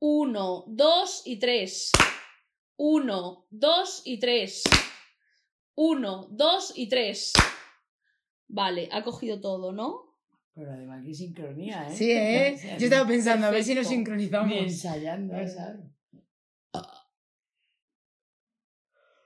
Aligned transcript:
Uno, 0.00 0.64
dos 0.68 1.22
y 1.24 1.38
tres. 1.38 1.90
Uno, 2.76 3.46
dos 3.50 4.02
y 4.04 4.18
tres. 4.18 4.62
Uno, 5.74 6.28
dos 6.30 6.72
y 6.76 6.88
tres. 6.88 7.32
Vale, 8.46 8.88
ha 8.92 9.02
cogido 9.02 9.40
todo, 9.40 9.72
¿no? 9.72 10.16
Pero 10.54 10.72
además, 10.72 11.04
qué 11.04 11.14
sincronía, 11.14 11.88
¿eh? 11.88 11.96
Sí, 11.96 12.10
¿eh? 12.10 12.76
Yo 12.78 12.86
estaba 12.86 13.06
pensando, 13.06 13.46
a 13.46 13.50
ver 13.50 13.62
si 13.62 13.74
nos 13.74 13.86
sincronizamos. 13.86 14.48
Ni 14.48 14.58
ensayando. 14.58 15.34
¿sabes? 15.34 15.80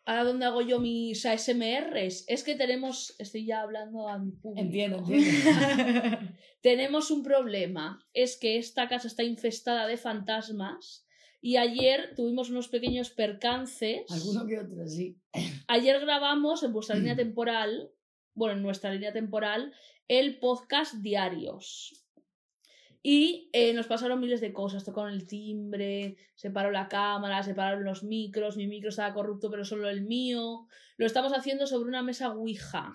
Ahora, 0.05 0.25
¿dónde 0.25 0.47
hago 0.47 0.63
yo 0.63 0.81
mis 0.81 1.25
ASMRs? 1.25 2.25
Es 2.27 2.43
que 2.43 2.57
tenemos. 2.57 3.15
Estoy 3.19 3.47
ya 3.47 3.63
hablando 3.63 4.09
a 4.09 4.19
mi 4.19 4.33
público. 4.33 4.61
Entiendo, 4.61 4.99
entiendo. 5.09 6.19
Tenemos 6.61 7.11
un 7.11 7.23
problema. 7.23 8.05
Es 8.13 8.37
que 8.37 8.59
esta 8.59 8.89
casa 8.89 9.07
está 9.07 9.23
infestada 9.23 9.87
de 9.87 9.97
fantasmas. 9.97 11.07
Y 11.41 11.57
ayer 11.57 12.15
tuvimos 12.15 12.51
unos 12.51 12.69
pequeños 12.69 13.11
percances. 13.11 14.03
Alguno 14.11 14.47
que 14.47 14.59
otro, 14.59 14.87
sí. 14.87 15.19
Ayer 15.67 16.01
grabamos 16.01 16.63
en 16.63 16.73
vuestra 16.73 16.97
línea 16.97 17.17
temporal, 17.17 17.91
bueno, 18.35 18.57
en 18.57 18.63
nuestra 18.63 18.93
línea 18.93 19.13
temporal, 19.13 19.73
el 20.09 20.39
podcast 20.39 20.95
Diarios. 20.95 22.05
Y 23.03 23.51
eh, 23.53 23.73
nos 23.73 23.87
pasaron 23.87 24.21
miles 24.21 24.41
de 24.41 24.53
cosas. 24.53 24.85
Tocaron 24.85 25.13
el 25.13 25.27
timbre, 25.27 26.17
se 26.37 26.51
paró 26.51 26.71
la 26.71 26.89
cámara, 26.89 27.43
se 27.43 27.55
pararon 27.55 27.85
los 27.85 28.05
micros. 28.05 28.57
Mi 28.57 28.69
micro 28.69 28.91
estaba 28.91 29.13
corrupto, 29.13 29.51
pero 29.51 29.65
solo 29.65 29.89
el 29.89 30.03
mío. 30.03 30.67
Lo 30.97 31.07
estamos 31.07 31.33
haciendo 31.33 31.67
sobre 31.67 31.89
una 31.89 32.03
mesa 32.03 32.31
Ouija. 32.31 32.93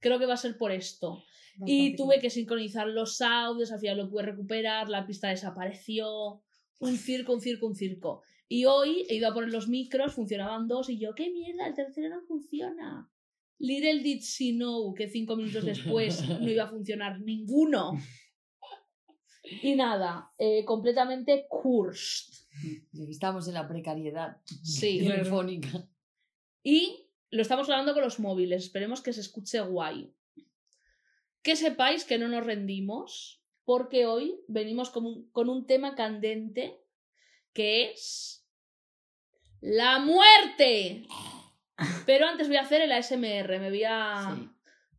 Creo 0.00 0.18
que 0.18 0.26
va 0.26 0.34
a 0.34 0.38
ser 0.38 0.56
por 0.56 0.72
esto. 0.72 1.22
Y 1.66 1.94
tuve 1.96 2.18
que 2.18 2.30
sincronizar 2.30 2.88
los 2.88 3.20
audios, 3.20 3.72
al 3.72 3.78
final 3.78 3.98
lo 3.98 4.10
pude 4.10 4.22
recuperar, 4.22 4.88
la 4.88 5.06
pista 5.06 5.28
desapareció. 5.28 6.42
Un 6.80 6.96
circo, 6.96 7.34
un 7.34 7.40
circo, 7.40 7.66
un 7.66 7.76
circo. 7.76 8.22
Y 8.48 8.64
hoy 8.64 9.06
he 9.08 9.14
ido 9.14 9.28
a 9.28 9.34
poner 9.34 9.50
los 9.50 9.68
micros, 9.68 10.14
funcionaban 10.14 10.66
dos, 10.66 10.90
y 10.90 10.98
yo, 10.98 11.14
¡qué 11.14 11.30
mierda! 11.30 11.68
El 11.68 11.74
tercero 11.74 12.08
no 12.08 12.22
funciona. 12.22 13.10
Little 13.58 14.02
did 14.02 14.20
she 14.20 14.52
know 14.52 14.92
que 14.92 15.08
cinco 15.08 15.36
minutos 15.36 15.64
después 15.64 16.28
no 16.40 16.50
iba 16.50 16.64
a 16.64 16.68
funcionar 16.68 17.20
ninguno. 17.20 17.92
Y 19.62 19.74
nada, 19.74 20.32
eh, 20.38 20.64
completamente 20.64 21.46
cursed. 21.48 22.32
Estamos 23.08 23.48
en 23.48 23.54
la 23.54 23.66
precariedad 23.68 24.38
Sí. 24.62 24.98
telefónica. 24.98 25.88
Y 26.62 27.08
lo 27.30 27.42
estamos 27.42 27.66
grabando 27.66 27.92
con 27.94 28.02
los 28.02 28.20
móviles. 28.20 28.64
Esperemos 28.64 29.00
que 29.00 29.12
se 29.12 29.20
escuche 29.20 29.60
guay. 29.60 30.14
Que 31.42 31.56
sepáis 31.56 32.04
que 32.04 32.18
no 32.18 32.28
nos 32.28 32.44
rendimos, 32.46 33.42
porque 33.64 34.06
hoy 34.06 34.40
venimos 34.48 34.90
con 34.90 35.06
un, 35.06 35.30
con 35.30 35.48
un 35.48 35.66
tema 35.66 35.94
candente 35.94 36.78
que 37.52 37.90
es 37.90 38.46
la 39.60 39.98
muerte. 39.98 41.06
Pero 42.06 42.26
antes 42.26 42.46
voy 42.48 42.56
a 42.56 42.62
hacer 42.62 42.80
el 42.82 42.92
ASMR, 42.92 43.58
me 43.58 43.70
voy 43.70 43.84
a 43.84 44.36
Sí. 44.36 44.48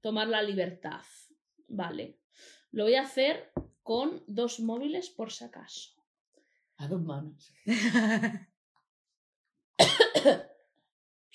tomar 0.01 0.27
la 0.27 0.41
libertad. 0.41 1.01
Vale. 1.67 2.19
Lo 2.71 2.83
voy 2.83 2.95
a 2.95 3.03
hacer 3.03 3.51
con 3.83 4.23
dos 4.27 4.59
móviles 4.59 5.09
por 5.09 5.31
si 5.31 5.43
acaso. 5.43 5.91
A 6.77 6.87
dos 6.87 7.01
manos. 7.01 7.53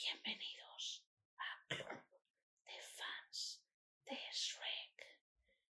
Bienvenidos 0.03 0.83
a 1.37 1.49
Club 1.69 2.03
de 2.69 2.79
Fans 2.97 3.63
de 4.07 4.17
Shrek. 4.33 4.97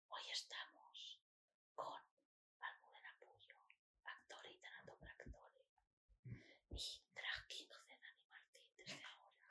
Hoy 0.09 0.25
estamos 0.31 1.21
con 1.75 1.99
Almudena 2.61 3.13
Puyo, 3.19 3.55
actor 4.03 4.45
y 4.51 4.57
tanatopractore, 4.59 5.65
y 6.71 7.01
drag 7.15 7.47
king 7.47 7.67
de 7.89 7.95
Dani 8.03 8.25
Martín 8.29 8.67
desde 8.77 9.01
ahora, 9.03 9.47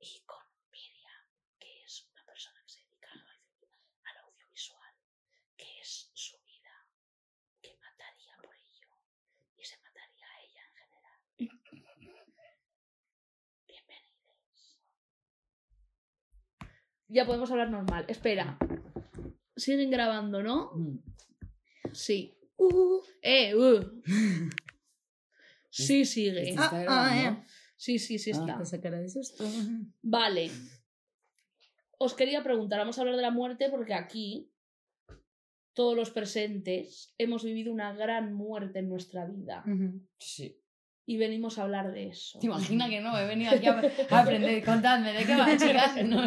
y 0.00 0.20
con 0.24 0.44
Miriam, 0.72 1.24
que 1.58 1.84
es 1.84 2.06
una 2.10 2.24
persona 2.24 2.62
que 2.64 2.70
se 2.72 2.80
dedica 2.84 3.10
al 3.12 3.20
audio- 3.20 3.68
al 4.04 4.16
audiovisual, 4.24 4.94
que 5.56 5.80
es 5.80 6.10
su 6.14 6.38
vida, 6.42 6.86
que 7.62 7.76
mataría 7.76 8.36
por 8.42 8.54
ello, 8.56 8.88
y 9.56 9.64
se 9.64 9.76
mataría 9.78 10.26
a 10.28 10.40
ella 10.40 10.62
en 10.64 10.74
general. 10.74 11.20
Bienvenidos. 13.66 14.78
Ya 17.10 17.26
podemos 17.26 17.50
hablar 17.50 17.70
normal. 17.70 18.04
Espera. 18.08 18.56
Siguen 19.56 19.90
grabando, 19.90 20.42
¿no? 20.42 20.70
Mm. 20.74 20.98
Sí. 21.92 22.34
Uh, 22.56 23.00
eh, 23.20 23.54
uh. 23.54 24.02
Sí, 25.72 26.04
sigue. 26.04 26.54
Ah, 26.58 26.84
ah, 26.88 27.44
Sí, 27.76 27.98
sí, 27.98 28.18
sí 28.18 28.32
Ah. 28.34 28.58
está. 28.60 29.08
Susto. 29.08 29.44
Vale. 30.02 30.50
Os 31.98 32.14
quería 32.14 32.42
preguntar, 32.42 32.78
vamos 32.80 32.98
a 32.98 33.02
hablar 33.02 33.16
de 33.16 33.22
la 33.22 33.30
muerte 33.30 33.68
porque 33.70 33.94
aquí 33.94 34.50
todos 35.72 35.96
los 35.96 36.10
presentes 36.10 37.14
hemos 37.18 37.44
vivido 37.44 37.72
una 37.72 37.94
gran 37.94 38.34
muerte 38.34 38.80
en 38.80 38.88
nuestra 38.88 39.26
vida. 39.26 39.64
Sí. 40.18 40.60
Y 41.10 41.16
venimos 41.16 41.58
a 41.58 41.64
hablar 41.64 41.90
de 41.90 42.06
eso. 42.06 42.38
¿Te 42.38 42.46
imaginas 42.46 42.88
que 42.88 43.00
no? 43.00 43.18
He 43.18 43.26
venido 43.26 43.50
aquí 43.50 43.66
a 43.66 43.82
a 44.10 44.20
aprender. 44.20 44.64
Contadme, 44.64 45.12
¿de 45.12 45.24
qué 45.24 45.34
va, 45.34 45.56
chicas? 45.56 45.96
No. 46.04 46.22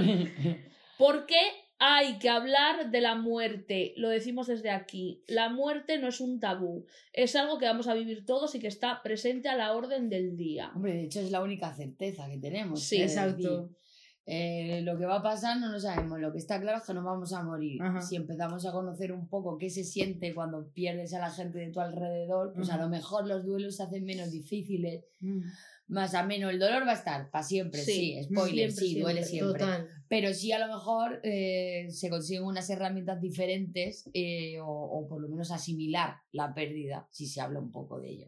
¿Por 0.97 1.25
qué 1.25 1.39
hay 1.79 2.19
que 2.19 2.27
hablar 2.27 2.91
de 2.91 2.99
la 2.99 3.15
muerte? 3.15 3.93
Lo 3.95 4.09
decimos 4.09 4.47
desde 4.47 4.71
aquí. 4.71 5.23
La 5.25 5.47
muerte 5.47 5.99
no 5.99 6.09
es 6.09 6.19
un 6.19 6.41
tabú, 6.41 6.85
es 7.13 7.33
algo 7.37 7.59
que 7.59 7.65
vamos 7.65 7.87
a 7.87 7.93
vivir 7.93 8.25
todos 8.25 8.55
y 8.55 8.59
que 8.59 8.67
está 8.67 9.01
presente 9.01 9.47
a 9.47 9.55
la 9.55 9.71
orden 9.73 10.09
del 10.09 10.35
día. 10.35 10.69
Hombre, 10.75 10.95
de 10.95 11.03
hecho 11.05 11.21
es 11.21 11.31
la 11.31 11.41
única 11.41 11.73
certeza 11.73 12.27
que 12.29 12.37
tenemos. 12.37 12.81
Sí. 12.83 13.01
es 13.01 13.13
Exacto. 13.13 13.37
decir, 13.37 13.77
eh, 14.25 14.81
lo 14.83 14.97
que 14.97 15.05
va 15.05 15.17
a 15.17 15.21
pasar 15.23 15.59
no 15.59 15.69
lo 15.69 15.79
sabemos. 15.79 16.19
Lo 16.19 16.31
que 16.31 16.37
está 16.37 16.59
claro 16.61 16.77
es 16.77 16.85
que 16.85 16.93
nos 16.93 17.03
vamos 17.03 17.33
a 17.33 17.43
morir. 17.43 17.81
Ajá. 17.81 18.01
Si 18.01 18.15
empezamos 18.15 18.65
a 18.65 18.71
conocer 18.71 19.11
un 19.11 19.27
poco 19.27 19.57
qué 19.57 19.69
se 19.69 19.83
siente 19.83 20.33
cuando 20.33 20.69
pierdes 20.71 21.13
a 21.13 21.19
la 21.19 21.29
gente 21.31 21.59
de 21.59 21.71
tu 21.71 21.79
alrededor, 21.81 22.53
pues 22.53 22.69
a 22.69 22.77
lo 22.77 22.87
mejor 22.89 23.27
los 23.27 23.45
duelos 23.45 23.75
se 23.75 23.83
hacen 23.83 24.05
menos 24.05 24.31
difíciles, 24.31 25.03
Mm. 25.19 25.41
más 25.87 26.13
ameno. 26.15 26.49
El 26.49 26.59
dolor 26.59 26.87
va 26.87 26.91
a 26.91 26.95
estar 26.95 27.29
para 27.31 27.43
siempre, 27.43 27.81
Sí, 27.81 28.15
sí. 28.17 28.23
Spoiler, 28.23 28.71
siempre, 28.71 28.85
sí, 28.87 28.99
duele 29.01 29.23
siempre. 29.23 29.59
siempre. 29.59 29.83
Total. 29.83 30.03
Pero 30.07 30.33
sí 30.33 30.51
a 30.53 30.59
lo 30.59 30.67
mejor 30.73 31.19
eh, 31.23 31.87
se 31.89 32.09
consiguen 32.09 32.43
unas 32.43 32.69
herramientas 32.69 33.19
diferentes 33.21 34.09
eh, 34.13 34.59
o, 34.61 34.67
o 34.67 35.07
por 35.07 35.21
lo 35.21 35.27
menos 35.27 35.51
asimilar 35.51 36.15
la 36.31 36.53
pérdida, 36.53 37.07
si 37.11 37.25
se 37.27 37.41
habla 37.41 37.59
un 37.59 37.71
poco 37.71 37.99
de 37.99 38.09
ello. 38.09 38.27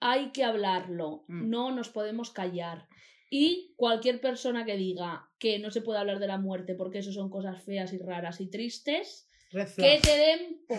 Hay 0.00 0.30
que 0.32 0.44
hablarlo, 0.44 1.24
Mm. 1.28 1.50
no 1.50 1.70
nos 1.74 1.88
podemos 1.90 2.30
callar. 2.30 2.86
Y 3.30 3.74
cualquier 3.76 4.20
persona 4.20 4.64
que 4.64 4.76
diga 4.76 5.28
que 5.38 5.58
no 5.58 5.70
se 5.70 5.82
puede 5.82 5.98
hablar 5.98 6.18
de 6.18 6.26
la 6.26 6.38
muerte 6.38 6.74
porque 6.74 6.98
eso 6.98 7.12
son 7.12 7.30
cosas 7.30 7.62
feas 7.62 7.92
y 7.92 7.98
raras 7.98 8.40
y 8.40 8.46
tristes, 8.46 9.28
que 9.50 10.00
te 10.02 10.16
den 10.16 10.60
por... 10.66 10.78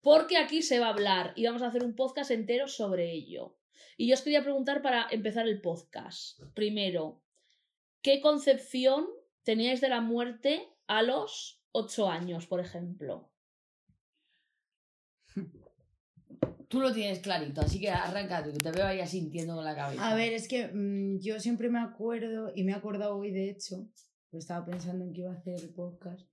Porque 0.00 0.36
aquí 0.36 0.62
se 0.62 0.78
va 0.78 0.86
a 0.86 0.92
hablar 0.92 1.32
y 1.36 1.44
vamos 1.44 1.62
a 1.62 1.66
hacer 1.66 1.82
un 1.84 1.94
podcast 1.94 2.30
entero 2.30 2.68
sobre 2.68 3.12
ello. 3.12 3.58
Y 3.96 4.06
yo 4.06 4.14
os 4.14 4.22
quería 4.22 4.42
preguntar 4.42 4.80
para 4.80 5.08
empezar 5.10 5.48
el 5.48 5.60
podcast. 5.60 6.40
Primero, 6.54 7.20
¿qué 8.00 8.20
concepción 8.20 9.08
teníais 9.42 9.80
de 9.80 9.88
la 9.88 10.00
muerte 10.00 10.68
a 10.86 11.02
los 11.02 11.60
ocho 11.72 12.08
años, 12.08 12.46
por 12.46 12.60
ejemplo? 12.60 13.30
Tú 16.68 16.80
lo 16.80 16.92
tienes 16.92 17.20
clarito, 17.20 17.62
así 17.62 17.80
que 17.80 17.90
arranca 17.90 18.44
tú, 18.44 18.52
que 18.52 18.58
te 18.58 18.70
veo 18.70 18.86
ahí 18.86 19.00
asintiendo 19.00 19.54
con 19.54 19.64
la 19.64 19.74
cabeza. 19.74 20.06
A 20.06 20.14
ver, 20.14 20.34
es 20.34 20.46
que 20.48 20.68
mm, 20.68 21.18
yo 21.18 21.40
siempre 21.40 21.70
me 21.70 21.80
acuerdo, 21.80 22.52
y 22.54 22.62
me 22.62 22.72
he 22.72 22.74
acordado 22.74 23.16
hoy 23.16 23.30
de 23.30 23.48
hecho, 23.48 23.88
pues 24.30 24.44
estaba 24.44 24.66
pensando 24.66 25.04
en 25.04 25.14
que 25.14 25.22
iba 25.22 25.30
a 25.30 25.34
hacer 25.36 25.54
el 25.58 25.70
podcast. 25.70 26.28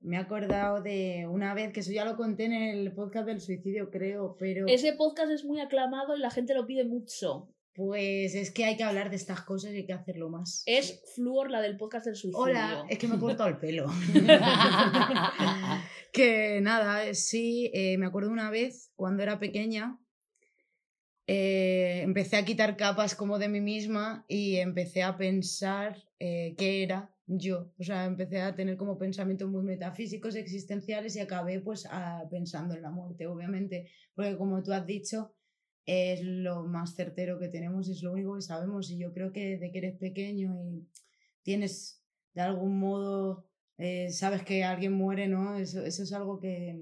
Me 0.00 0.16
he 0.16 0.18
acordado 0.18 0.82
de 0.82 1.28
una 1.30 1.54
vez, 1.54 1.72
que 1.72 1.78
eso 1.78 1.92
ya 1.92 2.04
lo 2.04 2.16
conté 2.16 2.46
en 2.46 2.54
el 2.54 2.92
podcast 2.92 3.24
del 3.26 3.40
suicidio, 3.40 3.88
creo, 3.88 4.36
pero 4.36 4.66
Ese 4.66 4.94
podcast 4.94 5.30
es 5.30 5.44
muy 5.44 5.60
aclamado 5.60 6.16
y 6.16 6.18
la 6.18 6.30
gente 6.32 6.54
lo 6.54 6.66
pide 6.66 6.84
mucho. 6.84 7.48
pues 7.72 8.34
es 8.34 8.50
que 8.50 8.64
hay 8.64 8.76
que 8.76 8.82
hablar 8.82 9.10
de 9.10 9.16
estas 9.16 9.42
cosas 9.42 9.70
y 9.72 9.76
hay 9.76 9.86
que 9.86 9.92
hacerlo 9.92 10.28
más. 10.28 10.64
Es 10.66 11.04
Fluor, 11.14 11.52
la 11.52 11.60
del 11.60 11.76
podcast 11.76 12.06
del 12.06 12.16
suicidio. 12.16 12.42
Hola, 12.42 12.84
es 12.88 12.98
que 12.98 13.06
me 13.06 13.14
he 13.14 13.18
cortado 13.20 13.48
el 13.48 13.58
pelo. 13.58 13.86
que 16.12 16.60
nada, 16.60 17.06
eh, 17.06 17.14
sí, 17.14 17.70
eh, 17.74 17.96
me 17.98 18.06
acuerdo 18.06 18.30
una 18.30 18.50
vez 18.50 18.92
cuando 18.96 19.22
era 19.22 19.38
pequeña, 19.38 19.98
eh, 21.26 22.00
empecé 22.02 22.36
a 22.36 22.44
quitar 22.44 22.76
capas 22.76 23.14
como 23.14 23.38
de 23.38 23.48
mí 23.48 23.60
misma 23.60 24.24
y 24.28 24.56
empecé 24.56 25.02
a 25.02 25.16
pensar 25.16 25.96
qué 26.18 26.82
era 26.82 27.12
yo. 27.26 27.72
O 27.78 27.82
sea, 27.84 28.04
empecé 28.04 28.40
a 28.40 28.54
tener 28.54 28.76
como 28.76 28.98
pensamientos 28.98 29.48
muy 29.48 29.62
metafísicos, 29.62 30.34
existenciales 30.36 31.16
y 31.16 31.20
acabé 31.20 31.60
pues 31.60 31.86
a- 31.86 32.24
pensando 32.30 32.74
en 32.74 32.82
la 32.82 32.90
muerte, 32.90 33.26
obviamente, 33.26 33.90
porque 34.14 34.36
como 34.36 34.62
tú 34.62 34.72
has 34.72 34.86
dicho, 34.86 35.34
es 35.86 36.22
lo 36.22 36.62
más 36.64 36.94
certero 36.94 37.38
que 37.38 37.48
tenemos, 37.48 37.88
es 37.88 38.02
lo 38.02 38.12
único 38.12 38.34
que 38.36 38.42
sabemos 38.42 38.90
y 38.90 38.98
yo 38.98 39.12
creo 39.12 39.32
que 39.32 39.58
de 39.58 39.72
que 39.72 39.78
eres 39.78 39.96
pequeño 39.98 40.54
y 40.70 40.88
tienes 41.42 42.02
de 42.34 42.40
algún 42.42 42.78
modo, 42.78 43.46
eh, 43.78 44.10
sabes 44.10 44.42
que 44.42 44.64
alguien 44.64 44.92
muere, 44.92 45.28
¿no? 45.28 45.56
Eso, 45.56 45.84
eso 45.84 46.02
es 46.02 46.12
algo 46.12 46.38
que, 46.38 46.78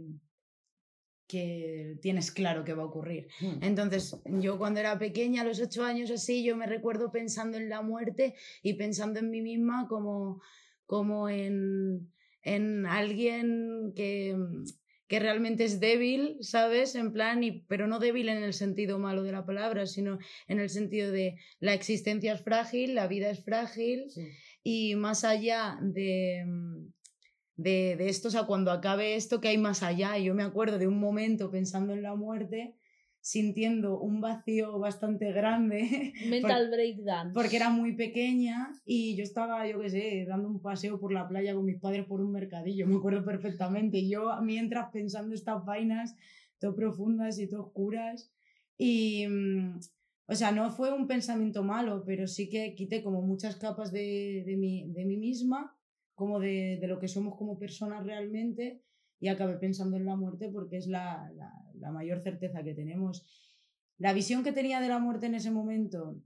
que 1.31 1.97
tienes 2.03 2.33
claro 2.33 2.65
que 2.65 2.75
va 2.75 2.83
a 2.83 2.87
ocurrir. 2.87 3.29
Hmm. 3.41 3.63
Entonces, 3.63 4.17
yo 4.25 4.59
cuando 4.59 4.81
era 4.81 4.99
pequeña, 4.99 5.43
a 5.43 5.45
los 5.45 5.61
ocho 5.61 5.85
años 5.85 6.11
así, 6.11 6.43
yo 6.43 6.57
me 6.57 6.67
recuerdo 6.67 7.13
pensando 7.13 7.57
en 7.57 7.69
la 7.69 7.83
muerte 7.83 8.35
y 8.63 8.75
pensando 8.75 9.21
en 9.21 9.31
mí 9.31 9.41
misma 9.41 9.87
como, 9.89 10.43
como 10.87 11.29
en, 11.29 12.13
en 12.43 12.85
alguien 12.85 13.93
que, 13.95 14.37
que 15.07 15.21
realmente 15.21 15.65
es 15.65 15.79
débil, 15.79 16.39
¿sabes? 16.41 16.97
En 16.97 17.13
plan, 17.13 17.45
y, 17.45 17.63
pero 17.63 17.87
no 17.87 18.01
débil 18.01 18.29
en 18.29 18.43
el 18.43 18.53
sentido 18.53 18.99
malo 18.99 19.23
de 19.23 19.31
la 19.33 19.47
palabra, 19.47 19.87
sino 19.87 20.19
en 20.49 20.59
el 20.59 20.69
sentido 20.69 21.13
de 21.13 21.37
la 21.61 21.75
existencia 21.75 22.33
es 22.33 22.43
frágil, 22.43 22.97
la 22.97 23.07
vida 23.07 23.31
es 23.31 23.45
frágil 23.45 24.11
Sí. 24.11 24.29
Y 24.63 24.95
más 24.97 25.25
allá 25.25 25.79
de, 25.81 26.45
de, 27.57 27.97
de 27.97 28.09
esto, 28.09 28.29
o 28.29 28.31
sea, 28.31 28.45
cuando 28.45 28.71
acabe 28.71 29.15
esto, 29.17 29.41
que 29.41 29.49
hay 29.49 29.59
más 29.59 29.83
allá. 29.83 30.19
Y 30.19 30.25
yo 30.25 30.35
me 30.35 30.43
acuerdo 30.43 30.79
de 30.79 30.87
un 30.87 30.99
momento 30.99 31.51
pensando 31.51 31.93
en 31.93 32.03
la 32.03 32.15
muerte, 32.15 32.77
sintiendo 33.23 33.99
un 34.01 34.21
vacío 34.21 34.79
bastante 34.79 35.33
grande, 35.33 36.13
Mental 36.29 36.71
breakdown. 36.71 37.33
porque 37.35 37.57
era 37.57 37.69
muy 37.71 37.95
pequeña 37.95 38.73
y 38.85 39.15
yo 39.17 39.23
estaba, 39.23 39.67
yo 39.69 39.81
qué 39.81 39.91
sé, 39.91 40.25
dando 40.27 40.49
un 40.49 40.63
paseo 40.63 40.99
por 40.99 41.13
la 41.13 41.29
playa 41.29 41.55
con 41.55 41.67
mis 41.67 41.79
padres 41.81 42.07
por 42.07 42.21
un 42.21 42.33
mercadillo, 42.33 42.87
me 42.87 42.97
acuerdo 42.97 43.25
perfectamente. 43.25 43.99
Y 43.99 44.11
yo 44.11 44.31
mientras 44.43 44.91
pensando 44.91 45.35
estas 45.35 45.65
vainas, 45.65 46.17
todo 46.59 46.75
profundas 46.75 47.39
y 47.39 47.49
todo 47.49 47.67
oscuras. 47.67 48.33
Y, 48.79 49.27
mm, 49.29 49.81
o 50.31 50.35
sea, 50.37 50.53
no 50.53 50.71
fue 50.71 50.93
un 50.93 51.09
pensamiento 51.09 51.65
malo, 51.65 52.05
pero 52.07 52.29
sí 52.29 52.49
que 52.49 52.77
quité 52.77 53.03
como 53.03 53.21
muchas 53.21 53.57
capas 53.57 53.91
de, 53.91 54.45
de, 54.47 54.57
mí, 54.57 54.89
de 54.93 55.05
mí 55.05 55.17
misma, 55.17 55.77
como 56.15 56.39
de, 56.39 56.79
de 56.81 56.87
lo 56.87 57.01
que 57.01 57.09
somos 57.09 57.37
como 57.37 57.59
personas 57.59 58.07
realmente, 58.07 58.85
y 59.19 59.27
acabé 59.27 59.57
pensando 59.57 59.97
en 59.97 60.07
la 60.07 60.15
muerte 60.15 60.49
porque 60.49 60.77
es 60.77 60.87
la, 60.87 61.29
la, 61.35 61.53
la 61.75 61.91
mayor 61.91 62.23
certeza 62.23 62.63
que 62.63 62.75
tenemos. 62.75 63.27
La 63.99 64.13
visión 64.13 64.45
que 64.45 64.53
tenía 64.53 64.81
de 64.81 64.89
la 64.89 65.01
muerte 65.01 65.27
en 65.27 65.35
ese 65.35 65.51
momento, 65.51 66.23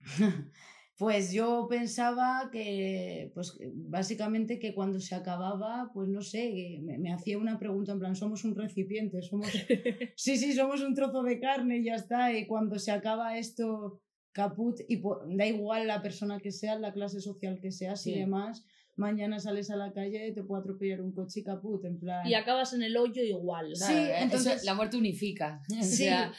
pues 0.98 1.32
yo 1.32 1.66
pensaba 1.70 2.50
que, 2.52 3.30
pues 3.34 3.56
básicamente 3.72 4.58
que 4.58 4.74
cuando 4.74 4.98
se 4.98 5.14
acababa, 5.14 5.90
pues 5.94 6.08
no 6.08 6.22
sé, 6.22 6.80
me, 6.82 6.98
me 6.98 7.12
hacía 7.12 7.38
una 7.38 7.58
pregunta 7.58 7.92
en 7.92 8.00
plan, 8.00 8.16
somos 8.16 8.44
un 8.44 8.56
recipiente, 8.56 9.22
somos, 9.22 9.48
sí, 10.16 10.36
sí, 10.36 10.52
somos 10.54 10.82
un 10.82 10.94
trozo 10.94 11.22
de 11.22 11.38
carne 11.38 11.78
y 11.78 11.84
ya 11.84 11.94
está, 11.94 12.32
y 12.36 12.46
cuando 12.46 12.78
se 12.80 12.90
acaba 12.90 13.38
esto, 13.38 14.00
caput, 14.32 14.80
y 14.88 15.00
da 15.36 15.46
igual 15.46 15.86
la 15.86 16.02
persona 16.02 16.40
que 16.40 16.50
sea, 16.50 16.78
la 16.78 16.92
clase 16.92 17.20
social 17.20 17.60
que 17.60 17.70
seas 17.70 18.04
y 18.06 18.12
Sí. 18.12 18.18
demás, 18.18 18.64
mañana 18.98 19.38
sales 19.40 19.70
a 19.70 19.76
la 19.76 19.92
calle, 19.92 20.32
te 20.32 20.42
puede 20.42 20.60
atropellar 20.60 21.00
un 21.00 21.12
coche 21.12 21.40
y 21.40 21.44
caput, 21.44 21.84
en 21.84 21.98
plan... 21.98 22.26
Y 22.26 22.34
acabas 22.34 22.72
en 22.74 22.82
el 22.82 22.96
hoyo 22.96 23.22
igual. 23.22 23.74
Sí, 23.74 23.84
Claro, 23.86 24.04
eso- 24.14 24.22
entonces- 24.24 24.64
la 24.64 24.74
muerte 24.74 24.96
unifica. 24.96 25.62
O 25.80 25.82
Sí, 25.82 25.96
sea, 26.04 26.32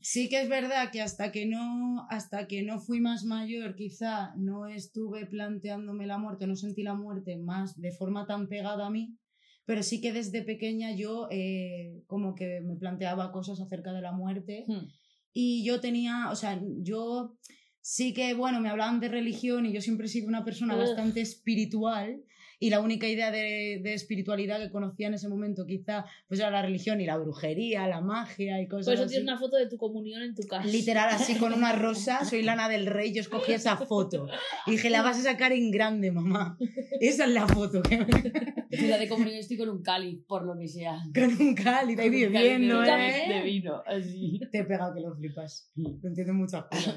sí 0.00 0.28
que 0.28 0.40
es 0.42 0.48
verdad 0.48 0.90
que 0.92 1.00
hasta 1.02 1.32
que 1.32 1.46
no 1.46 2.06
hasta 2.10 2.46
que 2.46 2.62
no 2.62 2.78
fui 2.78 3.00
más 3.00 3.24
mayor 3.24 3.74
quizá 3.74 4.34
no 4.36 4.66
estuve 4.66 5.26
planteándome 5.26 6.06
la 6.06 6.18
muerte 6.18 6.46
no 6.46 6.54
sentí 6.56 6.82
la 6.82 6.94
muerte 6.94 7.36
más 7.36 7.80
de 7.80 7.90
forma 7.92 8.26
tan 8.26 8.48
pegada 8.48 8.86
a 8.86 8.90
mí 8.90 9.16
pero 9.64 9.82
sí 9.82 10.00
que 10.00 10.12
desde 10.12 10.42
pequeña 10.42 10.94
yo 10.94 11.26
eh, 11.30 12.02
como 12.06 12.34
que 12.34 12.60
me 12.60 12.76
planteaba 12.76 13.32
cosas 13.32 13.60
acerca 13.60 13.92
de 13.92 14.02
la 14.02 14.12
muerte 14.12 14.64
hmm. 14.68 14.86
y 15.32 15.64
yo 15.64 15.80
tenía 15.80 16.30
o 16.30 16.36
sea 16.36 16.60
yo 16.82 17.36
sí 17.86 18.12
que 18.12 18.34
bueno 18.34 18.60
me 18.60 18.68
hablaban 18.68 18.98
de 18.98 19.06
religión 19.06 19.64
y 19.64 19.72
yo 19.72 19.80
siempre 19.80 20.06
he 20.06 20.08
sido 20.08 20.26
una 20.26 20.44
persona 20.44 20.74
bastante 20.74 21.20
espiritual 21.20 22.20
y 22.58 22.70
la 22.70 22.80
única 22.80 23.08
idea 23.08 23.30
de, 23.30 23.80
de 23.82 23.94
espiritualidad 23.94 24.60
que 24.60 24.70
conocía 24.70 25.08
en 25.08 25.14
ese 25.14 25.28
momento 25.28 25.66
quizá 25.66 26.04
pues 26.28 26.40
era 26.40 26.50
la 26.50 26.62
religión 26.62 27.00
y 27.00 27.06
la 27.06 27.16
brujería, 27.16 27.86
la 27.86 28.00
magia 28.00 28.60
y 28.60 28.68
cosas 28.68 28.86
Por 28.86 28.94
eso 28.94 29.02
así. 29.04 29.12
tienes 29.14 29.28
una 29.28 29.38
foto 29.38 29.56
de 29.56 29.68
tu 29.68 29.76
comunión 29.76 30.22
en 30.22 30.34
tu 30.34 30.42
casa. 30.42 30.66
Literal, 30.66 31.08
así 31.10 31.34
con 31.36 31.52
una 31.52 31.72
rosa, 31.72 32.24
soy 32.28 32.42
Lana 32.42 32.68
del 32.68 32.86
Rey, 32.86 33.12
yo 33.12 33.20
escogí 33.20 33.52
esa 33.52 33.76
foto. 33.76 34.26
Y 34.66 34.72
dije, 34.72 34.90
la 34.90 35.02
vas 35.02 35.18
a 35.18 35.22
sacar 35.22 35.52
en 35.52 35.70
grande, 35.70 36.10
mamá. 36.12 36.56
Esa 37.00 37.24
es 37.24 37.30
la 37.30 37.46
foto, 37.46 37.82
que 37.82 37.98
me... 37.98 38.06
La 38.88 38.98
de 38.98 39.08
comunión 39.08 39.36
estoy 39.38 39.56
con 39.56 39.68
un 39.68 39.82
cáliz, 39.82 40.20
por 40.26 40.44
lo 40.44 40.58
que 40.58 40.68
sea. 40.68 41.00
con 41.14 41.24
un 41.40 41.54
cáliz 41.54 41.96
bebiendo, 41.96 42.80
de, 42.80 43.08
¿eh? 43.08 43.34
de 43.34 43.42
vino, 43.42 43.82
así. 43.86 44.40
Te 44.50 44.58
he 44.58 44.64
pegado 44.64 44.94
que 44.94 45.00
lo 45.00 45.14
flipas. 45.14 45.70
No 45.76 45.96
entiendo 46.02 46.34
muchas 46.34 46.64
cosas. 46.70 46.96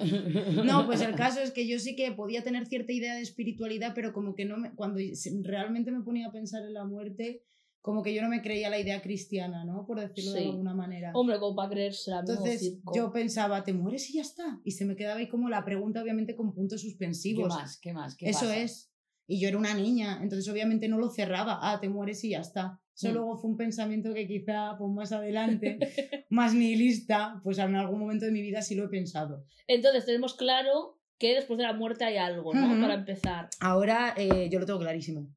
No, 0.65 0.85
pues 0.85 1.01
el 1.01 1.15
caso 1.15 1.39
es 1.41 1.51
que 1.51 1.67
yo 1.67 1.79
sí 1.79 1.95
que 1.95 2.11
podía 2.11 2.43
tener 2.43 2.65
cierta 2.65 2.91
idea 2.91 3.15
de 3.15 3.21
espiritualidad, 3.21 3.93
pero 3.95 4.13
como 4.13 4.35
que 4.35 4.45
no 4.45 4.57
me, 4.57 4.71
cuando 4.71 4.99
realmente 5.49 5.91
me 5.91 6.01
ponía 6.03 6.27
a 6.27 6.31
pensar 6.31 6.63
en 6.63 6.73
la 6.73 6.85
muerte, 6.85 7.43
como 7.81 8.03
que 8.03 8.13
yo 8.13 8.21
no 8.21 8.29
me 8.29 8.41
creía 8.41 8.69
la 8.69 8.79
idea 8.79 9.01
cristiana, 9.01 9.63
¿no? 9.63 9.85
Por 9.85 9.99
decirlo 9.99 10.31
de 10.33 10.39
Sí. 10.41 10.45
alguna 10.49 10.73
manera. 10.73 11.11
Hombre, 11.13 11.39
como 11.39 11.55
para 11.55 11.69
creérsela. 11.69 12.19
Entonces 12.19 12.59
circo. 12.59 12.93
yo 12.93 13.11
pensaba, 13.11 13.63
¿te 13.63 13.73
mueres 13.73 14.09
y 14.09 14.15
ya 14.15 14.21
está? 14.21 14.59
Y 14.65 14.71
se 14.71 14.85
me 14.85 14.95
quedaba 14.95 15.19
ahí 15.19 15.29
como 15.29 15.47
la 15.49 15.63
pregunta, 15.63 16.01
obviamente 16.01 16.35
con 16.35 16.53
puntos 16.53 16.81
¿Qué 16.81 16.89
suspensivos. 16.89 17.47
más? 17.49 17.79
¿Qué 17.79 17.93
más? 17.93 18.15
¿Qué 18.17 18.29
Eso 18.29 18.41
pasa? 18.47 18.57
es. 18.57 18.91
Y 19.27 19.39
yo 19.39 19.47
era 19.47 19.57
una 19.57 19.73
niña, 19.75 20.19
entonces 20.21 20.51
obviamente 20.51 20.87
no 20.87 20.97
lo 20.97 21.09
cerraba. 21.09 21.59
Ah, 21.61 21.79
te 21.79 21.87
mueres 21.87 22.23
y 22.23 22.31
ya 22.31 22.39
está. 22.41 22.79
Eso 22.95 23.09
Mm. 23.09 23.13
luego 23.13 23.37
fue 23.37 23.51
un 23.51 23.57
pensamiento 23.57 24.13
que 24.13 24.27
quizá 24.27 24.75
pues, 24.77 24.91
más 24.91 25.11
adelante, 25.13 25.77
más 26.29 26.53
nihilista, 26.53 27.39
pues 27.43 27.59
en 27.59 27.75
algún 27.75 27.99
momento 27.99 28.25
de 28.25 28.31
mi 28.31 28.41
vida 28.41 28.61
sí 28.61 28.75
lo 28.75 28.85
he 28.85 28.89
pensado. 28.89 29.45
Entonces 29.67 30.05
tenemos 30.05 30.33
claro 30.33 30.99
que 31.17 31.35
después 31.35 31.57
de 31.57 31.63
la 31.63 31.73
muerte 31.73 32.03
hay 32.05 32.17
algo, 32.17 32.53
¿no? 32.53 32.71
Ujú. 32.73 32.81
Para 32.81 32.95
empezar. 32.95 33.49
Ahora 33.61 34.13
eh, 34.17 34.49
yo 34.51 34.59
lo 34.59 34.65
tengo 34.65 34.79
clarísimo. 34.79 35.27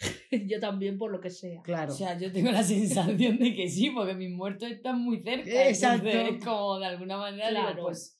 Yo 0.48 0.60
también, 0.60 0.98
por 0.98 1.10
lo 1.10 1.20
que 1.20 1.30
sea. 1.30 1.60
Claro. 1.62 1.92
O 1.92 1.96
sea, 1.96 2.18
yo 2.18 2.32
tengo 2.32 2.50
la 2.50 2.62
sensación 2.76 3.38
de 3.38 3.54
que 3.54 3.68
sí, 3.68 3.90
porque 3.90 4.14
mis 4.14 4.30
muertos 4.30 4.70
están 4.70 5.00
muy 5.00 5.22
cerca. 5.22 5.68
Exacto. 5.68 6.08
Entonces, 6.08 6.44
como 6.44 6.78
de 6.78 6.86
alguna 6.86 7.18
manera, 7.18 7.48
digo, 7.50 7.62
Claro. 7.62 7.82
pues, 7.84 8.18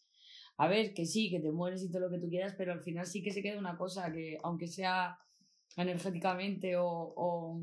a 0.58 0.68
ver, 0.68 0.92
que 0.94 1.06
sí, 1.06 1.30
que 1.30 1.40
te 1.40 1.50
mueres 1.50 1.82
y 1.82 1.90
todo 1.90 2.02
lo 2.02 2.10
que 2.10 2.18
tú 2.18 2.28
quieras, 2.28 2.54
pero 2.56 2.72
al 2.72 2.80
final 2.82 3.06
sí 3.06 3.22
que 3.22 3.30
se 3.32 3.42
queda 3.42 3.58
una 3.58 3.76
cosa 3.76 4.12
que, 4.12 4.38
aunque 4.42 4.66
sea 4.66 5.18
energéticamente 5.76 6.76
o, 6.76 6.86
o, 6.86 7.60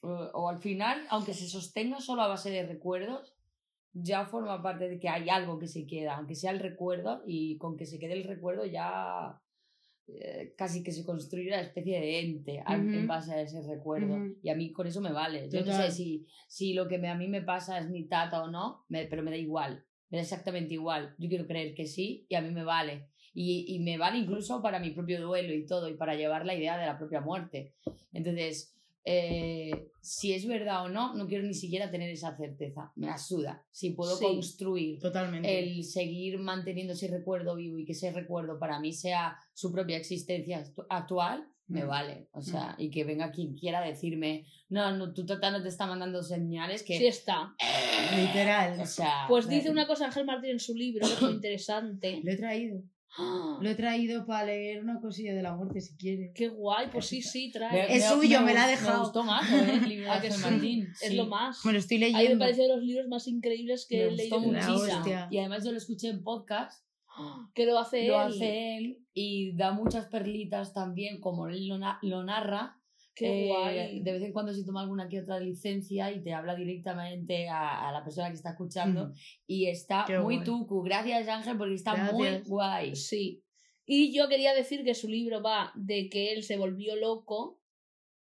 o, 0.00 0.08
o 0.34 0.48
al 0.48 0.58
final, 0.58 1.06
aunque 1.10 1.32
se 1.34 1.48
sostenga 1.48 2.00
solo 2.00 2.22
a 2.22 2.28
base 2.28 2.50
de 2.50 2.66
recuerdos, 2.66 3.34
ya 3.92 4.26
forma 4.26 4.62
parte 4.62 4.88
de 4.88 4.98
que 4.98 5.08
hay 5.08 5.30
algo 5.30 5.58
que 5.58 5.68
se 5.68 5.86
queda, 5.86 6.16
aunque 6.16 6.34
sea 6.34 6.50
el 6.50 6.58
recuerdo, 6.60 7.22
y 7.26 7.56
con 7.56 7.76
que 7.76 7.86
se 7.86 7.98
quede 7.98 8.12
el 8.14 8.24
recuerdo 8.24 8.66
ya 8.66 9.40
eh, 10.08 10.54
casi 10.56 10.82
que 10.82 10.92
se 10.92 11.04
construye 11.04 11.48
una 11.48 11.60
especie 11.60 11.98
de 12.00 12.20
ente 12.20 12.62
a- 12.64 12.74
en 12.74 12.96
Ujú. 12.98 13.06
base 13.08 13.32
a 13.32 13.40
ese 13.40 13.60
recuerdo. 13.62 14.16
Y 14.42 14.48
a 14.50 14.54
mí 14.54 14.72
con 14.72 14.86
eso 14.86 15.00
me 15.00 15.12
vale. 15.12 15.48
Yo 15.50 15.64
no 15.64 15.72
sé 15.72 15.90
si, 15.90 16.26
si 16.48 16.74
lo 16.74 16.86
que 16.86 16.98
me, 16.98 17.08
a 17.08 17.14
mí 17.16 17.26
me 17.28 17.42
pasa 17.42 17.78
es 17.78 17.88
mi 17.90 18.04
tata 18.04 18.42
o 18.42 18.48
no, 18.50 18.84
me- 18.88 19.06
pero 19.06 19.22
me 19.22 19.30
da 19.32 19.36
igual. 19.36 19.84
Me 20.10 20.18
da 20.18 20.22
exactamente 20.22 20.74
igual. 20.74 21.14
Yo 21.18 21.28
quiero 21.28 21.46
creer 21.46 21.74
que 21.74 21.86
sí 21.86 22.26
y 22.28 22.34
a 22.36 22.40
mí 22.40 22.50
me 22.52 22.62
vale. 22.64 23.08
Y, 23.34 23.66
y 23.74 23.80
me 23.80 23.98
vale 23.98 24.18
incluso 24.18 24.62
para 24.62 24.78
mi 24.78 24.90
propio 24.90 25.20
duelo 25.20 25.52
y 25.52 25.66
todo, 25.66 25.88
y 25.88 25.94
para 25.94 26.14
llevar 26.14 26.46
la 26.46 26.54
idea 26.54 26.78
de 26.78 26.86
la 26.86 26.96
propia 26.98 27.20
muerte. 27.20 27.74
Entonces, 28.12 28.75
eh, 29.08 29.88
si 30.02 30.34
es 30.34 30.46
verdad 30.46 30.84
o 30.84 30.88
no, 30.88 31.14
no 31.14 31.26
quiero 31.28 31.44
ni 31.44 31.54
siquiera 31.54 31.90
tener 31.90 32.10
esa 32.10 32.36
certeza. 32.36 32.92
Me 32.96 33.06
la 33.06 33.16
suda. 33.18 33.64
Si 33.70 33.90
puedo 33.90 34.16
Sí. 34.16 34.24
construir 34.24 34.98
Totalmente. 35.00 35.58
el 35.58 35.84
seguir 35.84 36.38
manteniendo 36.38 36.92
ese 36.92 37.06
recuerdo 37.08 37.54
vivo 37.56 37.78
y 37.78 37.84
que 37.84 37.92
ese 37.92 38.10
recuerdo 38.12 38.58
para 38.58 38.80
mí 38.80 38.92
sea 38.92 39.36
su 39.54 39.72
propia 39.72 39.96
existencia 39.96 40.62
actu- 40.64 40.86
actual, 40.90 41.46
me 41.68 41.84
Mm. 41.84 41.88
vale. 41.88 42.28
O 42.32 42.40
sea, 42.42 42.74
y 42.78 42.90
que 42.90 43.04
venga 43.04 43.30
quien 43.32 43.54
quiera 43.54 43.80
decirme, 43.80 44.46
no, 44.68 44.96
no, 44.96 45.12
tu 45.14 45.24
tata 45.26 45.50
no 45.50 45.62
te 45.62 45.68
está 45.68 45.86
mandando 45.86 46.22
señales 46.22 46.82
que... 46.84 46.98
Sí 46.98 47.06
está. 47.06 47.54
Literal. 48.16 48.80
O 48.80 48.86
sea, 48.86 49.24
Pues 49.28 49.48
dice 49.48 49.68
eh, 49.68 49.72
una 49.72 49.86
cosa 49.86 50.06
Ángel 50.06 50.24
Martín 50.26 50.50
en 50.50 50.60
su 50.60 50.74
libro, 50.74 51.06
que 51.06 51.12
es 51.14 51.22
muy 51.22 51.32
interesante. 51.32 52.20
Lo 52.22 52.32
he 52.32 52.36
traído. 52.36 52.82
Lo 53.60 53.68
he 53.70 53.74
traído 53.74 54.26
para 54.26 54.46
leer 54.46 54.82
una 54.82 55.00
cosilla 55.00 55.34
de 55.34 55.42
la 55.42 55.54
muerte, 55.54 55.80
si 55.80 55.96
quieres. 55.96 56.32
Qué 56.34 56.48
guay, 56.48 56.88
pues 56.92 57.06
sí, 57.06 57.22
sí, 57.22 57.46
me- 57.46 57.52
trae. 57.52 57.96
Es 57.96 58.04
suyo, 58.08 58.40
me 58.42 58.52
la 58.54 58.64
ha 58.64 58.68
dejado. 58.68 58.98
Me 58.98 59.04
gustó 59.04 59.24
más 59.24 59.50
¿eh? 59.50 59.70
el 59.82 59.88
libro 59.88 60.04
de 60.06 60.10
¿A 60.10 60.20
que 60.20 60.26
Ángel 60.28 60.42
sí? 60.42 60.50
Martín. 60.50 60.88
Es 61.02 61.14
lo 61.14 61.26
más. 61.26 61.64
Me 61.64 61.72
lo 61.72 61.78
estoy 61.78 61.96
A 61.96 62.00
mí 62.06 62.12
me 62.12 62.18
leyendo. 62.20 62.38
parece 62.44 62.62
de 62.62 62.68
los 62.68 62.82
libros 62.82 63.08
más 63.08 63.26
increíbles 63.28 63.86
que 63.88 63.96
Me 63.96 64.02
he 64.04 64.10
leído 64.12 64.40
muchísimo. 64.40 65.04
Y 65.30 65.38
además 65.38 65.64
yo 65.64 65.72
lo 65.72 65.78
escuché 65.78 66.08
en 66.08 66.22
podcast 66.22 66.84
Que 67.54 67.64
lo 67.66 67.78
hace 67.78 68.06
lo 68.06 68.14
él. 68.22 68.28
hace 68.32 68.76
él 68.76 68.98
y 69.14 69.56
da 69.56 69.72
muchas 69.72 70.06
perlitas 70.06 70.74
también, 70.74 71.20
como 71.20 71.48
él 71.48 71.68
lo, 71.68 71.78
na- 71.78 71.98
lo 72.02 72.22
narra. 72.24 72.78
Qué 73.16 73.46
eh, 73.46 73.48
guay. 73.48 74.00
De 74.02 74.12
vez 74.12 74.22
en 74.22 74.32
cuando 74.32 74.52
se 74.52 74.62
toma 74.64 74.82
alguna 74.82 75.08
que 75.08 75.20
otra 75.20 75.40
licencia 75.40 76.12
y 76.12 76.22
te 76.22 76.34
habla 76.34 76.54
directamente 76.54 77.48
a, 77.48 77.88
a 77.88 77.92
la 77.92 78.04
persona 78.04 78.28
que 78.28 78.34
está 78.36 78.50
escuchando. 78.50 79.06
Mm. 79.06 79.12
Y 79.46 79.66
está 79.66 80.04
Qué 80.06 80.18
muy 80.18 80.36
guay. 80.36 80.44
tucu. 80.44 80.82
Gracias, 80.82 81.26
Ángel, 81.26 81.56
porque 81.56 81.74
está 81.74 82.12
muy 82.12 82.26
Gracias. 82.26 82.48
guay. 82.48 82.94
Sí. 82.94 83.42
Y 83.86 84.12
yo 84.12 84.28
quería 84.28 84.52
decir 84.52 84.84
que 84.84 84.94
su 84.94 85.08
libro 85.08 85.42
va 85.42 85.72
de 85.74 86.10
que 86.10 86.32
él 86.32 86.42
se 86.42 86.58
volvió 86.58 86.94
loco, 86.96 87.60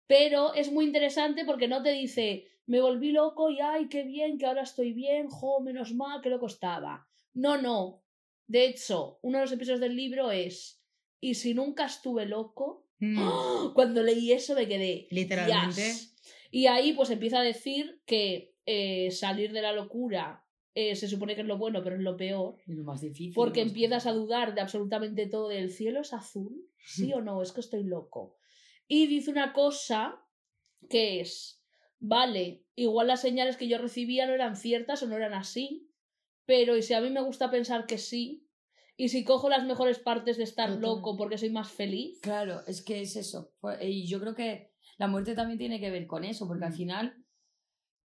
pero 0.08 0.54
es 0.56 0.72
muy 0.72 0.86
interesante 0.86 1.46
porque 1.46 1.68
no 1.68 1.84
te 1.84 1.92
dice, 1.92 2.48
me 2.66 2.82
volví 2.82 3.12
loco 3.12 3.50
y 3.52 3.60
ay, 3.60 3.88
qué 3.88 4.04
bien, 4.04 4.38
que 4.38 4.46
ahora 4.46 4.64
estoy 4.64 4.94
bien, 4.94 5.30
jo, 5.30 5.62
menos 5.62 5.94
mal, 5.94 6.22
que 6.22 6.30
loco 6.30 6.48
estaba. 6.48 7.08
No, 7.34 7.62
no. 7.62 8.02
De 8.48 8.66
hecho, 8.66 9.20
uno 9.22 9.38
de 9.38 9.44
los 9.44 9.52
episodios 9.52 9.80
del 9.80 9.96
libro 9.96 10.32
es, 10.32 10.82
y 11.22 11.36
si 11.36 11.54
nunca 11.54 11.86
estuve 11.86 12.26
loco, 12.26 12.81
Mm. 13.02 13.18
Cuando 13.74 14.02
leí 14.02 14.32
eso 14.32 14.56
me 14.56 14.68
quedé. 14.68 15.08
Literalmente. 15.12 15.94
Y 16.50 16.68
ahí 16.68 16.94
pues 16.94 17.10
empieza 17.10 17.40
a 17.40 17.44
decir 17.44 18.02
que 18.06 18.56
eh, 18.66 19.12
salir 19.12 19.52
de 19.52 19.62
la 19.62 19.74
locura 19.74 20.46
eh, 20.74 20.96
se 20.96 21.10
supone 21.10 21.36
que 21.36 21.42
es 21.42 21.48
lo 21.48 21.58
bueno, 21.58 21.84
pero 21.84 21.98
es 21.98 22.02
lo 22.02 22.16
peor. 22.16 22.56
Lo 22.66 22.84
más 22.84 23.02
difícil. 23.02 23.34
Porque 23.34 23.62
más 23.62 23.70
empiezas 23.70 24.06
a 24.06 24.14
dudar 24.14 24.56
de 24.56 24.62
absolutamente 24.62 25.28
todo. 25.28 25.52
¿El 25.52 25.72
cielo 25.72 26.02
es 26.02 26.14
azul? 26.14 26.66
¿Sí 26.86 27.12
o 27.14 27.22
no? 27.22 27.42
Es 27.42 27.52
que 27.52 27.60
estoy 27.60 27.84
loco. 27.84 28.38
Y 28.88 29.08
dice 29.08 29.32
una 29.32 29.54
cosa 29.54 30.24
que 30.90 31.20
es, 31.20 31.62
vale, 32.00 32.66
igual 32.76 33.08
las 33.08 33.22
señales 33.22 33.58
que 33.58 33.68
yo 33.68 33.78
recibía 33.78 34.26
no 34.26 34.34
eran 34.34 34.56
ciertas 34.56 35.04
o 35.04 35.08
no 35.08 35.16
eran 35.16 35.34
así, 35.34 35.90
pero 36.46 36.76
y 36.76 36.82
si 36.82 36.94
a 36.94 37.02
mí 37.02 37.10
me 37.10 37.22
gusta 37.22 37.52
pensar 37.52 37.86
que 37.86 37.98
sí, 37.98 38.48
y 39.04 39.10
si 39.10 39.24
cojo 39.24 39.50
las 39.50 39.64
mejores 39.66 39.98
partes 39.98 40.38
de 40.38 40.44
estar 40.44 40.70
loco 40.70 41.18
porque 41.18 41.38
soy 41.40 41.50
más 41.50 41.70
feliz, 41.72 42.20
Claro, 42.22 42.62
es 42.68 42.84
que 42.84 43.02
es 43.02 43.16
eso. 43.16 43.52
Y 43.82 44.06
yo 44.06 44.20
creo 44.20 44.36
que 44.36 44.72
la 45.00 45.08
muerte 45.08 45.34
también 45.34 45.58
tiene 45.58 45.80
que 45.80 45.90
ver 45.90 46.06
con 46.06 46.24
eso, 46.24 46.48
porque 46.48 46.66
al 46.66 46.72
Mm. 46.72 46.76
final 46.82 47.06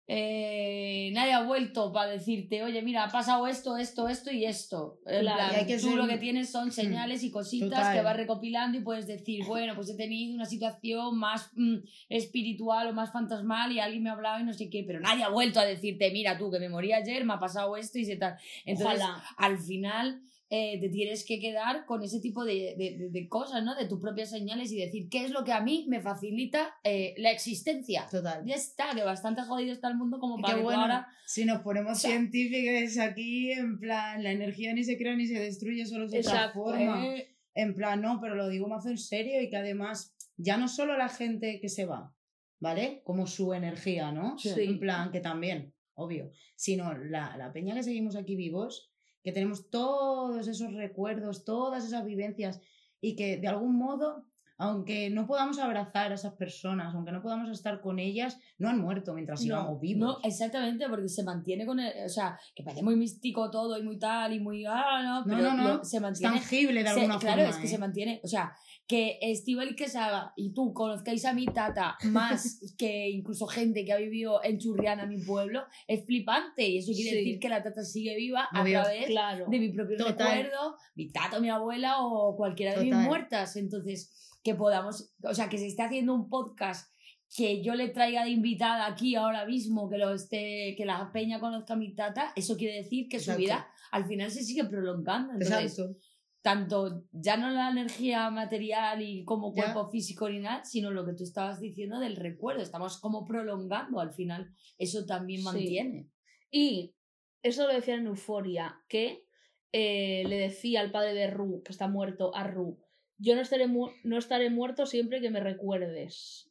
eh, 0.09 1.11
nadie 1.13 1.33
ha 1.33 1.43
vuelto 1.43 1.91
para 1.91 2.09
decirte, 2.11 2.63
oye, 2.63 2.81
mira, 2.81 3.03
ha 3.03 3.09
pasado 3.11 3.45
esto, 3.45 3.75
esto, 3.77 4.07
esto 4.07 4.31
y 4.31 4.45
esto. 4.45 4.99
En 5.05 5.19
Claro. 5.19 5.35
plan, 5.37 5.51
Y 5.51 5.55
hay 5.57 5.65
que 5.67 5.77
tú 5.77 5.87
ser- 5.89 5.97
lo 5.97 6.07
que 6.07 6.17
tienes 6.17 6.49
son 6.49 6.71
señales 6.71 7.23
y 7.23 7.29
cositas 7.31 7.69
Total. 7.69 7.93
que 7.97 8.01
vas 8.03 8.15
recopilando 8.15 8.77
y 8.77 8.81
puedes 8.81 9.05
decir, 9.05 9.43
bueno, 9.45 9.75
pues 9.75 9.89
he 9.89 9.95
tenido 9.97 10.33
una 10.33 10.45
situación 10.45 11.17
más 11.17 11.49
mm, 11.55 11.79
espiritual 12.07 12.87
o 12.87 12.93
más 12.93 13.11
fantasmal 13.11 13.71
y 13.73 13.79
alguien 13.81 14.03
me 14.03 14.09
ha 14.09 14.13
hablado 14.13 14.39
y 14.39 14.45
no 14.45 14.53
sé 14.53 14.69
qué, 14.69 14.83
pero 14.87 15.01
nadie 15.01 15.23
ha 15.25 15.29
vuelto 15.29 15.59
a 15.59 15.65
decirte, 15.65 16.09
mira 16.11 16.37
tú, 16.37 16.49
que 16.49 16.59
me 16.59 16.69
morí 16.69 16.93
ayer, 16.93 17.25
me 17.25 17.33
ha 17.33 17.39
pasado 17.39 17.75
esto 17.75 17.99
y 17.99 18.05
se 18.05 18.15
tal. 18.15 18.37
Entonces, 18.65 19.01
ojalá. 19.01 19.21
al 19.37 19.57
final 19.59 20.21
eh, 20.49 20.79
te 20.79 20.89
tienes 20.89 21.25
que 21.25 21.39
quedar 21.39 21.85
con 21.85 22.03
ese 22.03 22.19
tipo 22.21 22.45
de, 22.45 22.75
de- 22.77 23.09
de- 23.11 23.27
cosas, 23.27 23.63
¿no? 23.63 23.75
De 23.75 23.85
tus 23.87 23.99
propias 23.99 24.29
señales 24.29 24.71
y 24.71 24.77
decir 24.77 25.09
qué 25.09 25.25
es 25.25 25.31
lo 25.31 25.43
que 25.43 25.51
a 25.51 25.59
mí 25.61 25.85
me 25.89 25.99
facilita 26.01 26.73
eh, 26.83 27.13
la 27.17 27.31
existencia. 27.31 28.07
Total. 28.09 28.45
Ya 28.45 28.55
está, 28.55 28.93
que 28.95 29.03
bastante 29.03 29.41
jodido 29.41 29.73
está 29.73 29.89
el 29.89 29.97
mundo 29.97 30.19
como 30.19 30.37
para 30.41 30.55
que 30.55 30.61
bueno, 30.63 30.81
ahora... 30.81 31.07
si 31.25 31.43
nos 31.43 31.61
ponemos 31.61 31.97
O 31.97 31.99
sea- 31.99 32.11
científicos 32.11 32.97
aquí, 32.97 33.51
en 33.51 33.77
plan, 33.79 34.23
la 34.23 34.31
energía 34.31 34.73
ni 34.73 34.83
se 34.83 34.97
crea 34.97 35.15
ni 35.15 35.27
se 35.27 35.39
destruye, 35.39 35.85
solo 35.85 36.07
se 36.07 36.19
Exacto. 36.19 36.63
transforma. 36.63 37.05
eh, 37.07 37.35
En 37.53 37.73
plan, 37.75 38.01
no, 38.01 38.19
pero 38.21 38.35
lo 38.35 38.47
digo 38.49 38.67
más 38.67 38.85
en 38.85 38.97
serio 38.97 39.41
y 39.41 39.49
que 39.49 39.57
además, 39.57 40.15
ya 40.37 40.57
no 40.57 40.67
solo 40.67 40.95
la 40.97 41.09
gente 41.09 41.59
que 41.59 41.69
se 41.69 41.85
va, 41.85 42.15
¿vale? 42.59 43.01
Como 43.03 43.27
su 43.27 43.53
energía, 43.53 44.11
¿no? 44.11 44.37
Sí. 44.37 44.51
En 44.57 44.79
plan, 44.79 45.11
que 45.11 45.19
también, 45.19 45.73
obvio, 45.95 46.31
sino 46.55 46.93
la, 46.97 47.35
la 47.35 47.51
peña 47.51 47.73
que 47.75 47.83
seguimos 47.83 48.15
aquí 48.15 48.35
vivos, 48.35 48.93
que 49.27 49.33
tenemos 49.33 49.69
todos 49.69 50.47
esos 50.47 50.71
recuerdos, 50.73 51.43
todas 51.43 51.83
esas 51.85 52.05
vivencias 52.05 52.61
y 53.01 53.17
que 53.17 53.35
de 53.37 53.49
algún 53.49 53.75
modo, 53.77 54.23
aunque 54.57 55.09
no 55.09 55.27
podamos 55.27 55.59
abrazar 55.59 56.13
a 56.13 56.15
esas 56.15 56.33
personas, 56.35 56.95
aunque 56.95 57.11
no 57.11 57.21
podamos 57.21 57.49
estar 57.51 57.81
con 57.81 57.99
ellas, 57.99 58.39
no 58.57 58.69
han 58.69 58.79
muerto 58.79 59.13
mientras 59.13 59.41
No, 59.41 59.43
sigamos 59.43 59.81
vivos. 59.81 59.99
No, 59.99 60.17
exactamente, 60.27 60.87
porque 60.89 61.09
se 61.09 61.23
mantiene 61.23 61.65
con 61.65 61.79
el... 61.81 61.91
O 62.05 62.09
sea, 62.09 62.39
que 62.55 62.63
parece 62.63 62.83
muy 62.83 62.95
místico 62.95 63.51
todo 63.51 63.77
y 63.77 63.83
muy 63.83 63.99
tal 63.99 64.31
y 64.33 64.39
muy... 64.39 64.63
Ah, 64.65 65.01
no, 65.03 65.19
No, 65.25 65.37
pero 65.37 65.41
no, 65.53 65.57
no. 65.57 65.73
lo- 65.79 65.83
se 65.83 65.99
mantiene... 65.99 66.33
tangible 66.37 66.83
de 66.83 66.89
se- 66.89 66.99
alguna 67.01 67.19
claro, 67.19 67.41
forma. 67.41 67.49
es 67.49 67.57
que 67.57 67.67
¿eh? 67.67 67.69
se 67.69 67.77
mantiene, 67.77 68.21
o 68.23 68.27
sea, 68.27 68.55
que 68.87 69.19
Estíbal 69.21 69.75
Quesada 69.75 70.31
y 70.37 70.53
tú 70.53 70.73
conozcáis 70.73 71.25
a 71.25 71.33
mi 71.33 71.45
tata 71.45 71.97
más 72.05 72.59
que 72.77 73.09
incluso 73.09 73.45
gente 73.45 73.83
que 73.83 73.91
ha 73.91 73.97
vivido 73.97 74.41
en 74.43 74.59
Churriana, 74.59 75.05
mi 75.05 75.17
pueblo, 75.21 75.63
es 75.87 76.05
flipante 76.05 76.67
y 76.67 76.77
eso 76.77 76.93
quiere 76.93 77.09
Sí. 77.11 77.15
decir 77.17 77.39
que 77.39 77.49
la 77.49 77.61
tata 77.61 77.83
sigue 77.83 78.15
viva 78.15 78.47
a 78.51 78.63
través 78.63 79.07
Claro. 79.07 79.45
de 79.49 79.59
mi 79.59 79.69
propio 79.73 79.97
Total. 79.97 80.15
recuerdo, 80.43 80.75
mi 80.95 81.11
tata, 81.11 81.39
mi 81.41 81.49
abuela 81.49 81.97
o 82.05 82.35
cualquiera 82.37 82.79
de 82.79 82.85
mis 82.85 82.95
muertas. 82.95 83.55
Entonces, 83.57 84.13
que 84.43 84.55
podamos, 84.55 85.13
o 85.23 85.33
sea, 85.33 85.49
que 85.49 85.57
se 85.57 85.67
esté 85.67 85.83
haciendo 85.83 86.13
un 86.13 86.29
podcast 86.29 86.89
que 87.35 87.61
yo 87.61 87.75
le 87.75 87.89
traiga 87.89 88.23
de 88.23 88.29
invitada 88.29 88.85
aquí 88.87 89.15
ahora 89.15 89.45
mismo, 89.45 89.89
que 89.89 89.97
lo 89.97 90.13
esté, 90.13 90.75
que 90.77 90.85
la 90.85 91.11
peña 91.11 91.41
conozca 91.41 91.73
a 91.73 91.77
mi 91.77 91.93
tata, 91.93 92.31
eso 92.37 92.55
quiere 92.55 92.75
decir 92.75 93.09
que 93.09 93.17
Exacto. 93.17 93.33
su 93.41 93.45
vida 93.45 93.67
al 93.91 94.05
final 94.05 94.31
se 94.31 94.43
sigue 94.43 94.63
prolongando. 94.63 95.33
Entonces, 95.33 95.77
Exacto. 95.77 95.97
Tanto 96.47 97.03
ya 97.11 97.35
no 97.35 97.49
la 97.49 97.69
energía 97.71 98.29
material 98.29 99.01
y 99.01 99.25
como 99.25 99.53
Ya. 99.53 99.63
cuerpo 99.73 99.89
físico 99.91 100.29
ni 100.29 100.39
nada, 100.39 100.63
sino 100.63 100.91
lo 100.91 101.05
que 101.05 101.11
tú 101.11 101.25
estabas 101.25 101.59
diciendo 101.59 101.99
del 101.99 102.15
recuerdo. 102.15 102.61
Estamos 102.61 103.01
como 103.01 103.25
prolongando 103.25 103.99
al 103.99 104.13
final. 104.13 104.49
Eso 104.77 105.05
también 105.05 105.41
Sí. 105.41 105.45
mantiene. 105.45 106.07
Y 106.49 106.95
eso 107.43 107.67
lo 107.67 107.73
decía 107.73 107.95
en 107.95 108.07
Euforia, 108.07 108.79
que 108.87 109.25
eh, 109.73 110.23
le 110.29 110.37
decía 110.37 110.79
al 110.79 110.89
padre 110.91 111.13
de 111.13 111.29
Ru, 111.29 111.61
que 111.63 111.73
está 111.73 111.89
muerto, 111.89 112.33
a 112.33 112.45
Ru, 112.45 112.79
yo 113.17 113.35
no 113.35 113.41
estaré, 113.41 113.67
mu- 113.67 113.91
no 114.05 114.17
estaré 114.17 114.49
muerto 114.49 114.85
siempre 114.85 115.19
que 115.19 115.29
me 115.29 115.41
recuerdes. 115.41 116.46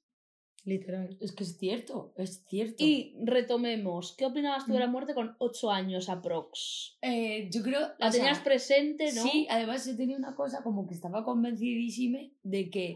Literal. 0.67 1.17
Es 1.21 1.33
que 1.33 1.45
es 1.45 1.57
cierto, 1.59 2.13
es 2.17 2.45
cierto. 2.49 2.75
Y 2.85 3.15
retomemos, 3.23 4.15
¿qué 4.19 4.27
opinabas 4.27 4.67
tú 4.67 4.73
de 4.73 4.81
la 4.81 4.89
Mm. 4.89 4.93
muerte 4.93 5.15
con 5.15 5.37
8 5.39 5.71
años 5.71 6.09
aprox? 6.09 6.99
Eh, 7.03 7.49
yo 7.53 7.63
creo... 7.63 7.81
La 7.99 8.11
sea, 8.11 8.21
tenías 8.21 8.41
presente, 8.41 9.13
¿no? 9.15 9.23
Sí, 9.23 9.47
además 9.49 9.87
he 9.87 9.95
tenido 9.97 10.19
una 10.19 10.35
cosa 10.35 10.63
como 10.65 10.87
que 10.89 10.95
estaba 10.95 11.25
convencidísima 11.25 12.19
de 12.43 12.69
que 12.69 12.95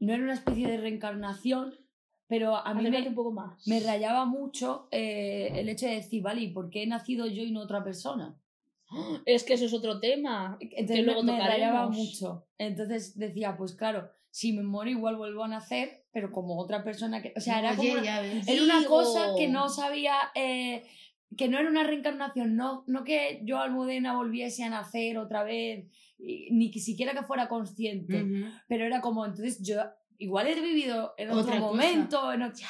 no 0.00 0.14
era 0.14 0.22
una 0.22 0.32
especie 0.34 0.66
de 0.66 0.78
reencarnación, 0.78 1.74
pero 2.28 2.56
a 2.56 2.72
mí 2.72 2.88
me, 2.90 3.06
un 3.08 3.14
poco 3.14 3.32
más. 3.32 3.68
me 3.68 3.80
rayaba 3.80 4.24
mucho 4.24 4.88
eh, 4.90 5.50
el 5.54 5.68
hecho 5.68 5.84
de 5.86 5.96
decir, 5.96 6.22
vale, 6.22 6.40
¿y 6.40 6.48
por 6.50 6.70
qué 6.70 6.84
he 6.84 6.86
nacido 6.86 7.26
yo 7.26 7.42
y 7.42 7.52
no 7.52 7.60
otra 7.60 7.84
persona? 7.84 8.38
Es 9.26 9.44
que 9.44 9.54
eso 9.54 9.66
es 9.66 9.74
otro 9.74 10.00
tema. 10.00 10.56
Entonces 10.60 10.96
Que 10.96 11.02
luego 11.02 11.22
me, 11.22 11.32
me 11.32 11.40
rayaba 11.46 11.88
mucho. 11.90 12.46
Entonces 12.56 13.18
decía, 13.18 13.56
pues 13.58 13.74
claro, 13.74 14.08
si 14.34 14.52
me 14.52 14.64
muero 14.64 14.90
igual 14.90 15.14
vuelvo 15.14 15.44
a 15.44 15.48
nacer, 15.48 16.06
pero 16.12 16.32
como 16.32 16.58
otra 16.58 16.82
persona 16.82 17.22
que... 17.22 17.32
O 17.36 17.40
sea, 17.40 17.60
era 17.60 17.76
como... 17.76 17.88
Oye, 18.00 18.00
una-. 18.32 18.42
Era 18.52 18.62
una 18.64 18.84
cosa 18.88 19.26
que 19.38 19.46
no 19.48 19.68
sabía, 19.68 20.16
eh, 20.34 20.82
que 21.36 21.46
no 21.48 21.56
era 21.60 21.68
una 21.70 21.84
reencarnación, 21.84 22.56
no, 22.56 22.82
no 22.88 23.04
que 23.04 23.42
yo 23.44 23.58
Almudena 23.60 24.16
volviese 24.16 24.64
a 24.64 24.70
nacer 24.70 25.18
otra 25.18 25.44
vez, 25.44 25.86
ni 26.18 26.72
que 26.72 26.80
siquiera 26.80 27.12
que 27.12 27.22
fuera 27.22 27.46
consciente, 27.48 28.24
pero 28.66 28.84
era 28.84 29.00
como, 29.00 29.24
entonces 29.24 29.62
yo 29.62 29.76
igual 30.18 30.48
he 30.48 30.60
vivido 30.60 31.14
en 31.16 31.28
otro 31.30 31.52
momento, 31.60 32.32
en 32.32 32.42
otro- 32.42 32.66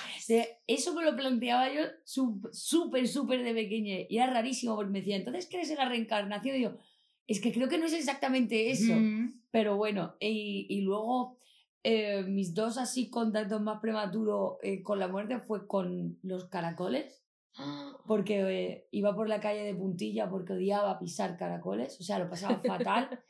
eso 0.67 0.93
me 0.95 1.03
lo 1.03 1.17
planteaba 1.17 1.73
yo 1.73 1.81
sú- 2.05 2.43
súper, 2.53 3.09
súper 3.09 3.43
de 3.43 3.55
pequeña 3.55 3.95
y 4.07 4.17
era 4.19 4.27
rarísimo 4.27 4.75
porque 4.77 4.91
me 4.93 4.99
decía, 4.99 5.17
entonces 5.17 5.49
¿crees 5.51 5.71
en 5.71 5.79
la 5.79 5.89
reencarnación? 5.89 6.57
Y 6.57 6.61
yo, 6.61 6.77
es 7.27 7.41
que 7.41 7.53
creo 7.55 7.71
que 7.71 7.79
no 7.79 7.87
es 7.87 7.95
exactamente 7.95 8.71
eso. 8.71 8.93
Pero 9.51 9.77
bueno, 9.79 10.15
y, 10.21 10.67
y 10.69 10.83
luego 10.83 11.39
eh, 11.85 12.25
mis 12.27 12.55
dos 12.55 12.79
así 12.79 13.11
contactos 13.11 13.61
más 13.63 13.79
prematuros 13.81 14.55
eh, 14.63 14.83
con 14.83 14.99
la 14.99 15.07
muerte 15.09 15.39
fue 15.39 15.67
con 15.69 16.19
los 16.23 16.47
caracoles, 16.49 17.23
porque 18.07 18.41
eh, 18.41 18.89
iba 18.91 19.15
por 19.15 19.29
la 19.29 19.39
calle 19.41 19.63
de 19.63 19.75
puntilla 19.75 20.29
porque 20.29 20.55
odiaba 20.55 20.99
pisar 20.99 21.37
caracoles, 21.37 22.01
o 22.01 22.03
sea, 22.03 22.19
lo 22.19 22.29
pasaba 22.29 22.59
fatal. 22.67 23.21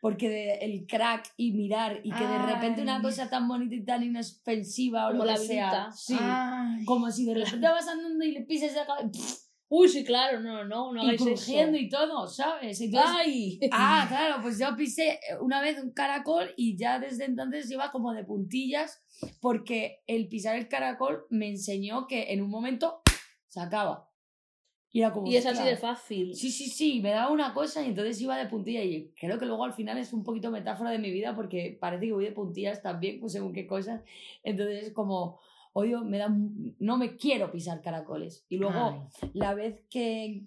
Porque 0.00 0.28
de- 0.28 0.54
el 0.64 0.84
crack 0.88 1.32
y 1.36 1.52
mirar 1.52 2.00
y 2.02 2.10
que 2.10 2.26
de 2.26 2.38
repente 2.38 2.82
una 2.82 3.00
cosa 3.00 3.30
tan 3.30 3.46
bonita 3.46 3.76
y 3.76 3.84
tan 3.84 4.02
inofensiva 4.02 5.06
o 5.06 5.10
Como 5.12 5.18
lo 5.24 5.30
la 5.30 5.34
que 5.34 5.46
sea, 5.46 5.70
viruta. 5.70 5.92
sí, 5.92 6.18
como 6.84 7.08
si 7.12 7.24
de 7.24 7.34
repente 7.34 7.68
vas 7.68 7.86
andando 7.86 8.24
y 8.24 8.32
le 8.32 8.40
pisas 8.42 8.74
la 8.74 8.84
cabeza 8.84 9.46
Uy, 9.74 9.88
sí, 9.88 10.04
claro, 10.04 10.38
no, 10.40 10.66
no, 10.66 10.92
no 10.92 11.02
y 11.02 11.06
hagáis 11.06 11.22
crujiendo 11.22 11.78
eso. 11.78 11.86
y 11.86 11.88
todo, 11.88 12.28
¿sabes? 12.28 12.78
Entonces, 12.78 13.10
¡Ay! 13.10 13.58
Ah, 13.72 14.04
claro, 14.06 14.42
pues 14.42 14.58
yo 14.58 14.76
pisé 14.76 15.18
una 15.40 15.62
vez 15.62 15.82
un 15.82 15.92
caracol 15.92 16.52
y 16.58 16.76
ya 16.76 16.98
desde 16.98 17.24
entonces 17.24 17.70
iba 17.70 17.90
como 17.90 18.12
de 18.12 18.22
puntillas 18.22 19.02
porque 19.40 20.02
el 20.06 20.28
pisar 20.28 20.56
el 20.56 20.68
caracol 20.68 21.24
me 21.30 21.48
enseñó 21.48 22.06
que 22.06 22.34
en 22.34 22.42
un 22.42 22.50
momento 22.50 23.00
se 23.48 23.60
acaba. 23.60 24.10
Y 24.90 25.00
era 25.00 25.10
como... 25.10 25.26
Y 25.26 25.36
es 25.36 25.46
así 25.46 25.64
de 25.64 25.78
fácil. 25.78 26.34
Sí, 26.34 26.50
sí, 26.50 26.68
sí, 26.68 27.00
me 27.00 27.12
daba 27.12 27.32
una 27.32 27.54
cosa 27.54 27.80
y 27.80 27.86
entonces 27.86 28.20
iba 28.20 28.36
de 28.36 28.50
puntilla 28.50 28.84
y 28.84 29.14
creo 29.18 29.38
que 29.38 29.46
luego 29.46 29.64
al 29.64 29.72
final 29.72 29.96
es 29.96 30.12
un 30.12 30.22
poquito 30.22 30.50
metáfora 30.50 30.90
de 30.90 30.98
mi 30.98 31.10
vida 31.10 31.34
porque 31.34 31.78
parece 31.80 32.08
que 32.08 32.12
voy 32.12 32.26
de 32.26 32.32
puntillas 32.32 32.82
también, 32.82 33.20
pues 33.20 33.32
según 33.32 33.54
qué 33.54 33.66
cosas. 33.66 34.02
Entonces 34.42 34.92
como, 34.92 35.40
odio, 35.72 36.04
me 36.04 36.18
da, 36.18 36.28
no 36.78 36.98
me 36.98 37.16
quiero 37.16 37.50
pisar 37.50 37.80
caracoles. 37.80 38.44
Y 38.48 38.58
luego 38.58 39.08
Ay. 39.22 39.30
la 39.34 39.54
vez 39.54 39.84
que 39.88 40.46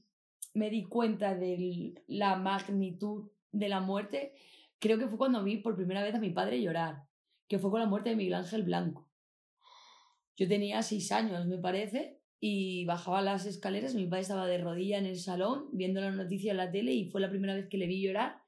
me 0.53 0.70
di 0.70 0.84
cuenta 0.84 1.36
de 1.36 1.94
la 2.08 2.36
magnitud 2.38 3.29
de 3.51 3.70
la 3.70 3.82
muerte, 3.82 4.34
creo 4.79 4.98
que 4.98 5.08
fue 5.08 5.17
cuando 5.17 5.44
vi 5.44 5.58
por 5.58 5.75
primera 5.75 6.03
vez 6.03 6.15
a 6.15 6.20
mi 6.20 6.29
padre 6.29 6.62
llorar, 6.62 7.03
que 7.48 7.60
fue 7.60 7.72
con 7.72 7.79
la 7.79 7.88
muerte 7.88 8.10
de 8.10 8.15
Miguel 8.15 8.36
Ángel 8.36 8.63
Blanco. 8.63 9.08
Yo 10.38 10.48
tenía 10.48 10.82
seis 10.82 11.12
años, 11.12 11.46
me 11.48 11.58
parece, 11.58 12.20
y 12.39 12.86
bajaba 12.86 13.22
las 13.22 13.46
escaleras, 13.46 13.96
mi 13.96 14.05
padre 14.05 14.22
estaba 14.22 14.46
de 14.46 14.58
rodilla 14.58 14.98
en 14.98 15.05
el 15.05 15.17
salón 15.17 15.70
viendo 15.72 16.01
la 16.01 16.12
noticia 16.12 16.51
en 16.51 16.58
la 16.58 16.72
tele 16.72 16.94
y 16.94 17.10
fue 17.10 17.22
la 17.22 17.29
primera 17.29 17.55
vez 17.55 17.67
que 17.70 17.77
le 17.77 17.88
vi 17.88 18.01
llorar 18.01 18.41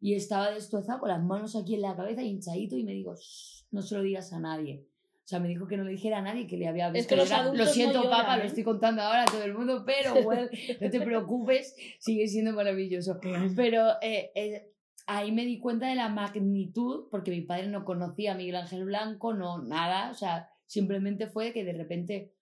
y 0.00 0.14
estaba 0.14 0.50
destrozado 0.50 1.00
con 1.00 1.08
las 1.08 1.22
manos 1.22 1.54
aquí 1.54 1.74
en 1.74 1.82
la 1.82 1.94
cabeza 1.94 2.22
hinchadito 2.22 2.76
y 2.76 2.84
me 2.84 2.92
dijo, 2.92 3.14
"Shh, 3.14 3.66
no 3.70 3.82
se 3.82 3.96
lo 3.96 4.02
digas 4.02 4.32
a 4.32 4.40
nadie. 4.40 4.87
O 5.28 5.30
sea, 5.30 5.40
me 5.40 5.48
dijo 5.48 5.66
que 5.66 5.76
no 5.76 5.84
le 5.84 5.90
dijera 5.90 6.20
a 6.20 6.22
nadie 6.22 6.46
que 6.46 6.56
le 6.56 6.66
había 6.68 6.88
visto 6.88 7.10
que 7.10 7.16
los. 7.16 7.28
Lo 7.28 7.36
adultos 7.36 7.66
no 7.66 7.72
siento, 7.74 8.02
lloran, 8.02 8.20
papá, 8.22 8.36
¿eh? 8.36 8.38
lo 8.38 8.44
estoy 8.46 8.64
contando 8.64 9.02
ahora 9.02 9.24
a 9.24 9.26
todo 9.26 9.42
el 9.44 9.52
mundo, 9.52 9.82
pero 9.84 10.14
bueno, 10.24 10.48
no 10.80 10.90
te 10.90 11.00
preocupes, 11.02 11.76
sigue 11.98 12.26
siendo 12.28 12.52
maravilloso. 12.54 13.18
Pero 13.54 13.88
eh, 14.00 14.30
eh, 14.34 14.72
ahí 15.06 15.30
me 15.32 15.44
di 15.44 15.58
cuenta 15.60 15.86
de 15.86 15.96
la 15.96 16.08
magnitud, 16.08 17.08
porque 17.10 17.30
mi 17.30 17.42
padre 17.42 17.68
no 17.68 17.84
conocía 17.84 18.32
a 18.32 18.36
Miguel 18.36 18.56
Ángel 18.56 18.86
Blanco, 18.86 19.34
no 19.34 19.62
nada, 19.62 20.10
o 20.10 20.14
sea, 20.14 20.48
simplemente 20.64 21.26
fue 21.26 21.52
que 21.52 21.62
de 21.62 21.74
repente 21.74 22.32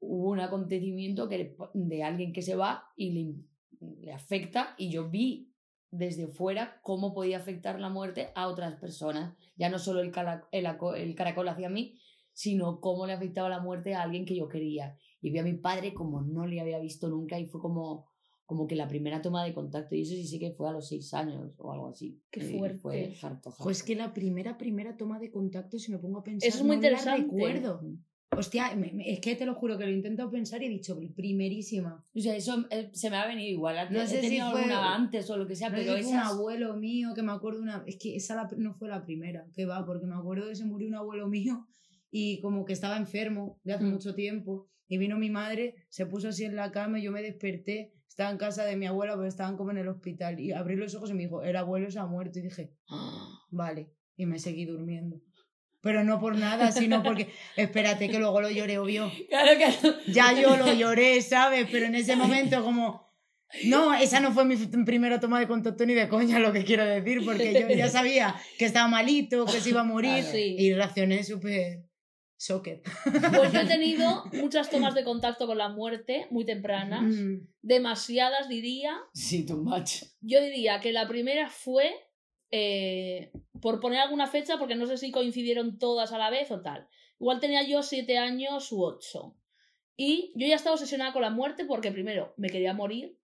hubo 0.00 0.28
un 0.28 0.40
acontecimiento 0.40 1.30
que 1.30 1.38
le- 1.38 1.56
de 1.72 2.02
alguien 2.02 2.34
que 2.34 2.42
se 2.42 2.56
va 2.56 2.88
y 2.94 3.12
le, 3.80 3.96
le 4.02 4.12
afecta 4.12 4.74
y 4.76 4.90
yo 4.90 5.08
vi 5.08 5.50
desde 5.90 6.26
fuera 6.26 6.78
cómo 6.82 7.14
podía 7.14 7.38
afectar 7.38 7.80
la 7.80 7.88
muerte 7.88 8.32
a 8.34 8.48
otras 8.48 8.74
personas. 8.74 9.34
Ya 9.56 9.70
no 9.70 9.78
solo 9.78 10.00
el, 10.00 10.10
cala- 10.10 10.46
el, 10.52 10.66
aco- 10.66 10.94
el 10.94 11.14
caracol 11.14 11.48
hacia 11.48 11.70
mí, 11.70 11.98
sino 12.34 12.80
cómo 12.80 13.06
le 13.06 13.14
afectaba 13.14 13.48
la 13.48 13.60
muerte 13.60 13.94
a 13.94 14.02
alguien 14.02 14.26
que 14.26 14.36
yo 14.36 14.48
quería. 14.48 14.96
Y 15.22 15.30
vi 15.30 15.38
a 15.38 15.42
mi 15.42 15.54
padre 15.54 15.94
como 15.94 16.20
no 16.20 16.46
le 16.46 16.60
había 16.60 16.78
visto 16.78 17.08
nunca 17.08 17.38
y 17.40 17.46
fue 17.46 17.60
como, 17.62 18.04
como 18.44 18.66
que 18.66 18.76
la 18.76 18.86
primera 18.88 19.22
toma 19.22 19.42
de 19.44 19.54
contacto. 19.54 19.94
Y 19.94 20.02
eso 20.02 20.12
sí 20.12 20.26
sé 20.26 20.38
que 20.38 20.50
fue 20.52 20.68
a 20.68 20.72
los 20.72 20.86
seis 20.86 21.14
años 21.14 21.54
o 21.56 21.72
algo 21.72 21.88
así. 21.88 22.20
Qué 22.30 22.40
Y 22.44 22.58
fuerte. 22.58 22.78
Fue 22.80 23.04
harto, 23.22 23.48
harto. 23.48 23.50
Jo, 23.52 23.70
es 23.70 23.82
que 23.82 23.94
la 23.94 24.12
primera, 24.12 24.58
primera 24.58 24.96
toma 24.98 25.18
de 25.18 25.30
contacto, 25.30 25.78
si 25.78 25.90
me 25.92 25.98
pongo 25.98 26.18
a 26.18 26.22
pensar, 26.24 26.46
Eso 26.48 26.58
es 26.58 26.64
muy 26.64 26.76
no 26.76 26.82
me 26.82 26.90
la 26.90 26.98
interesante. 26.98 27.22
recuerdo. 27.22 27.80
Hostia, 28.36 28.74
me- 28.74 28.90
me- 28.92 29.12
es 29.12 29.20
que 29.20 29.36
te 29.36 29.46
lo 29.46 29.54
juro 29.54 29.78
que 29.78 29.84
lo 29.86 29.92
intento 29.92 30.28
pensar 30.28 30.60
y 30.60 30.66
he 30.66 30.68
dicho 30.68 30.98
primerísima. 31.14 32.04
O 32.14 32.20
sea, 32.20 32.34
eso 32.36 32.64
eh, 32.70 32.90
se 32.92 33.08
me 33.08 33.16
ha 33.16 33.26
venido 33.26 33.48
igual. 33.50 33.76
No 33.92 34.00
he 34.00 34.06
sé 34.06 34.16
si 34.16 34.22
tenido 34.22 34.50
fue- 34.50 34.60
alguna 34.62 34.94
antes 34.94 35.30
o 35.30 35.36
lo 35.36 35.46
que 35.46 35.54
sea, 35.54 35.70
No 35.70 35.76
sé 35.78 35.84
pero 35.84 35.96
si 35.96 36.02
fue 36.02 36.12
un 36.12 36.18
esas... 36.18 36.32
abuelo 36.32 36.76
mío 36.76 37.10
que 37.14 37.22
me 37.22 37.32
acuerdo 37.32 37.62
una. 37.62 37.84
Es 37.86 37.96
que 37.96 38.16
esa 38.16 38.34
la- 38.34 38.50
no 38.56 38.74
fue 38.74 38.88
la 38.88 39.04
primera, 39.04 39.46
que 39.54 39.66
va, 39.66 39.84
porque 39.86 40.06
me 40.06 40.14
acuerdo 40.16 40.48
que 40.48 40.56
se 40.56 40.64
murió 40.64 40.88
un 40.88 40.96
abuelo 40.96 41.28
mío 41.28 41.66
y 42.16 42.40
como 42.40 42.64
que 42.64 42.72
estaba 42.72 42.96
enfermo 42.96 43.58
de 43.64 43.72
hace 43.72 43.82
Mm. 43.82 43.90
mucho 43.90 44.14
tiempo. 44.14 44.68
Y 44.86 44.98
vino 44.98 45.18
mi 45.18 45.30
madre, 45.30 45.74
se 45.88 46.06
puso 46.06 46.28
así 46.28 46.44
en 46.44 46.54
la 46.54 46.70
cama 46.70 47.00
y 47.00 47.02
yo 47.02 47.10
me 47.10 47.20
desperté. 47.22 47.92
Estaba 48.08 48.30
en 48.30 48.36
casa 48.38 48.64
de 48.64 48.76
mi 48.76 48.86
abuela, 48.86 49.14
pero 49.16 49.26
estaban 49.26 49.56
como 49.56 49.72
en 49.72 49.78
el 49.78 49.88
hospital. 49.88 50.38
Y 50.38 50.52
abrí 50.52 50.76
los 50.76 50.94
ojos 50.94 51.10
y 51.10 51.14
me 51.14 51.24
dijo, 51.24 51.42
el 51.42 51.56
abuelo 51.56 51.90
se 51.90 51.98
ha 51.98 52.06
muerto. 52.06 52.38
Y 52.38 52.42
dije, 52.42 52.70
"Ah, 52.88 53.28
vale. 53.50 53.90
Y 54.16 54.26
me 54.26 54.38
seguí 54.38 54.64
durmiendo. 54.64 55.20
Pero 55.80 56.04
no 56.04 56.20
por 56.20 56.36
nada, 56.38 56.70
sino 56.70 57.02
porque, 57.02 57.30
espérate 57.56 58.08
que 58.08 58.20
luego 58.20 58.40
lo 58.40 58.48
lloré, 58.48 58.78
obvio. 58.78 59.10
Claro, 59.28 59.50
claro. 59.56 59.96
Ya 60.06 60.40
yo 60.40 60.56
lo 60.56 60.72
lloré, 60.72 61.20
¿sabes? 61.20 61.66
Pero 61.72 61.86
en 61.86 61.96
ese 61.96 62.14
momento 62.14 62.62
como... 62.62 63.02
No, 63.66 63.92
esa 63.92 64.20
no 64.20 64.30
fue 64.30 64.44
mi 64.44 64.56
primera 64.84 65.18
toma 65.18 65.40
de 65.40 65.48
contacto 65.48 65.84
ni 65.84 65.94
de 65.94 66.08
coña, 66.08 66.38
lo 66.38 66.52
que 66.52 66.62
quiero 66.64 66.84
decir, 66.84 67.24
porque 67.24 67.52
yo 67.60 67.68
ya 67.74 67.88
sabía 67.88 68.36
que 68.56 68.66
estaba 68.66 68.86
malito, 68.88 69.46
que 69.46 69.60
se 69.60 69.70
iba 69.70 69.80
a 69.80 69.84
morir, 69.84 70.22
Claro. 70.30 70.38
Y 70.38 70.72
reaccioné 70.74 71.24
súper 71.24 71.82
socket. 72.36 72.82
Pues 73.36 73.52
yo 73.52 73.60
he 73.60 73.66
tenido 73.78 74.24
muchas 74.32 74.68
tomas 74.70 74.94
de 74.94 75.04
contacto 75.04 75.46
con 75.46 75.58
la 75.58 75.68
muerte 75.68 76.26
muy 76.30 76.44
tempranas, 76.44 77.02
Mm. 77.04 77.46
demasiadas 77.62 78.48
diría. 78.48 78.96
Sí, 79.12 79.44
too 79.46 79.56
much. 79.58 80.02
Yo 80.20 80.40
diría 80.42 80.80
que 80.80 80.92
la 80.92 81.06
primera 81.08 81.48
fue, 81.48 81.92
eh, 82.50 83.32
por 83.60 83.80
poner 83.80 84.00
alguna 84.00 84.26
fecha, 84.26 84.58
porque 84.58 84.74
no 84.74 84.86
sé 84.86 84.96
si 84.98 85.10
coincidieron 85.10 85.78
todas 85.78 86.12
a 86.12 86.18
la 86.18 86.30
vez 86.30 86.50
o 86.50 86.60
tal. 86.60 86.88
Igual 87.18 87.40
tenía 87.40 87.62
yo 87.66 87.82
siete 87.82 88.18
años 88.18 88.70
u 88.72 88.82
ocho. 88.84 89.36
Y 89.96 90.32
yo 90.34 90.46
ya 90.46 90.56
estaba 90.56 90.74
obsesionada 90.74 91.12
con 91.12 91.22
la 91.22 91.30
muerte 91.30 91.64
porque 91.64 91.92
primero 91.92 92.34
me 92.36 92.50
quería 92.50 92.74
morir 92.74 93.16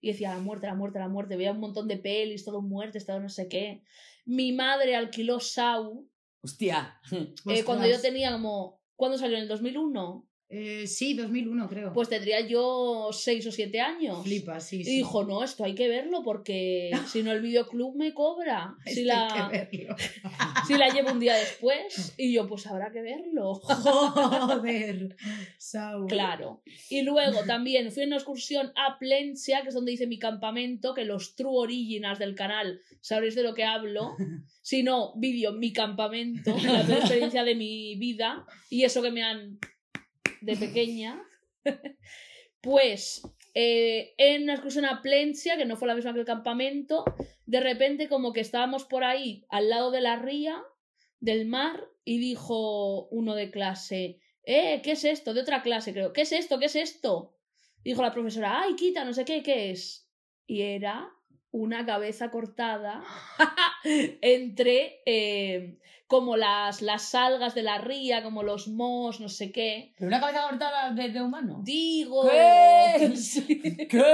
y 0.00 0.08
decía 0.12 0.30
la 0.34 0.38
muerte, 0.40 0.66
la 0.68 0.74
muerte, 0.74 0.98
la 1.00 1.08
muerte. 1.08 1.36
Veía 1.36 1.50
un 1.52 1.58
montón 1.60 1.88
de 1.88 1.96
pelis, 1.96 2.44
todo 2.44 2.62
muertes, 2.62 3.04
todo 3.06 3.20
no 3.20 3.28
sé 3.28 3.48
qué. 3.48 3.82
Mi 4.24 4.52
madre 4.52 4.94
alquiló 4.96 5.40
Sau 5.40 6.08
Hostia. 6.42 7.00
eh, 7.10 7.64
cuando 7.64 7.86
yo 7.86 8.00
tenía 8.00 8.32
como... 8.32 8.80
¿Cuándo 8.96 9.18
salió? 9.18 9.36
¿En 9.36 9.44
el 9.44 9.48
2001? 9.48 10.28
Eh, 10.54 10.86
sí, 10.86 11.14
2001 11.14 11.66
creo. 11.66 11.92
Pues 11.94 12.10
tendría 12.10 12.46
yo 12.46 13.08
seis 13.10 13.46
o 13.46 13.50
siete 13.50 13.80
años. 13.80 14.22
Flipa, 14.22 14.60
sí, 14.60 14.80
Y 14.80 14.84
sí. 14.84 14.96
dijo, 14.98 15.24
no, 15.24 15.42
esto 15.42 15.64
hay 15.64 15.74
que 15.74 15.88
verlo 15.88 16.22
porque 16.22 16.90
si 17.08 17.22
no 17.22 17.32
el 17.32 17.40
videoclub 17.40 17.96
me 17.96 18.12
cobra. 18.12 18.76
Si 18.84 19.02
la, 19.02 19.48
que 19.50 19.66
verlo. 19.72 19.96
si 20.66 20.74
la 20.74 20.90
llevo 20.90 21.12
un 21.12 21.20
día 21.20 21.36
después. 21.36 22.12
Y 22.18 22.34
yo, 22.34 22.46
pues 22.46 22.66
habrá 22.66 22.92
que 22.92 23.00
verlo. 23.00 23.54
Joder, 23.54 25.16
Saúl. 25.56 26.06
Claro. 26.06 26.62
Y 26.90 27.00
luego 27.00 27.44
también 27.46 27.90
fui 27.90 28.02
en 28.02 28.10
una 28.10 28.16
excursión 28.16 28.72
a 28.76 28.98
Plencia, 28.98 29.62
que 29.62 29.68
es 29.68 29.74
donde 29.74 29.92
hice 29.92 30.06
mi 30.06 30.18
campamento, 30.18 30.92
que 30.92 31.06
los 31.06 31.34
true 31.34 31.62
originals 31.62 32.18
del 32.18 32.34
canal 32.34 32.82
sabréis 33.00 33.34
de 33.36 33.42
lo 33.42 33.54
que 33.54 33.64
hablo. 33.64 34.16
Si 34.64 34.84
no, 34.84 35.12
vídeo 35.16 35.52
mi 35.52 35.72
campamento, 35.72 36.56
la 36.62 36.82
experiencia 36.82 37.42
de 37.42 37.56
mi 37.56 37.96
vida. 37.96 38.46
Y 38.70 38.84
eso 38.84 39.02
que 39.02 39.10
me 39.10 39.24
han 39.24 39.58
de 40.42 40.56
pequeña. 40.56 41.22
Pues 42.60 43.22
eh, 43.54 44.14
en 44.18 44.44
una 44.44 44.54
excursión 44.54 44.84
a 44.84 45.02
Plencia, 45.02 45.56
que 45.56 45.64
no 45.64 45.76
fue 45.76 45.88
la 45.88 45.94
misma 45.94 46.14
que 46.14 46.20
el 46.20 46.26
campamento, 46.26 47.04
de 47.44 47.60
repente 47.60 48.08
como 48.08 48.32
que 48.32 48.40
estábamos 48.40 48.84
por 48.84 49.04
ahí 49.04 49.44
al 49.50 49.68
lado 49.68 49.90
de 49.90 50.00
la 50.00 50.16
ría, 50.16 50.62
del 51.20 51.46
mar, 51.46 51.88
y 52.04 52.18
dijo 52.18 53.08
uno 53.08 53.34
de 53.34 53.50
clase, 53.50 54.20
eh, 54.44 54.80
¿qué 54.82 54.92
es 54.92 55.04
esto? 55.04 55.34
De 55.34 55.42
otra 55.42 55.62
clase, 55.62 55.92
creo, 55.92 56.12
¿qué 56.12 56.22
es 56.22 56.32
esto? 56.32 56.58
¿Qué 56.58 56.66
es 56.66 56.76
esto? 56.76 57.36
Dijo 57.84 58.02
la 58.02 58.12
profesora, 58.12 58.60
ay, 58.62 58.74
quita, 58.76 59.04
no 59.04 59.12
sé 59.12 59.24
qué, 59.24 59.42
¿qué 59.42 59.70
es? 59.70 60.08
Y 60.46 60.62
era 60.62 61.12
una 61.50 61.84
cabeza 61.84 62.30
cortada 62.30 63.04
entre 63.84 65.02
eh, 65.04 65.78
como 66.12 66.36
las, 66.36 66.82
las 66.82 67.14
algas 67.14 67.54
de 67.54 67.62
la 67.62 67.78
ría, 67.78 68.22
como 68.22 68.42
los 68.42 68.68
mos, 68.68 69.18
no 69.20 69.28
sé 69.30 69.50
qué. 69.50 69.94
¿Pero 69.96 70.08
una 70.08 70.20
cabeza 70.20 70.42
cortada 70.48 70.90
de, 70.92 71.08
de 71.08 71.22
humano? 71.22 71.60
Digo. 71.64 72.28
¿Qué? 72.30 73.12
Sí. 73.16 73.46
¿Qué? 73.88 74.04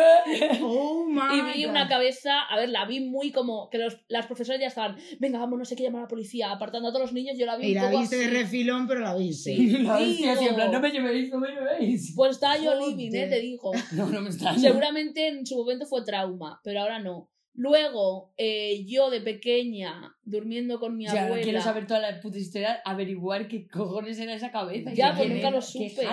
Oh 0.63 1.05
my 1.09 1.39
Y 1.39 1.41
vi 1.59 1.65
God. 1.65 1.71
una 1.71 1.89
cabeza, 1.89 2.43
a 2.43 2.57
ver, 2.57 2.69
la 2.69 2.85
vi 2.85 3.01
muy 3.01 3.33
como 3.33 3.69
que 3.71 3.79
los, 3.79 3.99
las 4.09 4.27
profesoras 4.27 4.61
ya 4.61 4.69
estaban, 4.69 4.97
venga, 5.19 5.39
vamos, 5.41 5.59
no 5.59 5.65
sé 5.65 5.75
qué, 5.75 5.83
llamar 5.83 6.03
a 6.03 6.05
la 6.05 6.09
policía, 6.09 6.53
apartando 6.53 6.89
a 6.89 6.93
todos 6.93 7.03
los 7.07 7.13
niños, 7.13 7.37
yo 7.37 7.47
la 7.47 7.57
vi 7.57 7.69
Y 7.69 7.77
un 7.77 7.83
la 7.83 7.89
poco 7.91 8.01
viste 8.01 8.17
de 8.17 8.27
así. 8.27 8.35
refilón, 8.35 8.87
pero 8.87 9.01
la 9.01 9.15
viste. 9.17 9.57
Sí. 9.57 9.67
La 9.79 9.97
hostia, 9.99 10.31
Digo. 10.33 10.41
siempre, 10.43 10.69
no 10.69 10.81
me 10.81 10.91
llevéis, 10.91 11.31
no 11.31 11.41
me 11.41 11.49
llevéis. 11.49 12.13
Pues 12.15 12.33
estaba 12.33 12.57
yo 12.59 12.75
living, 12.89 13.11
eh, 13.15 13.27
te 13.29 13.41
digo. 13.41 13.73
No, 13.93 14.07
no 14.07 14.21
me 14.21 14.31
está. 14.31 14.57
Seguramente 14.57 15.27
en 15.29 15.45
su 15.47 15.57
momento 15.57 15.87
fue 15.87 16.05
trauma, 16.05 16.61
pero 16.63 16.81
ahora 16.83 16.99
no. 17.01 17.29
Luego, 17.59 18.33
eh, 18.37 18.85
yo 18.87 19.11
de 19.11 19.21
pequeña, 19.21 20.17
durmiendo 20.23 20.79
con 20.79 20.97
mi 20.97 21.09
abuela. 21.09 21.43
quiero 21.43 21.61
saber 21.61 21.89
toda 21.89 21.99
la 21.99 22.21
puta 22.21 22.39
historia, 22.39 22.81
averiguar 22.85 23.49
qué 23.49 23.67
cojones 23.67 24.17
era 24.21 24.33
esa 24.33 24.53
cabeza. 24.53 24.93
Ya, 24.95 25.13
pues 25.17 25.29
nunca 25.29 25.51
lo 25.51 25.61
supe. 25.61 26.07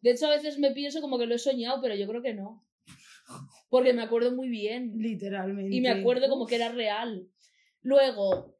De 0.00 0.10
hecho, 0.12 0.28
a 0.28 0.30
veces 0.30 0.60
me 0.60 0.70
pienso 0.70 1.00
como 1.00 1.18
que 1.18 1.26
lo 1.26 1.34
he 1.34 1.40
soñado, 1.40 1.82
pero 1.82 1.96
yo 1.96 2.06
creo 2.06 2.22
que 2.22 2.34
no. 2.34 2.64
Porque 3.68 3.92
me 3.92 4.02
acuerdo 4.02 4.30
muy 4.36 4.48
bien. 4.48 4.92
Literalmente. 4.96 5.74
Y 5.74 5.80
me 5.80 5.90
acuerdo 5.90 6.28
como 6.28 6.46
que 6.46 6.54
era 6.54 6.68
real. 6.68 7.28
Luego, 7.82 8.56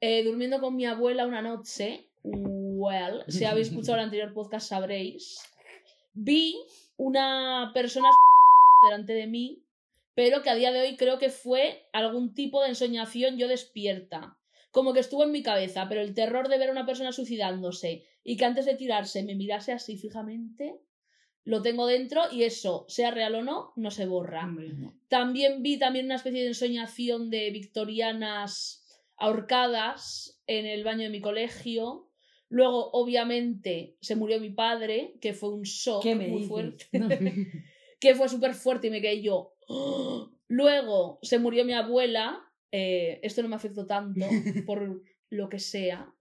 eh, 0.00 0.24
durmiendo 0.24 0.60
con 0.60 0.74
mi 0.74 0.86
abuela 0.86 1.28
una 1.28 1.42
noche, 1.42 2.08
well, 2.24 3.22
si 3.28 3.44
habéis 3.44 3.68
escuchado 3.68 3.98
el 3.98 4.04
anterior 4.06 4.34
podcast 4.34 4.68
sabréis, 4.68 5.38
vi 6.12 6.56
una 6.96 7.70
persona 7.72 8.08
delante 8.90 9.12
de 9.12 9.28
mí, 9.28 9.63
pero 10.14 10.42
que 10.42 10.50
a 10.50 10.54
día 10.54 10.72
de 10.72 10.80
hoy 10.80 10.96
creo 10.96 11.18
que 11.18 11.30
fue 11.30 11.88
algún 11.92 12.34
tipo 12.34 12.62
de 12.62 12.68
ensoñación 12.68 13.36
yo 13.36 13.48
despierta. 13.48 14.38
Como 14.70 14.92
que 14.92 15.00
estuvo 15.00 15.24
en 15.24 15.32
mi 15.32 15.42
cabeza, 15.42 15.88
pero 15.88 16.00
el 16.00 16.14
terror 16.14 16.48
de 16.48 16.58
ver 16.58 16.68
a 16.68 16.72
una 16.72 16.86
persona 16.86 17.12
suicidándose 17.12 18.04
y 18.24 18.36
que 18.36 18.44
antes 18.44 18.66
de 18.66 18.74
tirarse 18.74 19.22
me 19.22 19.34
mirase 19.34 19.72
así 19.72 19.96
fijamente, 19.96 20.80
lo 21.44 21.62
tengo 21.62 21.86
dentro 21.86 22.22
y 22.32 22.44
eso, 22.44 22.86
sea 22.88 23.10
real 23.10 23.34
o 23.34 23.42
no, 23.42 23.72
no 23.76 23.90
se 23.90 24.06
borra. 24.06 24.50
También 25.08 25.62
vi 25.62 25.78
también 25.78 26.06
una 26.06 26.16
especie 26.16 26.40
de 26.40 26.48
ensoñación 26.48 27.30
de 27.30 27.50
victorianas 27.50 28.84
ahorcadas 29.16 30.40
en 30.46 30.66
el 30.66 30.84
baño 30.84 31.02
de 31.02 31.10
mi 31.10 31.20
colegio. 31.20 32.08
Luego, 32.48 32.90
obviamente, 32.92 33.96
se 34.00 34.16
murió 34.16 34.40
mi 34.40 34.50
padre, 34.50 35.16
que 35.20 35.34
fue 35.34 35.50
un 35.50 35.62
shock 35.62 36.02
¿Qué 36.02 36.14
me 36.14 36.28
muy 36.28 36.42
dices? 36.42 36.48
fuerte. 36.48 36.88
que 38.00 38.14
fue 38.14 38.28
súper 38.28 38.54
fuerte 38.54 38.86
y 38.86 38.90
me 38.90 39.00
quedé 39.00 39.22
yo. 39.22 39.53
¡Oh! 39.68 40.30
Luego 40.48 41.18
se 41.22 41.38
murió 41.38 41.64
mi 41.64 41.72
abuela. 41.72 42.40
eh, 42.70 43.20
esto 43.22 43.42
no 43.42 43.48
me 43.48 43.56
afectó 43.56 43.86
tanto 43.86 44.26
por 44.66 45.02
lo 45.30 45.48
que 45.48 45.58
sea. 45.58 46.12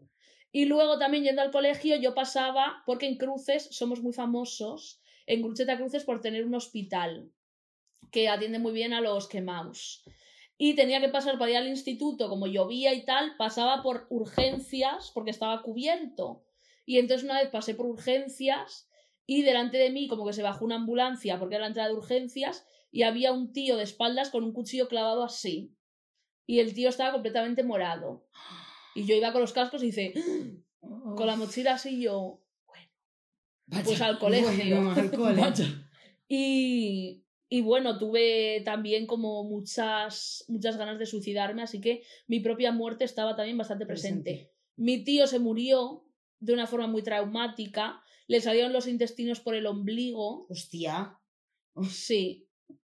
Y 0.55 0.65
luego 0.65 0.99
también 0.99 1.23
yendo 1.23 1.41
al 1.41 1.51
colegio 1.51 1.95
yo 1.97 2.13
pasaba, 2.13 2.83
porque 2.85 3.07
en 3.07 3.17
Cruces 3.17 3.69
somos 3.71 4.01
muy 4.01 4.13
famosos, 4.13 5.01
en 5.25 5.41
Grucheta 5.41 5.77
Cruces 5.77 6.03
por 6.03 6.21
tener 6.21 6.45
un 6.45 6.53
hospital 6.53 7.31
que 8.11 8.29
atiende 8.29 8.59
muy 8.59 8.71
bien 8.71 8.93
a 8.93 9.01
los 9.01 9.27
quemaos. 9.27 10.03
Y 10.57 10.75
tenía 10.75 11.01
que 11.01 11.09
pasar 11.09 11.39
para 11.39 11.49
ir 11.49 11.57
al 11.57 11.67
instituto, 11.67 12.29
como 12.29 12.45
llovía 12.45 12.93
y 12.93 13.03
tal, 13.03 13.35
pasaba 13.37 13.81
por 13.81 14.05
urgencias 14.11 15.11
porque 15.11 15.31
estaba 15.31 15.63
cubierto. 15.63 16.43
Y 16.85 16.99
entonces 16.99 17.23
una 17.25 17.41
vez 17.41 17.49
pasé 17.49 17.73
por 17.73 17.87
urgencias 17.87 18.87
y 19.25 19.41
delante 19.41 19.77
de 19.77 19.89
mí 19.89 20.07
como 20.07 20.25
que 20.25 20.33
se 20.33 20.43
bajó 20.43 20.65
una 20.65 20.75
ambulancia 20.75 21.39
porque 21.39 21.55
era 21.55 21.63
la 21.63 21.67
entrada 21.69 21.89
de 21.89 21.95
urgencias 21.95 22.65
y 22.93 23.01
había 23.01 23.33
un 23.33 23.51
tío 23.51 23.75
de 23.75 23.83
espaldas 23.83 24.29
con 24.29 24.43
un 24.43 24.53
cuchillo 24.53 24.87
clavado 24.87 25.23
así. 25.23 25.75
Y 26.45 26.59
el 26.59 26.75
tío 26.75 26.89
estaba 26.89 27.11
completamente 27.11 27.63
morado. 27.63 28.27
Y 28.93 29.05
yo 29.05 29.15
iba 29.15 29.31
con 29.31 29.41
los 29.41 29.51
cascos 29.51 29.81
y 29.81 29.87
dice, 29.87 30.13
con 30.79 31.25
la 31.25 31.35
mochila 31.35 31.73
así 31.73 31.99
yo, 31.99 32.39
Vaya. 33.65 33.83
pues 33.83 33.99
al 33.99 34.19
colegio. 34.19 34.93
Bueno, 35.17 35.43
al. 35.43 35.55
Y, 36.29 37.25
y 37.49 37.61
bueno, 37.61 37.97
tuve 37.99 38.61
también 38.63 39.05
como 39.07 39.43
muchas, 39.43 40.45
muchas 40.47 40.77
ganas 40.77 40.97
de 40.97 41.05
suicidarme, 41.05 41.61
así 41.61 41.81
que 41.81 42.03
mi 42.27 42.39
propia 42.39 42.71
muerte 42.71 43.03
estaba 43.03 43.35
también 43.35 43.57
bastante 43.57 43.85
presente. 43.85 44.51
Mi 44.75 45.03
tío 45.03 45.27
se 45.27 45.39
murió 45.39 46.05
de 46.39 46.53
una 46.53 46.65
forma 46.65 46.87
muy 46.87 47.03
traumática. 47.03 48.01
Le 48.27 48.39
salieron 48.39 48.71
los 48.71 48.87
intestinos 48.87 49.41
por 49.41 49.53
el 49.53 49.65
ombligo. 49.65 50.47
Hostia. 50.49 51.19
Sí. 51.89 52.47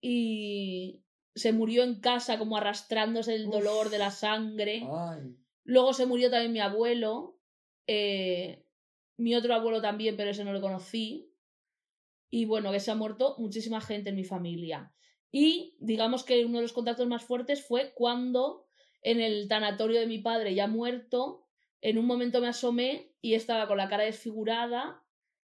Y 0.07 1.03
se 1.35 1.53
murió 1.55 1.83
en 1.83 1.99
casa 2.01 2.39
como 2.39 2.59
arrastrándose 2.59 3.35
el 3.35 3.49
dolor 3.51 3.89
de 3.89 3.97
la 3.99 4.11
sangre. 4.11 4.87
Ay. 4.87 5.35
Luego 5.65 5.95
se 5.95 6.05
murió 6.05 6.31
también 6.31 6.53
mi 6.53 6.61
abuelo. 6.61 7.39
eh, 7.87 8.61
mi 9.17 9.35
otro 9.35 9.55
abuelo 9.55 9.81
también, 9.81 10.17
pero 10.17 10.31
ese 10.31 10.45
no 10.45 10.53
lo 10.53 10.61
conocí. 10.61 11.33
Y 12.31 12.45
bueno, 12.47 12.71
que 12.73 12.81
se 12.81 12.91
ha 12.91 12.95
muerto 12.97 13.37
muchísima 13.39 13.81
gente 13.81 14.11
en 14.11 14.17
mi 14.17 14.25
familia. 14.25 14.93
Y 15.31 15.77
digamos 15.81 16.23
que 16.25 16.45
uno 16.45 16.59
de 16.59 16.63
los 16.63 16.73
contactos 16.75 17.07
más 17.07 17.23
fuertes 17.25 17.65
fue 17.67 17.93
cuando 17.95 18.67
en 19.03 19.21
el 19.21 19.49
tanatorio 19.49 20.01
de 20.01 20.07
mi 20.07 20.19
padre 20.19 20.55
ya 20.55 20.67
muerto, 20.67 21.47
en 21.81 21.97
un 21.99 22.07
momento 22.07 22.41
me 22.41 22.49
asomé 22.49 23.13
y 23.23 23.35
estaba 23.35 23.67
con 23.69 23.77
la 23.79 23.89
cara 23.89 24.05
desfigurada 24.05 25.03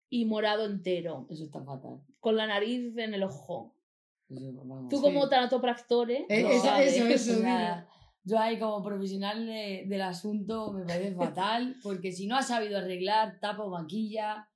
y 0.09 0.25
morado 0.25 0.65
entero, 0.65 1.27
Eso 1.29 1.43
está 1.43 1.61
fatal. 1.63 1.99
con 2.19 2.37
la 2.37 2.47
nariz 2.47 2.97
en 2.97 3.13
el 3.13 3.23
ojo. 3.23 3.75
Eso, 4.29 4.53
vamos. 4.65 4.89
Tú 4.89 5.01
como 5.01 5.27
Eh, 6.29 6.43
No, 6.43 6.49
eso, 6.49 6.65
vale, 6.65 6.87
eso, 6.87 7.07
eso, 7.07 7.31
o 7.31 7.35
dime. 7.35 7.47
sea, 7.47 7.87
yo 8.23 8.37
ahí 8.39 8.59
como 8.59 8.83
profesional 8.83 9.45
de- 9.45 9.85
del 9.87 10.01
asunto 10.01 10.73
me 10.73 10.83
parece 10.85 11.15
fatal, 11.15 11.75
porque 11.81 12.11
si 12.11 12.27
no 12.27 12.35
has 12.35 12.47
sabido 12.49 12.77
arreglar, 12.77 13.39
tapa 13.39 13.63
o 13.63 13.69
maquilla, 13.69 14.47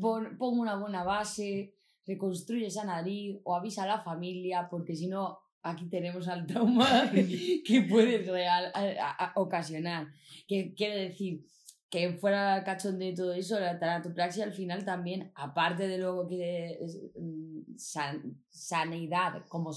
pon, 0.00 0.36
pon 0.38 0.58
una 0.58 0.76
buena 0.76 1.04
base, 1.04 1.74
reconstruye 2.06 2.66
esa 2.68 2.84
nariz 2.84 3.36
o 3.44 3.54
avisa 3.54 3.82
a 3.82 3.86
la 3.86 4.00
familia, 4.00 4.68
porque 4.70 4.96
si 4.96 5.08
no, 5.08 5.38
aquí 5.62 5.86
tenemos 5.90 6.26
al 6.28 6.46
trauma 6.46 6.86
que 7.66 7.82
puede 7.82 8.18
real, 8.22 8.72
a- 8.74 9.24
a- 9.26 9.32
ocasionar. 9.36 10.06
Que 10.46 10.72
quiere 10.74 10.96
decir 11.08 11.44
que 11.90 12.12
fuera 12.12 12.62
cachondeo 12.64 13.10
y 13.10 13.14
todo 13.14 13.32
eso, 13.32 13.58
la 13.58 13.78
tanatopraxia 13.78 14.44
al 14.44 14.52
final 14.52 14.84
también, 14.84 15.32
aparte 15.34 15.88
de 15.88 15.98
luego 15.98 16.28
que 16.28 16.78
es 16.80 17.00
mm, 17.16 17.76
san- 17.76 18.36
sanidad, 18.50 19.44
como 19.48 19.70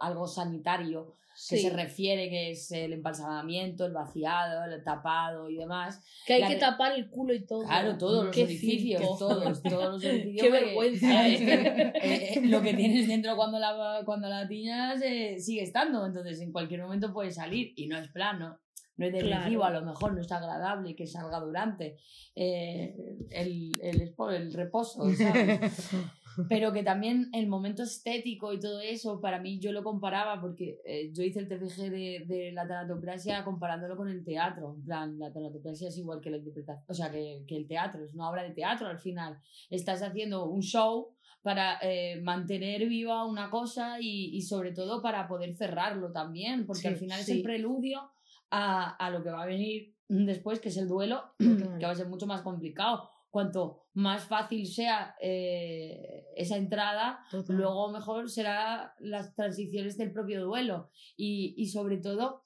algo 0.00 0.28
sanitario, 0.28 1.16
que 1.48 1.58
se 1.58 1.70
refiere 1.70 2.28
que 2.28 2.50
es 2.50 2.70
el 2.72 2.92
embalsamamiento, 2.92 3.86
el 3.86 3.92
vaciado, 3.92 4.64
el 4.64 4.84
tapado 4.84 5.48
y 5.48 5.56
demás. 5.56 6.02
que 6.26 6.34
hay 6.34 6.40
la 6.42 6.48
que 6.48 6.56
tapar 6.56 6.92
el 6.92 7.08
culo 7.08 7.32
y 7.32 7.46
todo. 7.46 7.64
Claro, 7.64 7.96
todos 7.96 8.26
los 8.26 8.36
circo. 8.36 9.16
todos, 9.18 9.62
todos 9.62 9.92
los 9.92 10.04
orificios. 10.04 10.42
Qué 10.42 10.50
vergüenza, 10.50 11.28
eh, 11.28 11.34
¿eh? 11.34 11.92
eh, 12.34 12.40
lo 12.44 12.60
que 12.60 12.74
tienes 12.74 13.08
dentro 13.08 13.36
cuando 13.36 13.58
la, 13.58 14.02
cuando 14.04 14.28
la 14.28 14.46
tiñas 14.46 15.00
sigue 15.38 15.62
estando, 15.62 16.04
entonces 16.04 16.40
en 16.40 16.52
cualquier 16.52 16.82
momento 16.82 17.12
puede 17.12 17.30
salir 17.30 17.72
y 17.76 17.86
no 17.86 17.96
es 17.96 18.08
plano. 18.08 18.58
No 19.00 19.06
es 19.06 19.12
de 19.12 19.18
Claro. 19.20 19.42
recibo, 19.44 19.64
a 19.64 19.70
lo 19.70 19.82
mejor 19.82 20.12
no 20.14 20.20
es 20.20 20.30
agradable 20.30 20.94
que 20.94 21.06
salga 21.06 21.40
durante 21.40 21.96
eh, 22.36 22.94
el, 23.30 23.72
el, 23.82 24.14
el 24.32 24.52
reposo, 24.52 25.10
¿sabes? 25.14 25.90
pero 26.48 26.72
que 26.72 26.82
también 26.84 27.28
el 27.32 27.48
momento 27.48 27.82
estético 27.82 28.52
y 28.52 28.60
todo 28.60 28.80
eso, 28.80 29.20
para 29.20 29.40
mí 29.40 29.58
yo 29.58 29.72
lo 29.72 29.82
comparaba 29.82 30.40
porque 30.40 30.78
eh, 30.84 31.10
yo 31.12 31.22
hice 31.24 31.40
el 31.40 31.48
TFG 31.48 31.90
de, 31.90 32.24
de 32.26 32.52
la 32.52 32.66
tanatopraxia 32.68 33.42
comparándolo 33.44 33.96
con 33.96 34.08
el 34.08 34.22
teatro. 34.24 34.74
En 34.76 34.84
plan, 34.84 35.18
la 35.18 35.32
tanatopraxia 35.32 35.88
es 35.88 35.98
igual 35.98 36.20
que 36.20 36.30
la 36.30 36.36
interpretación, 36.36 36.84
o 36.88 36.94
sea, 36.94 37.10
que, 37.10 37.44
que 37.48 37.56
el 37.56 37.66
teatro, 37.66 38.04
es 38.04 38.14
una 38.14 38.30
obra 38.30 38.42
de 38.44 38.50
teatro 38.50 38.86
al 38.86 38.98
final. 38.98 39.38
Estás 39.70 40.02
haciendo 40.02 40.46
un 40.46 40.62
show 40.62 41.14
para 41.42 41.78
eh, 41.82 42.20
mantener 42.22 42.86
viva 42.86 43.24
una 43.26 43.50
cosa 43.50 43.98
y, 44.00 44.36
y 44.36 44.42
sobre 44.42 44.72
todo 44.72 45.02
para 45.02 45.26
poder 45.26 45.56
cerrarlo 45.56 46.12
también, 46.12 46.66
porque 46.66 46.82
Sí, 46.82 46.88
al 46.88 46.96
final 46.96 47.20
es 47.20 47.26
sí. 47.26 47.32
el 47.38 47.42
preludio 47.42 48.10
a, 48.50 48.96
a 48.96 49.10
lo 49.10 49.22
que 49.22 49.30
va 49.30 49.42
a 49.42 49.46
venir 49.46 49.94
después, 50.08 50.60
que 50.60 50.68
es 50.70 50.76
el 50.76 50.88
duelo, 50.88 51.22
que 51.38 51.84
va 51.84 51.90
a 51.90 51.94
ser 51.94 52.08
mucho 52.08 52.26
más 52.26 52.42
complicado. 52.42 53.08
Cuanto 53.30 53.84
más 53.94 54.24
fácil 54.24 54.66
sea 54.66 55.14
eh, 55.20 56.26
esa 56.34 56.56
entrada, 56.56 57.24
Total. 57.30 57.56
luego 57.56 57.88
mejor 57.90 58.28
será 58.28 58.94
las 58.98 59.34
transiciones 59.36 59.96
del 59.96 60.12
propio 60.12 60.44
duelo. 60.44 60.90
Y, 61.16 61.54
y 61.56 61.68
sobre 61.68 61.98
todo 61.98 62.42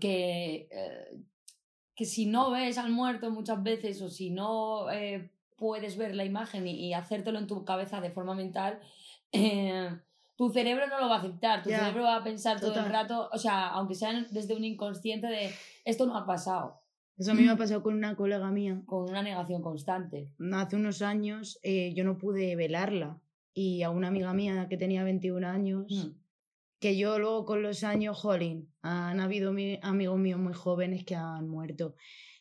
que, 0.00 0.68
eh, 0.72 1.20
que 1.94 2.04
si 2.04 2.26
no 2.26 2.50
ves 2.50 2.78
al 2.78 2.90
muerto 2.90 3.30
muchas 3.30 3.62
veces 3.62 4.02
o 4.02 4.08
si 4.08 4.30
no 4.30 4.90
eh, 4.90 5.30
puedes 5.56 5.96
ver 5.96 6.16
la 6.16 6.24
imagen 6.24 6.66
y, 6.66 6.88
y 6.88 6.94
hacértelo 6.94 7.38
en 7.38 7.46
tu 7.46 7.64
cabeza 7.64 8.00
de 8.00 8.10
forma 8.10 8.34
mental, 8.34 8.80
eh, 9.32 9.88
tu 10.36 10.50
cerebro 10.50 10.86
no 10.88 10.98
lo 11.00 11.08
va 11.08 11.16
a 11.16 11.18
aceptar. 11.18 11.62
Tu 11.62 11.70
Ya, 11.70 11.80
cerebro 11.80 12.04
va 12.04 12.16
a 12.16 12.24
pensar 12.24 12.60
todo 12.60 12.74
el 12.78 12.86
rato, 12.90 13.28
o 13.32 13.38
sea, 13.38 13.68
aunque 13.68 13.94
sea 13.94 14.26
desde 14.30 14.54
un 14.56 14.64
inconsciente 14.64 15.26
de 15.26 15.50
esto 15.84 16.06
no 16.06 16.16
ha 16.16 16.26
pasado, 16.26 16.80
Eso 17.16 17.32
a 17.32 17.34
mí 17.34 17.42
me 17.42 17.50
ha 17.50 17.56
pasado 17.56 17.82
con 17.82 17.94
una 17.94 18.16
colega 18.16 18.50
mía. 18.50 18.82
con 18.86 19.08
una 19.10 19.22
negación 19.22 19.62
constante. 19.62 20.32
Hace 20.52 20.76
unos 20.76 21.02
años 21.02 21.58
eh, 21.62 21.92
yo 21.94 22.04
no 22.04 22.16
pude 22.18 22.56
velarla. 22.56 23.20
Y 23.54 23.82
a 23.82 23.90
una 23.90 24.08
amiga 24.08 24.32
mía 24.32 24.66
que 24.70 24.78
tenía 24.78 25.04
21 25.04 25.44
años, 25.44 25.84
Mm. 25.90 26.18
que 26.80 26.96
yo 26.96 27.18
luego 27.18 27.44
con 27.44 27.62
los 27.62 27.84
años, 27.84 28.18
jolín, 28.18 28.72
han 28.80 29.20
habido 29.20 29.52
mi- 29.52 29.78
amigos 29.82 30.18
míos 30.18 30.40
muy 30.40 30.54
jóvenes 30.54 31.04
que 31.04 31.14
han 31.14 31.48
muerto. 31.48 31.94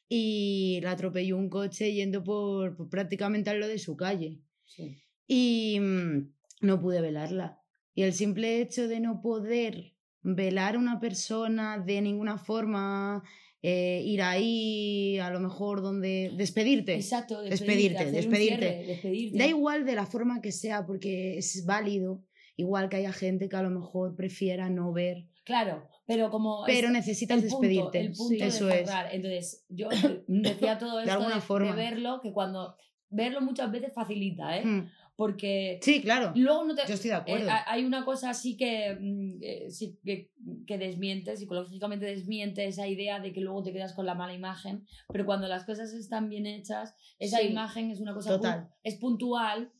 Y 0.08 0.80
la 0.84 0.92
atropelló 0.92 1.38
un 1.38 1.50
coche 1.50 1.94
yendo 1.94 2.24
por, 2.24 2.76
por 2.76 2.90
prácticamente 2.90 3.50
al 3.50 3.60
lo 3.60 3.68
de 3.68 3.78
su 3.78 3.96
calle. 3.98 4.40
Sí. 4.66 4.98
y 5.28 5.80
mm, 5.82 6.34
no 6.62 6.80
pude 6.80 7.02
velarla. 7.02 7.61
Y 7.94 8.04
el 8.04 8.14
simple 8.14 8.62
hecho 8.62 8.88
de 8.88 9.00
no 9.00 9.22
poder 9.22 9.94
velar 10.22 10.76
a 10.76 10.80
una 10.80 11.00
persona 11.00 11.78
de 11.80 12.02
ninguna 12.02 12.38
forma, 12.38 13.24
eh, 13.62 14.02
ir 14.06 14.22
ahí, 14.22 15.20
a 15.20 15.30
lo 15.30 15.40
mejor 15.40 15.82
donde 15.82 16.32
despedirte. 16.36 16.96
Exacto, 16.96 17.42
Despedirte, 17.42 18.12
despedirte. 18.12 18.58
cierre, 18.58 18.84
despedirte. 18.88 19.38
Da 19.38 19.46
igual 19.48 19.86
de 19.86 19.96
la 19.96 20.06
forma 20.06 20.42
que 20.42 20.52
sea, 20.52 20.86
porque 20.86 21.38
es 21.38 21.66
válido. 21.66 22.24
Igual 22.56 22.90
que 22.90 22.98
haya 22.98 23.12
gente 23.14 23.50
que 23.50 23.56
a 23.56 23.64
lo 23.64 23.70
mejor 23.72 24.16
prefiera 24.16 24.70
no 24.70 24.92
ver, 24.94 25.26
Claro, 25.44 25.88
pero 26.06 26.30
como 26.30 26.64
pero 26.68 26.88
es 26.88 26.94
necesitas 26.94 27.42
el 27.42 27.50
punto, 27.50 27.62
despedirte. 27.62 28.00
el 28.00 28.12
punto 28.12 28.44
de 28.44 28.48
Eso 28.48 28.70
es. 28.70 28.90
Entonces, 29.12 29.66
yo 29.70 29.90
decía 30.28 30.78
todo 30.78 31.00
esto 31.00 31.06
de, 31.06 31.12
alguna 31.12 31.36
de 31.36 31.42
forma. 31.42 31.74
verlo, 31.76 32.20
que 32.22 32.32
cuando 32.32 32.76
verlo 33.10 33.42
muchas 33.42 33.72
veces 33.72 33.92
facilita, 33.94 34.56
¿eh? 34.58 34.66
Mm. 34.66 34.90
Porque 35.22 35.78
Sí, 35.84 36.02
claro. 36.02 36.32
luego 36.36 36.64
no 36.66 36.74
te 36.74 36.82
Yo 36.88 36.96
estoy 36.96 37.12
de 37.12 37.16
Eh, 37.16 37.20
acuerdo. 37.20 37.52
ha- 37.52 37.72
hay 37.72 37.86
una 37.86 38.04
cosa 38.04 38.32
así 38.32 38.58
que, 38.58 38.98
mm, 39.00 39.38
eh, 39.44 39.70
sí 39.70 40.00
que, 40.04 40.32
que 40.66 40.80
desmiente, 40.80 41.38
psicológicamente 41.38 42.08
desmiente 42.08 42.66
esa 42.66 42.88
idea 42.88 43.20
de 43.20 43.32
que 43.32 43.40
luego 43.40 43.62
te 43.62 43.72
quedas 43.72 43.94
con 43.94 44.08
la 44.08 44.16
mala 44.16 44.34
imagen, 44.34 44.84
pero 45.14 45.28
cuando 45.28 45.48
las 45.48 45.64
cosas 45.64 45.94
están 45.94 46.28
bien 46.28 46.48
hechas, 46.48 46.96
esa 47.20 47.38
Sí. 47.38 47.50
imagen 47.50 47.92
es 47.92 48.00
una 48.00 48.16
cosa 48.16 48.32
Total. 48.32 48.70
es 48.82 48.96
puntual 48.96 49.72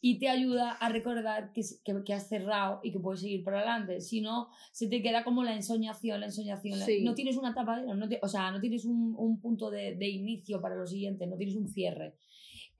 y 0.00 0.20
te 0.20 0.28
ayuda 0.28 0.70
a 0.70 0.88
recordar 0.90 1.50
que, 1.52 1.62
que, 1.84 2.04
que 2.04 2.14
has 2.14 2.28
cerrado 2.28 2.78
y 2.84 2.92
que 2.92 3.00
puedes 3.00 3.20
seguir 3.22 3.42
para 3.42 3.56
adelante. 3.58 4.00
Si 4.00 4.20
no, 4.20 4.48
se 4.70 4.86
te 4.86 5.02
queda 5.02 5.24
como 5.24 5.42
la 5.42 5.56
ensoñación, 5.56 6.20
la 6.20 6.26
ensoñación. 6.26 6.78
la-. 6.78 6.86
No 7.02 7.14
tienes 7.16 7.36
una 7.36 7.52
tapadera, 7.52 7.92
no 7.94 8.08
te- 8.08 8.20
o 8.22 8.28
sea, 8.28 8.52
no 8.52 8.60
tienes 8.60 8.84
un, 8.84 9.16
un 9.18 9.40
punto 9.40 9.70
de, 9.72 9.96
de 9.96 10.08
inicio 10.08 10.60
para 10.60 10.76
lo 10.76 10.86
siguiente, 10.86 11.26
no 11.26 11.36
tienes 11.36 11.56
un 11.56 11.66
cierre. 11.66 12.14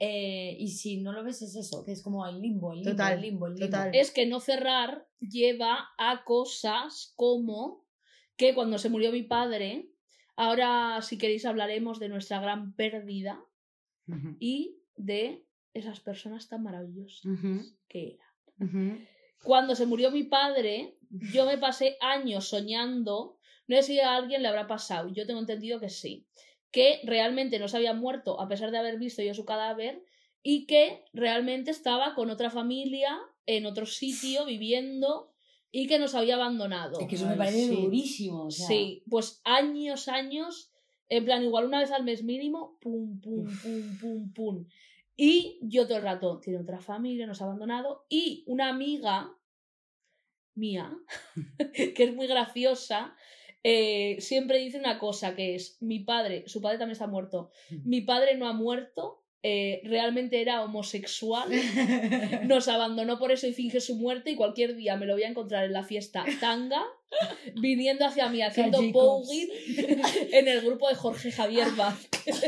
Eh, 0.01 0.57
y 0.59 0.69
si 0.69 1.01
no 1.01 1.13
lo 1.13 1.23
ves 1.23 1.41
es 1.43 1.55
eso, 1.55 1.85
que 1.85 1.93
es 1.93 2.03
como 2.03 2.27
el 2.27 2.41
limbo, 2.41 2.73
el 2.73 2.79
limbo, 2.79 2.91
Total, 2.91 3.13
el 3.15 3.21
limbo, 3.21 3.47
el 3.47 3.55
limbo. 3.55 3.67
total. 3.67 3.95
es 3.95 4.11
que 4.11 4.27
no 4.27 4.41
cerrar 4.41 5.07
lleva 5.21 5.89
a 5.99 6.25
cosas 6.25 7.13
como 7.17 7.87
que 8.37 8.55
cuando 8.55 8.79
se 8.79 8.89
murió 8.91 9.13
mi 9.13 9.23
padre, 9.23 9.89
ahora 10.37 11.01
si 11.03 11.17
queréis 11.17 11.47
hablaremos 11.47 12.01
de 12.01 12.09
nuestra 12.09 12.41
gran 12.41 12.75
pérdida 12.75 13.41
y 14.41 14.77
de 14.97 15.47
esas 15.73 16.01
personas 16.01 16.49
tan 16.49 16.63
maravillosas 16.65 17.23
que 17.89 18.19
eran. 18.59 19.07
Cuando 19.43 19.75
se 19.75 19.87
murió 19.87 20.11
mi 20.11 20.25
padre, 20.25 20.99
yo 21.33 21.47
me 21.47 21.57
pasé 21.59 21.97
años 22.01 22.49
soñando, 22.49 23.39
no 23.69 23.77
sé 23.77 23.83
si 23.83 24.01
a 24.01 24.17
alguien 24.17 24.43
le 24.43 24.49
habrá 24.49 24.67
pasado, 24.67 25.09
yo 25.09 25.27
tengo 25.27 25.41
entendido 25.41 25.79
que 25.81 25.89
sí, 25.89 26.27
que 26.75 26.99
realmente 27.05 27.61
no 27.61 27.69
se 27.69 27.77
había 27.77 27.95
muerto 27.95 28.41
a 28.41 28.49
pesar 28.49 28.73
de 28.73 28.79
haber 28.79 28.99
visto 28.99 29.23
yo 29.23 29.33
su 29.33 29.45
cadáver 29.45 30.03
y 30.43 30.67
que 30.67 31.05
realmente 31.13 31.71
estaba 31.71 32.17
con 32.17 32.31
otra 32.31 32.51
familia 32.51 33.17
en 33.47 33.65
otro 33.65 33.87
sitio 33.87 34.45
viviendo 34.55 35.33
y 35.71 35.87
que 35.87 36.01
nos 36.01 36.17
había 36.17 36.35
abandonado. 36.35 36.99
Es 36.99 37.07
que 37.07 37.15
eso 37.15 37.29
me 37.29 37.37
parece 37.37 37.69
sí. 37.69 37.77
durísimo. 37.77 38.47
O 38.47 38.51
sea, 38.51 38.67
Sí, 38.67 39.05
pues 39.09 39.41
años, 39.45 40.09
años, 40.09 40.73
en 41.09 41.25
plan, 41.25 41.45
igual 41.45 41.67
una 41.67 41.79
vez 41.79 41.93
al 41.93 42.03
mes 42.03 42.25
mínimo, 42.25 42.77
pum, 42.81 43.21
pum, 43.21 43.47
pum, 43.63 43.99
pum, 44.01 44.33
pum. 44.33 44.67
Y 45.17 45.61
yo 45.63 45.87
todo 45.87 45.99
el 45.99 46.03
rato, 46.03 46.41
tiene 46.41 46.59
otra 46.59 46.81
familia, 46.81 47.29
nos 47.29 47.41
ha 47.41 47.45
abandonado. 47.45 48.05
Y 48.09 48.43
una 48.49 48.69
amiga 48.69 49.33
mía, 50.57 50.93
que 51.73 52.03
es 52.03 52.15
muy 52.17 52.27
graciosa, 52.27 53.15
eh, 53.65 54.17
siempre 54.21 54.59
dice 54.59 54.79
una 54.79 54.99
cosa 54.99 55.35
que 55.35 55.55
es, 55.55 55.79
mi 55.81 55.99
padre, 55.99 56.45
su 56.47 56.61
padre 56.61 56.77
también 56.77 56.93
está 56.93 57.07
muerto, 57.07 57.51
mi 57.85 58.03
padre 58.03 58.37
no 58.37 58.47
ha 58.47 58.53
muerto, 58.53 59.25
eh, 59.43 59.81
realmente 59.85 60.43
era 60.43 60.63
homosexual, 60.63 61.49
nos 62.47 62.69
abandonó 62.69 63.19
por 63.19 63.33
eso 63.33 63.47
y 63.47 63.55
finge 63.55 63.81
su 63.81 63.97
muerte 63.97 64.31
y 64.31 64.37
cualquier 64.37 64.77
día 64.77 64.97
me 64.97 65.07
lo 65.07 65.15
voy 65.15 65.23
a 65.23 65.29
encontrar 65.29 65.65
en 65.65 65.73
la 65.73 65.83
fiesta 65.83 66.25
tanga 66.41 66.83
viniendo 67.57 68.05
hacia 68.05 68.29
mí 68.29 68.43
haciendo 68.43 68.83
voguing 68.91 69.49
en 70.31 70.49
el 70.49 70.61
grupo 70.61 70.89
de 70.89 70.95
Jorge 70.95 71.33
Javier 71.33 71.69
Vázquez. 71.77 72.45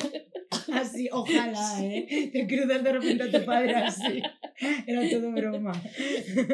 Así, 0.72 1.08
ojalá, 1.12 1.82
¿eh? 1.82 2.30
Te 2.32 2.46
cruzas 2.46 2.82
de 2.82 2.92
repente 2.92 3.24
a 3.24 3.30
tu 3.30 3.44
padre 3.44 3.74
así. 3.74 4.22
Era 4.86 5.08
todo 5.08 5.32
broma. 5.32 5.72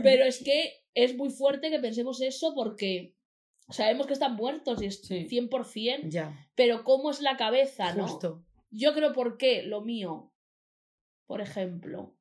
Pero 0.02 0.24
es 0.24 0.42
que 0.42 0.84
es 0.94 1.16
muy 1.16 1.30
fuerte 1.30 1.70
que 1.70 1.78
pensemos 1.78 2.20
eso 2.20 2.52
porque 2.54 3.14
sabemos 3.70 4.06
que 4.06 4.12
están 4.12 4.34
muertos 4.36 4.82
y 4.82 4.86
es 4.86 5.00
Sí. 5.02 5.26
100%, 5.28 6.08
Ya, 6.10 6.48
pero 6.54 6.84
¿cómo 6.84 7.10
es 7.10 7.20
la 7.20 7.36
cabeza, 7.36 7.94
no? 7.94 8.18
Yo 8.70 8.94
creo 8.94 9.12
por 9.12 9.36
qué 9.36 9.62
lo 9.62 9.82
mío, 9.82 10.32
por 11.26 11.40
ejemplo, 11.40 12.16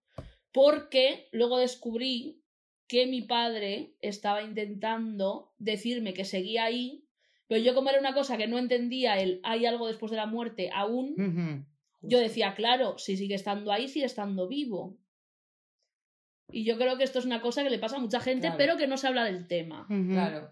porque 0.51 1.27
luego 1.32 1.58
descubrí 1.58 2.41
que 2.88 3.08
mi 3.08 3.21
padre 3.21 3.95
estaba 4.01 4.43
intentando 4.43 5.54
decirme 5.58 6.13
que 6.13 6.25
seguía 6.25 6.65
ahí, 6.65 7.06
pero 7.47 7.62
yo 7.62 7.73
como 7.73 7.89
era 7.89 7.99
una 7.99 8.13
cosa 8.13 8.38
que 8.38 8.47
no 8.47 8.58
entendía 8.58 9.17
el 9.17 9.39
hay 9.43 9.65
algo 9.65 9.88
después 9.88 10.12
de 10.12 10.17
la 10.17 10.25
muerte 10.25 10.69
aún, 10.73 11.65
yo 12.01 12.19
decía, 12.19 12.54
claro, 12.56 12.97
si 12.97 13.15
sigue 13.15 13.36
estando 13.36 13.71
ahí, 13.71 13.88
sigue 13.88 14.06
estando 14.06 14.47
vivo. 14.47 14.97
Y 16.54 16.65
yo 16.65 16.77
creo 16.77 16.97
que 16.97 17.06
esto 17.06 17.19
es 17.19 17.25
una 17.25 17.41
cosa 17.41 17.63
que 17.63 17.69
le 17.69 17.80
pasa 17.80 17.95
a 17.95 17.99
mucha 17.99 18.19
gente, 18.19 18.47
Claro. 18.47 18.58
pero 18.58 18.77
que 18.77 18.88
no 18.88 18.97
se 18.97 19.08
habla 19.08 19.23
del 19.23 19.47
tema. 19.47 19.86
Claro. 19.88 20.51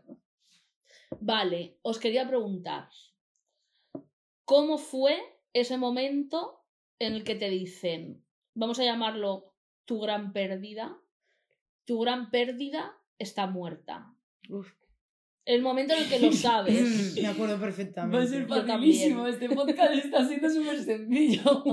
Vale, 1.19 1.77
os 1.81 1.99
quería 1.99 2.27
preguntar, 2.27 2.89
¿cómo 4.45 4.77
fue 4.77 5.17
ese 5.53 5.77
momento 5.77 6.63
en 6.99 7.13
el 7.13 7.23
que 7.23 7.35
te 7.35 7.49
dicen, 7.49 8.23
vamos 8.53 8.79
a 8.79 8.83
llamarlo 8.83 9.53
tu 9.85 9.99
gran 9.99 10.33
pérdida, 10.33 10.99
tu 11.85 11.99
gran 11.99 12.29
pérdida 12.29 12.97
está 13.17 13.47
muerta? 13.47 14.13
El 15.49 15.63
momento 15.63 15.93
en 15.95 16.03
el 16.03 16.09
que 16.09 16.19
lo 16.19 16.31
sabes. 16.47 17.15
Me 17.19 17.27
acuerdo 17.27 17.59
perfectamente. 17.59 18.17
Va 18.17 18.23
a 18.23 18.27
ser 18.27 18.45
facilísimo. 18.47 19.25
Este 19.25 19.49
podcast 19.49 19.93
está 19.95 20.27
siendo 20.27 20.47
súper 20.47 20.83
sencillo. 20.83 21.63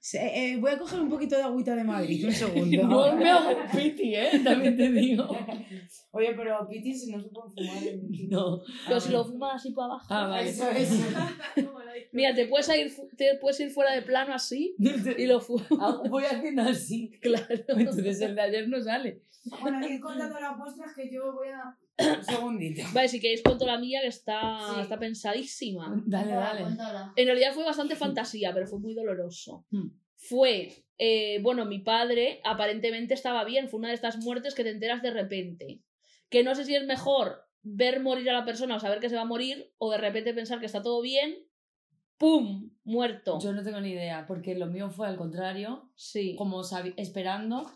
Se- 0.00 0.18
eh, 0.52 0.56
voy 0.56 0.72
a 0.72 0.78
coger 0.78 1.00
un 1.00 1.08
poquito 1.08 1.36
de 1.36 1.42
agüita 1.42 1.76
de 1.76 1.84
Madrid, 1.84 2.24
un 2.26 2.32
segundo. 2.32 2.82
No 2.82 3.16
me 3.16 3.30
hago 3.30 3.50
piti, 3.72 4.14
¿eh? 4.16 4.40
También 4.42 4.76
te 4.76 4.90
digo. 4.90 5.28
Oye, 6.10 6.34
pero 6.34 6.66
Piti 6.68 6.92
si 6.94 7.12
no 7.12 7.20
se 7.22 7.28
puede 7.28 7.50
fumar. 7.50 7.84
en- 7.86 8.28
No. 8.30 8.62
Pero 8.88 8.98
si 9.00 9.12
lo 9.12 9.24
fumas 9.24 9.54
así 9.56 9.70
para 9.72 9.86
abajo. 9.92 10.06
Ah, 10.10 10.26
vale. 10.26 10.48
Eso 10.50 10.68
es. 10.70 10.90
Mira, 12.12 12.34
te 12.34 12.46
puedes, 12.46 12.68
ir, 12.76 12.92
te 13.16 13.36
puedes 13.40 13.60
ir 13.60 13.70
fuera 13.70 13.92
de 13.92 14.02
plano 14.02 14.34
así 14.34 14.74
y 15.16 15.26
lo 15.26 15.40
fumas. 15.40 15.68
Ah, 15.80 16.02
Voy 16.08 16.24
haciendo 16.24 16.62
así. 16.62 17.12
Claro. 17.20 17.46
Entonces 17.68 18.20
el 18.22 18.34
de 18.34 18.40
ayer 18.40 18.68
no 18.68 18.80
sale. 18.80 19.22
Bueno, 19.60 19.86
ir 19.88 20.00
contando 20.00 20.40
las 20.40 20.58
vuestras 20.58 20.94
que 20.96 21.08
yo 21.12 21.32
voy 21.32 21.48
a. 21.48 21.76
Un 21.98 22.24
segundito. 22.24 22.82
Vale, 22.92 23.08
si 23.08 23.20
queréis 23.20 23.42
cuento 23.42 23.66
la 23.66 23.78
mía 23.78 24.00
que 24.02 24.08
está, 24.08 24.58
Sí. 24.74 24.80
está 24.82 24.98
pensadísima. 24.98 26.00
Dale, 26.06 26.32
dale. 26.32 26.64
En 27.16 27.26
realidad 27.26 27.52
fue 27.52 27.64
bastante 27.64 27.96
fantasía, 27.96 28.52
pero 28.54 28.66
fue 28.66 28.78
muy 28.78 28.94
doloroso. 28.94 29.66
Hmm. 29.70 29.88
Fue, 30.16 30.84
eh, 30.98 31.38
bueno, 31.42 31.64
mi 31.64 31.80
padre 31.80 32.40
aparentemente 32.44 33.14
estaba 33.14 33.44
bien, 33.44 33.68
fue 33.68 33.78
una 33.78 33.88
de 33.88 33.94
estas 33.94 34.18
muertes 34.18 34.54
que 34.54 34.64
te 34.64 34.70
enteras 34.70 35.02
de 35.02 35.10
repente. 35.10 35.80
Que 36.28 36.42
no 36.44 36.54
sé 36.54 36.64
si 36.64 36.74
es 36.74 36.84
mejor 36.86 37.44
ver 37.62 38.00
morir 38.00 38.30
a 38.30 38.34
la 38.34 38.44
persona 38.44 38.76
o 38.76 38.80
saber 38.80 39.00
que 39.00 39.08
se 39.08 39.16
va 39.16 39.22
a 39.22 39.26
morir, 39.26 39.72
o 39.78 39.90
de 39.90 39.98
repente 39.98 40.34
pensar 40.34 40.60
que 40.60 40.66
está 40.66 40.82
todo 40.82 41.00
bien, 41.02 41.36
¡pum! 42.16 42.70
Muerto. 42.84 43.38
Yo 43.40 43.52
no 43.52 43.62
tengo 43.62 43.80
ni 43.80 43.90
idea, 43.90 44.24
porque 44.26 44.54
lo 44.54 44.66
mío 44.66 44.88
fue 44.90 45.06
al 45.08 45.16
contrario, 45.16 45.90
Sí. 45.94 46.34
como 46.36 46.62
esperando. 46.96 47.70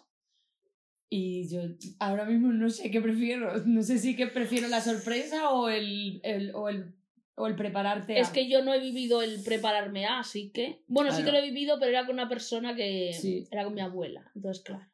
Y 1.14 1.46
yo 1.50 1.60
ahora 1.98 2.24
mismo 2.24 2.50
no 2.52 2.70
sé 2.70 2.90
qué 2.90 3.02
prefiero. 3.02 3.52
No 3.66 3.82
sé 3.82 3.98
si 3.98 4.16
que 4.16 4.28
prefiero 4.28 4.68
la 4.68 4.80
sorpresa 4.80 5.50
o 5.50 5.68
el, 5.68 6.20
el- 6.24 6.54
o 6.54 6.70
el, 6.70 6.94
o 7.34 7.46
el 7.46 7.54
prepararte 7.54 8.16
a... 8.16 8.20
Es 8.20 8.30
que 8.30 8.48
yo 8.48 8.64
no 8.64 8.72
he 8.72 8.80
vivido 8.80 9.20
el 9.20 9.42
prepararme 9.44 10.06
a, 10.06 10.20
así 10.20 10.50
que. 10.52 10.80
Bueno, 10.86 11.10
sí 11.10 11.18
que 11.18 11.24
Claro. 11.24 11.38
lo 11.40 11.44
he 11.44 11.50
vivido, 11.50 11.76
pero 11.78 11.90
era 11.90 12.06
con 12.06 12.14
una 12.14 12.30
persona 12.30 12.74
que. 12.74 13.12
Sí. 13.12 13.46
Era 13.50 13.64
con 13.64 13.74
mi 13.74 13.82
abuela. 13.82 14.30
Entonces, 14.34 14.64
claro. 14.64 14.86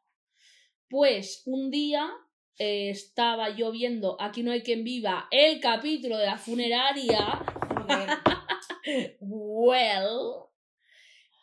Pues 0.90 1.42
un 1.46 1.70
día 1.70 2.10
eh, 2.58 2.90
estaba 2.90 3.54
yo 3.54 3.70
viendo 3.70 4.20
Aquí 4.20 4.42
no 4.42 4.50
hay 4.50 4.62
quien 4.62 4.82
viva 4.82 5.28
el 5.30 5.60
capítulo 5.60 6.16
de 6.18 6.26
la 6.26 6.36
funeraria. 6.36 7.44
Well. 9.20 10.46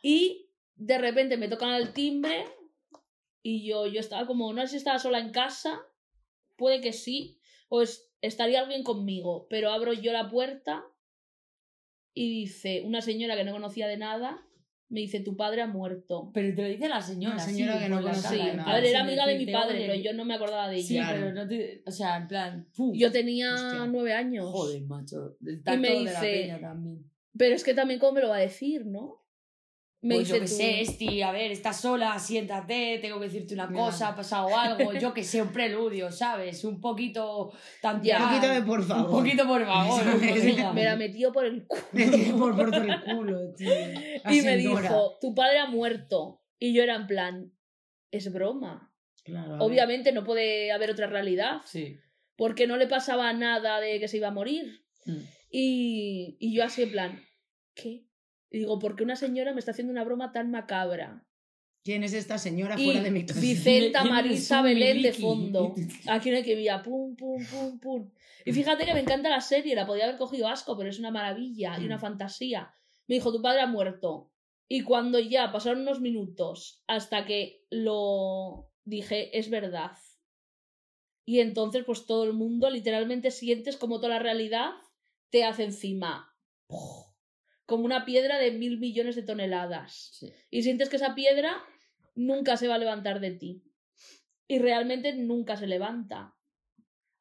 Y 0.01 0.49
de 0.75 0.97
repente 0.97 1.37
me 1.37 1.47
tocan 1.47 1.73
el 1.75 1.93
timbre. 1.93 2.45
Y 3.47 3.63
yo, 3.63 3.85
yo 3.85 3.99
estaba 3.99 4.25
como, 4.25 4.51
no 4.53 4.61
sé 4.63 4.69
si 4.69 4.77
estaba 4.77 4.97
sola 4.97 5.19
en 5.19 5.29
casa. 5.29 5.79
Puede 6.55 6.81
que 6.81 6.93
sí. 6.93 7.37
O 7.69 7.83
es- 7.83 8.11
estaría 8.21 8.59
alguien 8.61 8.81
conmigo. 8.83 9.45
Pero 9.51 9.69
abro 9.71 9.93
yo 9.93 10.11
la 10.13 10.29
puerta. 10.31 10.83
Y 12.15 12.27
dice, 12.41 12.81
una 12.85 13.01
señora 13.01 13.35
que 13.35 13.43
no 13.43 13.51
conocía 13.51 13.87
de 13.87 13.97
nada. 13.97 14.41
Me 14.89 15.01
dice, 15.01 15.19
tu 15.19 15.35
padre 15.37 15.61
ha 15.61 15.67
muerto. 15.67 16.31
Pero 16.33 16.55
te 16.55 16.61
lo 16.63 16.67
dice 16.69 16.89
la 16.89 17.01
señora. 17.01 17.35
Una 17.35 17.43
señora 17.43 17.73
sí, 17.77 17.83
que 17.83 17.89
no 17.89 17.95
con 17.97 18.05
la 18.05 18.11
conoce 18.11 18.29
Sí, 18.29 18.37
cara, 18.39 18.53
nada. 18.53 18.71
a 18.71 18.75
ver, 18.75 18.85
era 18.85 19.01
amiga 19.01 19.25
de 19.27 19.37
mi 19.37 19.45
padre, 19.51 19.77
pero 19.79 19.95
yo 19.95 20.13
no 20.13 20.25
me 20.25 20.33
acordaba 20.35 20.67
de 20.69 20.77
ella. 20.77 20.87
Sí, 20.87 20.95
Claro. 20.95 21.19
pero 21.19 21.33
no 21.33 21.47
te... 21.47 21.83
O 21.85 21.91
sea, 21.91 22.17
en 22.17 22.27
plan... 22.27 22.67
¡pum! 22.75 22.93
Yo 22.95 23.11
tenía 23.11 23.53
Hostia. 23.53 23.85
nueve 23.87 24.13
años. 24.13 24.49
Joder, 24.51 24.81
macho. 24.83 25.37
El 25.45 25.61
Y 25.65 25.77
me 25.77 25.89
de 25.89 26.03
la 26.03 26.09
dice- 26.11 26.31
peña 26.41 26.59
también. 26.59 27.11
Pero 27.37 27.55
es 27.55 27.63
que 27.63 27.73
también, 27.73 27.99
¿cómo 27.99 28.13
me 28.13 28.21
lo 28.21 28.29
va 28.29 28.37
a 28.37 28.39
decir, 28.39 28.85
no? 28.85 29.24
Me 30.05 30.17
Pues 30.17 30.27
yo 30.27 30.45
sé, 30.45 30.81
Esti, 30.81 31.23
a 31.23 31.31
ver, 31.31 31.51
estás 31.51 31.81
sola, 31.81 32.19
siéntate, 32.19 32.99
tengo 33.01 33.19
que 33.19 33.25
decirte 33.25 33.55
una 33.55 33.71
cosa, 33.71 34.09
ha 34.09 34.15
pasado 34.15 34.55
algo, 34.55 34.93
yo 34.93 35.15
que 35.15 35.23
sé, 35.23 35.41
un 35.41 35.51
preludio, 35.51 36.11
¿sabes? 36.11 36.63
Un 36.63 36.79
poquito 36.79 37.51
tan 37.81 38.03
Ya. 38.03 38.19
Un 38.21 38.29
poquito 38.29 38.53
de 38.53 38.61
por 38.61 38.79
Un 38.81 38.85
favor. 38.85 39.09
poquito, 39.11 39.47
por 39.47 39.65
favor. 39.65 40.03
Me 40.75 40.83
la 40.83 40.95
metió 40.95 41.31
por 41.31 41.47
el 41.47 41.65
culo. 41.65 42.37
por, 42.37 42.55
por 42.55 42.69
todo 42.69 42.83
el 42.83 43.01
culo, 43.03 43.53
tío. 43.57 43.73
Y 44.29 44.41
me 44.41 44.57
dijo, 44.57 45.17
tu 45.19 45.33
padre 45.33 45.57
ha 45.57 45.65
muerto. 45.65 46.43
Y 46.59 46.71
yo 46.71 46.83
era 46.83 46.95
en 46.95 47.07
plan, 47.07 47.51
es 48.11 48.31
broma. 48.31 48.93
Claro. 49.23 49.57
Obviamente 49.57 50.11
no 50.11 50.23
puede 50.23 50.71
haber 50.71 50.91
otra 50.91 51.07
realidad. 51.07 51.61
Sí. 51.65 51.97
Porque 52.37 52.67
no 52.67 52.77
le 52.77 52.85
pasaba 52.85 53.33
nada 53.33 53.79
de 53.79 53.99
que 53.99 54.07
se 54.07 54.17
iba 54.17 54.27
a 54.27 54.31
morir. 54.31 54.83
Mm. 55.05 55.17
Y, 55.49 56.37
y 56.39 56.55
yo 56.55 56.63
así 56.63 56.83
en 56.83 56.91
plan, 56.91 57.23
¿qué? 57.73 58.05
Y 58.51 58.59
digo, 58.59 58.79
¿por 58.79 58.95
qué 58.95 59.03
una 59.03 59.15
señora 59.15 59.53
me 59.53 59.59
está 59.59 59.71
haciendo 59.71 59.91
una 59.91 60.03
broma 60.03 60.31
tan 60.31 60.51
macabra? 60.51 61.25
¿Quién 61.83 62.03
es 62.03 62.13
esta 62.13 62.37
señora 62.39 62.75
Y 62.79 62.83
fuera 62.85 63.01
de 63.01 63.11
mi 63.11 63.25
casa? 63.25 63.39
Vicenta 63.39 64.01
¿Quién 64.01 64.15
es 64.15 64.23
Marisa 64.23 64.61
Belén 64.63 65.01
de 65.03 65.13
fondo. 65.13 65.75
Aquí 66.07 66.31
no 66.31 66.37
hay 66.37 66.43
que 66.43 66.55
vía, 66.55 66.81
pum, 66.81 67.15
pum, 67.15 67.45
pum, 67.45 67.79
pum. 67.79 68.11
Y 68.43 68.51
fíjate 68.53 68.85
que 68.85 68.93
me 68.93 69.01
encanta 69.01 69.29
la 69.29 69.41
serie, 69.41 69.75
la 69.75 69.85
podía 69.85 70.05
haber 70.05 70.17
cogido 70.17 70.47
asco, 70.47 70.75
pero 70.77 70.89
es 70.89 70.97
una 70.99 71.11
maravilla 71.11 71.77
y 71.79 71.85
una 71.85 71.97
Mm. 71.97 72.01
fantasía. 72.01 72.73
Me 73.07 73.15
dijo, 73.15 73.31
tu 73.31 73.41
padre 73.41 73.61
ha 73.61 73.67
muerto. 73.67 74.31
Y 74.67 74.81
cuando 74.81 75.19
ya 75.19 75.51
pasaron 75.51 75.81
unos 75.81 76.01
minutos 76.01 76.83
hasta 76.87 77.25
que 77.25 77.65
lo 77.69 78.71
dije, 78.83 79.37
es 79.37 79.51
verdad. 79.51 79.91
Y 81.23 81.39
entonces, 81.39 81.83
pues 81.85 82.05
todo 82.07 82.23
el 82.23 82.33
mundo 82.33 82.69
literalmente 82.71 83.29
sientes 83.29 83.77
como 83.77 83.97
toda 83.99 84.09
la 84.09 84.19
realidad 84.19 84.71
te 85.29 85.43
hace 85.43 85.63
encima. 85.65 86.35
¡puf! 86.67 87.04
Como 87.65 87.85
una 87.85 88.05
piedra 88.05 88.37
de 88.37 88.51
mil 88.51 88.79
millones 88.79 89.15
de 89.15 89.23
toneladas 89.23 90.09
Sí. 90.13 90.31
y 90.51 90.61
sientes 90.63 90.89
que 90.89 90.97
esa 90.97 91.15
piedra 91.15 91.55
nunca 92.13 92.57
se 92.57 92.67
va 92.67 92.75
a 92.75 92.79
levantar 92.79 93.19
de 93.19 93.31
ti. 93.31 93.63
Y 94.47 94.59
realmente 94.59 95.13
nunca 95.13 95.57
se 95.57 95.65
levanta. 95.67 96.35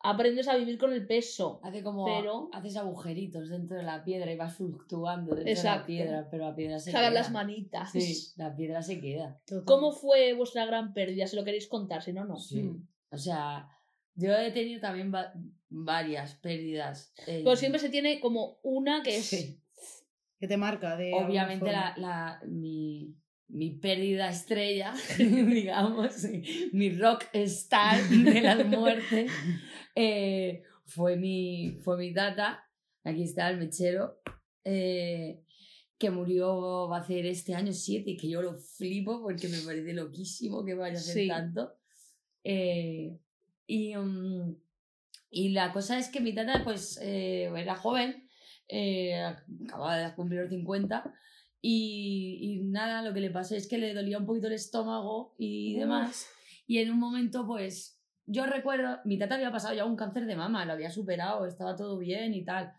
Aprendes 0.06 0.48
a 0.48 0.56
vivir 0.56 0.76
con 0.76 0.92
el 0.92 1.06
peso. 1.06 1.60
Hace 1.62 1.82
como. 1.82 2.04
Pero- 2.04 2.50
Haces 2.52 2.76
agujeritos 2.76 3.48
dentro 3.48 3.78
de 3.78 3.84
la 3.84 4.04
piedra 4.04 4.30
y 4.30 4.36
vas 4.36 4.54
fluctuando 4.54 5.34
dentro 5.34 5.50
Exacto. 5.50 5.86
de 5.90 5.98
la 5.98 6.04
piedra, 6.04 6.28
pero 6.30 6.44
la 6.44 6.54
piedra 6.54 6.78
se 6.78 6.90
queda. 6.90 7.10
las 7.10 7.30
manitas. 7.30 7.90
Sí, 7.90 8.32
la 8.36 8.54
piedra 8.54 8.82
se 8.82 9.00
queda. 9.00 9.40
Total. 9.46 9.64
¿Cómo 9.64 9.92
fue 9.92 10.34
vuestra 10.34 10.66
gran 10.66 10.92
pérdida? 10.92 11.26
Si 11.26 11.36
lo 11.36 11.44
queréis 11.44 11.66
contar, 11.68 12.02
si 12.02 12.12
no, 12.12 12.26
no. 12.26 12.36
Sí. 12.36 12.62
Mm. 12.64 12.86
O 13.12 13.16
sea, 13.16 13.66
yo 14.14 14.36
he 14.36 14.50
tenido 14.50 14.78
también 14.82 15.10
va- 15.14 15.32
varias 15.70 16.34
pérdidas. 16.34 17.14
eh, 17.26 17.40
Pero 17.42 17.56
siempre 17.56 17.80
se 17.80 17.88
tiene 17.88 18.20
como 18.20 18.58
una 18.62 19.02
que 19.02 19.16
es. 19.16 19.24
Sí. 19.24 19.58
Que 20.38 20.48
te 20.48 20.56
marca 20.56 20.96
de. 20.96 21.12
obviamente 21.14 21.70
la, 21.70 21.94
la, 21.96 22.40
mi, 22.46 23.14
mi 23.48 23.70
pérdida 23.70 24.28
estrella, 24.28 24.94
digamos, 25.18 26.26
mi 26.72 26.90
rock 26.90 27.24
star 27.32 28.02
de 28.08 28.40
las 28.40 28.66
muertes, 28.66 29.30
eh, 29.94 30.62
fue, 30.86 31.16
mi, 31.16 31.78
fue 31.82 31.96
mi 31.96 32.12
tata, 32.12 32.68
aquí 33.04 33.22
está 33.22 33.48
el 33.50 33.58
mechero, 33.58 34.20
eh, 34.64 35.40
que 35.98 36.10
murió, 36.10 36.88
va 36.88 36.98
a 36.98 37.06
ser 37.06 37.24
este 37.26 37.54
año 37.54 37.72
7 37.72 38.10
y 38.10 38.16
que 38.16 38.28
yo 38.28 38.42
lo 38.42 38.54
flipo 38.54 39.22
porque 39.22 39.48
me 39.48 39.58
parece 39.58 39.92
loquísimo 39.92 40.64
que 40.64 40.74
vaya 40.74 40.98
a 40.98 41.00
Sí. 41.00 41.28
tanto. 41.28 41.72
Eh, 42.42 43.16
y, 43.66 43.96
mm, 43.96 44.56
y 45.30 45.48
la 45.50 45.72
cosa 45.72 45.98
es 45.98 46.08
que 46.08 46.20
mi 46.20 46.34
tata 46.34 46.62
pues 46.64 46.98
eh, 47.00 47.44
era 47.56 47.76
joven, 47.76 48.23
eh, 48.68 49.34
acababa 49.66 49.98
de 49.98 50.14
cumplir 50.14 50.40
los 50.40 50.50
50 50.50 51.14
y, 51.60 52.38
y 52.40 52.60
nada, 52.64 53.02
lo 53.02 53.14
que 53.14 53.20
le 53.20 53.30
pasó 53.30 53.54
es 53.54 53.66
que 53.68 53.78
le 53.78 53.94
dolía 53.94 54.18
un 54.18 54.26
poquito 54.26 54.48
el 54.48 54.52
estómago 54.52 55.34
y 55.38 55.78
demás. 55.78 56.28
Y 56.66 56.78
en 56.78 56.90
un 56.90 56.98
momento, 56.98 57.46
pues, 57.46 58.00
yo 58.26 58.46
recuerdo, 58.46 58.98
mi 59.04 59.18
tata 59.18 59.34
había 59.34 59.52
pasado 59.52 59.74
ya 59.74 59.84
un 59.84 59.96
cáncer 59.96 60.26
de 60.26 60.36
mama, 60.36 60.64
lo 60.64 60.72
había 60.72 60.90
superado, 60.90 61.46
estaba 61.46 61.76
todo 61.76 61.98
bien 61.98 62.34
y 62.34 62.44
tal. 62.44 62.72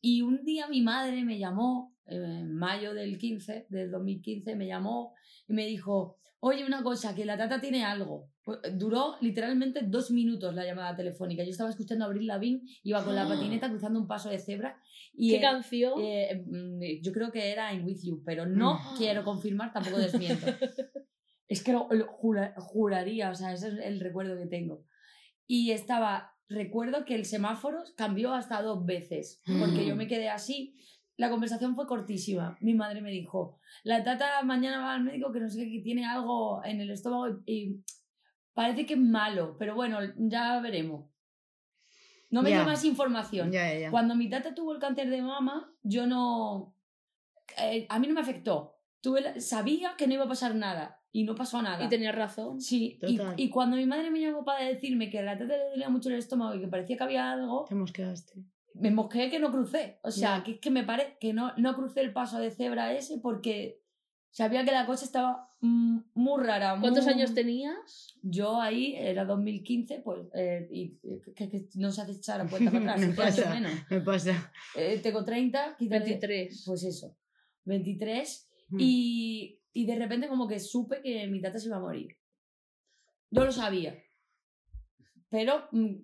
Y 0.00 0.22
un 0.22 0.44
día 0.44 0.68
mi 0.68 0.82
madre 0.82 1.24
me 1.24 1.38
llamó 1.38 1.94
en 2.06 2.54
mayo 2.54 2.94
del 2.94 3.18
15, 3.18 3.66
del 3.68 3.90
2015, 3.90 4.56
me 4.56 4.66
llamó 4.66 5.14
y 5.48 5.52
me 5.52 5.66
dijo, 5.66 6.18
oye, 6.40 6.64
una 6.64 6.82
cosa, 6.82 7.14
que 7.14 7.24
la 7.24 7.36
tata 7.36 7.60
tiene 7.60 7.84
algo. 7.84 8.28
Pues, 8.44 8.58
Duró 8.74 9.16
literalmente 9.20 9.80
dos 9.82 10.10
minutos 10.10 10.54
la 10.54 10.64
llamada 10.64 10.94
telefónica. 10.94 11.42
Yo 11.42 11.50
estaba 11.50 11.70
escuchando 11.70 12.04
a 12.04 12.08
Abril 12.08 12.26
Lavigne, 12.26 12.62
iba 12.82 13.02
con 13.04 13.14
la 13.14 13.26
patineta 13.26 13.68
cruzando 13.68 13.98
un 13.98 14.06
paso 14.06 14.28
de 14.28 14.38
cebra 14.38 14.80
y 15.16 15.30
¿Qué 15.30 15.36
eh, 15.36 15.40
canción? 15.40 15.92
eh, 15.98 16.44
mm, 16.46 17.02
yo 17.02 17.12
creo 17.12 17.30
que 17.32 17.50
era 17.52 17.72
In 17.72 17.84
With 17.84 18.00
You, 18.02 18.22
pero 18.24 18.46
no 18.46 18.74
Mm. 18.74 18.96
quiero 18.96 19.24
confirmar, 19.24 19.72
tampoco 19.72 19.98
desmiento. 19.98 20.46
es 21.48 21.62
que 21.62 21.72
lo, 21.72 21.88
lo 21.90 22.06
jura- 22.08 22.54
juraría, 22.58 23.30
o 23.30 23.34
sea, 23.34 23.52
ese 23.52 23.68
es 23.68 23.74
el 23.78 24.00
recuerdo 24.00 24.36
que 24.36 24.46
tengo. 24.46 24.84
Y 25.46 25.70
estaba, 25.72 26.32
recuerdo 26.48 27.04
que 27.04 27.14
el 27.14 27.24
semáforo 27.26 27.82
cambió 27.96 28.32
hasta 28.34 28.62
dos 28.62 28.84
veces, 28.86 29.42
porque 29.60 29.86
yo 29.86 29.94
me 29.96 30.06
quedé 30.08 30.28
así. 30.30 30.74
La 31.16 31.30
conversación 31.30 31.76
fue 31.76 31.86
cortísima. 31.86 32.56
Mi 32.60 32.74
madre 32.74 33.00
me 33.00 33.10
dijo, 33.12 33.60
la 33.84 34.02
tata 34.02 34.42
mañana 34.42 34.80
va 34.80 34.94
al 34.94 35.04
médico 35.04 35.30
que 35.32 35.38
no 35.40 35.48
sé 35.48 35.64
qué, 35.64 35.70
que 35.70 35.80
tiene 35.80 36.04
algo 36.06 36.60
en 36.64 36.80
el 36.80 36.90
estómago 36.90 37.40
y, 37.46 37.52
y 37.54 37.84
parece 38.52 38.84
que 38.84 38.94
es 38.94 39.00
malo, 39.00 39.54
pero 39.58 39.74
bueno, 39.76 39.98
ya 40.16 40.58
veremos. 40.60 41.08
No 42.34 42.42
me 42.42 42.50
Ya. 42.50 42.56
dio 42.58 42.66
más 42.66 42.84
información. 42.84 43.52
Cuando 43.90 44.14
mi 44.16 44.28
tata 44.28 44.54
tuvo 44.54 44.72
el 44.72 44.80
cáncer 44.80 45.08
de 45.08 45.22
mama, 45.22 45.72
yo 45.82 46.06
no... 46.06 46.74
eh, 47.58 47.86
a 47.88 47.98
mí 48.00 48.06
no 48.08 48.14
me 48.14 48.20
afectó. 48.20 48.76
Tuve 49.00 49.20
la- 49.20 49.40
sabía 49.40 49.94
que 49.96 50.06
no 50.08 50.14
iba 50.14 50.24
a 50.24 50.28
pasar 50.28 50.54
nada 50.54 51.00
y 51.12 51.22
no 51.24 51.34
pasó 51.36 51.62
nada. 51.62 51.84
Y 51.84 51.88
tenías 51.88 52.14
razón. 52.14 52.60
Sí, 52.60 52.98
y, 53.02 53.16
Total. 53.16 53.34
y 53.38 53.50
cuando 53.50 53.76
mi 53.76 53.86
madre 53.86 54.10
me 54.10 54.20
llamó 54.20 54.44
para 54.44 54.64
decirme 54.64 55.10
que 55.10 55.20
a 55.20 55.22
la 55.22 55.38
tata 55.38 55.56
le 55.56 55.68
dolía 55.70 55.88
mucho 55.90 56.08
el 56.08 56.16
estómago 56.16 56.54
y 56.56 56.60
que 56.60 56.66
parecía 56.68 56.96
que 56.96 57.04
había 57.04 57.30
algo, 57.30 57.66
Te 57.68 57.74
mosqueaste. 57.76 58.42
me 58.74 58.90
mosqué 58.90 59.30
que 59.30 59.38
no 59.38 59.52
crucé. 59.52 60.00
O 60.02 60.10
sea, 60.10 60.42
que 60.42 60.52
es 60.52 60.58
que 60.58 60.70
me 60.72 60.82
parece 60.82 61.16
que 61.20 61.32
no, 61.34 61.52
no 61.56 61.76
crucé 61.76 62.00
el 62.00 62.12
paso 62.12 62.38
de 62.40 62.50
cebra 62.50 62.92
ese 62.94 63.18
porque 63.18 63.80
sabía 64.34 64.64
que 64.64 64.72
la 64.72 64.84
cosa 64.84 65.04
estaba 65.04 65.48
mm, 65.60 65.98
muy 66.14 66.42
rara. 66.42 66.76
¿Cuántos 66.80 67.06
años 67.06 67.34
tenías? 67.34 68.18
Yo 68.20 68.60
ahí, 68.60 68.94
era 68.96 69.24
2015, 69.24 70.00
pues, 70.04 70.26
eh, 70.34 70.68
y 70.72 70.98
eh, 71.04 71.20
que, 71.36 71.48
que 71.48 71.68
no 71.76 71.92
se 71.92 72.02
hace 72.02 72.12
echar 72.12 72.38
la 72.44 72.50
cuenta 72.50 72.70
para 72.72 72.94
atrás, 72.94 73.00
Me 73.08 73.14
pasa. 73.14 73.54
menos. 73.54 73.72
Me 73.88 74.00
pasa. 74.00 74.52
Eh, 74.74 74.98
tengo 75.02 75.24
30, 75.24 75.76
quítale- 75.78 76.04
23. 76.04 76.64
Pues 76.66 76.82
eso, 76.84 77.16
23. 77.64 78.50
Mm. 78.70 78.76
Y, 78.80 79.60
y 79.72 79.86
de 79.86 79.94
repente 79.96 80.26
como 80.28 80.48
que 80.48 80.58
supe 80.58 81.00
que 81.00 81.26
mi 81.28 81.40
tata 81.40 81.58
se 81.58 81.68
iba 81.68 81.76
a 81.76 81.80
morir. 81.80 82.16
Yo 83.30 83.44
lo 83.44 83.52
sabía. 83.52 83.96
Pero, 85.28 85.68
mm, 85.70 85.94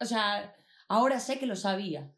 o 0.00 0.04
sea, 0.04 0.54
ahora 0.88 1.20
sé 1.20 1.38
que 1.38 1.46
lo 1.46 1.56
sabía. 1.56 2.12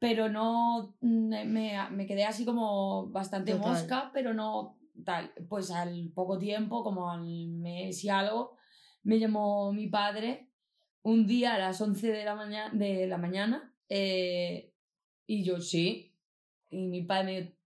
Pero 0.00 0.28
no, 0.28 0.96
me, 1.00 1.44
me 1.90 2.06
quedé 2.06 2.24
así 2.24 2.44
como 2.44 3.08
bastante 3.10 3.52
Total. 3.52 3.68
mosca, 3.72 4.10
pero 4.14 4.32
no 4.32 4.77
tal. 5.04 5.32
Pues 5.48 5.70
al 5.70 6.10
poco 6.14 6.38
tiempo, 6.38 6.82
como 6.82 7.10
al 7.10 7.24
mes 7.48 8.04
y 8.04 8.08
algo, 8.08 8.56
me 9.02 9.18
llamó 9.18 9.72
mi 9.72 9.88
padre 9.88 10.50
un 11.02 11.26
día 11.26 11.54
a 11.54 11.58
las 11.58 11.80
11 11.80 12.12
de 12.12 12.24
la, 12.24 12.34
mañana 12.34 12.70
de 12.74 13.06
la 13.06 13.18
mañana 13.18 13.74
eh, 13.88 14.74
y 15.26 15.44
yo 15.44 15.60
sí. 15.60 16.14
Y 16.70 16.88
mi 16.88 17.02
padre 17.02 17.56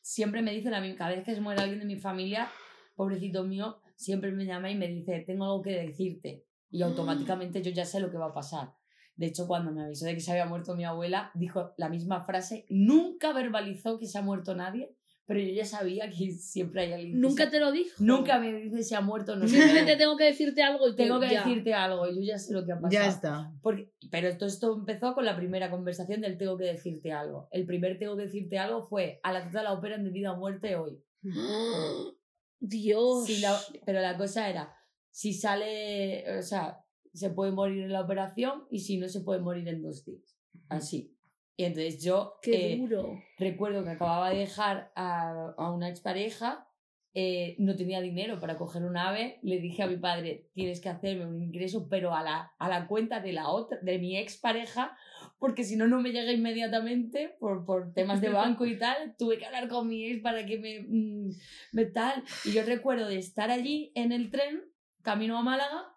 siempre 0.00 0.42
me 0.42 0.52
dice 0.52 0.70
la 0.70 0.80
misma, 0.80 0.98
cada 0.98 1.10
vez 1.10 1.24
que 1.24 1.34
se 1.34 1.40
muere 1.40 1.60
alguien 1.60 1.80
de 1.80 1.86
mi 1.86 1.96
familia, 1.96 2.48
pobrecito 2.94 3.44
mío, 3.44 3.80
siempre 3.96 4.32
me 4.32 4.44
llama 4.44 4.70
y 4.70 4.76
me 4.76 4.88
dice, 4.88 5.20
tengo 5.26 5.44
algo 5.44 5.62
que 5.62 5.72
decirte. 5.72 6.46
Y 6.70 6.82
automáticamente 6.82 7.62
yo 7.62 7.70
ya 7.70 7.84
sé 7.84 8.00
lo 8.00 8.10
que 8.10 8.18
va 8.18 8.26
a 8.26 8.34
pasar. 8.34 8.74
De 9.16 9.26
hecho, 9.26 9.48
cuando 9.48 9.72
me 9.72 9.82
avisó 9.82 10.04
de 10.06 10.14
que 10.14 10.20
se 10.20 10.30
había 10.30 10.46
muerto 10.46 10.76
mi 10.76 10.84
abuela, 10.84 11.32
dijo 11.34 11.72
la 11.76 11.88
misma 11.88 12.24
frase. 12.24 12.66
Nunca 12.68 13.32
verbalizó 13.32 13.98
que 13.98 14.06
se 14.06 14.18
ha 14.18 14.22
muerto 14.22 14.54
nadie, 14.54 14.96
pero 15.28 15.40
yo 15.40 15.52
ya 15.52 15.64
sabía 15.66 16.08
que 16.10 16.30
siempre 16.32 16.80
hay 16.82 16.92
alguien. 16.94 17.12
que 17.12 17.18
Nunca 17.20 17.44
se- 17.44 17.50
te 17.50 17.60
lo 17.60 17.70
dijo. 17.70 17.90
Nunca 18.00 18.38
me 18.40 18.50
dice 18.54 18.82
si 18.82 18.94
ha 18.94 19.02
muerto 19.02 19.34
o 19.34 19.36
no. 19.36 19.46
Simplemente 19.46 19.94
tengo 19.96 20.16
que 20.16 20.24
decirte 20.24 20.62
algo 20.62 20.88
y 20.88 20.96
te- 20.96 21.02
tengo 21.04 21.20
que 21.20 21.30
ya. 21.30 21.44
decirte 21.44 21.74
algo 21.74 22.08
y 22.08 22.14
yo 22.16 22.22
ya 22.22 22.38
sé 22.38 22.52
lo 22.54 22.64
que 22.64 22.72
ha 22.72 22.76
pasado. 22.80 22.90
Ya 22.90 23.06
está. 23.06 23.52
Porque, 23.62 23.92
pero 24.10 24.34
todo 24.38 24.48
esto 24.48 24.74
empezó 24.74 25.14
con 25.14 25.26
la 25.26 25.36
primera 25.36 25.70
conversación 25.70 26.22
del 26.22 26.38
tengo 26.38 26.56
que 26.56 26.64
decirte 26.64 27.12
algo. 27.12 27.46
El 27.52 27.66
primer 27.66 27.98
tengo 27.98 28.16
que 28.16 28.22
decirte 28.22 28.58
algo 28.58 28.82
fue 28.82 29.20
a 29.22 29.32
la 29.32 29.44
tata 29.44 29.62
la 29.62 29.74
operan 29.74 30.02
de 30.02 30.10
vida 30.10 30.32
o 30.32 30.38
muerte 30.38 30.74
hoy. 30.76 30.98
Dios. 32.60 33.26
Si 33.26 33.40
la- 33.40 33.60
pero 33.86 34.00
la 34.00 34.16
cosa 34.16 34.48
era, 34.48 34.74
si 35.10 35.32
sale, 35.32 36.38
o 36.38 36.42
sea, 36.42 36.84
se 37.12 37.30
puede 37.30 37.52
morir 37.52 37.82
en 37.84 37.92
la 37.92 38.00
operación 38.02 38.64
y 38.70 38.80
si 38.80 38.98
no 38.98 39.08
se 39.08 39.20
puede 39.20 39.40
morir 39.40 39.68
en 39.68 39.82
dos 39.82 40.04
días. 40.04 40.38
Así. 40.68 41.14
Y 41.58 41.64
entonces 41.64 42.00
yo 42.00 42.38
Qué 42.40 42.74
eh, 42.74 42.76
duro. 42.76 43.20
recuerdo 43.36 43.82
que 43.82 43.90
acababa 43.90 44.30
de 44.30 44.38
dejar 44.38 44.92
a, 44.94 45.54
a 45.58 45.72
una 45.72 45.88
expareja, 45.88 46.68
eh, 47.14 47.56
no 47.58 47.74
tenía 47.74 48.00
dinero 48.00 48.38
para 48.38 48.56
coger 48.56 48.84
un 48.84 48.96
ave, 48.96 49.40
le 49.42 49.58
dije 49.58 49.82
a 49.82 49.88
mi 49.88 49.96
padre, 49.96 50.50
tienes 50.54 50.80
que 50.80 50.88
hacerme 50.88 51.26
un 51.26 51.42
ingreso, 51.42 51.88
pero 51.90 52.14
a 52.14 52.22
la, 52.22 52.52
a 52.60 52.68
la 52.68 52.86
cuenta 52.86 53.18
de 53.18 53.32
la 53.32 53.48
otra, 53.48 53.76
de 53.82 53.98
mi 53.98 54.16
expareja, 54.16 54.96
porque 55.40 55.64
si 55.64 55.74
no, 55.74 55.88
no 55.88 56.00
me 56.00 56.12
llega 56.12 56.30
inmediatamente 56.30 57.34
por, 57.40 57.64
por 57.64 57.92
temas 57.92 58.20
de 58.20 58.28
banco 58.28 58.64
y 58.64 58.78
tal. 58.78 59.16
Tuve 59.18 59.36
que 59.38 59.46
hablar 59.46 59.66
con 59.68 59.88
mi 59.88 60.06
ex 60.06 60.22
para 60.22 60.46
que 60.46 60.58
me, 60.60 60.86
mm, 60.88 61.30
me 61.72 61.86
tal. 61.86 62.22
Y 62.44 62.52
yo 62.52 62.62
recuerdo 62.62 63.08
de 63.08 63.18
estar 63.18 63.50
allí 63.50 63.90
en 63.96 64.12
el 64.12 64.30
tren, 64.30 64.62
camino 65.02 65.36
a 65.36 65.42
Málaga, 65.42 65.92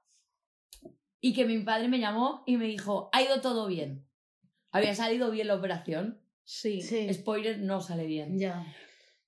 y 1.20 1.34
que 1.34 1.46
mi 1.46 1.60
padre 1.60 1.88
me 1.88 2.00
llamó 2.00 2.42
y 2.48 2.58
me 2.58 2.66
dijo, 2.66 3.12
ha 3.14 3.22
ido 3.22 3.42
todo 3.42 3.68
bien. 3.68 4.08
Había 4.72 4.96
salido 4.96 5.32
bien 5.32 5.48
la 5.48 5.56
operación. 5.56 6.20
Sí. 6.44 6.82
Sí. 6.82 7.14
Spoiler, 7.14 7.60
no 7.60 7.82
sale 7.82 8.06
bien. 8.06 8.38
Ya. 8.40 8.66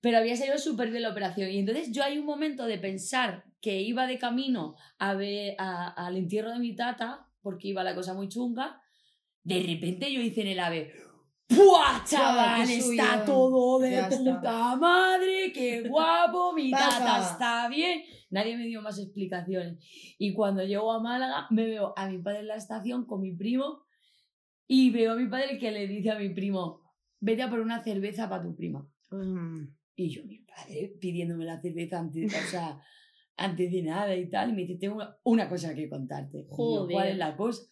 Pero 0.00 0.18
había 0.18 0.36
salido 0.36 0.58
súper 0.58 0.90
bien 0.90 1.02
la 1.02 1.10
operación. 1.10 1.50
Y 1.50 1.58
entonces 1.58 1.90
yo 1.92 2.02
hay 2.02 2.18
un 2.18 2.26
momento 2.26 2.66
de 2.66 2.78
pensar 2.78 3.44
que 3.60 3.80
iba 3.80 4.06
de 4.06 4.18
camino 4.18 4.74
a 4.98 5.14
ver, 5.14 5.54
a- 5.58 5.88
al 6.06 6.16
entierro 6.16 6.50
de 6.50 6.58
mi 6.58 6.74
tata, 6.76 7.26
porque 7.40 7.68
iba 7.68 7.82
la 7.84 7.94
cosa 7.94 8.12
muy 8.14 8.28
chunga. 8.28 8.80
De 9.42 9.62
repente 9.62 10.12
yo 10.12 10.20
hice 10.20 10.42
en 10.42 10.48
el 10.48 10.60
ave. 10.60 10.92
¡Puah, 11.46 12.02
chaval! 12.06 12.68
Está 12.68 13.24
todo 13.24 13.78
de 13.78 13.90
Ya 13.92 14.08
está. 14.08 14.16
puta 14.36 14.76
madre, 14.76 15.52
qué 15.52 15.82
guapo, 15.88 16.52
mi 16.54 16.70
tata 16.70 17.20
está 17.20 17.68
bien. 17.68 18.02
Nadie 18.30 18.56
me 18.56 18.64
dio 18.64 18.80
más 18.82 18.98
explicaciones. 18.98 19.78
Y 20.18 20.32
cuando 20.32 20.64
llego 20.64 20.90
a 20.92 21.00
Málaga, 21.00 21.46
me 21.50 21.66
veo 21.66 21.92
a 21.96 22.08
mi 22.08 22.18
padre 22.18 22.40
en 22.40 22.48
la 22.48 22.56
estación 22.56 23.06
con 23.06 23.20
mi 23.20 23.32
primo 23.36 23.83
y 24.66 24.90
veo 24.90 25.12
a 25.12 25.16
mi 25.16 25.26
padre 25.28 25.58
que 25.58 25.70
le 25.70 25.86
dice 25.86 26.10
a 26.10 26.18
mi 26.18 26.30
primo, 26.30 26.80
vete 27.20 27.42
a 27.42 27.50
por 27.50 27.60
una 27.60 27.82
cerveza 27.82 28.28
para 28.28 28.42
tu 28.42 28.54
prima. 28.56 28.88
Mm. 29.10 29.62
Y 29.96 30.08
yo, 30.10 30.24
mi 30.24 30.38
padre, 30.40 30.94
pidiéndome 31.00 31.44
la 31.44 31.60
cerveza 31.60 31.98
antes, 32.00 32.32
o 32.34 32.50
sea, 32.50 32.80
antes 33.36 33.70
de 33.70 33.82
nada 33.82 34.14
y 34.16 34.28
tal. 34.28 34.50
Y 34.50 34.52
me 34.54 34.62
dice, 34.62 34.76
tengo 34.76 34.96
una, 34.96 35.16
una 35.24 35.48
cosa 35.48 35.74
que 35.74 35.88
contarte. 35.88 36.38
Y 36.38 36.42
yo, 36.42 36.48
¿cuál 36.48 36.88
Joder. 36.88 37.08
es 37.12 37.16
la 37.18 37.36
cosa? 37.36 37.62